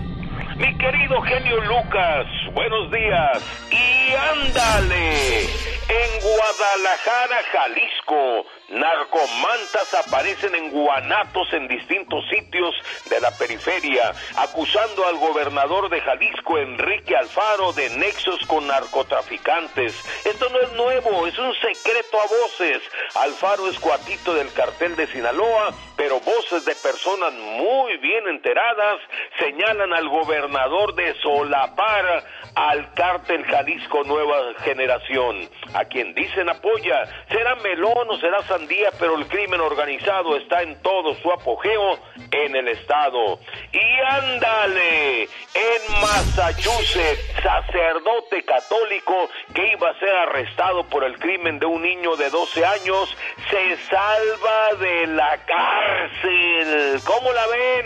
Mi 0.56 0.74
querido 0.78 1.22
genio 1.22 1.60
Lucas, 1.66 2.26
buenos 2.54 2.90
días. 2.90 3.44
Y 3.72 4.14
ándale. 4.14 5.42
En 5.90 6.22
Guadalajara, 6.22 7.44
Jalisco, 7.52 8.46
narcomantas 8.70 9.94
aparecen 9.94 10.56
en 10.56 10.72
guanatos 10.72 11.52
en 11.54 11.68
distintos 11.68 12.24
sitios 12.30 12.76
de 13.10 13.20
la 13.20 13.32
periferia, 13.32 14.12
acusando 14.38 15.06
al 15.06 15.18
gobernador 15.18 15.90
de 15.90 16.02
Jalisco, 16.02 16.58
Enrique 16.58 17.16
Alfaro, 17.16 17.74
de 17.74 17.90
nexos 17.92 18.40
con 18.48 18.68
narcotraficantes. 18.68 19.94
Esto 20.26 20.50
no 20.50 20.60
es 20.60 20.72
nuevo, 20.74 21.28
es 21.28 21.38
un 21.38 21.54
secreto 21.56 22.20
a 22.20 22.28
voces. 22.28 22.82
Alfaro 23.16 23.68
es 23.68 23.80
cuatito 23.80 24.34
del 24.34 24.52
cartel 24.54 24.96
de 24.96 25.08
Sinaloa, 25.08 25.74
pero 25.96 26.20
voces 26.20 26.66
de 26.66 26.76
personas 26.76 27.34
muy 27.34 27.98
bien 27.98 28.28
enteradas 28.28 29.00
señalan 29.40 29.94
al 29.94 30.10
gobernador 30.10 30.96
de 30.96 31.14
solapar 31.22 32.24
al 32.56 32.94
cártel 32.94 33.44
Jalisco 33.46 34.04
Nueva 34.06 34.54
Generación, 34.64 35.50
a 35.74 35.86
quien 35.86 36.14
dicen 36.14 36.50
apoya. 36.50 37.04
Será 37.30 37.56
melón 37.56 38.10
o 38.10 38.18
será 38.18 38.42
sandía, 38.58 38.90
pero 39.00 39.18
el 39.18 39.28
crimen 39.28 39.60
organizado 39.60 40.38
está 40.38 40.62
en 40.62 40.82
todo 40.82 41.14
su 41.16 41.32
apogeo 41.32 42.00
en 42.32 42.56
el 42.56 42.68
estado. 42.70 43.40
Y 43.72 44.00
ándale, 44.08 45.24
en 45.24 46.02
Massachusetts, 46.02 47.34
sacerdote 47.44 48.44
católico 48.46 49.30
que 49.54 49.74
iba 49.74 49.90
a 49.90 50.00
ser 50.00 50.10
arrestado 50.10 50.84
por 50.88 51.04
el 51.04 51.18
crimen 51.20 51.60
de 51.60 51.66
un 51.66 51.82
niño 51.82 52.16
de 52.16 52.30
12 52.30 52.66
años, 52.66 53.18
se 53.50 53.78
salva 53.90 54.74
de 54.80 55.08
la 55.08 55.38
cárcel. 55.46 57.02
¿Cómo 57.06 57.32
la 57.34 57.48
ven? 57.48 57.86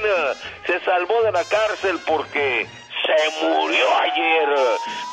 Se 0.67 0.79
salvó 0.81 1.23
de 1.23 1.31
la 1.31 1.43
cárcel 1.45 1.99
porque 2.05 2.67
se 3.17 3.45
murió 3.45 3.85
ayer. 4.01 4.49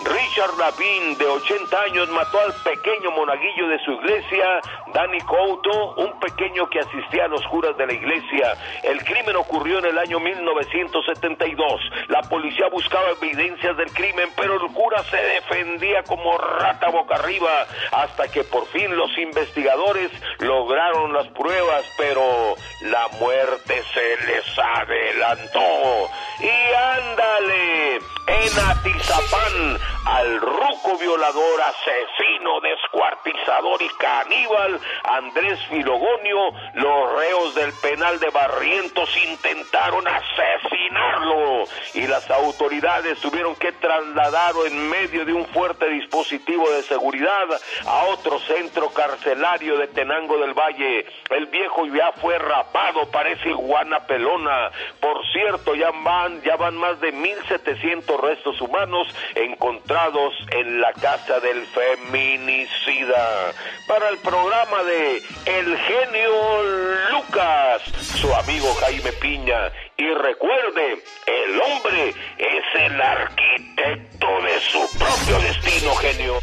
Richard 0.05 0.57
Lavin, 0.59 1.17
de 1.19 1.27
80 1.27 1.81
años, 1.83 2.09
mató 2.11 2.41
al 2.41 2.53
pequeño 2.63 3.11
monaguillo 3.13 3.69
de 3.69 3.79
su 3.85 3.93
iglesia, 3.93 4.61
Danny 4.93 5.21
Couto, 5.23 5.95
un 5.97 6.19
pequeño 6.21 6.69
que 6.69 6.81
asistía 6.81 7.25
a 7.25 7.29
los 7.29 7.43
curas 7.49 7.77
de 7.77 7.87
la 7.87 7.93
iglesia. 7.93 8.55
El 8.83 9.03
crimen 9.05 9.37
ocurrió 9.37 9.79
en 9.79 9.87
el 9.87 9.99
año 9.99 10.21
1972. 10.21 11.81
La 12.09 12.23
policía 12.23 12.69
buscaba 12.71 13.11
evidencias 13.11 13.77
del 13.77 13.91
crimen, 13.93 14.29
pero 14.37 14.55
el 14.55 14.73
cura 14.73 15.03
se 15.05 15.17
defendía 15.17 16.03
como 16.03 16.37
rata 16.37 16.89
boca 16.91 17.17
arriba, 17.17 17.67
hasta 17.93 18.29
que 18.29 18.45
por 18.45 18.67
fin 18.69 18.95
los 18.97 19.17
investigadores 19.19 20.11
lograron 20.41 21.13
las 21.13 21.29
pruebas, 21.29 21.85
pero 21.97 22.55
la 22.83 23.09
muerte 23.19 23.83
se 23.95 24.27
les 24.27 24.59
adelantó. 24.59 26.11
Y 26.41 26.75
ándale, 26.75 27.86
en 27.95 28.59
Atizapán 28.69 29.79
al 30.07 30.41
ruco 30.41 30.99
violador, 30.99 31.61
asesino, 31.63 32.61
descuartizador 32.61 33.83
y 33.83 33.89
caníbal 33.99 34.81
Andrés 35.05 35.59
Filogonio, 35.69 36.53
los 36.75 37.13
reos 37.17 37.55
del 37.55 37.73
penal 37.75 38.19
de 38.19 38.31
Barrientos 38.31 39.09
intentaron 39.29 40.05
asesinarlo 40.07 41.65
y 41.95 42.07
las 42.07 42.29
autoridades 42.31 43.21
tuvieron 43.21 43.55
que 43.57 43.73
trasladarlo 43.73 44.67
en 44.67 44.89
medio 44.89 45.25
de 45.25 45.33
un 45.33 45.47
fuerte 45.47 45.89
dispositivo 45.89 46.69
de 46.71 46.83
seguridad 46.85 47.47
a 47.87 48.05
otro 48.07 48.39
centro 48.41 48.91
carcelario 48.91 49.79
de 49.79 49.89
Tenango 49.89 50.39
del 50.39 50.55
Valle. 50.55 51.07
El 51.31 51.47
viejo 51.47 51.87
ya 51.87 52.13
fue 52.21 52.39
rapado, 52.39 53.11
parece 53.11 53.51
iguana 53.51 54.01
pelona. 54.07 54.71
Por 55.01 55.25
cierto, 55.33 55.75
ya 55.75 55.91
van, 55.91 56.43
ya 56.43 56.57
van 56.57 56.77
más 56.77 57.01
de 57.01 57.13
1.700 57.13 57.76
restos 58.21 58.61
humanos 58.61 59.07
encontrados 59.35 60.35
en 60.51 60.81
la 60.81 60.93
casa 60.93 61.41
del 61.41 61.67
feminicida. 61.67 63.53
Para 63.87 64.09
el 64.09 64.19
programa 64.19 64.83
de 64.85 65.23
El 65.45 65.77
genio 65.77 66.63
Lucas, 67.11 67.83
su 68.21 68.33
amigo 68.35 68.67
Jaime 68.81 69.13
Piña. 69.13 69.73
Y 69.97 70.09
recuerde, 70.09 71.03
el 71.27 71.61
hombre 71.61 72.15
es 72.39 72.81
el 72.81 73.01
arquitecto 73.01 74.27
de 74.43 74.61
su 74.61 74.99
propio 74.99 75.39
destino, 75.41 75.95
genio. 75.97 76.35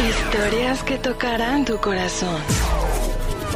Historias 0.00 0.82
que 0.82 0.98
tocarán 0.98 1.64
tu 1.64 1.78
corazón. 1.78 2.42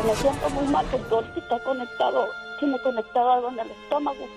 Me 0.07 0.15
siento 0.15 0.51
muy 0.51 0.69
mal 0.69 0.87
porque 0.91 1.13
ahorita 1.13 1.41
está 1.41 1.59
conectado, 1.65 2.29
tiene 2.61 2.79
conectado 2.81 3.33
algo 3.33 3.49
en 3.51 3.59
el 3.59 3.71
estómago 3.71 4.29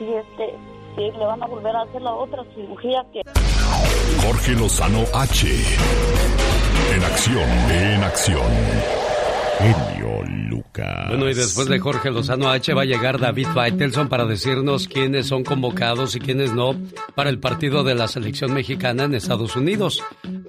y 0.00 0.12
este, 0.14 0.54
y 0.96 1.10
le 1.10 1.24
van 1.24 1.42
a 1.42 1.46
volver 1.46 1.74
a 1.74 1.82
hacer 1.82 2.02
la 2.02 2.14
otra 2.14 2.44
cirugía 2.54 3.04
que... 3.12 3.22
Jorge 4.24 4.52
Lozano 4.52 5.04
H. 5.12 5.46
En 6.94 7.04
acción, 7.04 7.48
en 7.70 8.02
acción. 8.04 8.52
Genio 9.58 10.22
Lucas. 10.48 10.63
Bueno, 10.76 11.30
y 11.30 11.34
después 11.34 11.68
de 11.68 11.78
Jorge 11.78 12.10
Lozano 12.10 12.50
H 12.50 12.74
va 12.74 12.82
a 12.82 12.86
llegar 12.86 13.20
David 13.20 13.46
Faitelson 13.54 14.08
para 14.08 14.24
decirnos 14.24 14.88
quiénes 14.88 15.26
son 15.26 15.44
convocados 15.44 16.16
y 16.16 16.20
quiénes 16.20 16.52
no 16.52 16.74
para 17.14 17.30
el 17.30 17.38
partido 17.38 17.84
de 17.84 17.94
la 17.94 18.08
selección 18.08 18.52
mexicana 18.52 19.04
en 19.04 19.14
Estados 19.14 19.54
Unidos. 19.54 20.02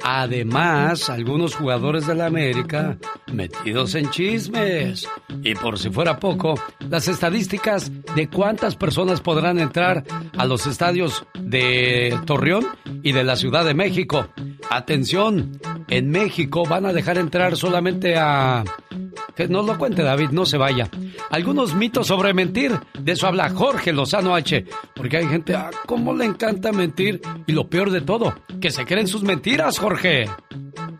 Además, 0.04 1.12
algunos 1.12 1.56
jugadores 1.56 2.08
de 2.08 2.16
la 2.16 2.26
América 2.26 2.98
metidos 3.32 3.94
en 3.94 4.10
chismes. 4.10 5.08
Y 5.44 5.54
por 5.54 5.78
si 5.78 5.92
fuera 5.92 6.20
poco, 6.20 6.60
las 6.90 7.08
estadísticas 7.08 7.92
de 8.16 8.28
cuántas 8.28 8.76
personas 8.76 9.22
podrán 9.22 9.60
entrar 9.60 10.04
a 10.38 10.46
los 10.46 10.66
estadios 10.66 11.24
de 11.40 12.18
Torreón 12.26 12.66
y 13.04 13.12
de 13.12 13.24
la 13.24 13.36
Ciudad 13.36 13.64
de 13.64 13.76
México. 13.76 14.28
Atención, 14.72 15.60
en 15.88 16.10
México 16.10 16.64
van 16.68 16.88
a 16.88 16.94
dejar 16.94 17.20
entrar 17.20 17.56
solamente 17.56 18.16
a 18.18 18.64
que 19.36 19.48
nos 19.48 19.66
lo 19.66 19.78
cuente 19.78 20.02
David, 20.02 20.15
no 20.32 20.46
se 20.46 20.58
vaya. 20.58 20.90
Algunos 21.30 21.76
mitos 21.76 22.08
sobre 22.08 22.34
mentir, 22.34 22.72
de 22.98 23.12
eso 23.12 23.28
habla 23.28 23.50
Jorge 23.50 23.94
Lozano 23.94 24.36
H. 24.36 24.66
Porque 24.96 25.18
hay 25.18 25.28
gente, 25.28 25.56
ah, 25.56 25.72
cómo 25.86 26.14
le 26.14 26.26
encanta 26.26 26.72
mentir. 26.72 27.22
Y 27.48 27.52
lo 27.52 27.68
peor 27.70 27.92
de 27.92 28.02
todo, 28.02 28.36
que 28.62 28.72
se 28.72 28.86
creen 28.86 29.08
sus 29.08 29.24
mentiras, 29.24 29.80
Jorge. 29.80 30.30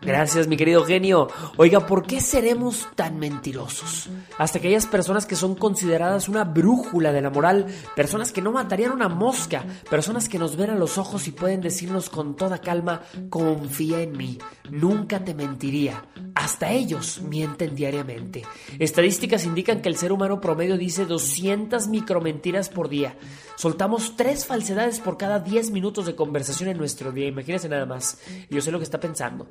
Gracias, 0.06 0.46
mi 0.46 0.56
querido 0.56 0.84
genio. 0.84 1.26
Oiga, 1.56 1.84
¿por 1.84 2.06
qué 2.06 2.20
seremos 2.20 2.86
tan 2.94 3.18
mentirosos? 3.18 4.08
Hasta 4.38 4.58
aquellas 4.58 4.86
personas 4.86 5.26
que 5.26 5.34
son 5.34 5.56
consideradas 5.56 6.28
una 6.28 6.44
brújula 6.44 7.10
de 7.10 7.20
la 7.20 7.30
moral, 7.30 7.66
personas 7.96 8.30
que 8.30 8.40
no 8.40 8.52
matarían 8.52 8.92
una 8.92 9.08
mosca, 9.08 9.64
personas 9.90 10.28
que 10.28 10.38
nos 10.38 10.54
ven 10.56 10.70
a 10.70 10.76
los 10.76 10.96
ojos 10.96 11.26
y 11.26 11.32
pueden 11.32 11.60
decirnos 11.60 12.08
con 12.08 12.36
toda 12.36 12.60
calma, 12.60 13.02
confía 13.30 14.00
en 14.00 14.16
mí, 14.16 14.38
nunca 14.70 15.24
te 15.24 15.34
mentiría. 15.34 16.04
Hasta 16.36 16.70
ellos 16.70 17.20
mienten 17.22 17.74
diariamente. 17.74 18.44
Estadísticas 18.78 19.44
indican 19.44 19.80
que 19.80 19.88
el 19.88 19.96
ser 19.96 20.12
humano 20.12 20.40
promedio 20.40 20.78
dice 20.78 21.04
200 21.04 21.88
micromentiras 21.88 22.68
por 22.68 22.88
día. 22.88 23.16
Soltamos 23.56 24.16
tres 24.16 24.44
falsedades 24.44 25.00
por 25.00 25.16
cada 25.16 25.40
10 25.40 25.70
minutos 25.70 26.06
de 26.06 26.14
conversación 26.14 26.68
en 26.68 26.76
nuestro 26.76 27.10
día. 27.10 27.26
Imagínense 27.26 27.68
nada 27.68 27.86
más. 27.86 28.18
Yo 28.50 28.60
sé 28.60 28.70
lo 28.70 28.78
que 28.78 28.84
está 28.84 29.00
pensando. 29.00 29.48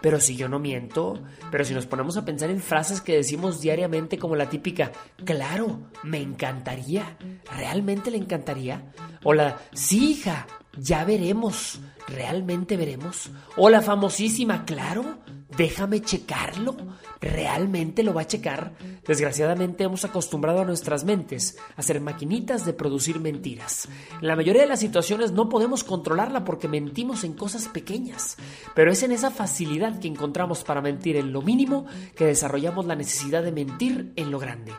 Pero 0.00 0.20
si 0.20 0.36
yo 0.36 0.48
no 0.48 0.58
miento, 0.58 1.22
pero 1.50 1.64
si 1.64 1.74
nos 1.74 1.86
ponemos 1.86 2.16
a 2.16 2.24
pensar 2.24 2.50
en 2.50 2.60
frases 2.60 3.00
que 3.00 3.16
decimos 3.16 3.60
diariamente 3.60 4.18
como 4.18 4.36
la 4.36 4.50
típica, 4.50 4.92
claro, 5.24 5.80
me 6.02 6.20
encantaría, 6.20 7.16
realmente 7.56 8.10
le 8.10 8.18
encantaría. 8.18 8.82
O 9.22 9.32
la, 9.32 9.58
sí, 9.72 10.12
hija, 10.12 10.46
ya 10.76 11.04
veremos, 11.04 11.80
realmente 12.08 12.76
veremos. 12.76 13.30
O 13.56 13.70
la 13.70 13.82
famosísima, 13.82 14.64
claro, 14.64 15.18
déjame 15.56 16.00
checarlo, 16.00 16.76
realmente 17.20 18.02
lo 18.02 18.14
va 18.14 18.22
a 18.22 18.26
checar. 18.26 18.72
Desgraciadamente 19.06 19.84
hemos 19.84 20.04
acostumbrado 20.04 20.60
a 20.60 20.64
nuestras 20.64 21.04
mentes 21.04 21.58
a 21.76 21.82
ser 21.82 22.00
maquinitas 22.00 22.64
de 22.64 22.72
producir 22.72 23.20
mentiras. 23.20 23.88
En 24.20 24.28
la 24.28 24.36
mayoría 24.36 24.62
de 24.62 24.68
las 24.68 24.80
situaciones 24.80 25.32
no 25.32 25.48
podemos 25.48 25.84
controlarla 25.84 26.44
porque 26.44 26.68
mentimos 26.68 27.24
en 27.24 27.34
cosas 27.34 27.68
pequeñas, 27.68 28.36
pero 28.74 28.90
es 28.90 29.02
en 29.02 29.12
esa 29.12 29.30
facilidad 29.30 29.98
que 30.00 30.08
encontramos 30.08 30.64
para 30.64 30.80
mentir 30.80 31.16
en 31.16 31.32
lo 31.32 31.42
mínimo 31.42 31.86
que 32.16 32.26
desarrollamos 32.26 32.86
la 32.86 32.96
necesidad 32.96 33.42
de 33.42 33.52
mentir 33.52 34.12
en 34.16 34.30
lo 34.30 34.38
grande. 34.38 34.72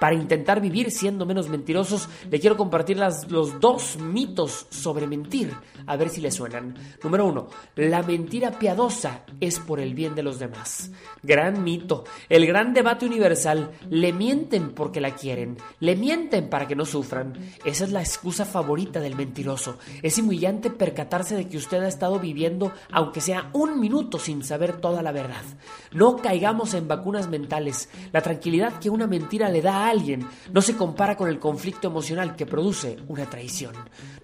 Para 0.00 0.14
intentar 0.14 0.60
vivir 0.60 0.90
siendo 0.90 1.26
menos 1.26 1.48
mentirosos, 1.48 2.08
le 2.30 2.40
quiero 2.40 2.56
compartir 2.56 2.98
las, 2.98 3.30
los 3.30 3.60
dos 3.60 3.98
mitos 3.98 4.66
sobre 4.70 5.06
mentir, 5.06 5.52
a 5.86 5.96
ver 5.96 6.08
si 6.08 6.20
le 6.20 6.30
suenan. 6.30 6.74
Número 7.02 7.26
uno, 7.26 7.48
la 7.74 8.02
mentira 8.02 8.58
piadosa 8.58 9.24
es 9.40 9.58
por 9.58 9.80
el 9.80 9.94
bien 9.94 10.14
de 10.18 10.24
los 10.24 10.40
demás. 10.40 10.90
Gran 11.22 11.62
mito, 11.62 12.02
el 12.28 12.44
gran 12.44 12.74
debate 12.74 13.06
universal, 13.06 13.70
le 13.88 14.12
mienten 14.12 14.72
porque 14.72 15.00
la 15.00 15.14
quieren, 15.14 15.56
le 15.78 15.94
mienten 15.94 16.50
para 16.50 16.66
que 16.66 16.74
no 16.74 16.84
sufran. 16.84 17.38
Esa 17.64 17.84
es 17.84 17.92
la 17.92 18.00
excusa 18.00 18.44
favorita 18.44 18.98
del 18.98 19.14
mentiroso. 19.14 19.78
Es 20.02 20.18
humillante 20.18 20.70
percatarse 20.70 21.36
de 21.36 21.48
que 21.48 21.56
usted 21.56 21.84
ha 21.84 21.88
estado 21.88 22.18
viviendo, 22.18 22.72
aunque 22.90 23.20
sea 23.20 23.48
un 23.52 23.78
minuto, 23.78 24.18
sin 24.18 24.42
saber 24.42 24.80
toda 24.80 25.02
la 25.02 25.12
verdad. 25.12 25.44
No 25.92 26.16
caigamos 26.16 26.74
en 26.74 26.86
vacunas 26.86 27.28
mentales. 27.28 27.88
La 28.12 28.20
tranquilidad 28.20 28.78
que 28.78 28.90
una 28.90 29.06
mentira 29.06 29.48
le 29.48 29.62
da 29.62 29.86
a 29.86 29.88
alguien 29.88 30.26
no 30.52 30.60
se 30.60 30.76
compara 30.76 31.16
con 31.16 31.28
el 31.28 31.38
conflicto 31.38 31.88
emocional 31.88 32.36
que 32.36 32.46
produce 32.46 32.98
una 33.08 33.24
traición. 33.28 33.74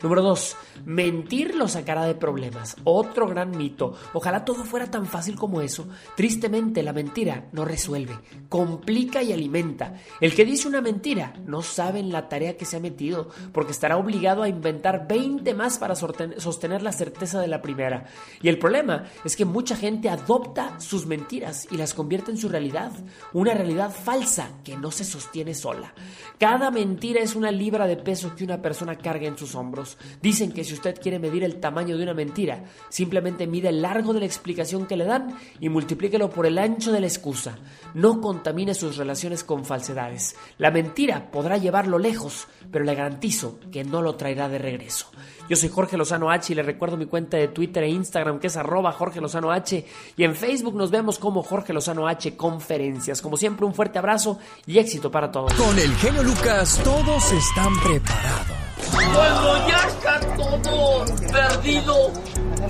Número 0.02 0.22
2. 0.22 0.56
Mentir 0.84 1.54
lo 1.54 1.66
sacará 1.68 2.04
de 2.04 2.14
problemas. 2.14 2.76
Otro 2.84 3.26
gran 3.26 3.56
mito. 3.56 3.94
Ojalá 4.12 4.44
todo 4.44 4.64
fuera 4.64 4.90
tan 4.90 5.06
fácil 5.06 5.36
como 5.36 5.62
eso. 5.62 5.88
Tristemente, 6.16 6.82
la 6.82 6.92
mentira 6.92 7.48
no 7.52 7.64
resuelve, 7.64 8.18
complica 8.48 9.22
y 9.22 9.32
alimenta. 9.32 9.94
El 10.20 10.34
que 10.34 10.44
dice 10.44 10.68
una 10.68 10.82
mentira 10.82 11.32
no 11.46 11.62
sabe 11.62 12.00
en 12.00 12.12
la 12.12 12.28
tarea 12.28 12.56
que 12.56 12.66
se 12.66 12.76
ha 12.76 12.80
metido, 12.80 13.30
porque 13.52 13.72
estará 13.72 13.96
obligado 13.96 14.42
a 14.42 14.48
inventar 14.48 15.06
20 15.08 15.54
más 15.54 15.78
para 15.78 15.94
sostener 15.94 16.82
la 16.82 16.92
certeza 16.92 17.40
de 17.40 17.48
la 17.48 17.62
primera. 17.62 18.04
Y 18.42 18.48
el 18.48 18.58
problema 18.58 19.04
es 19.24 19.36
que 19.36 19.44
mucha 19.44 19.76
gente 19.76 20.10
adopta 20.10 20.78
sus 20.80 21.06
mentiras 21.06 21.53
y 21.70 21.76
las 21.76 21.94
convierte 21.94 22.30
en 22.30 22.38
su 22.38 22.48
realidad, 22.48 22.92
una 23.32 23.54
realidad 23.54 23.90
falsa 23.90 24.50
que 24.64 24.76
no 24.76 24.90
se 24.90 25.04
sostiene 25.04 25.54
sola. 25.54 25.94
Cada 26.38 26.70
mentira 26.70 27.20
es 27.20 27.34
una 27.34 27.50
libra 27.50 27.86
de 27.86 27.96
peso 27.96 28.34
que 28.34 28.44
una 28.44 28.60
persona 28.60 28.96
carga 28.96 29.26
en 29.26 29.38
sus 29.38 29.54
hombros. 29.54 29.96
Dicen 30.20 30.52
que 30.52 30.64
si 30.64 30.74
usted 30.74 31.00
quiere 31.00 31.18
medir 31.18 31.44
el 31.44 31.60
tamaño 31.60 31.96
de 31.96 32.02
una 32.02 32.14
mentira, 32.14 32.64
simplemente 32.88 33.46
mide 33.46 33.68
el 33.68 33.82
largo 33.82 34.12
de 34.12 34.20
la 34.20 34.26
explicación 34.26 34.86
que 34.86 34.96
le 34.96 35.04
dan 35.04 35.36
y 35.60 35.68
multiplíquelo 35.68 36.30
por 36.30 36.46
el 36.46 36.58
ancho 36.58 36.92
de 36.92 37.00
la 37.00 37.06
excusa. 37.06 37.58
No 37.94 38.20
contamine 38.20 38.74
sus 38.74 38.96
relaciones 38.96 39.44
con 39.44 39.64
falsedades. 39.64 40.36
La 40.58 40.70
mentira 40.70 41.30
podrá 41.30 41.56
llevarlo 41.58 41.98
lejos, 41.98 42.48
pero 42.70 42.84
le 42.84 42.94
garantizo 42.94 43.58
que 43.70 43.84
no 43.84 44.02
lo 44.02 44.16
traerá 44.16 44.48
de 44.48 44.58
regreso. 44.58 45.10
Yo 45.48 45.56
soy 45.56 45.68
Jorge 45.68 45.98
Lozano 45.98 46.30
H 46.30 46.52
y 46.52 46.56
le 46.56 46.62
recuerdo 46.62 46.96
mi 46.96 47.06
cuenta 47.06 47.36
de 47.36 47.48
Twitter 47.48 47.82
e 47.82 47.88
Instagram 47.88 48.38
que 48.38 48.46
es 48.46 48.56
arroba 48.56 48.92
Jorge 48.92 49.20
Lozano 49.20 49.52
H 49.52 49.84
y 50.16 50.24
en 50.24 50.34
Facebook 50.34 50.74
nos 50.74 50.90
vemos 50.90 51.18
como 51.18 51.42
Jorge 51.42 51.72
Lozano 51.72 52.08
H 52.08 52.36
Conferencias. 52.36 53.20
Como 53.20 53.36
siempre, 53.36 53.66
un 53.66 53.74
fuerte 53.74 53.98
abrazo 53.98 54.38
y 54.66 54.78
éxito 54.78 55.10
para 55.10 55.30
todos. 55.30 55.52
Con 55.54 55.78
el 55.78 55.94
genio 55.96 56.22
Lucas 56.22 56.80
todos 56.82 57.32
están 57.32 57.78
preparados. 57.80 58.56
Cuando 58.90 59.68
ya 59.68 59.88
está 59.88 60.20
todo 60.36 61.04
perdido, 61.30 62.12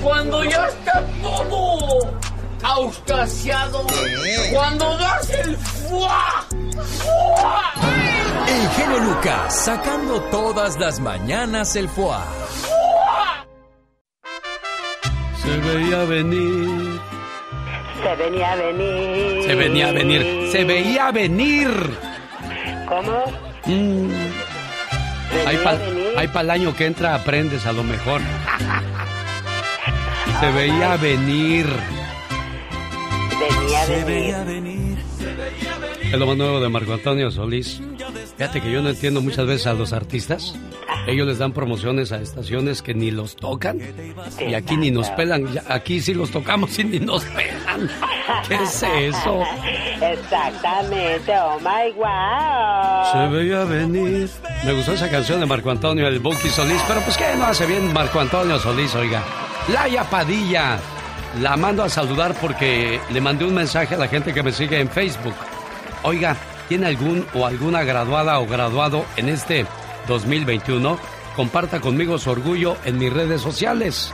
cuando 0.03 0.45
ya 0.45 0.69
está 0.69 1.07
todo 1.23 2.34
auscasiado, 2.65 3.87
cuando 4.53 4.97
das 4.97 5.31
el 5.31 5.57
fuá, 5.57 6.47
El 8.49 8.69
genio 8.71 8.99
Lucas 9.01 9.65
sacando 9.65 10.21
todas 10.31 10.79
las 10.79 10.99
mañanas 10.99 11.77
el 11.77 11.89
fuá. 11.89 12.25
Se 15.43 15.57
veía 15.59 16.05
venir. 16.05 17.01
Se 18.03 18.17
venía 18.17 18.53
a 18.53 18.57
venir. 18.57 19.43
Se 19.45 19.55
venía 19.55 19.89
a 19.89 19.93
venir. 19.93 20.49
Se 20.51 20.65
veía 20.65 21.11
venir. 21.11 21.71
¿Cómo? 22.89 23.25
Mm. 23.67 24.11
Ahí 26.17 26.29
para 26.29 26.41
el 26.41 26.51
año 26.51 26.75
que 26.75 26.87
entra 26.87 27.15
aprendes 27.15 27.67
a 27.67 27.73
lo 27.73 27.83
mejor. 27.83 28.21
Se 30.41 30.51
veía 30.53 30.97
venir. 30.97 31.67
Venía 33.39 33.85
Se 33.85 34.05
veía 34.05 34.45
venir. 34.45 34.99
Es 36.03 36.19
lo 36.19 36.27
más 36.27 36.37
nuevo 36.37 36.61
de 36.61 36.69
Marco 36.69 36.93
Antonio 36.93 37.31
Solís. 37.31 37.81
Fíjate 38.37 38.61
que 38.61 38.71
yo 38.71 38.83
no 38.83 38.91
entiendo 38.91 39.21
muchas 39.21 39.47
veces 39.47 39.67
a 39.67 39.75
los 39.75 39.93
artistas. 39.93 40.55
Ellos 41.07 41.27
les 41.27 41.39
dan 41.39 41.53
promociones 41.53 42.13
a 42.13 42.21
estaciones 42.21 42.83
que 42.83 42.95
ni 42.95 43.11
los 43.11 43.37
tocan. 43.37 43.81
Y 44.39 44.55
aquí 44.55 44.77
ni 44.77 44.91
nos 44.91 45.11
pelan. 45.11 45.47
Aquí 45.69 46.01
sí 46.01 46.15
los 46.15 46.31
tocamos 46.31 46.79
y 46.79 46.85
ni 46.85 47.01
nos 47.01 47.25
pelan. 47.25 47.91
¿Qué 48.49 48.55
es 48.55 48.83
eso? 48.83 49.43
Exactamente. 50.01 51.33
Oh 51.37 51.59
my 51.59 51.93
wow. 51.97 53.13
Se 53.13 53.37
veía 53.37 53.65
venir. 53.65 54.31
Me 54.65 54.73
gustó 54.73 54.93
esa 54.93 55.11
canción 55.11 55.41
de 55.41 55.47
Marco 55.47 55.71
Antonio, 55.71 56.07
el 56.07 56.21
Buki 56.21 56.49
Solís. 56.49 56.83
Pero 56.87 57.01
pues 57.01 57.17
que 57.17 57.35
no 57.37 57.47
hace 57.47 57.67
bien 57.67 57.93
Marco 57.93 58.21
Antonio 58.21 58.59
Solís, 58.59 58.95
oiga. 58.95 59.23
Laia 59.69 60.05
Padilla. 60.05 60.79
La 61.41 61.57
mando 61.57 61.83
a 61.83 61.89
saludar 61.89 62.35
porque 62.41 63.01
le 63.11 63.21
mandé 63.21 63.45
un 63.45 63.55
mensaje 63.55 63.97
a 63.97 63.99
la 63.99 64.07
gente 64.07 64.33
que 64.33 64.43
me 64.43 64.53
sigue 64.53 64.79
en 64.79 64.89
Facebook. 64.89 65.35
Oiga, 66.05 66.37
¿tiene 66.69 66.87
algún 66.87 67.27
o 67.35 67.45
alguna 67.45 67.83
graduada 67.83 68.39
o 68.39 68.47
graduado 68.47 69.05
en 69.17 69.29
este 69.29 69.67
2021? 70.07 70.97
Comparta 71.35 71.81
conmigo 71.81 72.19
su 72.19 72.31
orgullo 72.31 72.77
en 72.85 72.99
mis 72.99 73.13
redes 73.13 73.41
sociales. 73.41 74.13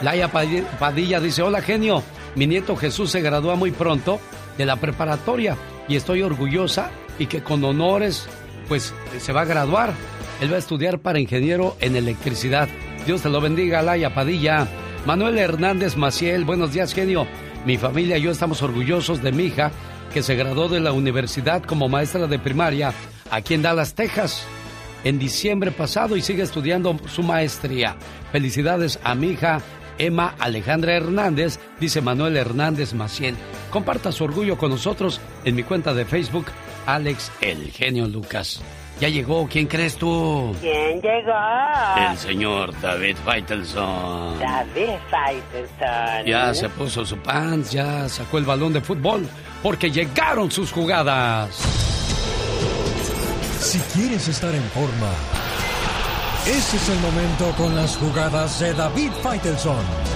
Laia 0.00 0.28
Padilla 0.28 1.20
dice, 1.20 1.42
hola 1.42 1.60
genio, 1.60 2.02
mi 2.36 2.46
nieto 2.46 2.74
Jesús 2.74 3.10
se 3.10 3.20
gradúa 3.20 3.54
muy 3.54 3.70
pronto 3.70 4.18
de 4.56 4.64
la 4.64 4.76
preparatoria 4.76 5.56
y 5.88 5.96
estoy 5.96 6.22
orgullosa 6.22 6.90
y 7.18 7.26
que 7.26 7.42
con 7.42 7.62
honores 7.64 8.26
pues 8.66 8.94
se 9.18 9.32
va 9.32 9.42
a 9.42 9.46
graduar. 9.46 9.92
Él 10.40 10.50
va 10.50 10.56
a 10.56 10.60
estudiar 10.60 11.00
para 11.00 11.20
ingeniero 11.20 11.76
en 11.80 11.96
electricidad. 11.96 12.68
Dios 13.04 13.20
te 13.20 13.28
lo 13.28 13.42
bendiga, 13.42 13.82
Laia 13.82 14.14
Padilla. 14.14 14.66
Manuel 15.06 15.36
Hernández 15.36 15.96
Maciel, 15.96 16.44
buenos 16.44 16.72
días, 16.72 16.94
genio. 16.94 17.26
Mi 17.66 17.76
familia 17.76 18.18
y 18.18 18.22
yo 18.22 18.30
estamos 18.30 18.62
orgullosos 18.62 19.20
de 19.20 19.32
mi 19.32 19.44
hija, 19.44 19.72
que 20.14 20.22
se 20.22 20.36
graduó 20.36 20.68
de 20.68 20.78
la 20.78 20.92
universidad 20.92 21.64
como 21.64 21.88
maestra 21.88 22.28
de 22.28 22.38
primaria 22.38 22.92
aquí 23.28 23.54
en 23.54 23.62
Dallas, 23.62 23.94
Texas, 23.94 24.44
en 25.02 25.18
diciembre 25.18 25.72
pasado 25.72 26.16
y 26.16 26.22
sigue 26.22 26.44
estudiando 26.44 26.96
su 27.08 27.24
maestría. 27.24 27.96
Felicidades 28.30 29.00
a 29.02 29.16
mi 29.16 29.30
hija 29.30 29.60
Emma 29.98 30.36
Alejandra 30.38 30.94
Hernández, 30.94 31.58
dice 31.80 32.00
Manuel 32.00 32.36
Hernández 32.36 32.94
Maciel. 32.94 33.34
Comparta 33.70 34.12
su 34.12 34.22
orgullo 34.22 34.56
con 34.56 34.70
nosotros 34.70 35.20
en 35.44 35.56
mi 35.56 35.64
cuenta 35.64 35.94
de 35.94 36.04
Facebook, 36.04 36.46
Alex 36.86 37.32
El 37.40 37.72
Genio 37.72 38.06
Lucas. 38.06 38.62
Ya 39.00 39.08
llegó, 39.08 39.48
¿quién 39.50 39.66
crees 39.66 39.96
tú? 39.96 40.54
¿Quién 40.60 41.00
llegó? 41.00 41.32
El 41.96 42.16
señor 42.16 42.72
David 42.80 43.16
Faitelson. 43.24 44.38
David 44.38 44.96
Faitelson. 45.10 46.26
Ya 46.26 46.54
se 46.54 46.68
puso 46.68 47.04
su 47.04 47.16
pants, 47.18 47.72
ya 47.72 48.08
sacó 48.08 48.38
el 48.38 48.44
balón 48.44 48.72
de 48.72 48.80
fútbol, 48.80 49.28
porque 49.62 49.90
llegaron 49.90 50.50
sus 50.50 50.70
jugadas. 50.70 51.56
Si 53.58 53.78
quieres 53.94 54.28
estar 54.28 54.54
en 54.54 54.62
forma, 54.70 55.10
ese 56.46 56.76
es 56.76 56.88
el 56.88 56.98
momento 57.00 57.52
con 57.56 57.74
las 57.74 57.96
jugadas 57.96 58.60
de 58.60 58.72
David 58.74 59.10
Faitelson. 59.22 60.11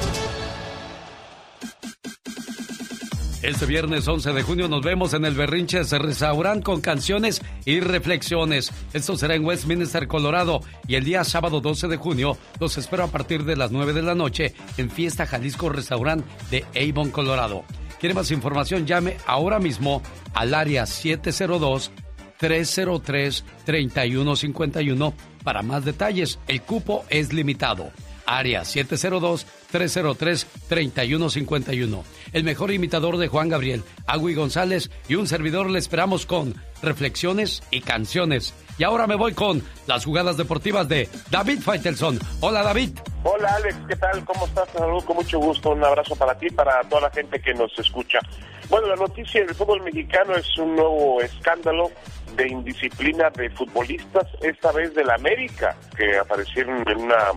Este 3.46 3.64
viernes 3.64 4.08
11 4.08 4.32
de 4.32 4.42
junio 4.42 4.66
nos 4.66 4.82
vemos 4.82 5.14
en 5.14 5.24
el 5.24 5.36
Berrinches 5.36 5.92
Restaurant 5.92 6.64
con 6.64 6.80
canciones 6.80 7.40
y 7.64 7.78
reflexiones. 7.78 8.72
Esto 8.92 9.16
será 9.16 9.36
en 9.36 9.44
Westminster, 9.44 10.08
Colorado. 10.08 10.62
Y 10.88 10.96
el 10.96 11.04
día 11.04 11.22
sábado 11.22 11.60
12 11.60 11.86
de 11.86 11.96
junio 11.96 12.36
los 12.58 12.76
espero 12.76 13.04
a 13.04 13.06
partir 13.06 13.44
de 13.44 13.54
las 13.54 13.70
9 13.70 13.92
de 13.92 14.02
la 14.02 14.16
noche 14.16 14.52
en 14.78 14.90
Fiesta 14.90 15.26
Jalisco 15.26 15.68
Restaurant 15.68 16.26
de 16.50 16.64
Avon, 16.74 17.12
Colorado. 17.12 17.62
¿Quiere 18.00 18.16
más 18.16 18.32
información? 18.32 18.84
Llame 18.84 19.16
ahora 19.28 19.60
mismo 19.60 20.02
al 20.34 20.52
área 20.52 20.84
702 20.84 21.92
303 22.38 23.44
3151 23.64 25.14
para 25.44 25.62
más 25.62 25.84
detalles. 25.84 26.40
El 26.48 26.62
cupo 26.62 27.04
es 27.10 27.32
limitado. 27.32 27.92
Área 28.26 28.64
702-303-3151. 29.72 32.02
El 32.32 32.44
mejor 32.44 32.72
imitador 32.72 33.18
de 33.18 33.28
Juan 33.28 33.48
Gabriel, 33.48 33.82
Agui 34.06 34.34
González 34.34 34.90
y 35.08 35.14
un 35.14 35.26
servidor 35.26 35.70
le 35.70 35.78
esperamos 35.78 36.26
con 36.26 36.54
reflexiones 36.82 37.62
y 37.70 37.80
canciones. 37.80 38.54
Y 38.78 38.84
ahora 38.84 39.06
me 39.06 39.14
voy 39.14 39.32
con 39.32 39.62
las 39.86 40.04
jugadas 40.04 40.36
deportivas 40.36 40.88
de 40.88 41.08
David 41.30 41.60
Faitelson. 41.60 42.18
Hola 42.40 42.62
David. 42.62 42.90
Hola 43.22 43.54
Alex, 43.54 43.76
¿qué 43.88 43.96
tal? 43.96 44.24
¿Cómo 44.24 44.46
estás? 44.46 44.68
Te 44.68 44.78
saludo 44.78 45.04
con 45.04 45.16
mucho 45.16 45.38
gusto. 45.38 45.70
Un 45.70 45.82
abrazo 45.82 46.14
para 46.16 46.36
ti 46.38 46.46
y 46.48 46.50
para 46.50 46.80
toda 46.88 47.02
la 47.02 47.10
gente 47.10 47.40
que 47.40 47.54
nos 47.54 47.76
escucha. 47.78 48.18
Bueno, 48.68 48.88
la 48.88 48.96
noticia 48.96 49.44
del 49.44 49.54
fútbol 49.54 49.82
mexicano 49.82 50.34
es 50.34 50.58
un 50.58 50.76
nuevo 50.76 51.20
escándalo 51.22 51.90
de 52.36 52.48
indisciplina 52.48 53.30
de 53.30 53.48
futbolistas, 53.50 54.26
esta 54.42 54.72
vez 54.72 54.94
de 54.94 55.04
la 55.04 55.14
América, 55.14 55.76
que 55.96 56.18
aparecieron 56.18 56.84
en 56.88 56.98
una 56.98 57.32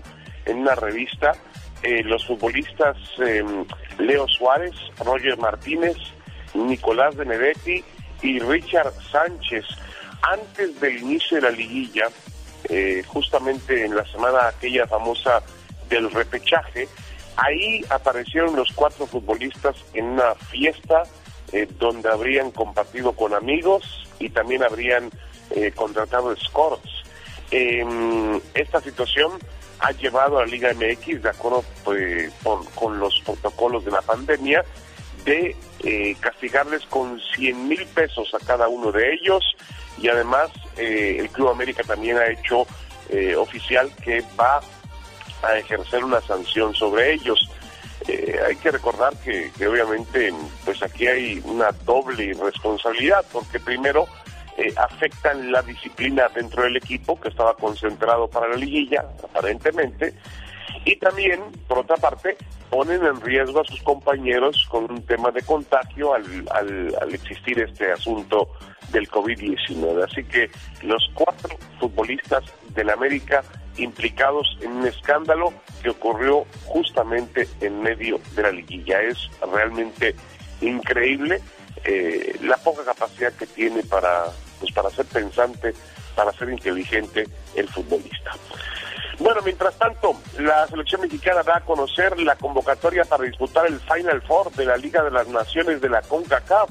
en 0.45 0.60
una 0.60 0.76
revista 0.76 1.34
eh, 1.84 2.03
los 2.03 2.26
futbolistas 2.26 2.97
em, 3.19 3.65
Leo 3.97 4.27
Suárez, 4.27 4.73
Roger 4.99 5.38
Martínez, 5.38 5.95
Nicolás 6.53 7.15
Benedetti 7.15 7.84
y 8.22 8.39
Richard 8.39 8.91
Sánchez. 9.11 9.65
Antes 10.22 10.80
del 10.81 10.97
inicio 10.97 11.38
de 11.38 11.43
la 11.43 11.51
liguilla, 11.51 12.07
eh, 12.65 13.01
justamente 13.07 13.85
en 13.85 13.95
la 13.95 14.06
semana 14.06 14.49
aquella 14.49 14.85
famosa 14.88 15.41
del 15.88 16.11
repechaje, 16.11 16.89
ahí 17.38 17.81
aparecieron 17.89 18.56
los 18.56 18.72
cuatro 18.73 19.07
futbolistas 19.07 19.76
en 19.93 20.06
una 20.06 20.35
fiesta 20.35 21.03
eh, 21.53 21.68
donde 21.80 22.10
habrían 22.10 22.51
compartido 22.51 23.14
con 23.14 23.34
amigos 23.34 24.06
y 24.19 24.30
también 24.30 24.64
habrían 24.64 25.10
contratado 25.76 26.31
escorts. 26.31 26.99
Em, 27.51 28.39
esta 28.53 28.80
situación 28.81 29.31
ha 29.80 29.91
llevado 29.91 30.38
a 30.38 30.45
la 30.45 30.51
Liga 30.51 30.73
MX, 30.73 31.23
de 31.23 31.30
acuerdo 31.30 31.64
pues, 31.84 32.31
con, 32.76 32.99
los 32.99 33.22
protocolos 33.26 33.85
de 33.85 33.91
la 33.91 34.01
pandemia, 34.01 34.64
de 35.23 35.56
eh, 35.84 36.15
castigarles 36.19 36.84
con 36.88 37.19
100 37.35 37.68
mil 37.68 37.85
pesos 37.88 38.34
a 38.34 38.45
cada 38.45 38.68
uno 38.68 38.91
de 38.91 39.14
ellos 39.14 39.43
y 39.97 40.07
además 40.07 40.49
eh, 40.77 41.18
el 41.19 41.30
Club 41.30 41.49
América 41.49 41.84
también 41.84 42.18
ha 42.18 42.27
hecho 42.27 42.65
eh, 43.10 43.35
oficial 43.35 43.91
que 44.03 44.23
va 44.39 44.61
a 45.43 45.57
ejercer 45.57 46.03
una 46.03 46.22
sanción 46.22 46.73
sobre 46.73 47.14
ellos. 47.14 47.49
hay 48.47 48.56
que 48.56 48.72
recordar 48.72 49.15
que, 49.18 49.51
que 49.57 49.68
obviamente 49.68 50.34
pues 50.65 50.81
aquí 50.81 51.07
hay 51.07 51.41
una 51.45 51.72
doble 51.85 52.34
responsabilidad 52.34 53.26
porque 53.31 53.60
primero 53.60 54.07
eh, 54.60 54.73
afectan 54.77 55.52
la 55.52 55.61
disciplina 55.61 56.27
dentro 56.36 56.64
del 56.64 56.77
equipo 56.77 57.19
que 57.19 57.30
estaba 57.30 57.56
concentrado 57.56 58.27
para 58.30 58.49
la 58.49 58.57
liguilla, 58.57 59.06
aparentemente, 59.23 60.14
y 60.86 60.95
también, 60.98 61.40
por 61.68 61.80
otra 61.80 61.95
parte, 61.98 62.38
ponen 62.69 63.03
en 63.06 63.22
riesgo 63.22 63.61
a 63.61 63.64
sus 63.64 63.81
compañeros 63.84 64.65
con 64.69 64.90
un 64.91 65.02
tema 65.03 65.31
de 65.31 65.41
contagio 65.41 66.14
al, 66.14 66.26
al, 66.52 67.14
existir 67.14 67.60
este 67.60 67.91
asunto 67.91 68.49
del 68.91 69.10
COVID-19. 69.10 70.03
Así 70.03 70.23
que 70.23 70.49
los 70.84 71.10
cuatro 71.14 71.57
futbolistas 71.80 72.44
del 72.73 72.90
América 72.90 73.44
implicados 73.77 74.57
en 74.61 74.72
un 74.72 74.88
escándalo 74.88 75.53
que 75.81 75.90
ocurrió 75.90 76.45
justamente 76.65 77.48
en 77.61 77.81
medio 77.81 78.19
de 78.36 78.41
la 78.44 78.52
liguilla. 78.52 79.02
Es 79.02 79.30
realmente 79.53 80.15
increíble 80.61 81.41
eh, 81.86 82.38
la 82.41 82.57
poca 82.57 82.84
capacidad 82.84 83.34
que 83.34 83.48
tiene 83.48 83.84
para 83.84 84.26
pues 84.60 84.72
para 84.72 84.90
ser 84.90 85.06
pensante, 85.06 85.73
para 86.15 86.31
ser 86.34 86.49
inteligente 86.49 87.27
el 87.56 87.68
futbolista. 87.69 88.31
Bueno, 89.19 89.41
mientras 89.44 89.76
tanto, 89.76 90.15
la 90.38 90.65
selección 90.68 91.02
mexicana 91.02 91.44
da 91.44 91.57
a 91.57 91.61
conocer 91.61 92.18
la 92.22 92.38
convocatoria 92.38 93.03
para 93.03 93.26
disputar 93.26 93.68
el 93.68 93.80
Final 93.81 94.22
Four 94.22 94.52
de 94.53 94.65
la 94.65 94.77
Liga 94.77 95.03
de 95.03 95.11
las 95.11 95.27
Naciones 95.27 95.81
de 95.81 95.90
la 95.90 96.02
CONCACAF, 96.02 96.69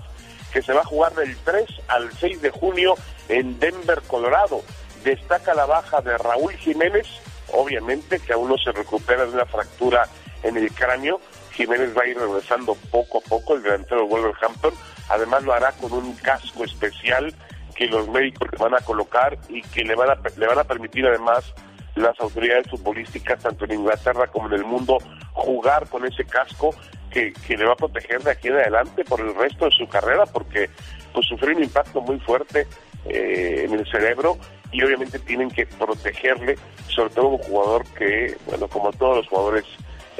que 0.51 0.63
se 0.63 0.73
va 0.73 0.81
a 0.81 0.85
jugar 0.85 1.15
del 1.15 1.37
3 1.37 1.67
al 1.89 2.11
6 2.11 2.41
de 2.41 2.51
junio 2.51 2.95
en 3.29 3.59
Denver, 3.59 4.01
Colorado. 4.07 4.63
Destaca 5.05 5.53
la 5.55 5.67
baja 5.67 6.01
de 6.01 6.17
Raúl 6.17 6.55
Jiménez, 6.55 7.07
obviamente 7.53 8.19
que 8.19 8.33
aún 8.33 8.49
no 8.49 8.57
se 8.57 8.73
recupera 8.73 9.27
de 9.27 9.33
una 9.33 9.45
fractura 9.45 10.09
en 10.43 10.57
el 10.57 10.73
cráneo. 10.73 11.21
Jiménez 11.53 11.95
va 11.95 12.05
a 12.05 12.07
ir 12.07 12.17
regresando 12.17 12.77
poco 12.91 13.19
a 13.19 13.29
poco, 13.29 13.57
el 13.57 13.63
delantero 13.63 14.03
de 14.03 14.09
Wolverhampton. 14.09 14.73
Además 15.11 15.43
lo 15.43 15.53
hará 15.53 15.73
con 15.73 15.93
un 15.93 16.15
casco 16.17 16.65
especial 16.65 17.35
que 17.79 17.87
los 17.87 18.09
médicos 18.09 18.49
le 18.51 18.59
van 18.59 18.75
a 18.75 18.81
colocar 18.81 19.39
y 19.49 19.63
que 19.63 19.85
le 19.85 19.95
van 19.95 20.11
a, 20.11 20.19
le 20.37 20.47
van 20.49 20.59
a 20.59 20.65
permitir 20.65 21.07
además 21.07 21.55
las 21.95 22.19
autoridades 22.19 22.69
futbolísticas, 22.69 23.41
tanto 23.41 23.67
en 23.67 23.75
Inglaterra 23.75 24.27
como 24.27 24.49
en 24.49 24.55
el 24.55 24.65
mundo, 24.65 24.99
jugar 25.33 25.89
con 25.89 26.05
ese 26.05 26.25
casco 26.25 26.75
que, 27.09 27.33
que 27.47 27.57
le 27.57 27.65
va 27.65 27.75
a 27.75 27.77
proteger 27.77 28.21
de 28.25 28.33
aquí 28.33 28.49
en 28.49 28.55
adelante 28.55 29.05
por 29.05 29.21
el 29.21 29.33
resto 29.33 29.67
de 29.67 29.71
su 29.71 29.87
carrera, 29.87 30.27
porque 30.27 30.69
pues 31.13 31.27
sufrió 31.27 31.57
un 31.57 31.63
impacto 31.63 32.01
muy 32.01 32.19
fuerte 32.19 32.67
eh, 33.07 33.63
en 33.65 33.73
el 33.73 33.89
cerebro 33.89 34.39
y 34.73 34.83
obviamente 34.83 35.21
tienen 35.21 35.49
que 35.49 35.65
protegerle, 35.67 36.57
sobre 36.89 37.11
todo 37.11 37.29
un 37.29 37.39
jugador 37.39 37.85
que, 37.97 38.37
bueno, 38.47 38.67
como 38.67 38.91
todos 38.91 39.19
los 39.19 39.29
jugadores 39.29 39.65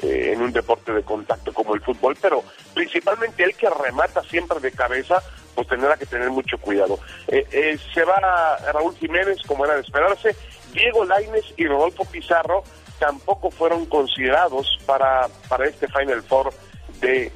eh, 0.03 0.33
en 0.33 0.43
un 0.43 0.53
deporte 0.53 0.93
de 0.93 1.03
contacto 1.03 1.53
como 1.53 1.75
el 1.75 1.81
fútbol, 1.81 2.17
pero 2.21 2.43
principalmente 2.75 3.45
el 3.45 3.55
que 3.55 3.69
remata 3.69 4.23
siempre 4.23 4.61
de 4.61 4.73
cabeza, 4.73 5.23
pues 5.55 5.67
tendrá 5.69 5.97
que 5.97 6.07
tener 6.07 6.31
mucho 6.31 6.59
cuidado. 6.59 6.99
Eh, 7.27 7.47
eh, 7.51 7.79
se 7.93 8.05
va 8.05 8.57
Raúl 8.73 8.95
Jiménez, 8.97 9.39
como 9.47 9.65
era 9.65 9.75
de 9.75 9.81
esperarse, 9.81 10.37
Diego 10.73 11.05
Laines 11.05 11.45
y 11.57 11.67
Rodolfo 11.67 12.05
Pizarro 12.05 12.63
tampoco 12.99 13.51
fueron 13.51 13.87
considerados 13.87 14.79
para, 14.87 15.29
para 15.49 15.67
este 15.67 15.87
Final 15.89 16.23
Four 16.23 16.53
de, 17.01 17.31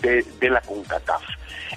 de, 0.00 0.24
de 0.38 0.50
la 0.50 0.60
CONCACAF. 0.62 1.22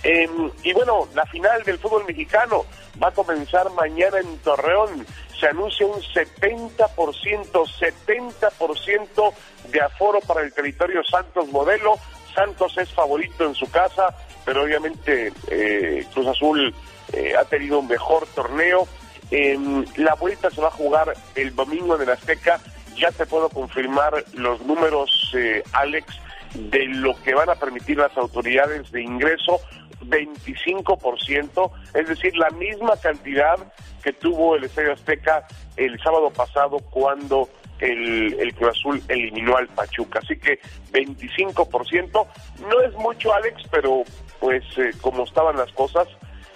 Em, 0.03 0.51
y 0.63 0.73
bueno, 0.73 1.07
la 1.13 1.25
final 1.25 1.63
del 1.63 1.77
fútbol 1.77 2.05
mexicano 2.05 2.65
va 3.01 3.09
a 3.09 3.11
comenzar 3.11 3.69
mañana 3.71 4.19
en 4.19 4.37
Torreón. 4.39 5.05
Se 5.39 5.47
anuncia 5.47 5.85
un 5.85 6.01
70%, 6.01 6.89
70% 6.89 9.33
de 9.71 9.81
aforo 9.81 10.19
para 10.21 10.41
el 10.41 10.51
territorio 10.53 11.03
Santos 11.03 11.47
Modelo. 11.49 11.97
Santos 12.35 12.77
es 12.77 12.93
favorito 12.93 13.45
en 13.45 13.55
su 13.55 13.69
casa, 13.71 14.13
pero 14.45 14.63
obviamente 14.63 15.33
eh, 15.47 16.05
Cruz 16.13 16.27
Azul 16.27 16.75
eh, 17.13 17.33
ha 17.37 17.45
tenido 17.45 17.79
un 17.79 17.87
mejor 17.87 18.27
torneo. 18.35 18.85
Em, 19.31 19.85
la 19.95 20.15
vuelta 20.15 20.49
se 20.49 20.59
va 20.61 20.67
a 20.67 20.71
jugar 20.71 21.13
el 21.35 21.55
domingo 21.55 21.95
en 21.95 22.01
el 22.01 22.09
Azteca. 22.09 22.59
Ya 22.95 23.11
te 23.11 23.25
puedo 23.25 23.49
confirmar 23.49 24.25
los 24.33 24.61
números, 24.61 25.33
eh, 25.37 25.63
Alex, 25.71 26.05
de 26.53 26.85
lo 26.85 27.15
que 27.21 27.33
van 27.33 27.49
a 27.49 27.55
permitir 27.55 27.97
las 27.97 28.15
autoridades 28.17 28.91
de 28.91 29.03
ingreso 29.03 29.61
25%, 30.01 31.71
es 31.93 32.07
decir, 32.07 32.35
la 32.37 32.49
misma 32.51 32.95
cantidad 32.97 33.55
que 34.03 34.13
tuvo 34.13 34.55
el 34.55 34.63
Estadio 34.63 34.93
Azteca 34.93 35.45
el 35.77 35.99
sábado 36.01 36.29
pasado 36.31 36.77
cuando 36.79 37.49
el, 37.79 38.53
Cruz 38.55 38.69
Azul 38.77 39.03
eliminó 39.07 39.57
al 39.57 39.67
Pachuca. 39.67 40.19
Así 40.19 40.37
que 40.37 40.59
25%, 40.91 42.27
no 42.69 42.81
es 42.81 42.93
mucho 42.95 43.33
Alex, 43.33 43.63
pero 43.71 44.03
pues 44.39 44.63
eh, 44.77 44.91
como 45.01 45.23
estaban 45.23 45.57
las 45.57 45.71
cosas, 45.73 46.07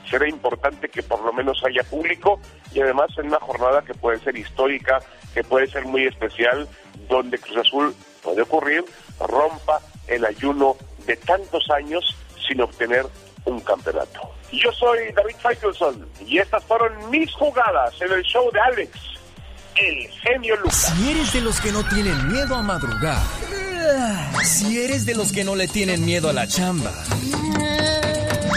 será 0.10 0.28
importante 0.28 0.90
que 0.90 1.04
por 1.04 1.24
lo 1.24 1.34
menos 1.34 1.64
haya 1.66 1.84
público 1.84 2.40
y 2.74 2.82
además 2.82 3.10
en 3.18 3.28
una 3.28 3.40
jornada 3.40 3.84
que 3.84 3.94
puede 3.94 4.20
ser 4.20 4.38
histórica, 4.38 5.00
que 5.34 5.44
puede 5.44 5.68
ser 5.68 5.86
muy 5.86 6.06
especial, 6.06 6.68
donde 7.08 7.38
Cruz 7.38 7.58
Azul 7.58 7.96
puede 8.22 8.42
ocurrir, 8.42 8.84
rompa 9.20 9.80
el 10.08 10.26
ayuno 10.26 10.76
de 11.06 11.16
tantos 11.18 11.70
años 11.70 12.16
sin 12.48 12.62
obtener 12.62 13.06
un 13.46 13.60
campeonato. 13.62 14.22
Yo 14.52 14.72
soy 14.72 15.12
David 15.16 15.36
Faitelson 15.40 16.08
y 16.26 16.38
estas 16.38 16.64
fueron 16.64 17.10
mis 17.10 17.32
jugadas 17.34 17.94
en 18.02 18.12
el 18.12 18.22
show 18.24 18.52
de 18.52 18.60
Alex, 18.60 18.92
el 19.76 20.10
genio 20.10 20.56
Lucas. 20.58 20.94
Si 20.96 21.12
eres 21.12 21.34
de 21.34 21.42
los 21.42 21.60
que 21.60 21.72
no 21.72 21.84
tienen 21.86 22.32
miedo 22.32 22.56
a 22.56 22.62
madrugar, 22.62 23.22
si 24.44 24.82
eres 24.82 25.06
de 25.06 25.16
los 25.16 25.32
que 25.32 25.44
no 25.44 25.56
le 25.56 25.68
tienen 25.68 26.06
miedo 26.06 26.30
a 26.30 26.34
la 26.34 26.48
chamba, 26.48 26.92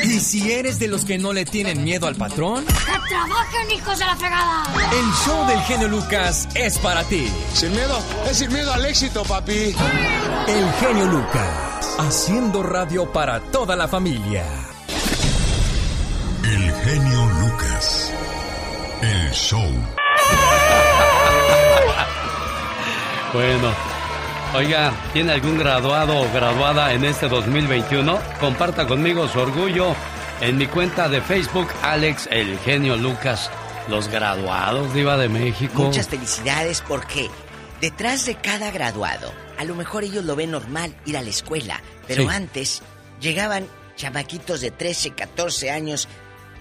y 0.04 0.20
si 0.20 0.52
eres 0.52 0.78
de 0.78 0.88
los 0.88 1.04
que 1.04 1.18
no 1.18 1.32
le 1.32 1.44
tienen 1.44 1.82
miedo 1.82 2.06
al 2.06 2.14
patrón, 2.14 2.64
¡que 2.66 3.08
trabajen, 3.08 3.70
hijos 3.70 3.98
de 3.98 4.04
la 4.04 4.16
fregada! 4.16 4.64
el 4.92 5.12
show 5.24 5.46
del 5.46 5.60
genio 5.62 5.88
Lucas 5.88 6.48
es 6.54 6.78
para 6.78 7.02
ti. 7.04 7.28
Sin 7.52 7.72
miedo, 7.72 7.98
es 8.30 8.38
sin 8.38 8.52
miedo 8.52 8.72
al 8.72 8.84
éxito, 8.84 9.24
papi. 9.24 9.74
El 10.46 10.72
genio 10.80 11.06
Lucas, 11.06 11.96
haciendo 11.98 12.62
radio 12.62 13.10
para 13.12 13.40
toda 13.40 13.74
la 13.74 13.88
familia. 13.88 14.44
El 16.47 16.73
genio 16.85 17.27
Lucas. 17.40 18.12
El 19.02 19.31
show. 19.32 19.68
Bueno, 23.32 23.74
oiga, 24.55 24.93
¿tiene 25.12 25.32
algún 25.32 25.59
graduado 25.59 26.18
o 26.20 26.32
graduada 26.32 26.93
en 26.93 27.05
este 27.05 27.28
2021? 27.28 28.18
Comparta 28.40 28.86
conmigo 28.86 29.28
su 29.28 29.40
orgullo 29.40 29.94
en 30.40 30.56
mi 30.56 30.66
cuenta 30.66 31.09
de 31.09 31.20
Facebook, 31.20 31.68
Alex 31.82 32.28
El 32.31 32.59
Genio 32.60 32.97
Lucas. 32.97 33.51
Los 33.89 34.09
graduados, 34.09 34.93
Diva 34.94 35.16
de 35.16 35.28
México. 35.28 35.82
Muchas 35.85 36.09
felicidades 36.09 36.82
porque 36.86 37.28
detrás 37.81 38.24
de 38.27 38.36
cada 38.36 38.70
graduado, 38.70 39.32
a 39.59 39.64
lo 39.64 39.74
mejor 39.74 40.05
ellos 40.05 40.24
lo 40.24 40.35
ven 40.36 40.51
normal 40.52 40.94
ir 41.05 41.16
a 41.16 41.23
la 41.23 41.31
escuela, 41.31 41.81
pero 42.06 42.23
Sí. 42.23 42.28
antes 42.31 42.82
llegaban 43.20 43.66
chamaquitos 43.97 44.60
de 44.60 44.70
13, 44.70 45.10
14 45.12 45.70
años, 45.70 46.09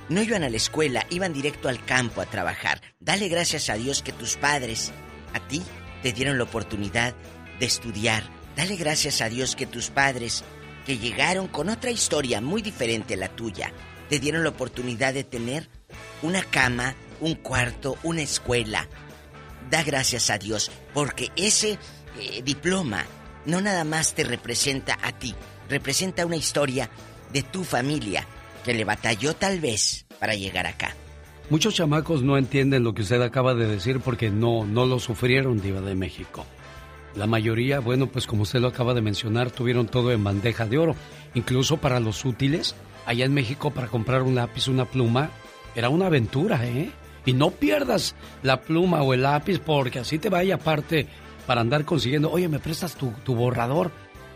no 0.10 0.22
iban 0.22 0.44
a 0.44 0.50
la 0.50 0.58
escuela, 0.58 1.06
iban 1.10 1.34
directo 1.34 1.70
al 1.70 1.84
campo 1.84 2.22
a 2.22 2.26
trabajar. 2.26 2.82
Dale 3.00 3.28
gracias 3.28 3.70
a 3.70 3.76
Dios 3.76 4.02
que 4.02 4.12
tus 4.12 4.38
padres, 4.38 4.92
a 5.34 5.40
ti, 5.48 5.64
te 6.04 6.14
dieron 6.14 6.38
la 6.38 6.44
oportunidad 6.44 7.16
de 7.60 7.66
estudiar. 7.66 8.24
Dale 8.56 8.76
gracias 8.76 9.22
a 9.22 9.30
Dios 9.30 9.56
que 9.56 9.66
tus 9.66 9.90
padres, 9.90 10.44
que 10.86 10.98
llegaron 10.98 11.48
con 11.48 11.70
otra 11.70 11.92
historia 11.92 12.42
muy 12.42 12.62
diferente 12.62 13.16
a 13.16 13.18
la 13.18 13.30
tuya, 13.30 13.74
te 14.10 14.20
dieron 14.20 14.44
la 14.44 14.50
oportunidad 14.50 15.14
de 15.14 15.24
tener 15.24 15.68
una 16.22 16.44
cama, 16.44 16.96
un 17.20 17.36
cuarto, 17.36 17.98
una 18.04 18.22
escuela. 18.22 18.88
Da 19.70 19.84
gracias 19.84 20.30
a 20.30 20.38
Dios, 20.38 20.72
porque 20.94 21.32
ese 21.36 21.80
eh, 22.20 22.42
diploma 22.44 23.06
no 23.46 23.62
nada 23.62 23.84
más 23.84 24.14
te 24.14 24.24
representa 24.24 24.98
a 25.02 25.12
ti, 25.12 25.34
representa 25.68 26.26
una 26.26 26.36
historia 26.36 26.90
de 27.34 27.42
tu 27.42 27.64
familia 27.64 28.28
que 28.66 28.74
le 28.74 28.84
batalló 28.84 29.36
tal 29.36 29.60
vez 29.60 30.06
para 30.20 30.36
llegar 30.36 30.66
acá. 30.68 30.96
Muchos 31.50 31.76
chamacos 31.76 32.24
no 32.24 32.38
entienden 32.38 32.84
lo 32.84 32.96
que 32.96 33.04
usted 33.04 33.22
acaba 33.22 33.54
de 33.54 33.68
decir 33.68 34.00
porque 34.00 34.32
no, 34.32 34.66
no 34.66 34.88
lo 34.88 35.00
sufrieron, 35.00 35.62
Diva 35.62 35.80
de 35.82 35.94
México. 35.94 36.44
La 37.16 37.28
mayoría, 37.28 37.80
bueno, 37.80 38.08
pues 38.08 38.26
como 38.26 38.42
usted 38.44 38.60
lo 38.60 38.68
acaba 38.68 38.96
de 38.96 39.02
mencionar, 39.02 39.52
tuvieron 39.52 39.86
todo 39.88 40.12
en 40.12 40.24
bandeja 40.24 40.66
de 40.66 40.80
oro. 40.80 40.96
Incluso 41.36 41.78
para 41.78 42.00
los 42.00 42.26
útiles, 42.26 42.76
allá 43.06 43.26
en 43.26 43.34
México 43.34 43.72
para 43.72 43.88
comprar 43.88 44.24
un 44.24 44.36
lápiz, 44.36 44.68
una 44.68 44.86
pluma, 44.86 45.30
era 45.76 45.90
una 45.90 46.08
aventura, 46.08 46.66
¿eh? 46.66 46.92
Y 47.26 47.34
no 47.34 47.52
pierdas 47.52 48.16
la 48.42 48.62
pluma 48.62 49.04
o 49.04 49.14
el 49.14 49.22
lápiz 49.22 49.60
porque 49.60 50.00
así 50.00 50.18
te 50.18 50.30
vaya 50.30 50.56
aparte 50.56 51.08
para 51.46 51.62
andar 51.62 51.86
consiguiendo, 51.86 52.32
oye, 52.32 52.50
¿me 52.50 52.60
prestas 52.60 52.96
tu, 52.96 53.12
tu 53.24 53.36
borrador? 53.36 53.92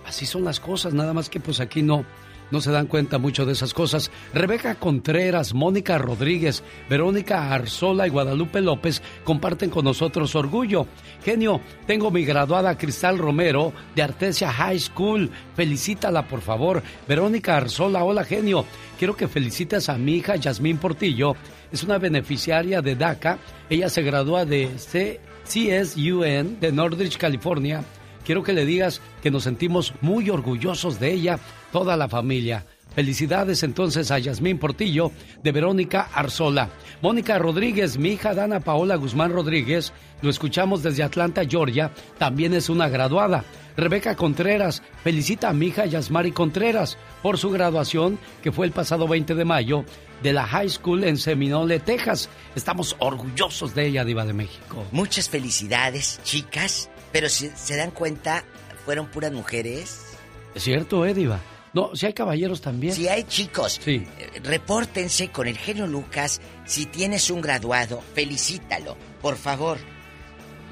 Así 0.06 0.26
son 0.26 0.44
las 0.44 0.60
cosas, 0.60 0.94
nada 0.94 1.14
más 1.14 1.30
que 1.30 1.40
pues 1.40 1.60
aquí 1.60 1.82
no, 1.82 2.06
no 2.52 2.62
se 2.62 2.72
dan 2.72 2.88
cuenta 2.88 3.18
mucho 3.18 3.46
de 3.46 3.54
esas 3.54 3.74
cosas. 3.74 4.12
Rebeca 4.34 4.76
Contreras, 4.76 5.54
Mónica 5.54 5.98
Rodríguez, 5.98 6.64
Verónica 6.90 7.54
Arzola 7.54 8.08
y 8.08 8.10
Guadalupe 8.10 8.62
López 8.62 9.02
comparten 9.24 9.70
con 9.70 9.86
nosotros 9.86 10.36
orgullo. 10.36 10.88
Genio, 11.24 11.62
tengo 11.86 12.12
mi 12.12 12.24
graduada 12.24 12.78
Cristal 12.78 13.18
Romero 13.18 13.74
de 13.96 14.02
Artesia 14.02 14.52
High 14.52 14.80
School. 14.80 15.30
Felicítala, 15.56 16.28
por 16.28 16.42
favor. 16.42 16.82
Verónica 17.08 17.58
Arzola, 17.58 18.04
hola 18.04 18.24
genio. 18.24 18.66
Quiero 18.98 19.16
que 19.16 19.28
felicites 19.28 19.90
a 19.90 19.98
mi 19.98 20.16
hija 20.16 20.36
Yasmín 20.36 20.78
Portillo. 20.78 21.36
Es 21.72 21.84
una 21.84 21.98
beneficiaria 21.98 22.82
de 22.82 22.96
DACA. 22.96 23.38
Ella 23.70 23.90
se 23.90 24.02
gradúa 24.02 24.46
de 24.46 24.70
CSUN 24.76 26.60
de 26.60 26.72
Northridge, 26.72 27.18
California. 27.18 27.84
Quiero 28.26 28.44
que 28.44 28.54
le 28.54 28.66
digas 28.66 29.02
que 29.24 29.32
nos 29.32 29.44
sentimos 29.44 29.94
muy 30.02 30.30
orgullosos 30.30 31.00
de 31.00 31.12
ella, 31.12 31.40
toda 31.72 31.98
la 31.98 32.08
familia. 32.08 32.66
Felicidades 32.96 33.64
entonces 33.64 34.12
a 34.12 34.20
Yasmín 34.20 34.58
Portillo 34.58 35.12
de 35.44 35.52
Verónica 35.52 36.10
Arzola. 36.14 36.70
Mónica 37.02 37.38
Rodríguez, 37.38 37.98
mi 37.98 38.10
hija 38.10 38.34
Dana 38.34 38.60
Paola 38.60 38.96
Guzmán 38.96 39.32
Rodríguez, 39.32 39.94
lo 40.22 40.30
escuchamos 40.30 40.84
desde 40.84 41.04
Atlanta, 41.04 41.44
Georgia, 41.48 41.92
también 42.18 42.54
es 42.54 42.68
una 42.70 42.90
graduada. 42.90 43.46
Rebeca 43.78 44.16
Contreras 44.16 44.82
felicita 45.04 45.50
a 45.50 45.54
mi 45.54 45.68
hija 45.68 45.86
Yasmari 45.86 46.32
Contreras 46.32 46.98
por 47.22 47.38
su 47.38 47.50
graduación 47.50 48.20
que 48.44 48.52
fue 48.52 48.66
el 48.66 48.74
pasado 48.74 49.08
20 49.08 49.36
de 49.36 49.46
mayo 49.46 49.86
de 50.22 50.34
la 50.34 50.46
High 50.46 50.70
School 50.70 51.06
en 51.06 51.18
Seminole, 51.18 51.80
Texas. 51.80 52.28
Estamos 52.56 52.96
orgullosos 53.00 53.74
de 53.76 53.86
ella, 53.86 54.04
Diva 54.04 54.26
de 54.26 54.34
México. 54.34 54.84
Muchas 54.92 55.30
felicidades, 55.30 56.20
chicas, 56.24 56.90
pero 57.14 57.30
si 57.30 57.50
se 57.56 57.78
dan 57.78 57.92
cuenta, 57.92 58.44
fueron 58.84 59.08
puras 59.08 59.32
mujeres. 59.32 60.18
¿Es 60.54 60.64
cierto, 60.64 61.06
eh, 61.06 61.14
Diva? 61.14 61.40
No, 61.74 61.96
si 61.96 62.06
hay 62.08 62.14
caballeros 62.14 62.62
también. 62.62 62.94
Si 62.94 63.08
hay 63.08 63.24
chicos, 63.24 63.80
Sí. 63.84 64.06
eh, 64.18 64.40
repórtense 64.44 65.30
con 65.30 65.48
el 65.48 65.58
genio 65.58 65.86
Lucas. 65.88 66.42
Si 66.66 66.86
tienes 66.86 67.30
un 67.30 67.42
graduado, 67.42 68.02
felicítalo, 68.16 68.98
por 69.22 69.38
favor. 69.38 69.78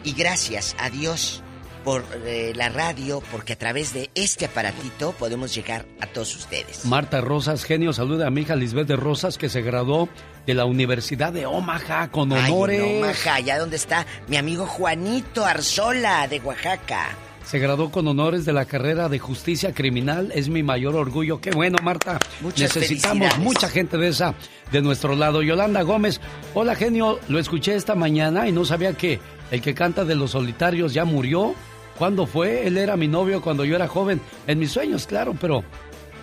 Y 0.04 0.14
gracias 0.14 0.76
a 0.80 0.90
Dios 0.90 1.44
por 1.84 2.04
eh, 2.26 2.52
la 2.56 2.70
radio, 2.70 3.22
porque 3.32 3.54
a 3.54 3.58
través 3.58 3.94
de 3.94 4.10
este 4.16 4.46
aparatito 4.46 5.14
podemos 5.14 5.54
llegar 5.56 5.86
a 6.02 6.08
todos 6.08 6.36
ustedes. 6.36 6.84
Marta 6.86 7.22
Rosas, 7.22 7.64
genio, 7.64 7.94
saluda 7.94 8.28
a 8.28 8.30
mi 8.30 8.42
hija 8.42 8.56
Lisbeth 8.56 8.88
de 8.88 8.96
Rosas 8.98 9.38
que 9.38 9.48
se 9.50 9.62
graduó 9.62 10.10
de 10.46 10.54
la 10.54 10.66
Universidad 10.66 11.32
de 11.32 11.46
Omaha 11.46 12.10
con 12.12 12.34
Ay, 12.34 12.52
honores. 12.52 12.82
en 12.82 12.98
Omaha, 13.04 13.36
allá 13.36 13.58
donde 13.60 13.76
está 13.78 14.06
mi 14.28 14.36
amigo 14.38 14.66
Juanito 14.66 15.46
Arzola 15.46 16.28
de 16.28 16.40
Oaxaca. 16.42 17.16
Se 17.48 17.60
graduó 17.60 17.90
con 17.92 18.06
honores 18.10 18.44
de 18.44 18.52
la 18.52 18.66
carrera 18.66 19.08
de 19.08 19.20
justicia 19.20 19.74
criminal. 19.74 20.32
Es 20.36 20.50
mi 20.50 20.64
mayor 20.64 20.96
orgullo. 20.96 21.40
Qué 21.40 21.52
bueno, 21.52 21.78
Marta. 21.82 22.20
Muchas 22.42 22.76
Necesitamos 22.76 23.38
mucha 23.38 23.70
gente 23.70 23.98
de 23.98 24.10
esa 24.10 24.36
de 24.72 24.82
nuestro 24.82 25.16
lado. 25.16 25.42
Yolanda 25.42 25.82
Gómez, 25.84 26.20
hola 26.54 26.76
genio, 26.76 27.20
lo 27.30 27.40
escuché 27.40 27.76
esta 27.76 27.96
mañana 27.96 28.50
y 28.50 28.52
no 28.52 28.66
sabía 28.66 28.94
que 28.94 29.22
el 29.50 29.62
que 29.62 29.74
canta 29.74 30.04
de 30.04 30.16
los 30.16 30.32
solitarios 30.32 30.94
ya 30.94 31.06
murió. 31.06 31.56
¿Cuándo 31.98 32.28
fue? 32.28 32.68
Él 32.68 32.78
era 32.78 32.98
mi 32.98 33.08
novio 33.08 33.42
cuando 33.42 33.64
yo 33.64 33.78
era 33.78 33.88
joven. 33.88 34.20
En 34.46 34.60
mis 34.60 34.72
sueños, 34.74 35.08
claro, 35.08 35.34
pero 35.40 35.64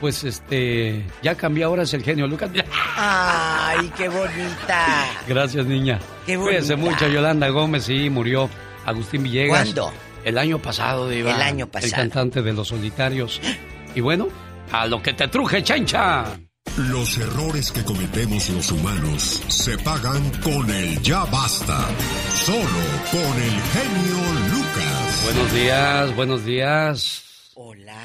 pues 0.01 0.25
este 0.25 1.05
ya 1.23 1.35
cambió 1.37 1.69
ahora 1.69 1.85
es 1.85 1.95
el 1.95 2.03
genio 2.03 2.27
Lucas. 2.27 2.51
Ay, 2.97 3.91
qué 3.97 4.11
bonita. 4.11 5.07
Gracias, 5.27 5.65
niña. 5.65 5.99
Qué 6.27 6.37
Cuídense 6.37 6.75
bonita. 6.75 6.91
mucho, 6.91 7.09
Yolanda 7.09 7.49
Gómez, 7.49 7.85
sí, 7.85 8.11
murió 8.11 8.51
Agustín 8.85 9.23
Villegas. 9.23 9.73
¿Cuándo? 9.73 9.91
El 10.25 10.39
año 10.39 10.59
pasado, 10.59 11.09
Diva. 11.09 11.35
El 11.35 11.43
año 11.43 11.65
El 11.67 11.71
pasado. 11.71 11.97
cantante 11.97 12.43
de 12.43 12.53
Los 12.53 12.69
Solitarios. 12.69 13.41
Y 13.95 14.01
bueno, 14.01 14.29
a 14.73 14.87
lo 14.87 15.03
que 15.03 15.13
te 15.13 15.29
truje, 15.29 15.63
chancha. 15.63 16.25
Los 16.77 17.19
errores 17.19 17.71
que 17.71 17.85
cometemos 17.85 18.49
los 18.51 18.73
humanos 18.73 19.43
se 19.49 19.79
pagan 19.79 20.29
con 20.43 20.69
el 20.71 21.01
ya 21.03 21.25
basta. 21.27 21.87
Solo 22.35 22.59
con 23.13 23.21
el 23.43 23.61
genio 23.73 24.33
Lucas. 24.51 25.21
Buenos 25.25 25.53
días, 25.53 26.17
buenos 26.17 26.45
días. 26.45 27.21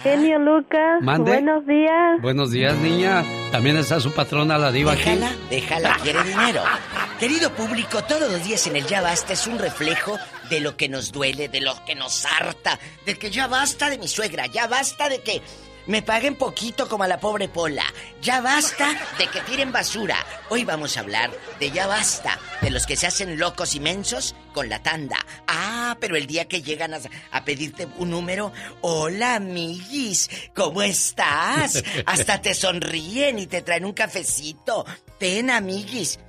Genio 0.03 0.37
Lucas, 0.37 1.01
Mande. 1.01 1.31
buenos 1.31 1.65
días. 1.65 2.21
Buenos 2.21 2.51
días, 2.51 2.77
niña. 2.77 3.23
También 3.51 3.77
está 3.77 3.99
su 3.99 4.11
patrona, 4.13 4.59
la 4.59 4.71
diva 4.71 4.91
aquí. 4.91 5.03
Déjala, 5.09 5.31
déjala, 5.49 5.97
quiere 6.03 6.23
dinero. 6.23 6.61
Querido 7.19 7.49
público, 7.53 8.03
todos 8.03 8.31
los 8.31 8.43
días 8.43 8.65
en 8.67 8.75
el 8.75 8.85
Ya 8.85 9.01
Basta 9.01 9.33
es 9.33 9.47
un 9.47 9.57
reflejo 9.57 10.17
de 10.49 10.59
lo 10.59 10.75
que 10.75 10.89
nos 10.89 11.11
duele, 11.11 11.47
de 11.47 11.61
lo 11.61 11.83
que 11.85 11.95
nos 11.95 12.25
harta, 12.25 12.79
de 13.05 13.17
que 13.17 13.31
ya 13.31 13.47
basta 13.47 13.89
de 13.89 13.97
mi 13.97 14.07
suegra, 14.07 14.47
ya 14.47 14.67
basta 14.67 15.09
de 15.09 15.21
que 15.21 15.41
me 15.89 16.03
paguen 16.03 16.35
poquito 16.35 16.87
como 16.87 17.03
a 17.03 17.07
la 17.07 17.19
pobre 17.19 17.47
Pola, 17.47 17.85
ya 18.21 18.41
basta 18.41 18.93
de 19.17 19.25
que 19.25 19.41
tiren 19.41 19.71
basura. 19.71 20.23
Hoy 20.49 20.63
vamos 20.63 20.95
a 20.95 20.99
hablar 20.99 21.31
de 21.59 21.71
ya 21.71 21.87
basta, 21.87 22.39
de 22.61 22.69
los 22.69 22.85
que 22.85 22.95
se 22.95 23.07
hacen 23.07 23.39
locos 23.39 23.73
inmensos 23.73 24.35
con 24.53 24.69
la 24.69 24.83
tanda. 24.83 25.17
Ah, 25.47 25.97
pero 25.99 26.15
el 26.15 26.27
día 26.27 26.47
que 26.47 26.61
llegan 26.61 26.93
a, 26.93 27.43
pedirte 27.43 27.87
un 27.97 28.11
número, 28.11 28.53
hola 28.81 29.35
amiguis, 29.35 30.29
¿cómo 30.53 30.83
estás? 30.83 31.83
Hasta 32.05 32.39
te 32.39 32.53
sonríen 32.53 33.39
y 33.39 33.47
te 33.47 33.63
traen 33.63 33.85
un 33.85 33.93
cafecito. 33.93 34.85
Ten 35.17 35.49
amiguis. 35.49 36.19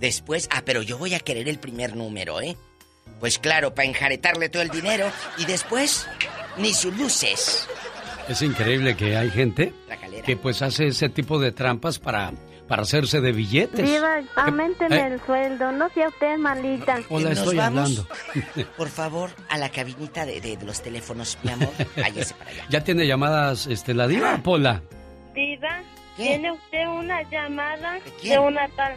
Después, 0.00 0.48
ah, 0.50 0.62
pero 0.64 0.82
yo 0.82 0.98
voy 0.98 1.14
a 1.14 1.20
querer 1.20 1.48
el 1.48 1.60
primer 1.60 1.94
número, 1.94 2.40
¿eh? 2.40 2.56
Pues 3.24 3.38
claro, 3.38 3.74
para 3.74 3.88
enjaretarle 3.88 4.50
todo 4.50 4.60
el 4.60 4.68
dinero 4.68 5.10
y 5.38 5.46
después, 5.46 6.06
ni 6.58 6.74
sus 6.74 6.94
luces. 6.94 7.66
Es 8.28 8.42
increíble 8.42 8.98
que 8.98 9.16
hay 9.16 9.30
gente 9.30 9.72
que 10.26 10.36
pues 10.36 10.60
hace 10.60 10.88
ese 10.88 11.08
tipo 11.08 11.38
de 11.40 11.50
trampas 11.50 11.98
para, 11.98 12.32
para 12.68 12.82
hacerse 12.82 13.22
de 13.22 13.32
billetes. 13.32 13.82
Diva, 13.82 14.20
aumenteme 14.36 14.96
eh. 14.96 15.06
el 15.14 15.24
sueldo, 15.24 15.72
no 15.72 15.88
sea 15.94 16.08
usted 16.08 16.36
malita. 16.36 17.00
Hola, 17.08 17.30
estoy 17.32 17.56
vamos, 17.56 18.06
hablando. 18.44 18.72
Por 18.76 18.90
favor, 18.90 19.30
a 19.48 19.56
la 19.56 19.70
cabinita 19.70 20.26
de, 20.26 20.42
de- 20.42 20.58
de 20.58 20.64
los 20.66 20.82
teléfonos, 20.82 21.38
mi 21.42 21.50
amor. 21.50 21.70
Váyase 21.96 22.34
para 22.34 22.50
allá. 22.50 22.66
¿Ya 22.68 22.84
tiene 22.84 23.06
llamadas 23.06 23.66
este, 23.68 23.94
la 23.94 24.06
diva, 24.06 24.36
Pola? 24.42 24.82
Diva, 25.34 25.82
¿Qué? 26.16 26.24
tiene 26.28 26.52
usted 26.52 26.86
una 26.88 27.22
llamada 27.28 27.98
quién? 28.20 28.34
de 28.34 28.38
una 28.38 28.68
tal 28.68 28.96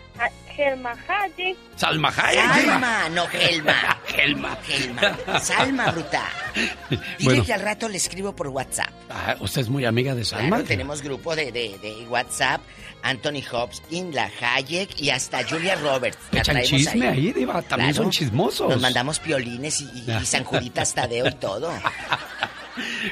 Gelma 0.56 0.94
Hayek. 1.08 1.56
Salma 1.76 2.10
Hayek. 2.10 2.66
Salma, 2.66 3.10
no 3.10 3.28
Gelma. 3.28 3.74
Gelma. 4.08 4.58
Gelma. 4.68 5.40
Salma, 5.40 5.92
bruta. 5.92 6.24
Dile 6.56 7.02
Bueno, 7.24 7.44
que 7.46 7.54
al 7.54 7.62
rato 7.62 7.88
le 7.90 7.98
escribo 7.98 8.36
por 8.36 8.48
WhatsApp. 8.50 8.90
ah, 9.10 9.36
usted 9.40 9.62
es 9.62 9.70
muy 9.70 9.86
amiga 9.86 10.16
de 10.16 10.26
Salma. 10.26 10.50
Claro, 10.58 10.64
tenemos 10.64 11.02
grupo 11.02 11.36
de, 11.36 11.52
de, 11.52 11.78
de 11.80 12.08
WhatsApp. 12.08 12.62
Anthony 13.04 13.44
Hopkins, 13.52 14.14
la 14.16 14.30
Hayek 14.42 15.00
y 15.00 15.12
hasta 15.12 15.48
Julia 15.48 15.76
Roberts. 15.76 16.18
La 16.32 16.40
Echan 16.42 16.62
chisme 16.64 17.08
ahí, 17.08 17.32
diva. 17.32 17.62
También 17.62 17.92
Claro. 17.92 18.04
son 18.06 18.12
chismosos. 18.12 18.70
Nos 18.70 18.82
mandamos 18.82 19.20
piolines 19.20 19.82
y, 19.82 19.86
y, 19.86 20.12
y 20.12 20.26
San 20.26 20.44
Juditas 20.44 20.94
Tadeo 20.94 21.28
y 21.28 21.34
todo. 21.36 21.72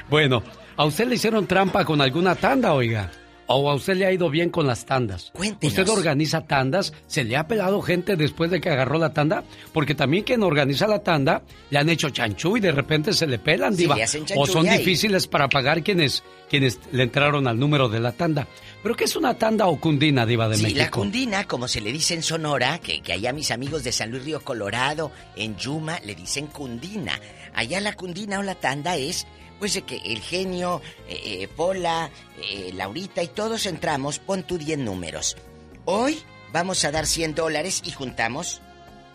Bueno, 0.10 0.44
¿a 0.78 0.86
usted 0.86 1.08
le 1.08 1.16
hicieron 1.16 1.48
trampa 1.48 1.86
con 1.86 2.00
alguna 2.02 2.36
tanda, 2.36 2.74
oiga? 2.74 3.12
¿O 3.48 3.70
a 3.70 3.76
usted 3.76 3.96
le 3.96 4.08
ha 4.08 4.12
ido 4.12 4.30
bien 4.32 4.50
con 4.50 4.66
las 4.66 4.86
tandas? 4.86 5.30
Cuéntenos. 5.34 5.78
¿Usted 5.78 5.88
organiza 5.92 6.42
tandas? 6.48 6.94
¿Se 7.06 7.24
le 7.24 7.38
ha 7.38 7.48
pelado 7.48 7.80
gente 7.82 8.16
después 8.16 8.50
de 8.50 8.60
que 8.60 8.70
agarró 8.72 8.98
la 8.98 9.14
tanda? 9.14 9.44
Porque 9.72 9.94
también 9.94 10.24
quien 10.24 10.42
organiza 10.42 10.88
la 10.88 11.04
tanda 11.04 11.44
le 11.70 11.78
han 11.78 11.88
hecho 11.90 12.10
chanchú 12.10 12.58
y 12.58 12.60
de 12.60 12.72
repente 12.72 13.14
se 13.14 13.28
le 13.28 13.38
pelan, 13.38 13.76
Sí, 13.76 13.84
diva. 13.84 13.96
le 13.96 14.04
hacen 14.04 14.26
o 14.36 14.48
son 14.48 14.64
difíciles 14.68 15.28
para 15.28 15.48
pagar 15.48 15.84
quienes, 15.84 16.24
quienes 16.50 16.80
le 16.92 17.04
entraron 17.04 17.48
al 17.48 17.60
número 17.60 17.88
de 17.88 18.00
la 18.00 18.14
tanda. 18.14 18.48
¿Pero 18.82 18.96
qué 18.96 19.04
es 19.04 19.16
una 19.16 19.36
tanda 19.36 19.68
o 19.68 19.80
cundina, 19.80 20.26
diva 20.26 20.50
de 20.50 20.56
Sí, 20.58 20.64
México? 20.64 20.80
la 20.82 20.90
cundina, 20.90 21.44
como 21.44 21.68
se 21.68 21.82
le 21.82 21.92
dice 21.92 22.16
en 22.16 22.24
Sonora, 22.24 22.80
que, 22.80 23.02
que 23.02 23.14
allá 23.14 23.32
mis 23.32 23.52
amigos 23.52 23.84
de 23.84 23.92
San 23.92 24.10
Luis 24.10 24.24
Río 24.26 24.42
Colorado, 24.42 25.12
en 25.36 25.56
Yuma, 25.56 26.00
le 26.04 26.16
dicen 26.16 26.48
cundina. 26.48 27.20
Allá 27.54 27.80
la 27.80 27.94
cundina 27.94 28.40
o 28.40 28.44
la 28.44 28.56
tanda 28.56 28.98
es, 28.98 29.28
pues, 29.60 29.74
de 29.74 29.84
que 29.84 29.98
el 29.98 30.22
genio, 30.22 30.82
eh, 31.08 31.42
eh, 31.44 31.48
Pola, 31.48 32.10
eh, 32.42 32.72
Laurita 32.74 33.24
y 33.24 33.28
todos 33.28 33.66
entramos, 33.66 34.20
pon 34.20 34.44
tu 34.44 34.58
10 34.58 34.80
números. 34.80 35.38
Hoy 35.86 36.20
vamos 36.52 36.84
a 36.86 36.92
dar 36.92 37.06
100 37.06 37.36
dólares 37.36 37.82
y 37.84 37.92
juntamos 37.92 38.62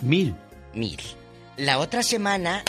Mil. 0.01 0.35
mil. 0.75 0.99
La 1.57 1.79
otra 1.79 2.03
semana, 2.03 2.63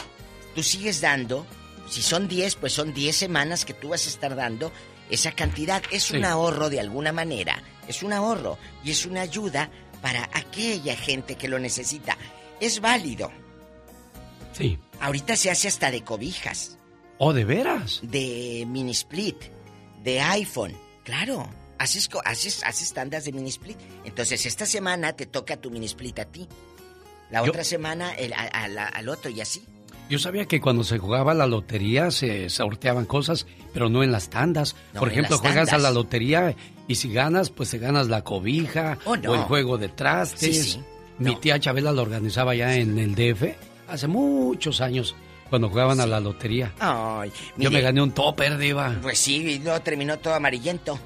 tú 0.56 0.64
sigues 0.64 1.02
dando, 1.02 1.46
si 1.90 2.02
son 2.02 2.28
10, 2.28 2.56
pues 2.56 2.74
son 2.74 2.94
10 2.94 3.16
semanas 3.16 3.64
que 3.66 3.74
tú 3.74 3.90
vas 3.90 4.06
a 4.06 4.10
estar 4.10 4.36
dando 4.36 4.72
esa 5.10 5.32
cantidad. 5.32 5.82
Es 5.92 6.04
Sí. 6.06 6.18
un 6.18 6.26
ahorro 6.26 6.70
de 6.70 6.80
alguna 6.80 7.12
manera, 7.14 7.64
es 7.88 8.04
un 8.04 8.12
ahorro 8.14 8.58
y 8.84 8.92
es 8.92 9.06
una 9.06 9.22
ayuda 9.22 9.70
para 10.02 10.30
aquella 10.34 10.96
gente 10.96 11.36
que 11.36 11.48
lo 11.48 11.60
necesita. 11.60 12.18
Es 12.60 12.82
válido. 12.82 13.32
Sí. 14.54 14.78
Ahorita 15.00 15.36
se 15.36 15.50
hace 15.52 15.68
hasta 15.68 15.92
de 15.92 16.04
cobijas, 16.04 16.78
¿O 17.24 17.34
de 17.34 17.46
veras? 17.46 18.00
de 18.02 18.66
mini 18.68 18.92
split, 18.92 19.38
de 20.04 20.20
iPhone. 20.22 20.74
Claro, 21.04 21.48
haces, 21.78 22.10
haces, 22.26 22.64
haces 22.64 22.94
tandas 22.94 23.26
de 23.26 23.32
mini 23.32 23.50
split. 23.50 23.78
Entonces, 24.06 24.44
esta 24.48 24.66
semana 24.66 25.14
te 25.14 25.28
toca 25.28 25.56
tu 25.58 25.70
mini 25.70 25.86
split 25.86 26.18
a 26.20 26.26
ti. 26.26 26.48
La 27.30 27.44
Yo- 27.46 27.52
otra 27.52 27.64
semana 27.64 28.12
el- 28.14 28.34
a- 28.34 28.48
a 28.48 28.68
la- 28.68 28.88
al 28.88 29.08
otro 29.08 29.30
y 29.30 29.40
así. 29.40 29.64
Yo 30.10 30.18
sabía 30.20 30.46
que 30.46 30.60
cuando 30.60 30.84
se 30.84 30.98
jugaba 30.98 31.34
la 31.36 31.46
lotería 31.48 32.10
se 32.12 32.50
sorteaban 32.50 33.06
cosas, 33.06 33.46
pero 33.72 33.88
no 33.88 34.04
en 34.04 34.12
las 34.12 34.30
tandas. 34.30 34.76
No, 34.94 35.00
Por 35.00 35.10
ejemplo, 35.12 35.38
juegas 35.38 35.72
a 35.74 35.78
la 35.78 35.92
lotería 35.92 36.56
y 36.88 36.96
si 36.96 37.14
ganas, 37.14 37.50
pues 37.52 37.70
te 37.70 37.78
ganas 37.78 38.08
la 38.10 38.24
cobija 38.24 38.98
Oh, 39.06 39.16
no. 39.16 39.32
o 39.32 39.36
el 39.36 39.42
juego 39.42 39.78
de 39.78 39.88
trastes. 39.90 40.40
Sí, 40.58 40.72
sí. 40.74 40.82
Mi 41.20 41.34
No. 41.34 41.40
tía 41.40 41.60
Chabela 41.60 41.92
lo 41.92 42.02
organizaba 42.02 42.56
ya 42.56 42.76
en 42.76 42.98
el 42.98 43.14
DF 43.16 43.56
hace 43.88 44.08
muchos 44.08 44.82
años 44.82 45.16
cuando 45.52 45.70
jugaban 45.70 46.00
a 46.00 46.08
la 46.08 46.20
lotería. 46.20 46.72
Ay, 46.80 47.30
Yo 47.30 47.70
mire, 47.70 47.72
me 47.72 47.82
gané 47.82 48.02
un 48.02 48.12
topper, 48.14 48.58
diva. 48.58 48.96
Pues 49.02 49.20
sí, 49.20 49.56
y 49.56 49.60
no 49.60 49.80
terminó 49.82 50.18
todo 50.18 50.34
amarillento. 50.34 50.98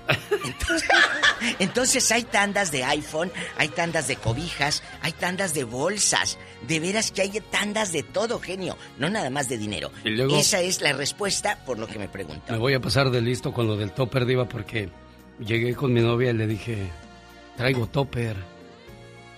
Entonces, 0.46 0.88
entonces 1.60 2.12
hay 2.12 2.24
tandas 2.24 2.72
de 2.72 2.84
iPhone, 2.84 3.32
hay 3.58 3.70
tandas 3.70 4.08
de 4.08 4.16
cobijas, 4.18 4.84
hay 5.02 5.12
tandas 5.14 5.54
de 5.54 5.64
bolsas. 5.64 6.38
De 6.68 6.80
veras 6.80 7.12
que 7.12 7.24
hay 7.24 7.42
tandas 7.52 7.92
de 7.92 8.04
todo, 8.04 8.40
genio. 8.40 8.78
No 9.00 9.10
nada 9.10 9.30
más 9.32 9.50
de 9.50 9.58
dinero. 9.58 9.92
Y 10.04 10.12
luego- 10.12 10.38
Esa 10.38 10.62
es 10.62 10.80
la 10.82 10.94
respuesta 10.94 11.60
por 11.66 11.78
lo 11.80 11.88
que 11.88 12.00
me 12.00 12.08
pregunto. 12.08 12.52
Me 12.54 12.58
voy 12.60 12.74
a 12.76 12.80
pasar 12.80 13.10
de 13.10 13.22
listo 13.22 13.52
con 13.52 13.68
lo 13.68 13.76
del 13.76 13.92
topper, 13.92 14.26
diva, 14.26 14.48
porque 14.48 14.90
llegué 15.40 15.74
con 15.76 15.92
mi 15.92 16.02
novia 16.02 16.30
y 16.30 16.34
le 16.34 16.48
dije, 16.48 16.88
traigo 17.58 17.88
topper. 17.88 18.36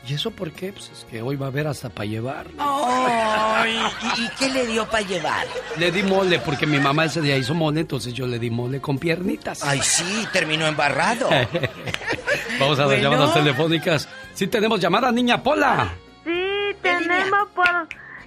¿Y 0.08 0.14
eso 0.14 0.32
por 0.32 0.52
qué? 0.52 0.72
Pues 0.72 0.90
es 0.90 1.06
que 1.10 1.22
hoy 1.22 1.36
va 1.36 1.48
a 1.48 1.50
haber 1.50 1.68
hasta 1.68 1.90
para 1.90 2.06
llevar. 2.06 2.48
Ay, 2.60 3.78
¿y, 4.18 4.22
y 4.24 4.30
qué 4.40 4.50
le 4.50 4.66
dio 4.68 4.86
para 4.88 5.04
llevar? 5.06 5.46
Le 5.78 5.92
di 5.92 6.02
mole 6.04 6.40
porque 6.40 6.66
mi 6.66 6.80
mamá 6.80 7.06
ese 7.06 7.22
día 7.22 7.36
hizo 7.36 7.54
mole, 7.54 7.82
entonces 7.82 8.14
yo 8.14 8.26
le 8.26 8.40
di 8.40 8.50
mole 8.50 8.80
con 8.80 8.98
piernitas. 8.98 9.64
Ay, 9.64 9.82
sí, 9.84 10.26
terminó 10.32 10.66
embarrado. 10.66 11.30
Vamos 12.60 12.80
a 12.80 12.84
las 12.84 12.92
Bueno. 12.92 13.04
llamadas 13.12 13.34
telefónicas. 13.34 14.08
Sí 14.34 14.48
tenemos 14.48 14.80
llamada, 14.80 15.12
niña 15.12 15.44
Pola. 15.44 15.90
Sí, 16.24 16.76
tenemos 16.82 17.50
por 17.54 17.66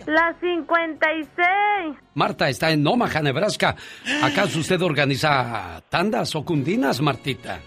la 0.07 0.35
56. 0.41 1.97
Marta 2.15 2.49
está 2.49 2.71
en 2.71 2.87
Omaha, 2.87 3.23
Nebraska. 3.23 3.75
¿Acaso 4.23 4.59
usted 4.59 4.81
organiza 4.83 5.83
tandas 5.89 6.35
o 6.35 6.45
cundinas, 6.45 7.01
Martita? 7.01 7.61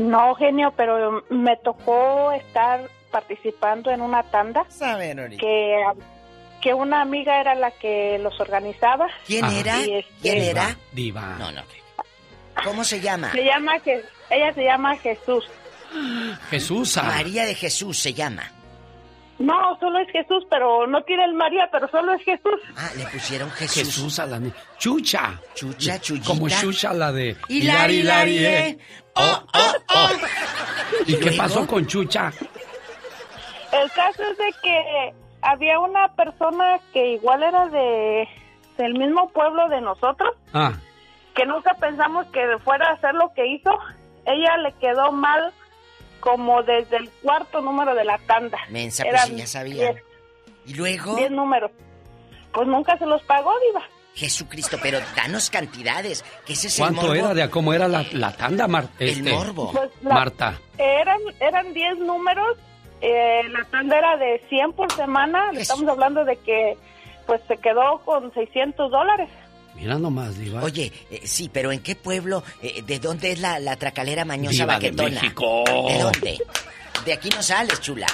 No, 0.00 0.34
genio, 0.34 0.72
pero 0.76 1.24
me 1.28 1.56
tocó 1.58 2.32
estar 2.32 2.88
participando 3.10 3.90
en 3.90 4.00
una 4.00 4.22
tanda 4.22 4.64
que, 5.38 5.82
que 6.62 6.72
una 6.74 7.02
amiga 7.02 7.40
era 7.40 7.54
la 7.54 7.70
que 7.72 8.18
los 8.22 8.38
organizaba. 8.40 9.08
¿Quién 9.26 9.44
Ajá. 9.44 9.58
era? 9.60 9.76
Y 9.84 9.94
este- 9.96 10.12
¿Quién 10.22 10.38
era? 10.38 10.76
Diva. 10.92 11.36
No, 11.38 11.52
no. 11.52 11.62
¿Cómo 12.64 12.84
se 12.84 13.00
llama? 13.00 13.32
Se 13.32 13.44
llama 13.44 13.78
que 13.80 14.02
ella 14.30 14.52
se 14.54 14.64
llama 14.64 14.96
Jesús. 14.96 15.44
Jesús. 16.50 16.96
María 17.02 17.44
de 17.44 17.54
Jesús 17.54 17.98
se 17.98 18.14
llama. 18.14 18.50
No, 19.38 19.54
solo 19.80 19.98
es 20.00 20.08
Jesús, 20.12 20.44
pero 20.50 20.86
no 20.86 21.02
tiene 21.02 21.24
el 21.24 21.32
María, 21.32 21.66
pero 21.72 21.88
solo 21.88 22.12
es 22.12 22.22
Jesús. 22.22 22.60
Ah, 22.76 22.90
le 22.96 23.06
pusieron 23.06 23.50
Jesús. 23.50 23.74
Jesús 23.86 24.18
a 24.18 24.26
la 24.26 24.38
Chucha. 24.78 25.40
Chucha, 25.54 25.98
Chuyita. 25.98 26.26
Como 26.26 26.46
Chucha 26.50 26.92
la 26.92 27.10
de 27.10 27.36
Hilari, 27.48 28.00
Hilari, 28.00 28.44
eh. 28.44 28.78
Oh, 29.20 29.42
oh, 29.54 29.72
oh. 29.94 30.08
¿Y 31.06 31.16
qué 31.18 31.32
pasó 31.32 31.66
con 31.66 31.86
Chucha? 31.86 32.32
El 33.72 33.90
caso 33.92 34.22
es 34.24 34.38
de 34.38 34.52
que 34.62 35.14
había 35.42 35.78
una 35.78 36.08
persona 36.14 36.80
que 36.92 37.12
igual 37.12 37.42
era 37.42 37.66
de 37.68 38.28
del 38.78 38.94
mismo 38.94 39.28
pueblo 39.30 39.68
de 39.68 39.80
nosotros, 39.82 40.30
Ah, 40.54 40.72
que 41.34 41.44
nunca 41.44 41.74
pensamos 41.74 42.26
que 42.28 42.40
fuera 42.64 42.88
a 42.88 42.92
hacer 42.94 43.14
lo 43.14 43.32
que 43.34 43.46
hizo. 43.46 43.70
Ella 44.24 44.56
le 44.58 44.72
quedó 44.80 45.12
mal 45.12 45.52
como 46.20 46.62
desde 46.62 46.96
el 46.96 47.10
cuarto 47.22 47.60
número 47.60 47.94
de 47.94 48.04
la 48.04 48.18
tanda. 48.26 48.58
Mensa, 48.70 49.04
pues 49.08 49.36
ya 49.36 49.46
sabía. 49.46 49.92
diez- 49.92 50.02
¿Y 50.66 50.74
luego? 50.74 51.16
diez 51.16 51.30
números. 51.30 51.70
Pues 52.52 52.66
nunca 52.68 52.96
se 52.98 53.06
los 53.06 53.22
pagó, 53.22 53.52
Diva. 53.68 53.82
Jesucristo, 54.14 54.78
pero 54.82 54.98
danos 55.16 55.50
cantidades. 55.50 56.24
Que 56.44 56.52
ese 56.54 56.66
es 56.68 56.78
el 56.78 56.84
¿Cuánto 56.86 57.02
morbo. 57.02 57.14
era 57.14 57.34
de 57.34 57.42
a 57.42 57.50
cómo 57.50 57.72
era 57.72 57.88
la, 57.88 58.04
la 58.12 58.32
tanda, 58.32 58.66
Mar- 58.68 58.88
El 58.98 59.08
este, 59.10 59.32
morbo. 59.32 59.72
Pues 59.72 59.90
la- 60.02 60.14
Marta? 60.14 60.58
Eran 60.78 61.18
eran 61.40 61.72
10 61.72 61.98
números, 61.98 62.56
eh, 63.00 63.42
la 63.50 63.64
tanda 63.70 63.96
era 63.98 64.16
de 64.16 64.42
100 64.48 64.72
por 64.72 64.92
semana, 64.92 65.52
le 65.52 65.60
estamos 65.62 65.88
hablando 65.88 66.24
de 66.24 66.36
que 66.36 66.76
pues 67.26 67.40
se 67.48 67.56
quedó 67.58 68.00
con 68.04 68.32
600 68.34 68.90
dólares. 68.90 69.28
Mira 69.76 69.96
nomás, 69.98 70.36
Diva. 70.36 70.62
Oye, 70.64 70.92
eh, 71.10 71.20
sí, 71.24 71.48
pero 71.50 71.70
¿en 71.72 71.80
qué 71.80 71.94
pueblo? 71.94 72.42
eh, 72.60 72.82
¿De 72.82 72.98
dónde 72.98 73.32
es 73.32 73.38
la, 73.40 73.58
la 73.60 73.76
tracalera 73.76 74.24
mañosa 74.24 74.50
Diva 74.64 74.78
de 74.78 74.90
baquetona? 74.90 75.20
México. 75.22 75.64
¿De 75.88 75.98
dónde? 75.98 76.38
De 77.06 77.12
aquí 77.12 77.28
no 77.30 77.42
sales, 77.42 77.80
chula. 77.80 78.06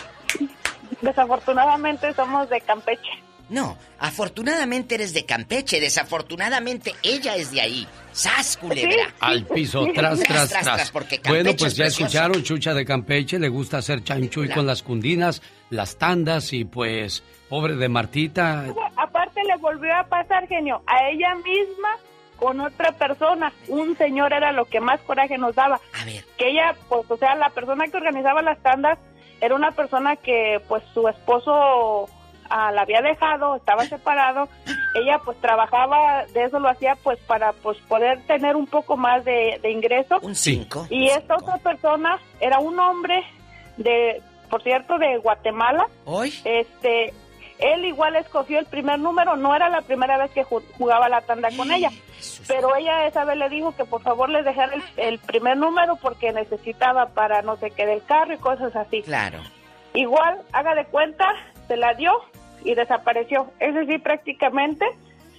Desafortunadamente 1.01 2.13
somos 2.15 2.49
de 2.51 2.61
Campeche. 2.61 3.11
No, 3.49 3.79
afortunadamente 3.99 4.97
eres 4.97 5.15
de 5.15 5.25
Campeche, 5.25 5.81
desafortunadamente 5.81 6.95
ella 7.03 7.37
es 7.37 7.53
de 7.53 7.61
ahí. 7.61 7.87
¡Sas, 8.13 8.57
culebra! 8.57 9.15
Al 9.21 9.45
piso, 9.45 9.87
tras, 9.95 10.21
tras, 10.21 10.49
tras. 10.49 10.91
porque 10.91 11.19
Campeche 11.19 11.43
bueno, 11.45 11.57
pues 11.57 11.73
es 11.73 11.77
ya 11.77 11.85
precioso. 11.85 12.07
escucharon, 12.07 12.43
Chucha 12.43 12.75
de 12.75 12.85
Campeche, 12.85 13.39
le 13.39 13.49
gusta 13.49 13.79
hacer 13.79 14.03
chanchuy 14.03 14.49
con 14.49 14.67
las 14.67 14.83
cundinas, 14.83 15.43
las 15.71 15.97
tandas 15.97 16.53
y 16.53 16.65
pues, 16.65 17.23
pobre 17.49 17.77
de 17.77 17.89
Martita. 17.89 18.65
Aparte 18.97 19.45
le 19.45 19.57
volvió 19.59 19.95
a 19.95 20.05
pasar, 20.05 20.49
genio, 20.49 20.83
a 20.87 21.09
ella 21.11 21.35
misma 21.37 21.99
con 22.37 22.61
otra 22.61 22.93
persona. 22.93 23.53
Un 23.69 23.97
señor 23.97 24.33
era 24.33 24.53
lo 24.53 24.65
que 24.65 24.81
más 24.81 25.01
coraje 25.03 25.39
nos 25.39 25.55
daba. 25.55 25.81
A 26.01 26.05
ver. 26.05 26.25
Que 26.37 26.51
ella, 26.51 26.75
pues, 26.89 27.09
o 27.09 27.17
sea, 27.17 27.35
la 27.37 27.51
persona 27.51 27.85
que 27.87 27.97
organizaba 27.97 28.43
las 28.43 28.61
tandas 28.63 28.99
era 29.41 29.55
una 29.55 29.71
persona 29.73 30.17
que, 30.17 30.61
pues, 30.69 30.83
su 30.95 31.07
esposo 31.09 32.09
ah, 32.51 32.73
la 32.73 32.83
había 32.83 33.01
dejado, 33.03 33.57
estaba 33.57 33.85
separado. 33.85 34.49
Ella, 34.95 35.19
pues, 35.25 35.39
trabajaba, 35.41 36.25
de 36.33 36.45
eso 36.45 36.59
lo 36.59 36.69
hacía, 36.69 36.97
pues, 37.03 37.19
para, 37.21 37.53
pues, 37.53 37.79
poder 37.89 38.21
tener 38.27 38.57
un 38.57 38.67
poco 38.67 38.97
más 38.97 39.25
de, 39.25 39.59
de 39.63 39.71
ingreso. 39.71 40.19
Un 40.23 40.35
cinco. 40.35 40.87
Y 40.91 41.09
esta 41.09 41.37
otra 41.37 41.57
persona 41.59 42.19
era 42.41 42.59
un 42.59 42.79
hombre 42.81 43.23
de, 43.77 44.23
por 44.51 44.63
cierto, 44.63 44.99
de 44.99 45.19
Guatemala. 45.19 45.87
¿Hoy? 46.05 46.33
Este, 46.45 47.13
él 47.59 47.85
igual 47.85 48.17
escogió 48.17 48.59
el 48.59 48.67
primer 48.67 48.99
número, 48.99 49.37
no 49.37 49.55
era 49.55 49.69
la 49.69 49.83
primera 49.83 50.19
vez 50.19 50.31
que 50.31 50.45
ju- 50.45 50.63
jugaba 50.79 51.09
la 51.09 51.23
tanda 51.23 51.49
con 51.57 51.71
ella, 51.73 51.91
pero 52.47 52.75
ella 52.77 53.07
esa 53.07 53.25
vez 53.25 53.37
le 53.39 53.49
dijo 53.49 53.75
que 53.75 53.85
por 53.87 54.03
favor 54.03 54.29
le 54.29 54.43
dejara 54.43 54.75
el, 54.75 54.83
el 54.99 55.19
primer 55.19 55.57
número 55.57 55.97
porque 55.97 56.33
necesitaba 56.33 57.07
para 57.07 57.41
no 57.43 57.57
sé 57.57 57.71
qué 57.71 57.87
del 57.87 58.05
carro 58.05 58.35
y 58.35 58.39
cosas 58.39 58.77
así. 58.77 59.01
Claro. 59.03 59.39
Igual, 59.95 60.39
haga 60.53 60.75
de 60.75 60.85
cuenta, 60.85 61.25
se 61.67 61.79
la 61.79 61.95
dio 61.95 62.13
y 62.67 62.75
desapareció. 62.75 63.47
Es 63.61 63.75
decir, 63.75 64.03
prácticamente 64.03 64.85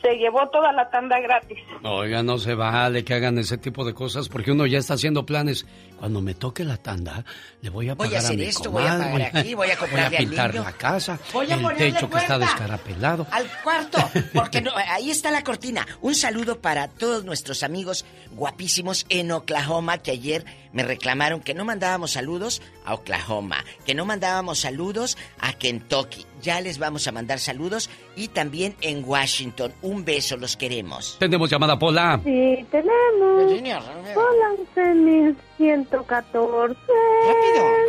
se 0.01 0.15
llevó 0.15 0.47
toda 0.49 0.71
la 0.71 0.89
tanda 0.89 1.19
gratis. 1.19 1.57
Oiga, 1.83 2.23
no 2.23 2.37
se 2.37 2.53
vale 2.55 3.03
que 3.03 3.13
hagan 3.13 3.37
ese 3.37 3.57
tipo 3.57 3.83
de 3.85 3.93
cosas 3.93 4.29
porque 4.29 4.51
uno 4.51 4.65
ya 4.65 4.77
está 4.77 4.93
haciendo 4.93 5.25
planes. 5.25 5.65
Cuando 5.97 6.21
me 6.21 6.35
toque 6.35 6.63
la 6.63 6.77
tanda, 6.77 7.25
le 7.61 7.69
voy 7.71 7.89
a 7.89 7.95
Voy 7.95 8.07
a 8.07 8.09
pagar 8.09 8.23
a, 8.23 8.25
hacer 8.27 8.37
mi 8.37 8.43
esto, 8.43 8.69
voy 8.69 8.83
a 8.83 8.97
pagar 8.99 9.21
aquí, 9.33 9.53
voy 9.55 9.71
a 9.71 9.77
comprarle 9.77 10.17
al 10.17 10.25
pintar 10.25 10.51
niño. 10.51 10.63
la 10.63 10.73
casa, 10.73 11.19
Voy 11.33 11.51
a 11.51 11.55
el 11.55 11.75
techo 11.75 12.07
que 12.09 12.17
está 12.17 12.37
descarapelado. 12.37 13.25
Al 13.31 13.47
cuarto, 13.63 13.97
porque 14.33 14.61
no, 14.61 14.71
ahí 14.75 15.09
está 15.09 15.31
la 15.31 15.43
cortina. 15.43 15.87
Un 16.01 16.13
saludo 16.13 16.61
para 16.61 16.87
todos 16.87 17.25
nuestros 17.25 17.63
amigos 17.63 18.05
guapísimos 18.31 19.07
en 19.09 19.31
Oklahoma 19.31 19.97
que 19.97 20.11
ayer 20.11 20.45
me 20.71 20.83
reclamaron 20.83 21.41
que 21.41 21.55
no 21.55 21.65
mandábamos 21.65 22.11
saludos 22.11 22.61
a 22.85 22.93
Oklahoma, 22.93 23.65
que 23.85 23.95
no 23.95 24.05
mandábamos 24.05 24.59
saludos 24.59 25.17
a 25.39 25.53
Kentucky. 25.53 26.27
Ya 26.47 26.61
les 26.61 26.79
vamos 26.79 27.05
a 27.05 27.11
mandar 27.11 27.39
saludos 27.39 27.89
y 28.15 28.29
también 28.29 28.73
en 28.79 29.03
Washington. 29.03 29.73
Un 29.81 30.05
beso, 30.05 30.37
los 30.37 30.55
queremos. 30.55 31.17
Tenemos 31.19 31.49
llamada 31.49 31.77
Pola. 31.77 32.21
Sí, 32.23 32.65
tenemos. 32.71 33.47
Virginia, 33.47 33.81
Hola, 34.15 34.55
11.114. 34.73 36.77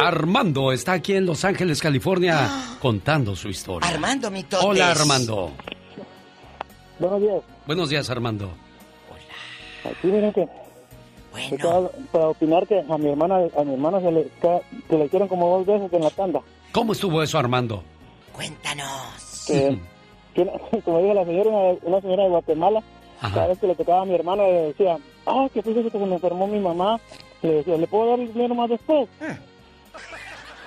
Armando 0.00 0.72
está 0.72 0.94
aquí 0.94 1.12
en 1.12 1.24
Los 1.24 1.44
Ángeles, 1.44 1.80
California, 1.80 2.50
contando 2.80 3.36
su 3.36 3.48
historia. 3.48 3.88
Armando, 3.88 4.28
mi 4.28 4.42
totes. 4.42 4.66
Hola, 4.66 4.90
Armando. 4.90 5.52
Buenos 6.98 7.20
días. 7.20 7.40
Buenos 7.64 7.90
días, 7.90 8.10
Armando. 8.10 8.50
Aquí 9.84 10.08
miren 10.08 10.32
que 10.32 10.48
estaba 11.52 11.88
para 12.10 12.30
opinar 12.30 12.66
que 12.66 12.80
a 12.80 12.98
mi 12.98 13.08
hermana 13.08 13.36
a 13.56 13.62
mi 13.62 13.74
hermana 13.74 14.00
se 14.00 14.10
le 14.10 14.28
se 14.90 14.98
le 14.98 15.04
hicieron 15.04 15.28
como 15.28 15.58
dos 15.58 15.64
veces 15.64 15.92
en 15.92 16.02
la 16.02 16.10
tanda. 16.10 16.40
¿Cómo 16.72 16.92
estuvo 16.92 17.22
eso, 17.22 17.38
Armando? 17.38 17.84
Cuéntanos. 18.38 19.46
Que, 19.48 19.76
que 20.32 20.80
como 20.84 21.00
dijo 21.00 21.12
la 21.12 21.24
señora 21.24 21.50
una, 21.50 21.78
una 21.82 22.00
señora 22.00 22.22
de 22.22 22.28
Guatemala, 22.28 22.82
cada 23.20 23.48
vez 23.48 23.58
que 23.58 23.66
le 23.66 23.74
tocaba 23.74 24.02
a 24.02 24.04
mi 24.04 24.14
hermana 24.14 24.44
le 24.44 24.62
decía, 24.68 24.96
ah, 25.26 25.48
que 25.52 25.60
fíjese 25.60 25.90
que 25.90 25.98
se 25.98 26.06
me 26.06 26.14
enfermó 26.14 26.46
mi 26.46 26.60
mamá, 26.60 27.00
le 27.42 27.54
decía, 27.54 27.76
¿le 27.76 27.88
puedo 27.88 28.10
dar 28.10 28.20
el 28.20 28.32
dinero 28.32 28.54
más 28.54 28.70
después? 28.70 29.08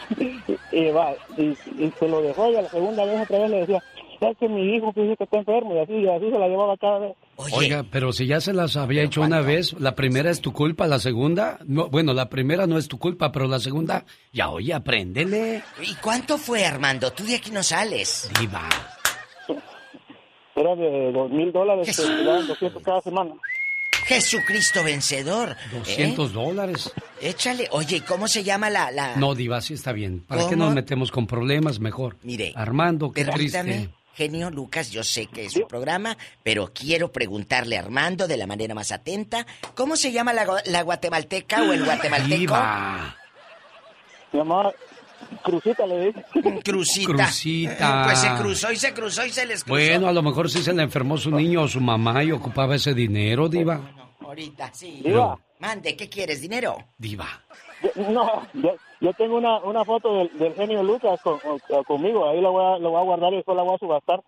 y, 0.20 0.78
y 0.78 0.92
va, 0.92 1.14
y, 1.38 1.58
y 1.78 1.94
se 1.98 2.10
lo 2.10 2.22
dejó 2.22 2.52
y 2.52 2.58
a 2.58 2.64
la 2.64 2.70
segunda 2.70 3.06
vez 3.06 3.22
otra 3.22 3.40
vez 3.40 3.50
le 3.50 3.60
decía, 3.62 3.82
es 4.20 4.38
que 4.38 4.50
mi 4.50 4.76
hijo 4.76 4.92
fíjese 4.92 5.16
que 5.16 5.24
está 5.24 5.38
enfermo 5.38 5.74
y 5.74 5.80
así, 5.80 5.94
y 5.94 6.10
así 6.10 6.30
se 6.30 6.40
la 6.40 6.50
llevaba 6.50 6.76
cada 6.76 7.00
vez. 7.00 7.16
Oiga, 7.54 7.84
pero 7.90 8.12
si 8.14 8.28
ya 8.28 8.42
se 8.42 8.54
las 8.54 8.76
había 8.76 9.04
hecho 9.04 9.22
una 9.22 9.42
vez, 9.42 9.74
la 9.80 9.96
primera 9.96 10.30
es 10.30 10.42
tu 10.42 10.54
culpa, 10.54 10.88
la 10.88 11.00
segunda, 11.00 11.60
no, 11.66 11.90
bueno, 11.90 12.14
la 12.14 12.30
primera 12.30 12.68
no 12.68 12.78
es 12.78 12.88
tu 12.88 12.98
culpa, 13.00 13.32
pero 13.32 13.48
la 13.48 13.60
segunda, 13.60 14.06
ya 14.32 14.50
oye, 14.50 14.74
apréndele. 14.74 15.64
¿Y 15.82 15.96
cuánto 15.96 16.38
fue, 16.38 16.66
Armando? 16.66 17.12
Tú 17.12 17.24
de 17.24 17.36
aquí 17.36 17.52
no 17.52 17.64
sales. 17.64 18.30
Diva. 18.40 18.68
Era 20.56 20.76
de 20.76 21.12
dos 21.12 21.32
mil 21.32 21.52
dólares 21.52 21.96
200 21.96 22.84
cada 22.84 23.02
semana. 23.02 23.34
Jesucristo 24.06 24.84
vencedor. 24.84 25.56
200 25.72 26.34
dólares. 26.34 26.92
¿Eh? 27.22 27.30
Échale. 27.30 27.68
Oye, 27.72 27.98
¿y 27.98 28.02
¿cómo 28.02 28.28
se 28.28 28.44
llama 28.44 28.70
la...? 28.70 28.92
la... 28.92 29.16
No, 29.16 29.36
Diva, 29.36 29.62
sí 29.62 29.76
está 29.76 29.94
bien. 29.94 30.22
¿Para 30.28 30.44
qué 30.44 30.56
¿Cómo? 30.56 30.66
nos 30.66 30.74
metemos 30.74 31.12
con 31.12 31.28
problemas? 31.28 31.80
Mejor. 31.80 32.18
Mire, 32.24 32.52
Armando, 32.56 33.12
qué 33.12 33.24
Permítame, 33.24 33.74
triste. 33.74 33.94
Genio 34.14 34.50
Lucas, 34.50 34.92
yo 34.92 35.04
sé 35.04 35.28
que 35.28 35.46
es 35.46 35.54
su 35.54 35.68
programa, 35.68 36.18
pero 36.44 36.72
quiero 36.74 37.12
preguntarle 37.12 37.78
a 37.78 37.82
Armando 37.82 38.28
de 38.28 38.38
la 38.38 38.48
manera 38.48 38.76
más 38.76 38.92
atenta, 38.92 39.46
¿cómo 39.76 39.96
se 39.96 40.12
llama 40.12 40.34
la, 40.34 40.46
la 40.66 40.82
guatemalteca 40.84 41.62
o 41.64 41.74
el 41.74 41.86
guatemalteco? 41.86 42.40
Diva. 42.40 43.16
Se 44.32 44.38
llamaba 44.38 44.74
Crucita, 45.44 45.86
le 45.86 46.06
dije. 46.08 46.26
Crucita. 46.64 47.14
Crucita. 47.14 48.04
Pues 48.06 48.20
se 48.20 48.30
cruzó 48.36 48.72
y 48.72 48.76
se 48.76 48.94
cruzó 48.94 49.26
y 49.26 49.32
se 49.32 49.46
les 49.46 49.64
cruzó. 49.64 49.74
Bueno, 49.74 50.08
a 50.08 50.14
lo 50.14 50.22
mejor 50.22 50.50
sí 50.50 50.62
se 50.62 50.74
le 50.74 50.84
enfermó 50.84 51.18
su 51.18 51.32
niño 51.32 51.64
o 51.64 51.68
su 51.68 51.80
mamá 51.80 52.24
y 52.24 52.32
ocupaba 52.32 52.76
ese 52.76 52.94
dinero, 52.94 53.48
Diva. 53.48 53.82
Ahorita, 54.20 54.72
sí. 54.74 55.02
Diva. 55.04 55.38
Mande, 55.60 55.96
¿qué 55.96 56.10
quieres? 56.10 56.42
¿Dinero? 56.42 56.78
Diva. 56.98 57.28
No, 57.96 58.44
yo, 58.54 58.76
yo 59.00 59.14
tengo 59.14 59.38
una, 59.38 59.58
una 59.60 59.84
foto 59.86 60.16
del, 60.18 60.38
del 60.38 60.54
genio 60.54 60.84
Lucas 60.84 61.20
con- 61.22 61.40
con- 61.40 61.84
conmigo, 61.84 62.30
ahí 62.30 62.40
la 62.42 62.50
voy, 62.50 62.64
a, 62.64 62.78
la 62.80 62.90
voy 62.90 63.00
a 63.00 63.04
guardar 63.04 63.34
y 63.34 63.38
después 63.38 63.56
la 63.58 63.64
voy 63.64 63.76
a 63.76 63.78
subastar. 63.80 64.22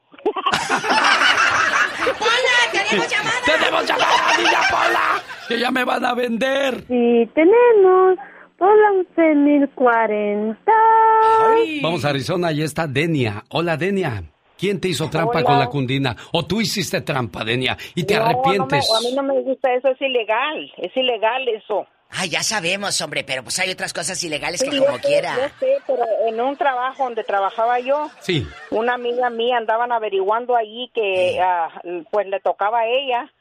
¡Tenemos 2.72 3.10
llamada! 3.10 3.36
¡Tenemos 3.46 3.86
llamada, 3.88 4.38
niña 4.38 4.60
Pola! 4.70 5.22
¡Que 5.48 5.60
ya 5.60 5.72
me 5.72 5.84
van 5.84 6.06
a 6.06 6.14
vender! 6.14 6.84
Sí, 6.88 7.30
tenemos. 7.34 8.18
Hola, 8.60 8.92
11.040. 9.18 10.58
Vamos 11.82 12.06
a 12.06 12.10
Arizona, 12.10 12.48
ahí 12.50 12.62
está 12.62 12.88
Denia. 12.88 13.44
Hola, 13.50 13.76
Denia. 13.78 14.24
¿Quién 14.58 14.80
te 14.80 14.88
hizo 14.88 15.10
trampa 15.10 15.40
Hola. 15.40 15.44
con 15.46 15.60
la 15.60 15.68
cundina? 15.68 16.16
¿O 16.32 16.46
tú 16.46 16.62
hiciste 16.62 17.02
trampa, 17.02 17.44
Denia? 17.44 17.76
Y 17.96 18.06
te 18.06 18.16
No, 18.16 18.24
arrepientes. 18.26 18.88
no 18.90 19.02
me- 19.02 19.08
a 19.08 19.10
mí 19.10 19.16
no 19.16 19.24
me 19.24 19.42
gusta 19.42 19.74
eso, 19.74 19.90
es 19.90 20.02
ilegal, 20.02 20.72
es 20.78 20.96
ilegal 20.96 21.46
eso. 21.50 21.86
Ah, 22.15 22.26
ya 22.26 22.44
sabemos, 22.44 22.99
hombre, 23.02 23.23
pero 23.23 23.44
pues 23.44 23.57
hay 23.60 23.72
otras 23.72 23.91
cosas 23.94 24.23
ilegales 24.23 24.60
Sí, 24.61 24.69
que 24.69 24.76
yo 24.77 24.85
como 24.85 24.98
sé, 24.98 25.07
quiera. 25.07 25.35
Yo 25.35 25.49
sé, 25.60 25.77
pero 25.88 26.03
en 26.27 26.40
un 26.40 26.56
trabajo 26.57 27.03
donde 27.06 27.23
trabajaba 27.23 27.80
yo, 27.80 28.10
Sí. 28.19 28.48
una 28.72 28.94
amiga 28.94 29.30
mía 29.30 29.57
andaban 29.57 29.91
averiguando 29.91 30.56
allí 30.56 30.91
que 30.94 31.40
ah, 31.41 31.69
pues 32.11 32.27
le 32.27 32.40
tocaba 32.40 32.81
a 32.81 32.88
ella 32.88 33.31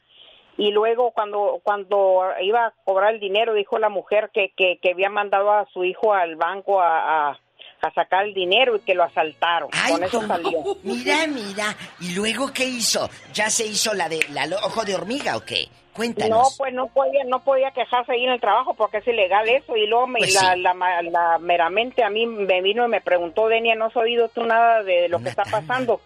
y 0.57 0.71
luego 0.71 1.11
cuando 1.11 1.59
cuando 1.63 2.23
iba 2.41 2.67
a 2.67 2.73
cobrar 2.85 3.13
el 3.15 3.19
dinero 3.19 3.53
dijo 3.53 3.79
la 3.79 3.89
mujer 3.89 4.29
que, 4.33 4.53
que, 4.55 4.77
que 4.81 4.91
había 4.91 5.09
mandado 5.09 5.51
a 5.51 5.65
su 5.73 5.83
hijo 5.83 6.13
al 6.13 6.35
banco 6.35 6.79
a, 6.81 7.29
a, 7.31 7.39
a 7.87 7.93
sacar 7.93 8.25
el 8.25 8.33
dinero 8.33 8.75
y 8.75 8.79
que 8.81 8.93
lo 8.95 9.03
asaltaron. 9.03 9.69
Con 9.89 10.03
eso 10.03 10.25
salió. 10.27 10.59
Mira, 10.83 11.27
mira. 11.27 11.75
¿Y 11.99 12.13
luego 12.15 12.51
qué 12.53 12.65
hizo? 12.65 13.09
¿Ya 13.33 13.49
se 13.49 13.65
hizo 13.65 13.93
la 13.93 14.07
de 14.09 14.19
la 14.31 14.45
ojo 14.63 14.83
de 14.85 14.95
hormiga 14.95 15.35
o 15.37 15.41
qué? 15.41 15.67
Cuéntanos. 15.93 16.29
No, 16.37 16.43
pues 16.57 16.73
no 16.73 16.87
podía, 16.87 17.23
no 17.25 17.43
podía 17.43 17.69
quejarse 17.71 18.13
ahí 18.13 18.23
en 18.23 18.31
el 18.31 18.39
trabajo 18.41 18.73
porque 18.73 18.97
es 18.97 19.07
ilegal 19.07 19.47
eso. 19.47 19.75
Y 19.77 19.85
luego 19.85 20.07
me, 20.07 20.19
Pues 20.19 20.33
la, 20.33 20.53
sí. 20.53 20.59
la, 20.61 20.73
ma- 20.73 21.01
la- 21.03 21.37
meramente 21.39 22.03
a 22.03 22.09
mí 22.09 22.25
me 22.25 22.61
vino 22.61 22.85
y 22.85 22.89
me 22.89 23.01
preguntó, 23.01 23.47
Denia, 23.47 23.75
¿no 23.75 23.85
has 23.85 23.95
oído 23.95 24.27
tú 24.29 24.43
nada 24.43 24.81
de 24.81 25.07
lo 25.09 25.21
que 25.21 25.29
está 25.29 25.43
pasando? 25.43 26.01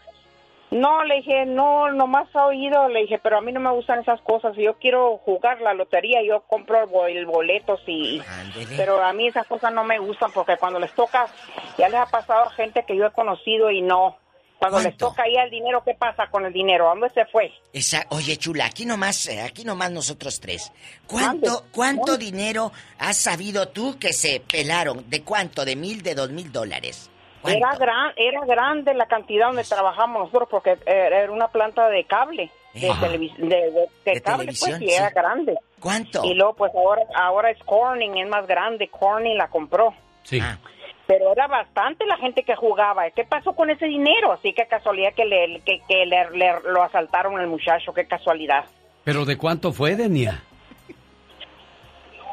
No, 0.70 1.04
le 1.06 1.16
dije, 1.16 1.46
no, 1.46 1.92
nomás 1.94 2.28
ha 2.36 2.46
oído, 2.46 2.90
le 2.90 3.02
dije, 3.02 3.20
pero 3.20 3.38
a 3.38 3.42
mí 3.42 3.54
no 3.54 3.60
me 3.62 3.72
gustan 3.72 4.00
esas 4.02 4.20
cosas. 4.22 4.54
Yo 4.58 4.74
quiero 4.80 5.18
jugar 5.20 5.62
la 5.62 5.74
lotería, 5.74 6.22
yo 6.28 6.42
compro 6.42 6.82
el, 6.82 6.88
bo- 6.88 7.08
el 7.08 7.26
boletos 7.26 7.80
y... 7.88 8.22
Pero 8.76 9.02
a 9.02 9.14
mí 9.14 9.28
esas 9.30 9.48
cosas 9.48 9.72
no 9.74 9.86
me 9.86 9.98
gustan 9.98 10.32
porque 10.34 10.58
cuando 10.58 10.78
les 10.80 10.92
toca, 10.94 11.28
ya 11.78 11.88
les 11.88 12.00
ha 12.02 12.06
pasado 12.08 12.44
a 12.44 12.52
gente 12.52 12.84
que 12.86 12.98
yo 12.98 13.06
he 13.06 13.12
conocido 13.12 13.72
y 13.72 13.82
no. 13.82 14.18
Cuando 14.60 14.80
les 14.80 14.98
toca 14.98 15.24
ahí 15.24 15.36
el 15.38 15.52
dinero, 15.52 15.84
¿qué 15.86 15.94
pasa 15.94 16.28
con 16.32 16.44
el 16.46 16.52
dinero? 16.52 16.88
¿A 16.88 16.90
dónde 16.96 17.12
se 17.12 17.26
fue? 17.28 17.54
Esa, 17.72 18.06
oye, 18.10 18.36
chula, 18.38 18.66
aquí 18.66 18.86
nomás, 18.86 19.28
eh, 19.28 19.40
aquí 19.42 19.64
nomás 19.64 19.92
nosotros 19.92 20.40
tres. 20.42 20.74
¿Cuánto, 21.08 21.64
cuánto 21.72 22.18
dinero 22.18 22.72
has 22.98 23.18
sabido 23.18 23.70
tú 23.70 23.98
que 24.00 24.12
se 24.14 24.42
pelaron? 24.42 25.08
¿De 25.10 25.22
cuánto? 25.24 25.64
¿De 25.64 25.76
mil, 25.76 26.02
de 26.02 26.16
dos 26.16 26.32
mil 26.32 26.52
dólares? 26.52 27.10
Era, 27.46 27.76
gran, 27.76 28.12
era 28.18 28.46
grande 28.46 28.94
la 28.94 29.06
cantidad 29.06 29.48
donde 29.48 29.64
trabajamos 29.64 30.24
nosotros 30.24 30.50
porque 30.50 30.78
era 30.86 31.22
era 31.24 31.32
una 31.32 31.48
planta 31.48 31.88
de 31.90 32.04
cable, 32.04 32.52
de, 32.74 32.90
televis- 32.90 33.36
de, 33.38 33.48
de- 33.48 33.72
de 33.72 34.14
De 34.14 34.22
cable, 34.22 34.46
pues, 34.48 34.60
televisión, 34.60 34.84
y 34.84 34.92
era 34.92 35.10
sí. 35.10 35.16
grande. 35.16 35.58
¿Cuánto? 35.80 36.24
Y 36.26 36.34
luego, 36.34 36.54
pues 36.56 36.74
ahora, 36.76 37.04
ahora 37.16 37.52
es 37.52 37.60
Corning, 37.64 38.18
es 38.18 38.28
más 38.28 38.48
grande, 38.48 38.88
Corning 38.90 39.38
la 39.38 39.48
compró. 39.48 39.94
Sí. 40.24 40.40
Ah. 40.42 40.58
Pero 41.06 41.32
era 41.32 41.48
bastante 41.48 42.06
la 42.06 42.18
gente 42.18 42.44
que 42.44 42.56
jugaba. 42.56 43.10
¿Qué 43.12 43.24
pasó 43.24 43.54
con 43.54 43.70
ese 43.70 43.86
dinero? 43.86 44.34
Así 44.34 44.52
que 44.54 44.66
casualidad 44.66 45.14
que, 45.14 45.24
le, 45.24 45.62
que, 45.62 45.80
que 45.88 46.06
le, 46.06 46.30
le- 46.32 46.60
lo 46.66 46.84
asaltaron 46.84 47.40
al 47.40 47.48
muchacho, 47.48 47.94
qué 47.94 48.06
casualidad. 48.06 48.66
¿Pero 49.06 49.24
de 49.24 49.38
cuánto 49.38 49.72
fue, 49.72 49.96
Denia? 49.96 50.44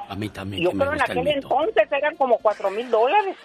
A 0.09 0.15
mí 0.17 0.29
también. 0.29 0.63
Yo 0.63 0.71
creo 0.73 0.93
en 0.93 1.01
aquel 1.03 1.29
entonces 1.29 1.91
eran 1.91 2.17
como 2.17 2.39
cuatro 2.39 2.71
mil 2.71 2.91
dólares. 2.91 3.37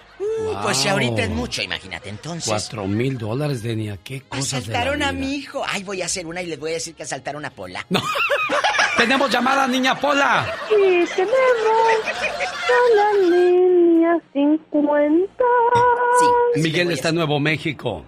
Pues 0.64 0.78
si 0.78 0.88
ahorita 0.90 1.24
es 1.24 1.30
mucho, 1.30 1.62
imagínate 1.62 2.10
entonces. 2.10 2.46
Cuatro 2.48 2.86
mil 2.88 3.18
dólares, 3.18 3.64
Denia. 3.64 3.98
Qué 4.04 4.22
cosas 4.22 4.66
de 4.66 4.74
la 4.74 4.80
Asaltaron 4.80 5.04
a 5.04 5.12
vida. 5.12 5.20
mi 5.26 5.36
hijo. 5.36 5.64
Ay, 5.68 5.84
voy 5.84 6.02
a 6.02 6.06
hacer 6.06 6.26
una 6.28 6.42
y 6.42 6.46
les 6.48 6.60
voy 6.60 6.72
a 6.72 6.74
decir 6.76 6.94
que 6.96 7.04
asaltaron 7.04 7.46
a 7.46 7.50
Pola. 7.52 7.86
¡Tenemos 8.98 9.30
llamada, 9.32 9.66
niña 9.68 9.98
Pola! 10.00 10.46
Y 10.70 11.06
tenemos 11.06 11.32
a 12.70 12.96
la 12.96 13.14
línea 13.30 14.20
50. 14.34 15.44
Miguel 16.58 16.92
está 16.92 17.10
en 17.10 17.16
Nuevo 17.16 17.40
México, 17.40 18.06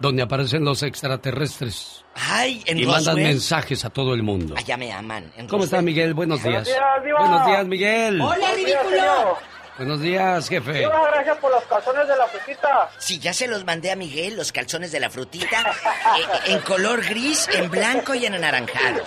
donde 0.00 0.22
aparecen 0.22 0.64
los 0.64 0.82
extraterrestres. 0.82 2.04
Ay, 2.14 2.62
en 2.66 2.78
y 2.80 2.86
mandan 2.86 3.14
mensajes 3.16 3.84
a 3.84 3.90
todo 3.90 4.14
el 4.14 4.22
mundo. 4.24 4.54
Allá 4.58 4.76
me 4.76 4.92
aman. 4.92 5.32
en 5.36 5.46
¿Cómo 5.46 5.64
está 5.64 5.76
Roswell. 5.76 5.84
Miguel? 5.94 6.14
Buenos 6.14 6.42
días. 6.42 6.64
días, 6.64 6.78
Diva. 7.04 7.20
Buenos 7.20 7.46
días, 7.46 7.66
Miguel. 7.66 8.20
Hola, 8.20 8.46
ridículo. 8.54 9.38
Buenos 9.76 10.00
días, 10.00 10.48
jefe. 10.48 10.72
Diva, 10.72 11.10
gracias 11.10 11.38
por 11.38 11.50
los 11.50 11.64
calzones 11.64 12.06
de 12.06 12.16
la 12.16 12.26
frutita. 12.26 12.90
Sí, 12.98 13.18
ya 13.18 13.32
se 13.32 13.48
los 13.48 13.64
mandé 13.64 13.90
a 13.90 13.96
Miguel, 13.96 14.36
los 14.36 14.52
calzones 14.52 14.92
de 14.92 15.00
la 15.00 15.08
frutita, 15.08 15.60
eh, 16.46 16.52
en 16.52 16.58
color 16.60 17.02
gris, 17.04 17.48
en 17.52 17.70
blanco 17.70 18.14
y 18.14 18.26
en 18.26 18.34
anaranjado. 18.34 19.02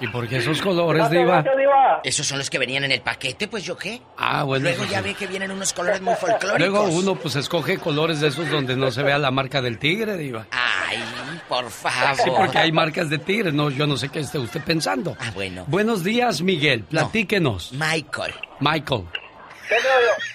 ¿Y 0.00 0.08
por 0.08 0.28
qué 0.28 0.38
esos 0.38 0.60
colores, 0.60 1.08
Diva? 1.10 1.44
Esos 2.02 2.26
son 2.26 2.38
los 2.38 2.50
que 2.50 2.58
venían 2.58 2.84
en 2.84 2.92
el 2.92 3.00
paquete, 3.00 3.48
pues 3.48 3.64
yo 3.64 3.76
qué. 3.76 4.00
Ah, 4.16 4.42
bueno. 4.42 4.64
Luego 4.64 4.84
eso 4.84 4.92
ya 4.92 4.98
sí. 4.98 5.04
ve 5.04 5.14
que 5.14 5.26
vienen 5.26 5.50
unos 5.50 5.72
colores 5.72 6.00
muy 6.00 6.14
folclóricos. 6.14 6.58
Luego 6.58 6.84
uno 6.84 7.14
pues 7.16 7.36
escoge 7.36 7.78
colores 7.78 8.20
de 8.20 8.28
esos 8.28 8.50
donde 8.50 8.76
no 8.76 8.90
se 8.90 9.02
vea 9.02 9.18
la 9.18 9.30
marca 9.30 9.60
del 9.62 9.78
tigre, 9.78 10.16
Diva. 10.16 10.46
Ay, 10.50 11.02
por 11.48 11.70
favor. 11.70 12.16
Sí, 12.16 12.30
porque 12.36 12.58
hay 12.58 12.72
marcas 12.72 13.08
de 13.08 13.18
tigre, 13.18 13.52
no, 13.52 13.70
yo 13.70 13.86
no 13.86 13.96
sé 13.96 14.08
qué 14.08 14.20
esté 14.20 14.38
usted 14.38 14.62
pensando. 14.62 15.16
Ah, 15.18 15.30
bueno. 15.34 15.64
Buenos 15.68 16.04
días, 16.04 16.42
Miguel, 16.42 16.84
platíquenos. 16.84 17.72
Michael. 17.72 18.34
Michael. 18.60 19.04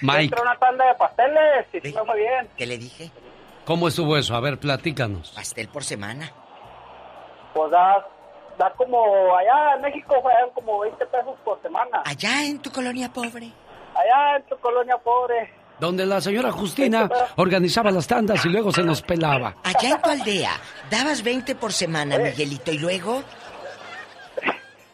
Mike. 0.02 0.24
Entró 0.24 0.42
una 0.42 0.56
tanda 0.58 0.86
de 0.86 0.94
pasteles 0.94 1.66
y 1.72 1.80
sí 1.80 1.92
fue 1.92 2.16
bien. 2.16 2.48
¿Qué 2.56 2.66
le 2.66 2.78
dije? 2.78 3.10
¿cómo 3.64 3.86
estuvo 3.88 4.16
eso? 4.16 4.34
A 4.34 4.40
ver, 4.40 4.58
platícanos. 4.58 5.30
Pastel 5.30 5.68
por 5.68 5.84
semana. 5.84 6.32
Pues 7.54 7.70
da, 7.70 8.04
da 8.58 8.70
como, 8.72 9.36
allá 9.36 9.76
en 9.76 9.82
México 9.82 10.14
dan 10.24 10.50
como 10.54 10.80
20 10.80 11.06
pesos 11.06 11.38
por 11.44 11.60
semana. 11.62 12.02
Allá 12.04 12.44
en 12.44 12.58
tu 12.60 12.70
colonia 12.72 13.12
pobre. 13.12 13.52
Allá 13.94 14.36
en 14.38 14.42
tu 14.48 14.56
colonia 14.58 14.96
pobre. 14.98 15.52
Donde 15.78 16.04
la 16.04 16.20
señora 16.20 16.50
Justina 16.52 17.08
organizaba 17.36 17.90
las 17.90 18.06
tandas 18.06 18.44
y 18.44 18.48
luego 18.48 18.70
se 18.72 18.82
nos 18.82 19.02
pelaba. 19.02 19.54
Allá 19.64 19.90
en 19.90 20.02
tu 20.02 20.10
aldea, 20.10 20.50
dabas 20.90 21.22
20 21.22 21.54
por 21.54 21.72
semana, 21.72 22.18
Miguelito, 22.18 22.70
y 22.72 22.78
luego. 22.78 23.22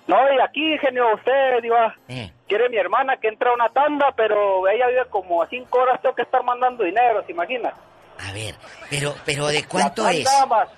No, 0.06 0.16
y 0.32 0.40
aquí, 0.40 0.78
genio, 0.78 1.14
usted, 1.14 1.62
Diva, 1.62 1.94
Eh. 2.08 2.30
Quiere 2.46 2.68
mi 2.68 2.76
hermana 2.76 3.16
que 3.18 3.28
entra 3.28 3.50
a 3.50 3.54
una 3.54 3.68
tanda, 3.70 4.12
pero 4.16 4.68
ella 4.68 4.86
vive 4.88 5.06
como 5.10 5.42
a 5.42 5.48
5 5.48 5.78
horas, 5.78 6.00
tengo 6.02 6.14
que 6.14 6.22
estar 6.22 6.42
mandando 6.42 6.84
dinero, 6.84 7.22
¿se 7.24 7.32
imagina? 7.32 7.72
A 8.18 8.32
ver, 8.32 8.54
pero, 8.90 9.14
pero 9.24 9.46
¿de 9.48 9.64
cuánto 9.66 10.04
La 10.04 10.12
es? 10.12 10.24
tanda 10.24 10.46
más, 10.46 10.68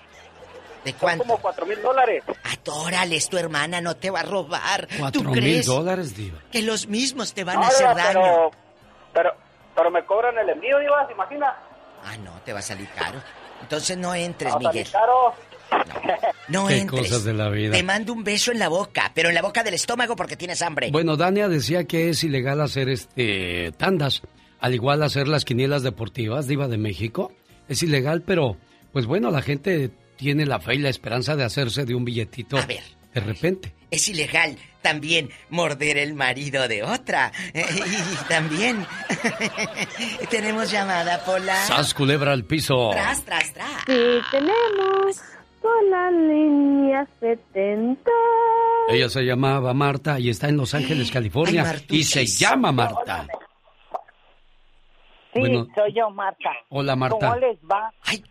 ¿De 0.85 0.91
son 0.93 1.01
cuánto? 1.01 1.25
como 1.25 1.39
4 1.39 1.67
mil 1.67 1.83
dólares. 1.83 2.25
Atórale, 2.53 3.17
es 3.17 3.29
tu 3.29 3.37
hermana, 3.39 3.81
no 3.81 3.97
te 3.97 4.11
va 4.11 4.21
a 4.21 4.25
robar. 4.25 4.89
Cuatro 4.99 5.23
¿Tú 5.23 5.29
mil 5.31 5.65
dólares, 5.65 6.17
Diva. 6.17 6.39
que 6.51 6.63
los 6.63 6.87
mismos 6.89 7.35
te 7.35 7.45
van 7.45 7.57
No, 7.57 7.63
a 7.65 7.69
hacer 7.69 7.89
Diva, 7.89 7.95
daño? 8.03 8.21
pero, 8.23 8.51
pero, 9.13 9.33
pero 9.75 9.91
me 9.91 10.05
cobran 10.05 10.39
el 10.39 10.49
envío, 10.51 10.79
Diva, 10.79 11.07
¿se 11.07 11.13
imagina? 11.13 11.57
Ah, 12.05 12.17
no, 12.19 12.33
te 12.45 12.53
va 12.53 12.61
a 12.61 12.63
salir 12.63 12.89
caro. 12.91 13.21
Entonces 13.61 13.97
no 13.99 14.15
entres, 14.15 14.53
Va 14.55 14.57
a 14.59 14.61
salir 14.63 14.73
Miguel. 14.87 14.93
caro. 14.93 15.35
No 16.49 16.67
Qué 16.67 16.79
entres. 16.79 17.03
cosas 17.03 17.25
de 17.25 17.35
la 17.35 17.51
vida. 17.51 17.73
Te 17.73 17.83
mando 17.83 18.13
un 18.13 18.25
beso 18.25 18.53
en 18.53 18.59
la 18.59 18.69
boca, 18.69 19.13
pero 19.15 19.29
en 19.29 19.35
la 19.35 19.43
boca 19.43 19.63
del 19.63 19.75
estómago 19.75 20.17
porque 20.17 20.37
tienes 20.37 20.63
hambre. 20.63 20.91
Bueno, 20.91 21.17
Dania 21.17 21.49
decía 21.49 21.85
que 21.85 22.09
es 22.09 22.25
ilegal 22.25 22.61
hacer 22.61 22.89
este 22.89 23.73
tandas, 23.77 24.23
al 24.61 24.75
igual 24.75 25.03
hacer 25.03 25.29
las 25.29 25.45
quinielas 25.45 25.83
deportivas, 25.83 26.47
Diva 26.47 26.69
de 26.69 26.79
México. 26.79 27.33
Es 27.69 27.83
ilegal, 27.83 28.23
pero 28.23 28.57
pues 28.93 29.05
bueno, 29.07 29.31
la 29.31 29.43
gente 29.43 29.91
tiene 30.17 30.47
la 30.47 30.59
fe 30.59 30.77
y 30.77 30.79
la 30.79 30.89
esperanza 30.89 31.37
de 31.37 31.45
hacerse 31.45 31.85
de 31.85 31.95
un 31.95 32.05
billetito 32.05 32.57
de 33.15 33.21
repente. 33.21 33.75
Es 33.91 34.09
ilegal 34.09 34.57
también 34.83 35.31
morder 35.49 35.99
el 35.99 36.15
marido 36.15 36.69
de 36.69 36.83
otra. 36.83 37.33
Y 37.55 38.29
también 38.29 38.87
tenemos 40.31 40.71
llamada, 40.71 41.25
Pola. 41.25 41.57
¡Sas 41.67 41.95
culebra 41.95 42.33
al 42.33 42.45
piso! 42.45 42.91
Tras, 42.93 43.25
tras, 43.25 43.53
tras. 43.53 43.83
Y 43.89 44.21
tenemos 44.31 45.17
con 45.61 45.91
la 45.91 46.11
línea 46.11 47.07
70. 47.21 48.11
Ella 48.91 49.09
se 49.09 49.23
llamaba 49.23 49.75
Marta 49.75 50.19
y 50.19 50.31
está 50.31 50.49
en 50.49 50.57
Los 50.57 50.75
Ángeles, 50.75 51.11
California. 51.11 51.65
Ay, 51.69 51.85
y 51.91 52.05
se 52.05 52.27
llama 52.27 52.73
Marta. 52.73 53.27
Sí, 55.35 55.41
Bueno. 55.41 55.67
soy 55.75 55.93
yo, 55.93 56.09
Marta. 56.11 56.51
Hola, 56.71 56.97
Marta. 56.97 57.29
¿Cómo 57.29 57.37
les 57.41 57.59
va? 57.71 57.93
Ay, 58.03 58.25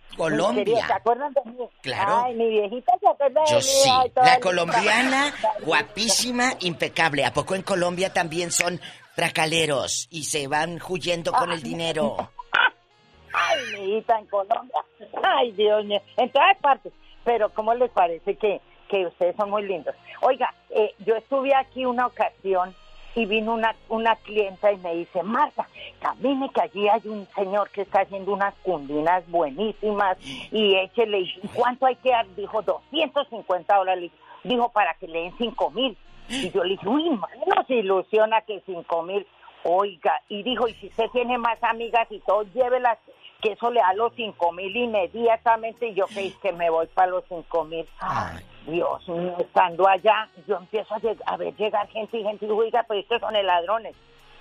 queridos, 0.56 0.82
¿Se 0.88 0.94
acuerdan 0.94 1.32
de 1.34 1.42
mí? 1.52 1.58
Claro. 1.82 2.24
Ay, 2.26 2.34
mi 2.36 2.50
viejita 2.50 2.94
se 3.00 3.08
acuerda 3.08 3.42
de 3.42 3.52
Yo 3.52 3.58
mí. 3.58 3.62
sí. 3.62 3.90
Ay, 3.90 4.12
La 4.16 4.40
colombiana, 4.40 5.34
guapísima, 5.62 6.54
impecable. 6.62 7.24
¿A 7.24 7.34
poco 7.34 7.54
en 7.54 7.62
Colombia 7.62 8.12
también 8.12 8.52
son 8.52 8.82
tracaleros 9.16 10.08
y 10.10 10.24
se 10.24 10.48
van 10.48 10.80
huyendo 10.90 11.32
con 11.32 11.52
el 11.52 11.62
dinero? 11.62 12.18
Ay, 13.34 13.60
mi 13.80 13.98
hija 14.00 14.18
en 14.18 14.26
Colombia. 14.26 14.82
Ay, 15.24 15.52
Dios 15.52 15.86
mío. 15.86 16.02
En 16.18 16.32
todas 16.32 16.58
partes. 16.60 16.92
Pero, 17.28 17.50
¿cómo 17.50 17.74
les 17.74 17.92
parece 17.92 18.36
que, 18.36 18.62
que 18.88 19.06
ustedes 19.06 19.36
son 19.36 19.50
muy 19.50 19.62
lindos? 19.64 19.94
Oiga, 20.22 20.54
eh, 20.70 20.94
yo 21.00 21.14
estuve 21.18 21.54
aquí 21.54 21.86
una 21.86 22.06
ocasión 22.06 22.74
y 23.16 23.26
vino 23.26 23.54
una, 23.54 23.76
una 23.90 24.16
clienta 24.16 24.72
y 24.72 24.78
me 24.78 24.96
dice, 24.96 25.24
Marta, 25.24 25.68
camine 26.00 26.50
que 26.52 26.62
allí 26.62 26.88
hay 26.88 27.02
un 27.04 27.28
señor 27.36 27.70
que 27.72 27.82
está 27.82 28.04
haciendo 28.04 28.32
unas 28.32 28.56
cundinas 28.64 29.30
buenísimas 29.30 30.18
y 30.54 30.76
échele, 30.76 31.20
¿y 31.20 31.48
cuánto 31.54 31.86
hay 31.86 31.98
que 31.98 32.12
dar? 32.12 32.26
Dijo, 32.38 32.62
250 32.62 33.76
dólares. 33.76 34.10
Dijo, 34.46 34.70
para 34.70 34.94
que 34.94 35.10
le 35.10 35.24
den 35.24 35.34
5 35.38 35.72
mil. 35.72 35.98
Y 36.30 36.50
yo 36.52 36.64
le 36.64 36.76
dije, 36.76 36.88
uy, 36.88 37.10
no 37.10 37.64
se 37.68 37.74
ilusiona 37.74 38.40
que 38.44 38.64
5 38.66 39.04
mil. 39.04 39.28
Oiga, 39.64 40.22
y 40.30 40.44
dijo, 40.44 40.70
y 40.70 40.76
si 40.76 40.88
usted 40.88 41.10
tiene 41.12 41.38
más 41.38 41.62
amigas 41.62 42.08
y 42.10 42.20
todo, 42.20 42.44
llévelas, 42.54 42.98
que 43.42 43.52
eso 43.54 43.70
le 43.72 43.80
da 43.82 43.94
los 43.94 44.14
5 44.16 44.52
mil 44.52 44.76
inmediatamente. 44.76 45.88
Y 45.88 45.94
yo 45.94 46.08
que 46.08 46.34
que 46.42 46.52
me 46.54 46.70
voy 46.70 46.88
para 46.88 47.12
los 47.12 47.24
5 47.30 47.64
mil. 47.66 47.86
Ay, 48.00 48.44
Dios 48.66 49.08
mío, 49.08 49.36
estando 49.40 49.88
allá, 49.88 50.28
yo 50.48 50.58
empiezo 50.58 50.96
a, 50.96 51.00
lleg- 51.00 51.22
a 51.26 51.38
ver 51.38 51.56
llegar 51.56 51.88
gente 51.90 52.18
y 52.18 52.24
gente 52.24 52.46
y 52.46 52.48
digo, 52.48 52.60
oiga, 52.60 52.84
pero 52.88 53.00
estos 53.00 53.20
son 53.22 53.36
el 53.36 53.46
ladrones. 53.46 53.96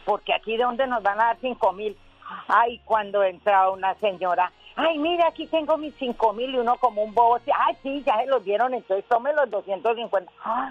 Porque 0.04 0.32
aquí 0.34 0.56
de 0.56 0.64
dónde 0.64 0.86
nos 0.86 1.02
van 1.02 1.20
a 1.20 1.24
dar 1.26 1.38
5 1.40 1.72
mil. 1.72 1.96
Ay, 2.48 2.80
cuando 2.84 3.22
entraba 3.22 3.70
una 3.70 3.94
señora, 3.96 4.52
ay, 4.76 4.98
mira, 4.98 5.28
aquí 5.28 5.46
tengo 5.46 5.76
mis 5.76 5.94
cinco 5.98 6.32
mil 6.32 6.54
y 6.54 6.58
uno 6.58 6.76
como 6.76 7.02
un 7.02 7.14
bobo. 7.14 7.38
Ay, 7.54 7.76
sí, 7.82 8.02
ya 8.06 8.16
se 8.18 8.26
los 8.26 8.44
dieron, 8.44 8.74
entonces 8.74 9.04
tome 9.08 9.32
los 9.32 9.50
250. 9.50 10.30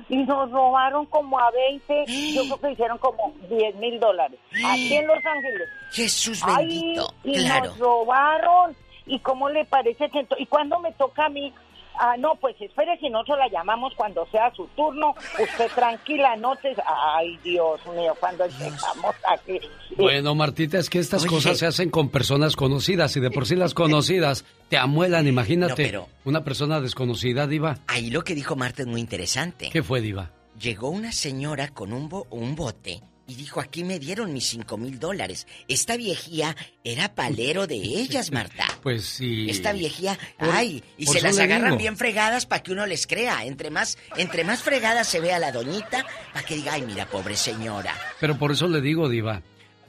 Y 0.09 0.17
nos 0.23 0.51
robaron 0.51 1.05
como 1.07 1.39
a 1.39 1.49
20, 1.51 2.05
yo 2.33 2.43
creo 2.43 2.59
que 2.61 2.71
hicieron 2.71 2.97
como 2.97 3.33
10 3.49 3.75
mil 3.75 3.99
dólares. 3.99 4.39
Aquí 4.51 4.95
en 4.95 5.07
Los 5.07 5.25
Ángeles. 5.25 5.69
Jesús 5.91 6.41
Ay, 6.45 6.67
bendito. 6.67 7.13
y 7.23 7.33
claro. 7.45 7.65
nos 7.65 7.79
robaron. 7.79 8.75
¿Y 9.07 9.19
cómo 9.19 9.49
le 9.49 9.65
parece 9.65 10.09
que 10.09 10.25
¿Y 10.39 10.47
cuándo 10.47 10.79
me 10.79 10.91
toca 10.93 11.25
a 11.25 11.29
mí? 11.29 11.53
Ah, 11.99 12.15
no, 12.17 12.35
pues 12.35 12.55
espere, 12.59 12.97
si 12.99 13.09
nosotros 13.09 13.37
la 13.39 13.47
llamamos 13.49 13.93
cuando 13.95 14.25
sea 14.31 14.53
su 14.55 14.67
turno. 14.75 15.13
Usted 15.41 15.67
tranquila, 15.75 16.35
no 16.35 16.55
te... 16.57 16.75
Ay, 17.15 17.37
Dios 17.43 17.79
mío, 17.95 18.13
cuando 18.19 18.45
llegamos 18.47 19.15
aquí... 19.27 19.59
Bueno, 19.97 20.35
Martita, 20.35 20.77
es 20.77 20.89
que 20.89 20.99
estas 20.99 21.25
cosas 21.25 21.57
se 21.57 21.65
hacen 21.65 21.89
con 21.89 22.09
personas 22.09 22.55
conocidas 22.55 23.15
y 23.17 23.19
de 23.19 23.31
por 23.31 23.45
sí 23.45 23.55
las 23.55 23.73
conocidas 23.73 24.45
te 24.69 24.77
amuelan. 24.77 25.27
Imagínate, 25.27 25.69
No, 25.83 25.89
pero- 25.89 26.07
una 26.25 26.43
persona 26.43 26.81
desconocida, 26.81 27.47
Diva. 27.47 27.77
Ahí 27.87 28.09
lo 28.09 28.23
que 28.23 28.35
dijo 28.35 28.55
Marta 28.55 28.81
es 28.81 28.87
muy 28.87 28.99
interesante. 29.01 29.69
¿Qué 29.71 29.83
fue, 29.83 30.01
Diva? 30.01 30.31
Llegó 30.59 30.89
una 30.89 31.11
señora 31.11 31.69
con 31.69 31.91
un, 31.93 32.07
bo- 32.09 32.27
un 32.29 32.55
bote 32.55 33.01
y 33.27 33.35
dijo, 33.35 33.59
aquí 33.59 33.83
me 33.83 33.97
dieron 33.99 34.31
mis 34.33 34.47
cinco 34.49 34.77
mil 34.77 34.99
dólares. 34.99 35.47
Esta 35.67 35.97
viejía 35.97 36.55
era 36.83 37.15
palero 37.15 37.65
de 37.67 37.75
ellas, 37.75 38.31
Marta. 38.31 38.65
Pues 38.83 39.03
sí. 39.05 39.47
Esta 39.49 39.73
viejía, 39.73 40.15
Por- 40.37 40.49
ay, 40.51 40.83
y 40.97 41.07
se 41.07 41.19
las 41.21 41.39
agarran 41.39 41.71
digo. 41.71 41.77
bien 41.77 41.97
fregadas 41.97 42.45
para 42.45 42.61
que 42.61 42.71
uno 42.71 42.85
les 42.85 43.07
crea. 43.07 43.43
Entre 43.45 43.71
más, 43.71 43.97
entre 44.15 44.43
más 44.43 44.61
fregada 44.61 45.03
se 45.03 45.19
ve 45.19 45.33
a 45.33 45.39
la 45.39 45.51
doñita, 45.51 46.05
para 46.33 46.45
que 46.45 46.55
diga, 46.55 46.73
ay, 46.73 46.83
mira, 46.83 47.07
pobre 47.07 47.35
señora. 47.35 47.95
Pero 48.19 48.37
por 48.37 48.51
eso 48.51 48.67
le 48.67 48.81
digo, 48.81 49.09
Diva, 49.09 49.41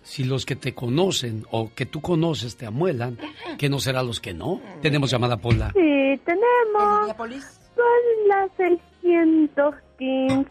si 0.02 0.24
los 0.24 0.46
que 0.46 0.56
te 0.56 0.72
conocen 0.74 1.44
o 1.50 1.74
que 1.74 1.84
tú 1.84 2.00
conoces 2.00 2.56
te 2.56 2.64
amuelan, 2.64 3.18
¿qué 3.58 3.68
no 3.68 3.80
será 3.80 4.02
los 4.02 4.18
que 4.20 4.32
no? 4.32 4.62
Tenemos 4.80 5.10
llamada 5.10 5.36
Pola. 5.36 5.72
Sí, 5.74 6.20
tenemos. 6.24 7.14
Son 7.76 8.28
las 8.28 8.50
615. 8.56 10.46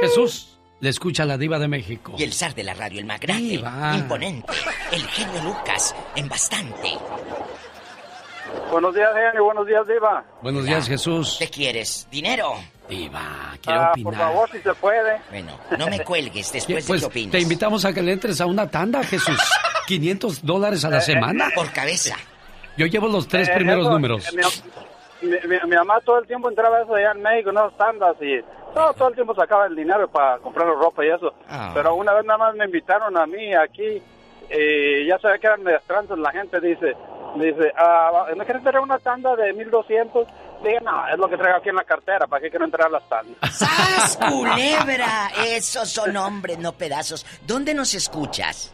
Jesús, 0.00 0.58
le 0.82 0.90
escucha 0.90 1.24
la 1.24 1.38
Diva 1.38 1.60
de 1.60 1.68
México. 1.68 2.12
Y 2.18 2.24
el 2.24 2.32
zar 2.32 2.54
de 2.56 2.64
la 2.64 2.74
radio, 2.74 2.98
el 2.98 3.06
más 3.06 3.20
grande, 3.20 3.50
Diva. 3.50 3.92
imponente, 3.94 4.52
el 4.90 5.06
genio 5.06 5.40
Lucas, 5.44 5.94
en 6.16 6.28
bastante. 6.28 6.98
Buenos 8.68 8.92
días, 8.92 9.08
genio. 9.14 9.44
Buenos 9.44 9.64
días, 9.66 9.86
Diva. 9.86 10.24
Buenos 10.42 10.64
días, 10.64 10.88
Jesús. 10.88 11.36
¿Qué 11.38 11.46
quieres? 11.48 12.08
¿Dinero? 12.10 12.54
Diva, 12.88 13.56
quiero 13.62 13.80
Ah, 13.80 13.90
opinar. 13.92 14.04
por 14.12 14.14
favor, 14.20 14.50
si 14.50 14.58
se 14.58 14.74
puede. 14.74 15.20
Bueno, 15.30 15.52
no 15.78 15.86
me 15.86 16.00
cuelgues 16.00 16.52
después 16.52 16.84
Pues 16.84 17.00
de 17.00 17.06
que 17.06 17.10
opines. 17.10 17.30
te 17.30 17.40
invitamos 17.40 17.84
a 17.84 17.92
que 17.92 18.02
le 18.02 18.12
entres 18.12 18.40
a 18.40 18.46
una 18.46 18.68
tanda, 18.68 19.04
Jesús. 19.04 19.38
500 19.86 20.44
dólares 20.44 20.84
a 20.84 20.90
la 20.90 20.96
Eh, 20.96 21.00
eh, 21.00 21.02
semana. 21.02 21.48
Por 21.54 21.70
cabeza. 21.72 22.16
Yo 22.76 22.86
llevo 22.86 23.06
los 23.06 23.28
tres 23.28 23.48
Eh, 23.48 23.52
primeros 23.54 23.84
eso, 23.84 23.92
números. 23.92 24.26
eh, 24.32 24.40
Mi, 25.22 25.28
mi- 25.28 25.36
mi- 25.46 25.68
mi 25.70 25.76
mamá 25.76 26.00
todo 26.04 26.18
el 26.18 26.26
tiempo 26.26 26.48
entraba 26.50 26.82
eso 26.82 26.92
allá 26.96 27.12
en 27.12 27.22
México, 27.22 27.50
en 27.50 27.56
esas 27.58 27.76
tandas, 27.76 28.16
y 28.20 28.40
todo, 28.74 28.92
todo 28.94 29.08
el 29.08 29.14
tiempo 29.14 29.34
sacaba 29.34 29.66
el 29.66 29.76
dinero 29.76 30.08
para 30.08 30.38
comprar 30.38 30.66
ropa 30.68 31.04
y 31.04 31.08
eso. 31.08 31.32
Ah. 31.48 31.70
Pero 31.74 31.94
una 31.94 32.12
vez 32.14 32.24
nada 32.24 32.38
más 32.38 32.54
me 32.54 32.64
invitaron 32.64 33.16
a 33.16 33.26
mí 33.26 33.54
aquí, 33.54 34.02
y 34.50 35.06
ya 35.06 35.18
sabía 35.18 35.38
que 35.38 35.46
eran 35.46 35.62
medias 35.62 35.82
la 36.16 36.30
gente 36.32 36.60
dice, 36.60 36.94
dice, 37.36 37.72
ah, 37.76 38.26
¿no 38.36 38.44
quieres 38.44 38.62
tener 38.62 38.80
una 38.80 38.98
tanda 38.98 39.34
de 39.36 39.52
1200? 39.52 40.26
Dije, 40.62 40.80
no, 40.80 41.08
es 41.08 41.18
lo 41.18 41.28
que 41.28 41.36
traigo 41.36 41.58
aquí 41.58 41.70
en 41.70 41.76
la 41.76 41.84
cartera, 41.84 42.26
¿para 42.26 42.40
qué 42.40 42.50
quiero 42.50 42.64
entrar 42.64 42.86
a 42.86 42.90
las 42.90 43.08
tandas? 43.08 43.36
¡Sas, 43.58 44.16
culebra! 44.16 45.30
Esos 45.44 45.88
son 45.90 46.16
hombres, 46.16 46.58
no 46.58 46.72
pedazos. 46.72 47.26
¿Dónde 47.46 47.74
nos 47.74 47.94
escuchas? 47.94 48.72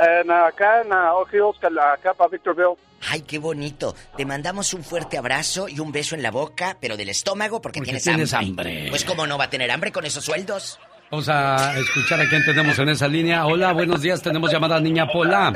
En, 0.00 0.30
acá 0.30 0.82
en 0.82 0.92
uh, 0.92 1.16
Oak 1.16 1.34
Hills, 1.34 1.58
cal- 1.60 1.78
acá 1.78 2.14
para 2.14 2.28
Victorville. 2.30 2.76
Ay, 3.10 3.22
qué 3.22 3.38
bonito. 3.38 3.94
Te 4.16 4.24
mandamos 4.26 4.74
un 4.74 4.82
fuerte 4.82 5.18
abrazo 5.18 5.68
y 5.68 5.78
un 5.80 5.92
beso 5.92 6.14
en 6.14 6.22
la 6.22 6.30
boca, 6.30 6.76
pero 6.80 6.96
del 6.96 7.08
estómago 7.10 7.60
porque, 7.60 7.78
Porque 7.80 7.90
tienes, 7.90 8.02
tienes 8.04 8.34
hambre. 8.34 8.48
hambre. 8.70 8.86
Pues 8.90 9.04
cómo 9.04 9.26
no 9.26 9.38
va 9.38 9.44
a 9.44 9.50
tener 9.50 9.70
hambre 9.70 9.92
con 9.92 10.04
esos 10.04 10.24
sueldos. 10.24 10.78
Vamos 11.10 11.28
a 11.28 11.78
escuchar 11.78 12.20
a 12.20 12.28
quién 12.28 12.44
tenemos 12.44 12.78
en 12.78 12.88
esa 12.90 13.08
línea. 13.08 13.46
Hola, 13.46 13.72
buenos 13.72 14.02
días. 14.02 14.20
Tenemos 14.20 14.52
llamada 14.52 14.78
Niña 14.80 15.06
Pola. 15.06 15.52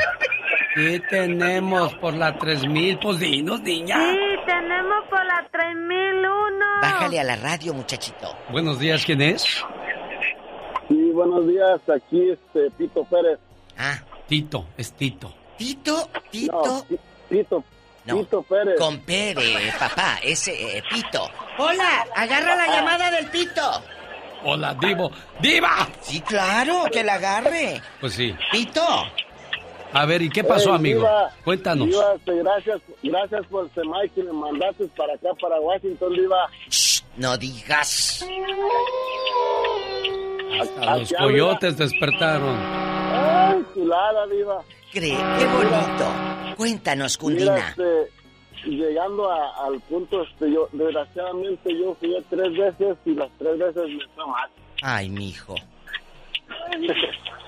Sí, 0.74 1.02
tenemos 1.10 1.92
por 1.96 2.14
la 2.14 2.38
3000. 2.38 2.98
Pues 3.00 3.18
dinos, 3.18 3.60
niña. 3.60 3.96
Sí, 3.98 4.18
tenemos 4.46 5.04
por 5.10 5.22
la 5.26 5.46
3001. 5.52 6.64
Bájale 6.80 7.20
a 7.20 7.24
la 7.24 7.36
radio, 7.36 7.74
muchachito. 7.74 8.34
Buenos 8.50 8.78
días, 8.78 9.04
¿quién 9.04 9.20
es? 9.20 9.42
Sí, 10.88 11.10
buenos 11.12 11.46
días. 11.46 11.80
Aquí 11.94 12.30
este 12.30 12.70
Tito 12.78 13.04
Pérez. 13.04 13.38
Ah. 13.76 13.98
Tito, 14.28 14.68
es 14.78 14.92
Tito. 14.92 15.34
Tito, 15.58 16.08
Tito. 16.30 16.86
No, 16.88 16.96
No, 18.04 18.18
Tito 18.18 18.42
Pérez. 18.42 18.78
Con 18.78 18.98
P 19.00 19.34
de 19.34 19.72
papá, 19.78 20.18
ese 20.22 20.78
eh, 20.78 20.82
Pito. 20.90 21.28
Hola, 21.58 22.04
agarra 22.14 22.56
la 22.56 22.66
llamada 22.66 23.10
del 23.10 23.26
Pito. 23.30 23.82
Hola, 24.44 24.74
Divo. 24.74 25.10
¡Diva! 25.40 25.88
Sí, 26.00 26.20
claro, 26.20 26.84
que 26.92 27.04
la 27.04 27.14
agarre. 27.14 27.80
Pues 28.00 28.14
sí. 28.14 28.34
Pito. 28.50 28.82
A 29.92 30.04
ver, 30.06 30.22
¿y 30.22 30.30
qué 30.30 30.42
pasó, 30.42 30.70
Ey, 30.70 30.76
amigo? 30.76 31.00
Diva, 31.00 31.30
Cuéntanos. 31.44 31.86
Diva, 31.86 32.14
este, 32.14 32.34
gracias, 32.36 32.80
gracias 33.02 33.46
por 33.46 33.66
ese 33.66 33.82
mic 33.82 34.14
que 34.14 34.22
me 34.24 34.32
mandaste 34.32 34.88
para 34.96 35.14
acá, 35.14 35.28
para 35.40 35.60
Washington, 35.60 36.12
Diva. 36.14 36.50
No 37.16 37.36
digas. 37.36 38.26
Hasta 40.60 40.96
los 40.96 41.12
coyotes 41.12 41.76
despertaron. 41.76 42.56
Ay, 43.14 43.64
chulada, 43.74 44.26
Diva. 44.26 44.64
Cree, 44.92 45.16
qué 45.38 45.46
bonito. 45.46 46.54
Cuéntanos, 46.56 47.18
Mira, 47.22 47.36
Cundina. 47.54 47.68
este, 47.70 48.10
llegando 48.70 49.30
a- 49.30 49.66
al 49.66 49.80
punto, 49.82 50.22
este, 50.22 50.52
yo, 50.52 50.68
desgraciadamente 50.72 51.70
yo 51.78 51.94
fui 51.98 52.14
tres 52.28 52.52
veces 52.56 52.96
y 53.06 53.14
las 53.14 53.30
tres 53.38 53.58
veces 53.58 53.82
me 53.88 54.06
fue 54.14 54.26
mal. 54.26 54.50
Ay, 54.82 55.08
mijo. 55.08 55.54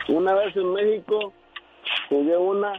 Una 0.09 0.35
vez 0.35 0.57
en 0.57 0.73
México, 0.73 1.33
jugué 2.09 2.37
una 2.37 2.73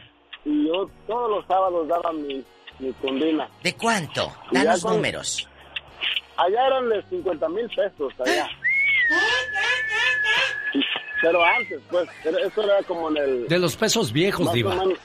y 0.43 0.67
yo 0.67 0.89
todos 1.07 1.29
los 1.29 1.45
sábados 1.47 1.87
daba 1.87 2.11
mi, 2.13 2.43
mi 2.79 2.91
condina. 2.93 3.47
¿De 3.63 3.73
cuánto? 3.75 4.31
Y 4.51 4.55
Da 4.55 4.63
ya 4.63 4.71
los 4.71 4.81
con- 4.83 4.95
números. 4.95 5.47
Allá 6.37 6.67
eran 6.67 6.89
de 6.89 7.01
50 7.03 7.47
mil 7.49 7.67
pesos, 7.69 8.13
allá. 8.19 8.47
Pero 11.21 11.43
antes, 11.43 11.81
pues, 11.89 12.07
eso 12.23 12.63
era 12.63 12.83
como 12.83 13.09
en 13.09 13.17
el... 13.17 13.47
De 13.47 13.57
los 13.59 13.75
pesos 13.75 14.11
viejos, 14.11 14.51
Diva. 14.53 14.75
menos- 14.75 14.99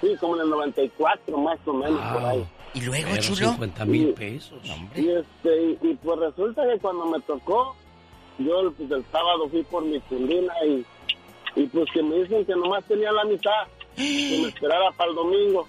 sí, 0.00 0.14
como 0.20 0.36
en 0.36 0.42
el 0.42 0.50
94, 0.50 1.38
más 1.38 1.58
o 1.66 1.72
menos, 1.72 2.00
por 2.12 2.24
ahí. 2.24 2.44
¿Y 2.74 2.80
luego, 2.82 3.08
Pero 3.10 3.22
chulo? 3.22 3.50
50 3.52 3.84
mil 3.86 4.12
pesos. 4.14 4.58
Y, 4.96 5.08
este, 5.08 5.62
y, 5.62 5.78
y 5.82 5.94
pues 5.94 6.18
resulta 6.18 6.62
que 6.68 6.78
cuando 6.78 7.06
me 7.06 7.20
tocó, 7.20 7.74
yo 8.38 8.72
pues, 8.76 8.90
el 8.90 9.04
sábado 9.12 9.48
fui 9.48 9.62
por 9.64 9.84
mi 9.84 10.00
cundina 10.00 10.52
y, 10.66 10.84
y 11.56 11.66
pues 11.66 11.86
que 11.92 12.02
me 12.02 12.16
dicen 12.22 12.44
que 12.44 12.54
nomás 12.56 12.84
tenía 12.84 13.12
la 13.12 13.24
mitad, 13.24 13.50
que 13.96 14.38
me 14.42 14.48
esperara 14.48 14.90
para 14.92 15.10
el 15.10 15.16
domingo. 15.16 15.66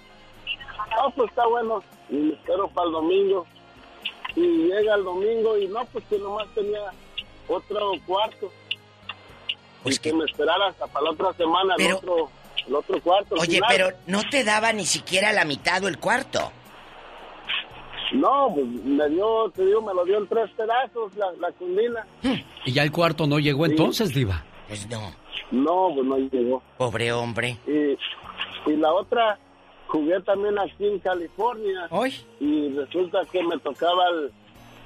Ah, 0.98 1.08
pues 1.14 1.28
está 1.30 1.46
bueno, 1.46 1.82
y 2.10 2.14
me 2.14 2.34
espero 2.34 2.68
para 2.68 2.86
el 2.88 2.92
domingo. 2.92 3.46
Y 4.34 4.40
llega 4.68 4.94
el 4.96 5.04
domingo 5.04 5.56
y 5.58 5.66
no, 5.68 5.84
pues 5.92 6.04
que 6.10 6.18
nomás 6.18 6.46
tenía 6.54 6.80
otro 7.48 7.92
cuarto. 8.06 8.52
Pues 9.82 9.96
y 9.96 9.98
que, 10.00 10.12
me 10.12 10.24
esperara 10.24 10.68
hasta 10.68 10.86
para 10.86 11.04
la 11.04 11.10
otra 11.12 11.32
semana 11.34 11.74
el, 11.78 11.92
otro, 11.92 12.30
el 12.66 12.74
otro 12.74 13.00
cuarto. 13.00 13.34
Oye, 13.36 13.56
final. 13.56 13.68
pero 13.70 13.88
no 14.06 14.22
te 14.30 14.44
daba 14.44 14.72
ni 14.72 14.84
siquiera 14.84 15.32
la 15.32 15.44
mitad 15.44 15.82
o 15.84 15.88
el 15.88 15.98
cuarto. 15.98 16.52
No, 18.12 18.52
pues 18.54 18.66
me 18.66 19.08
dio, 19.08 19.50
te 19.50 19.66
digo, 19.66 19.82
me 19.82 19.92
lo 19.92 20.04
dio 20.04 20.18
en 20.18 20.28
tres 20.28 20.50
pedazos 20.56 21.14
la, 21.16 21.32
la 21.40 21.50
cundina. 21.52 22.06
Y 22.64 22.72
ya 22.72 22.82
el 22.82 22.92
cuarto 22.92 23.26
no 23.26 23.38
llegó 23.38 23.66
entonces, 23.66 24.14
Diva. 24.14 24.44
Pues 24.68 24.88
no. 24.88 25.12
No, 25.50 25.90
pues 25.94 26.06
no 26.06 26.18
llegó. 26.18 26.62
Pobre 26.78 27.12
hombre. 27.12 27.58
Y, 27.66 28.70
y 28.70 28.76
la 28.76 28.92
otra, 28.92 29.38
jugué 29.88 30.20
también 30.20 30.58
aquí 30.58 30.86
en 30.86 30.98
California. 31.00 31.88
Y 32.40 32.68
resulta 32.70 33.20
que 33.30 33.42
me 33.42 33.58
tocaba 33.58 34.08
el, 34.08 34.32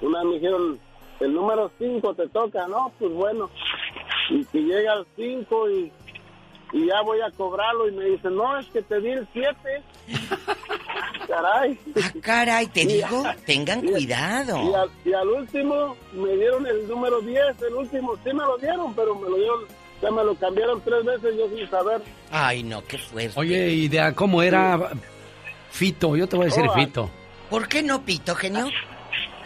una 0.00 0.24
me 0.24 0.34
dijeron, 0.34 0.78
el 1.20 1.34
número 1.34 1.70
5 1.78 2.14
te 2.14 2.28
toca, 2.28 2.66
¿no? 2.68 2.92
Pues 2.98 3.12
bueno. 3.12 3.50
Y 4.30 4.44
que 4.46 4.58
llega 4.60 4.94
el 4.94 5.06
5 5.16 5.70
y, 5.70 5.92
y 6.72 6.86
ya 6.86 7.02
voy 7.02 7.20
a 7.20 7.30
cobrarlo 7.32 7.88
y 7.88 7.92
me 7.92 8.04
dice, 8.06 8.30
no, 8.30 8.58
es 8.58 8.66
que 8.68 8.82
te 8.82 9.00
di 9.00 9.10
el 9.10 9.28
7. 9.32 9.54
Caray. 11.28 11.78
Ah, 12.02 12.12
caray, 12.20 12.66
te 12.66 12.84
digo, 12.84 13.22
tengan 13.46 13.82
cuidado. 13.82 14.58
Y 14.68 14.74
al, 14.74 14.90
y 15.04 15.12
al 15.12 15.28
último 15.28 15.96
me 16.12 16.34
dieron 16.34 16.66
el 16.66 16.88
número 16.88 17.20
10, 17.20 17.40
el 17.68 17.74
último 17.74 18.16
sí 18.24 18.32
me 18.32 18.42
lo 18.42 18.58
dieron, 18.58 18.92
pero 18.94 19.14
me 19.14 19.28
lo 19.28 19.36
dieron, 19.36 19.60
ya 20.02 20.10
me 20.10 20.24
lo 20.24 20.34
cambiaron 20.34 20.80
tres 20.82 21.04
veces 21.04 21.36
yo 21.36 21.48
sin 21.56 21.70
saber. 21.70 22.02
Ay, 22.32 22.64
no, 22.64 22.82
qué 22.84 22.98
fuerte. 22.98 23.38
Oye, 23.38 23.68
idea, 23.70 24.12
¿cómo 24.12 24.42
era 24.42 24.90
Fito? 25.70 26.16
Yo 26.16 26.26
te 26.28 26.36
voy 26.36 26.46
a 26.46 26.48
decir 26.48 26.64
Oh, 26.68 26.74
Fito. 26.74 27.10
¿Por 27.48 27.68
qué 27.68 27.82
no, 27.82 28.04
Pito, 28.04 28.34
genio? 28.34 28.68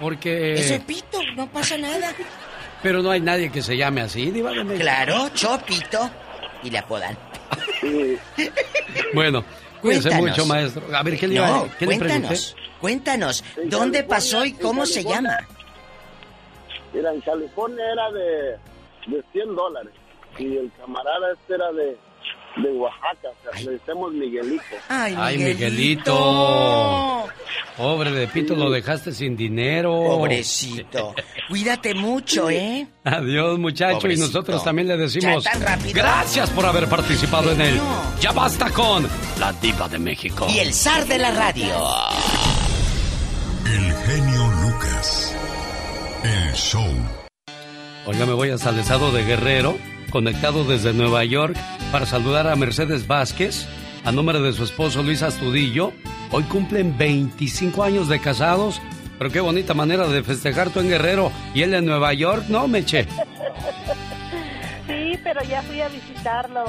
Porque... 0.01 0.55
Eso 0.55 0.74
es 0.74 0.81
Pito, 0.85 1.19
no 1.36 1.47
pasa 1.51 1.77
nada. 1.77 2.15
Pero 2.85 3.02
no 3.02 3.11
hay 3.11 3.20
nadie 3.23 3.51
que 3.51 3.62
se 3.62 3.78
llame 3.78 4.02
así, 4.02 4.31
Diva 4.31 4.51
de 4.51 4.62
México. 4.62 4.82
Claro, 4.82 5.31
Chopito. 5.31 6.11
Y 6.62 6.69
le 6.69 6.78
apodan. 6.78 7.16
Bueno, 9.15 9.43
cuídense 9.81 10.11
mucho, 10.16 10.44
maestro. 10.44 10.82
A 10.94 11.02
ver, 11.02 11.19
¿qué 11.19 11.27
le, 11.27 11.36
no, 11.36 11.66
¿qué 11.78 11.86
cuéntanos, 11.86 12.55
cuéntanos, 12.81 13.44
¿dónde 13.65 14.05
pasó 14.05 14.44
y 14.44 14.52
cómo 14.52 14.85
se 14.85 15.02
llama? 15.02 15.39
Mira, 16.93 17.12
en 17.12 17.20
California 17.23 17.85
era 17.90 18.11
de, 18.12 19.16
de 19.16 19.24
100 19.32 19.56
dólares 19.56 19.93
y 20.39 20.56
el 20.56 20.70
camarada 20.78 21.32
este 21.32 21.55
era 21.55 21.73
de, 21.73 21.97
de 22.56 22.70
Oaxaca, 22.72 23.28
o 23.28 23.52
sea, 23.52 23.60
le 23.64 23.70
decimos 23.72 24.12
Miguelito. 24.12 24.62
Ay, 24.89 25.39
Miguelito. 25.39 27.26
Pobre 27.76 28.12
de 28.12 28.28
Pito, 28.28 28.55
lo 28.55 28.70
dejaste 28.70 29.12
sin 29.12 29.36
dinero. 29.36 29.90
Pobrecito. 29.93 31.14
Cuídate 31.48 31.94
mucho, 31.94 32.48
¿eh? 32.51 32.86
Adiós, 33.05 33.59
muchacho. 33.59 34.09
Y 34.09 34.16
nosotros 34.16 34.62
también 34.62 34.86
le 34.89 34.97
decimos 34.97 35.43
Ya 35.44 35.52
tan 35.52 35.62
rápido. 35.62 35.93
gracias 35.94 36.51
por 36.51 36.64
haber 36.64 36.89
participado 36.89 37.51
en 37.52 37.60
él. 37.60 37.81
Ya 38.20 38.31
basta 38.32 38.70
con 38.70 39.06
la 39.40 39.52
diva 39.55 39.89
de 39.89 39.98
México. 39.98 40.47
Y 40.48 40.59
el 40.60 40.72
zar 40.72 41.05
de 41.06 41.18
la 41.18 41.32
radio. 41.32 41.74
El 43.66 43.93
genio 44.06 44.47
Lucas. 44.62 45.35
El 46.22 46.52
show. 46.55 46.86
Oiga, 48.06 48.26
me 48.26 48.35
voy 48.35 48.51
hasta 48.51 48.70
el 48.70 48.78
estado 48.78 49.10
de 49.12 49.24
Guerrero, 49.24 49.76
conectado 50.15 50.62
desde 50.62 50.93
Nueva 50.93 51.24
York, 51.24 51.57
para 51.91 52.07
saludar 52.07 52.47
a 52.47 52.55
Mercedes 52.55 53.09
Vázquez, 53.09 53.66
a 54.05 54.12
nombre 54.12 54.39
de 54.39 54.53
su 54.53 54.62
esposo 54.62 55.03
Luis 55.03 55.24
Astudillo. 55.24 55.93
Hoy 56.31 56.45
cumplen 56.45 56.97
25 56.97 57.82
años 57.82 58.07
de 58.07 58.20
casados, 58.20 58.81
pero 59.19 59.31
qué 59.31 59.41
bonita 59.41 59.74
manera 59.74 60.07
de 60.07 60.23
festejar 60.23 60.70
tú 60.70 60.78
en 60.78 60.89
Guerrero 60.89 61.32
y 61.53 61.62
él 61.62 61.74
en 61.74 61.86
Nueva 61.86 62.15
York, 62.15 62.45
¿no, 62.49 62.69
Meche? 62.69 63.09
Sí, 64.86 65.19
pero 65.24 65.43
ya 65.45 65.62
fui 65.62 65.81
a 65.81 65.89
visitarlo. 65.89 66.62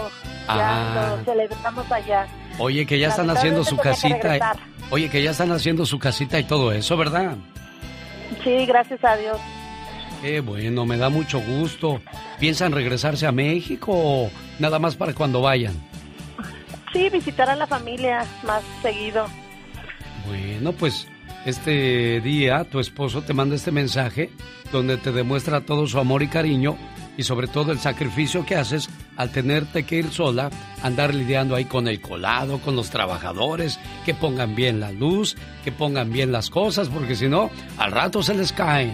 Ah. 0.47 0.93
Ya 0.95 1.15
lo 1.17 1.23
celebramos 1.25 1.91
allá. 1.91 2.27
Oye, 2.57 2.85
que 2.85 2.97
ya 2.97 3.09
están 3.09 3.29
haciendo 3.29 3.63
su 3.65 3.75
que 3.75 3.83
casita. 3.83 4.15
regresar. 4.15 4.57
Oye, 4.89 5.09
que 5.09 5.21
ya 5.21 5.31
están 5.31 5.51
haciendo 5.51 5.85
su 5.85 5.99
casita 5.99 6.39
y 6.39 6.45
todo 6.45 6.71
eso, 6.71 6.95
¿verdad? 6.95 7.35
Sí, 8.41 8.65
gracias 8.65 9.03
a 9.03 9.17
Dios. 9.17 9.37
Qué 10.21 10.39
bueno, 10.39 10.85
me 10.85 10.97
da 10.97 11.09
mucho 11.09 11.39
gusto. 11.39 12.01
¿Piensan 12.39 12.71
regresarse 12.71 13.25
a 13.27 13.31
México 13.31 13.91
o 13.93 14.31
nada 14.59 14.79
más 14.79 14.95
para 14.95 15.13
cuando 15.13 15.41
vayan? 15.41 15.73
Sí, 16.93 17.09
visitar 17.09 17.49
a 17.49 17.55
la 17.55 17.67
familia 17.67 18.25
más 18.43 18.63
seguido. 18.81 19.27
Bueno, 20.27 20.71
pues 20.71 21.07
este 21.45 22.21
día 22.21 22.63
tu 22.63 22.79
esposo 22.79 23.21
te 23.21 23.33
manda 23.33 23.55
este 23.55 23.71
mensaje 23.71 24.31
donde 24.71 24.97
te 24.97 25.11
demuestra 25.11 25.61
todo 25.61 25.85
su 25.87 25.99
amor 25.99 26.23
y 26.23 26.27
cariño 26.27 26.75
y 27.17 27.23
sobre 27.23 27.47
todo 27.47 27.71
el 27.71 27.79
sacrificio 27.79 28.45
que 28.45 28.55
haces 28.55 28.89
al 29.15 29.31
tenerte 29.31 29.83
que 29.83 29.97
ir 29.97 30.11
sola, 30.11 30.49
andar 30.81 31.13
lidiando 31.13 31.55
ahí 31.55 31.65
con 31.65 31.87
el 31.87 32.01
colado, 32.01 32.59
con 32.59 32.75
los 32.75 32.89
trabajadores, 32.89 33.79
que 34.05 34.13
pongan 34.13 34.55
bien 34.55 34.79
la 34.79 34.91
luz, 34.91 35.35
que 35.63 35.71
pongan 35.71 36.11
bien 36.11 36.31
las 36.31 36.49
cosas, 36.49 36.89
porque 36.89 37.15
si 37.15 37.27
no, 37.27 37.49
al 37.77 37.91
rato 37.91 38.21
se 38.21 38.33
les 38.33 38.51
caen. 38.51 38.93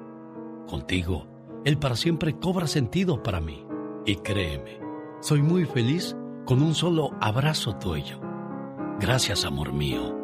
Contigo, 0.71 1.27
el 1.65 1.77
para 1.77 1.97
siempre 1.97 2.39
cobra 2.39 2.65
sentido 2.65 3.21
para 3.21 3.41
mí. 3.41 3.65
Y 4.05 4.15
créeme, 4.15 4.79
soy 5.19 5.41
muy 5.41 5.65
feliz 5.65 6.15
con 6.45 6.63
un 6.63 6.75
solo 6.75 7.11
abrazo 7.19 7.75
tuyo. 7.75 8.21
Gracias, 8.97 9.43
amor 9.43 9.73
mío. 9.73 10.15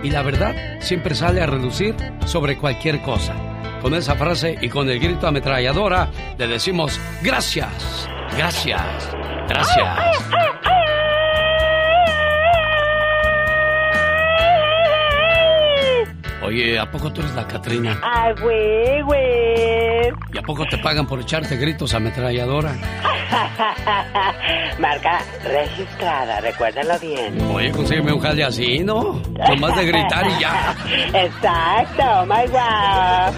Y 0.02 0.10
la 0.10 0.22
verdad 0.22 0.55
siempre 0.80 1.14
sale 1.14 1.40
a 1.40 1.47
relucir 1.47 1.94
sobre 2.26 2.59
cualquier 2.59 3.02
cosa. 3.02 3.34
Con 3.80 3.94
esa 3.94 4.14
frase 4.14 4.56
y 4.60 4.68
con 4.68 4.90
el 4.90 4.98
grito 4.98 5.26
ametralladora 5.26 6.10
le 6.38 6.47
decimos 6.47 6.98
gracias, 7.22 8.09
gracias, 8.36 9.10
gracias. 9.48 10.76
Oye, 16.47 16.78
¿a 16.78 16.89
poco 16.89 17.12
tú 17.12 17.23
eres 17.23 17.35
la 17.35 17.44
Catrina? 17.47 17.98
Ay, 18.02 18.32
güey, 18.40 19.02
güey. 19.02 20.12
¿Y 20.32 20.39
a 20.39 20.43
poco 20.43 20.64
te 20.66 20.78
pagan 20.78 21.05
por 21.05 21.20
echarte 21.20 21.56
gritos 21.56 21.93
ametralladora? 21.93 22.73
Marca 24.78 25.20
registrada, 25.43 26.40
recuérdalo 26.40 26.97
bien. 27.01 27.40
Oye, 27.51 27.73
consígueme 27.73 28.12
un 28.12 28.20
jale 28.20 28.44
así, 28.44 28.85
¿no? 28.85 29.20
Nomás 29.48 29.74
de 29.77 29.86
gritar 29.86 30.24
y 30.28 30.39
ya. 30.40 30.77
Exacto, 31.14 32.27
my 32.27 32.47
wow. 32.52 33.32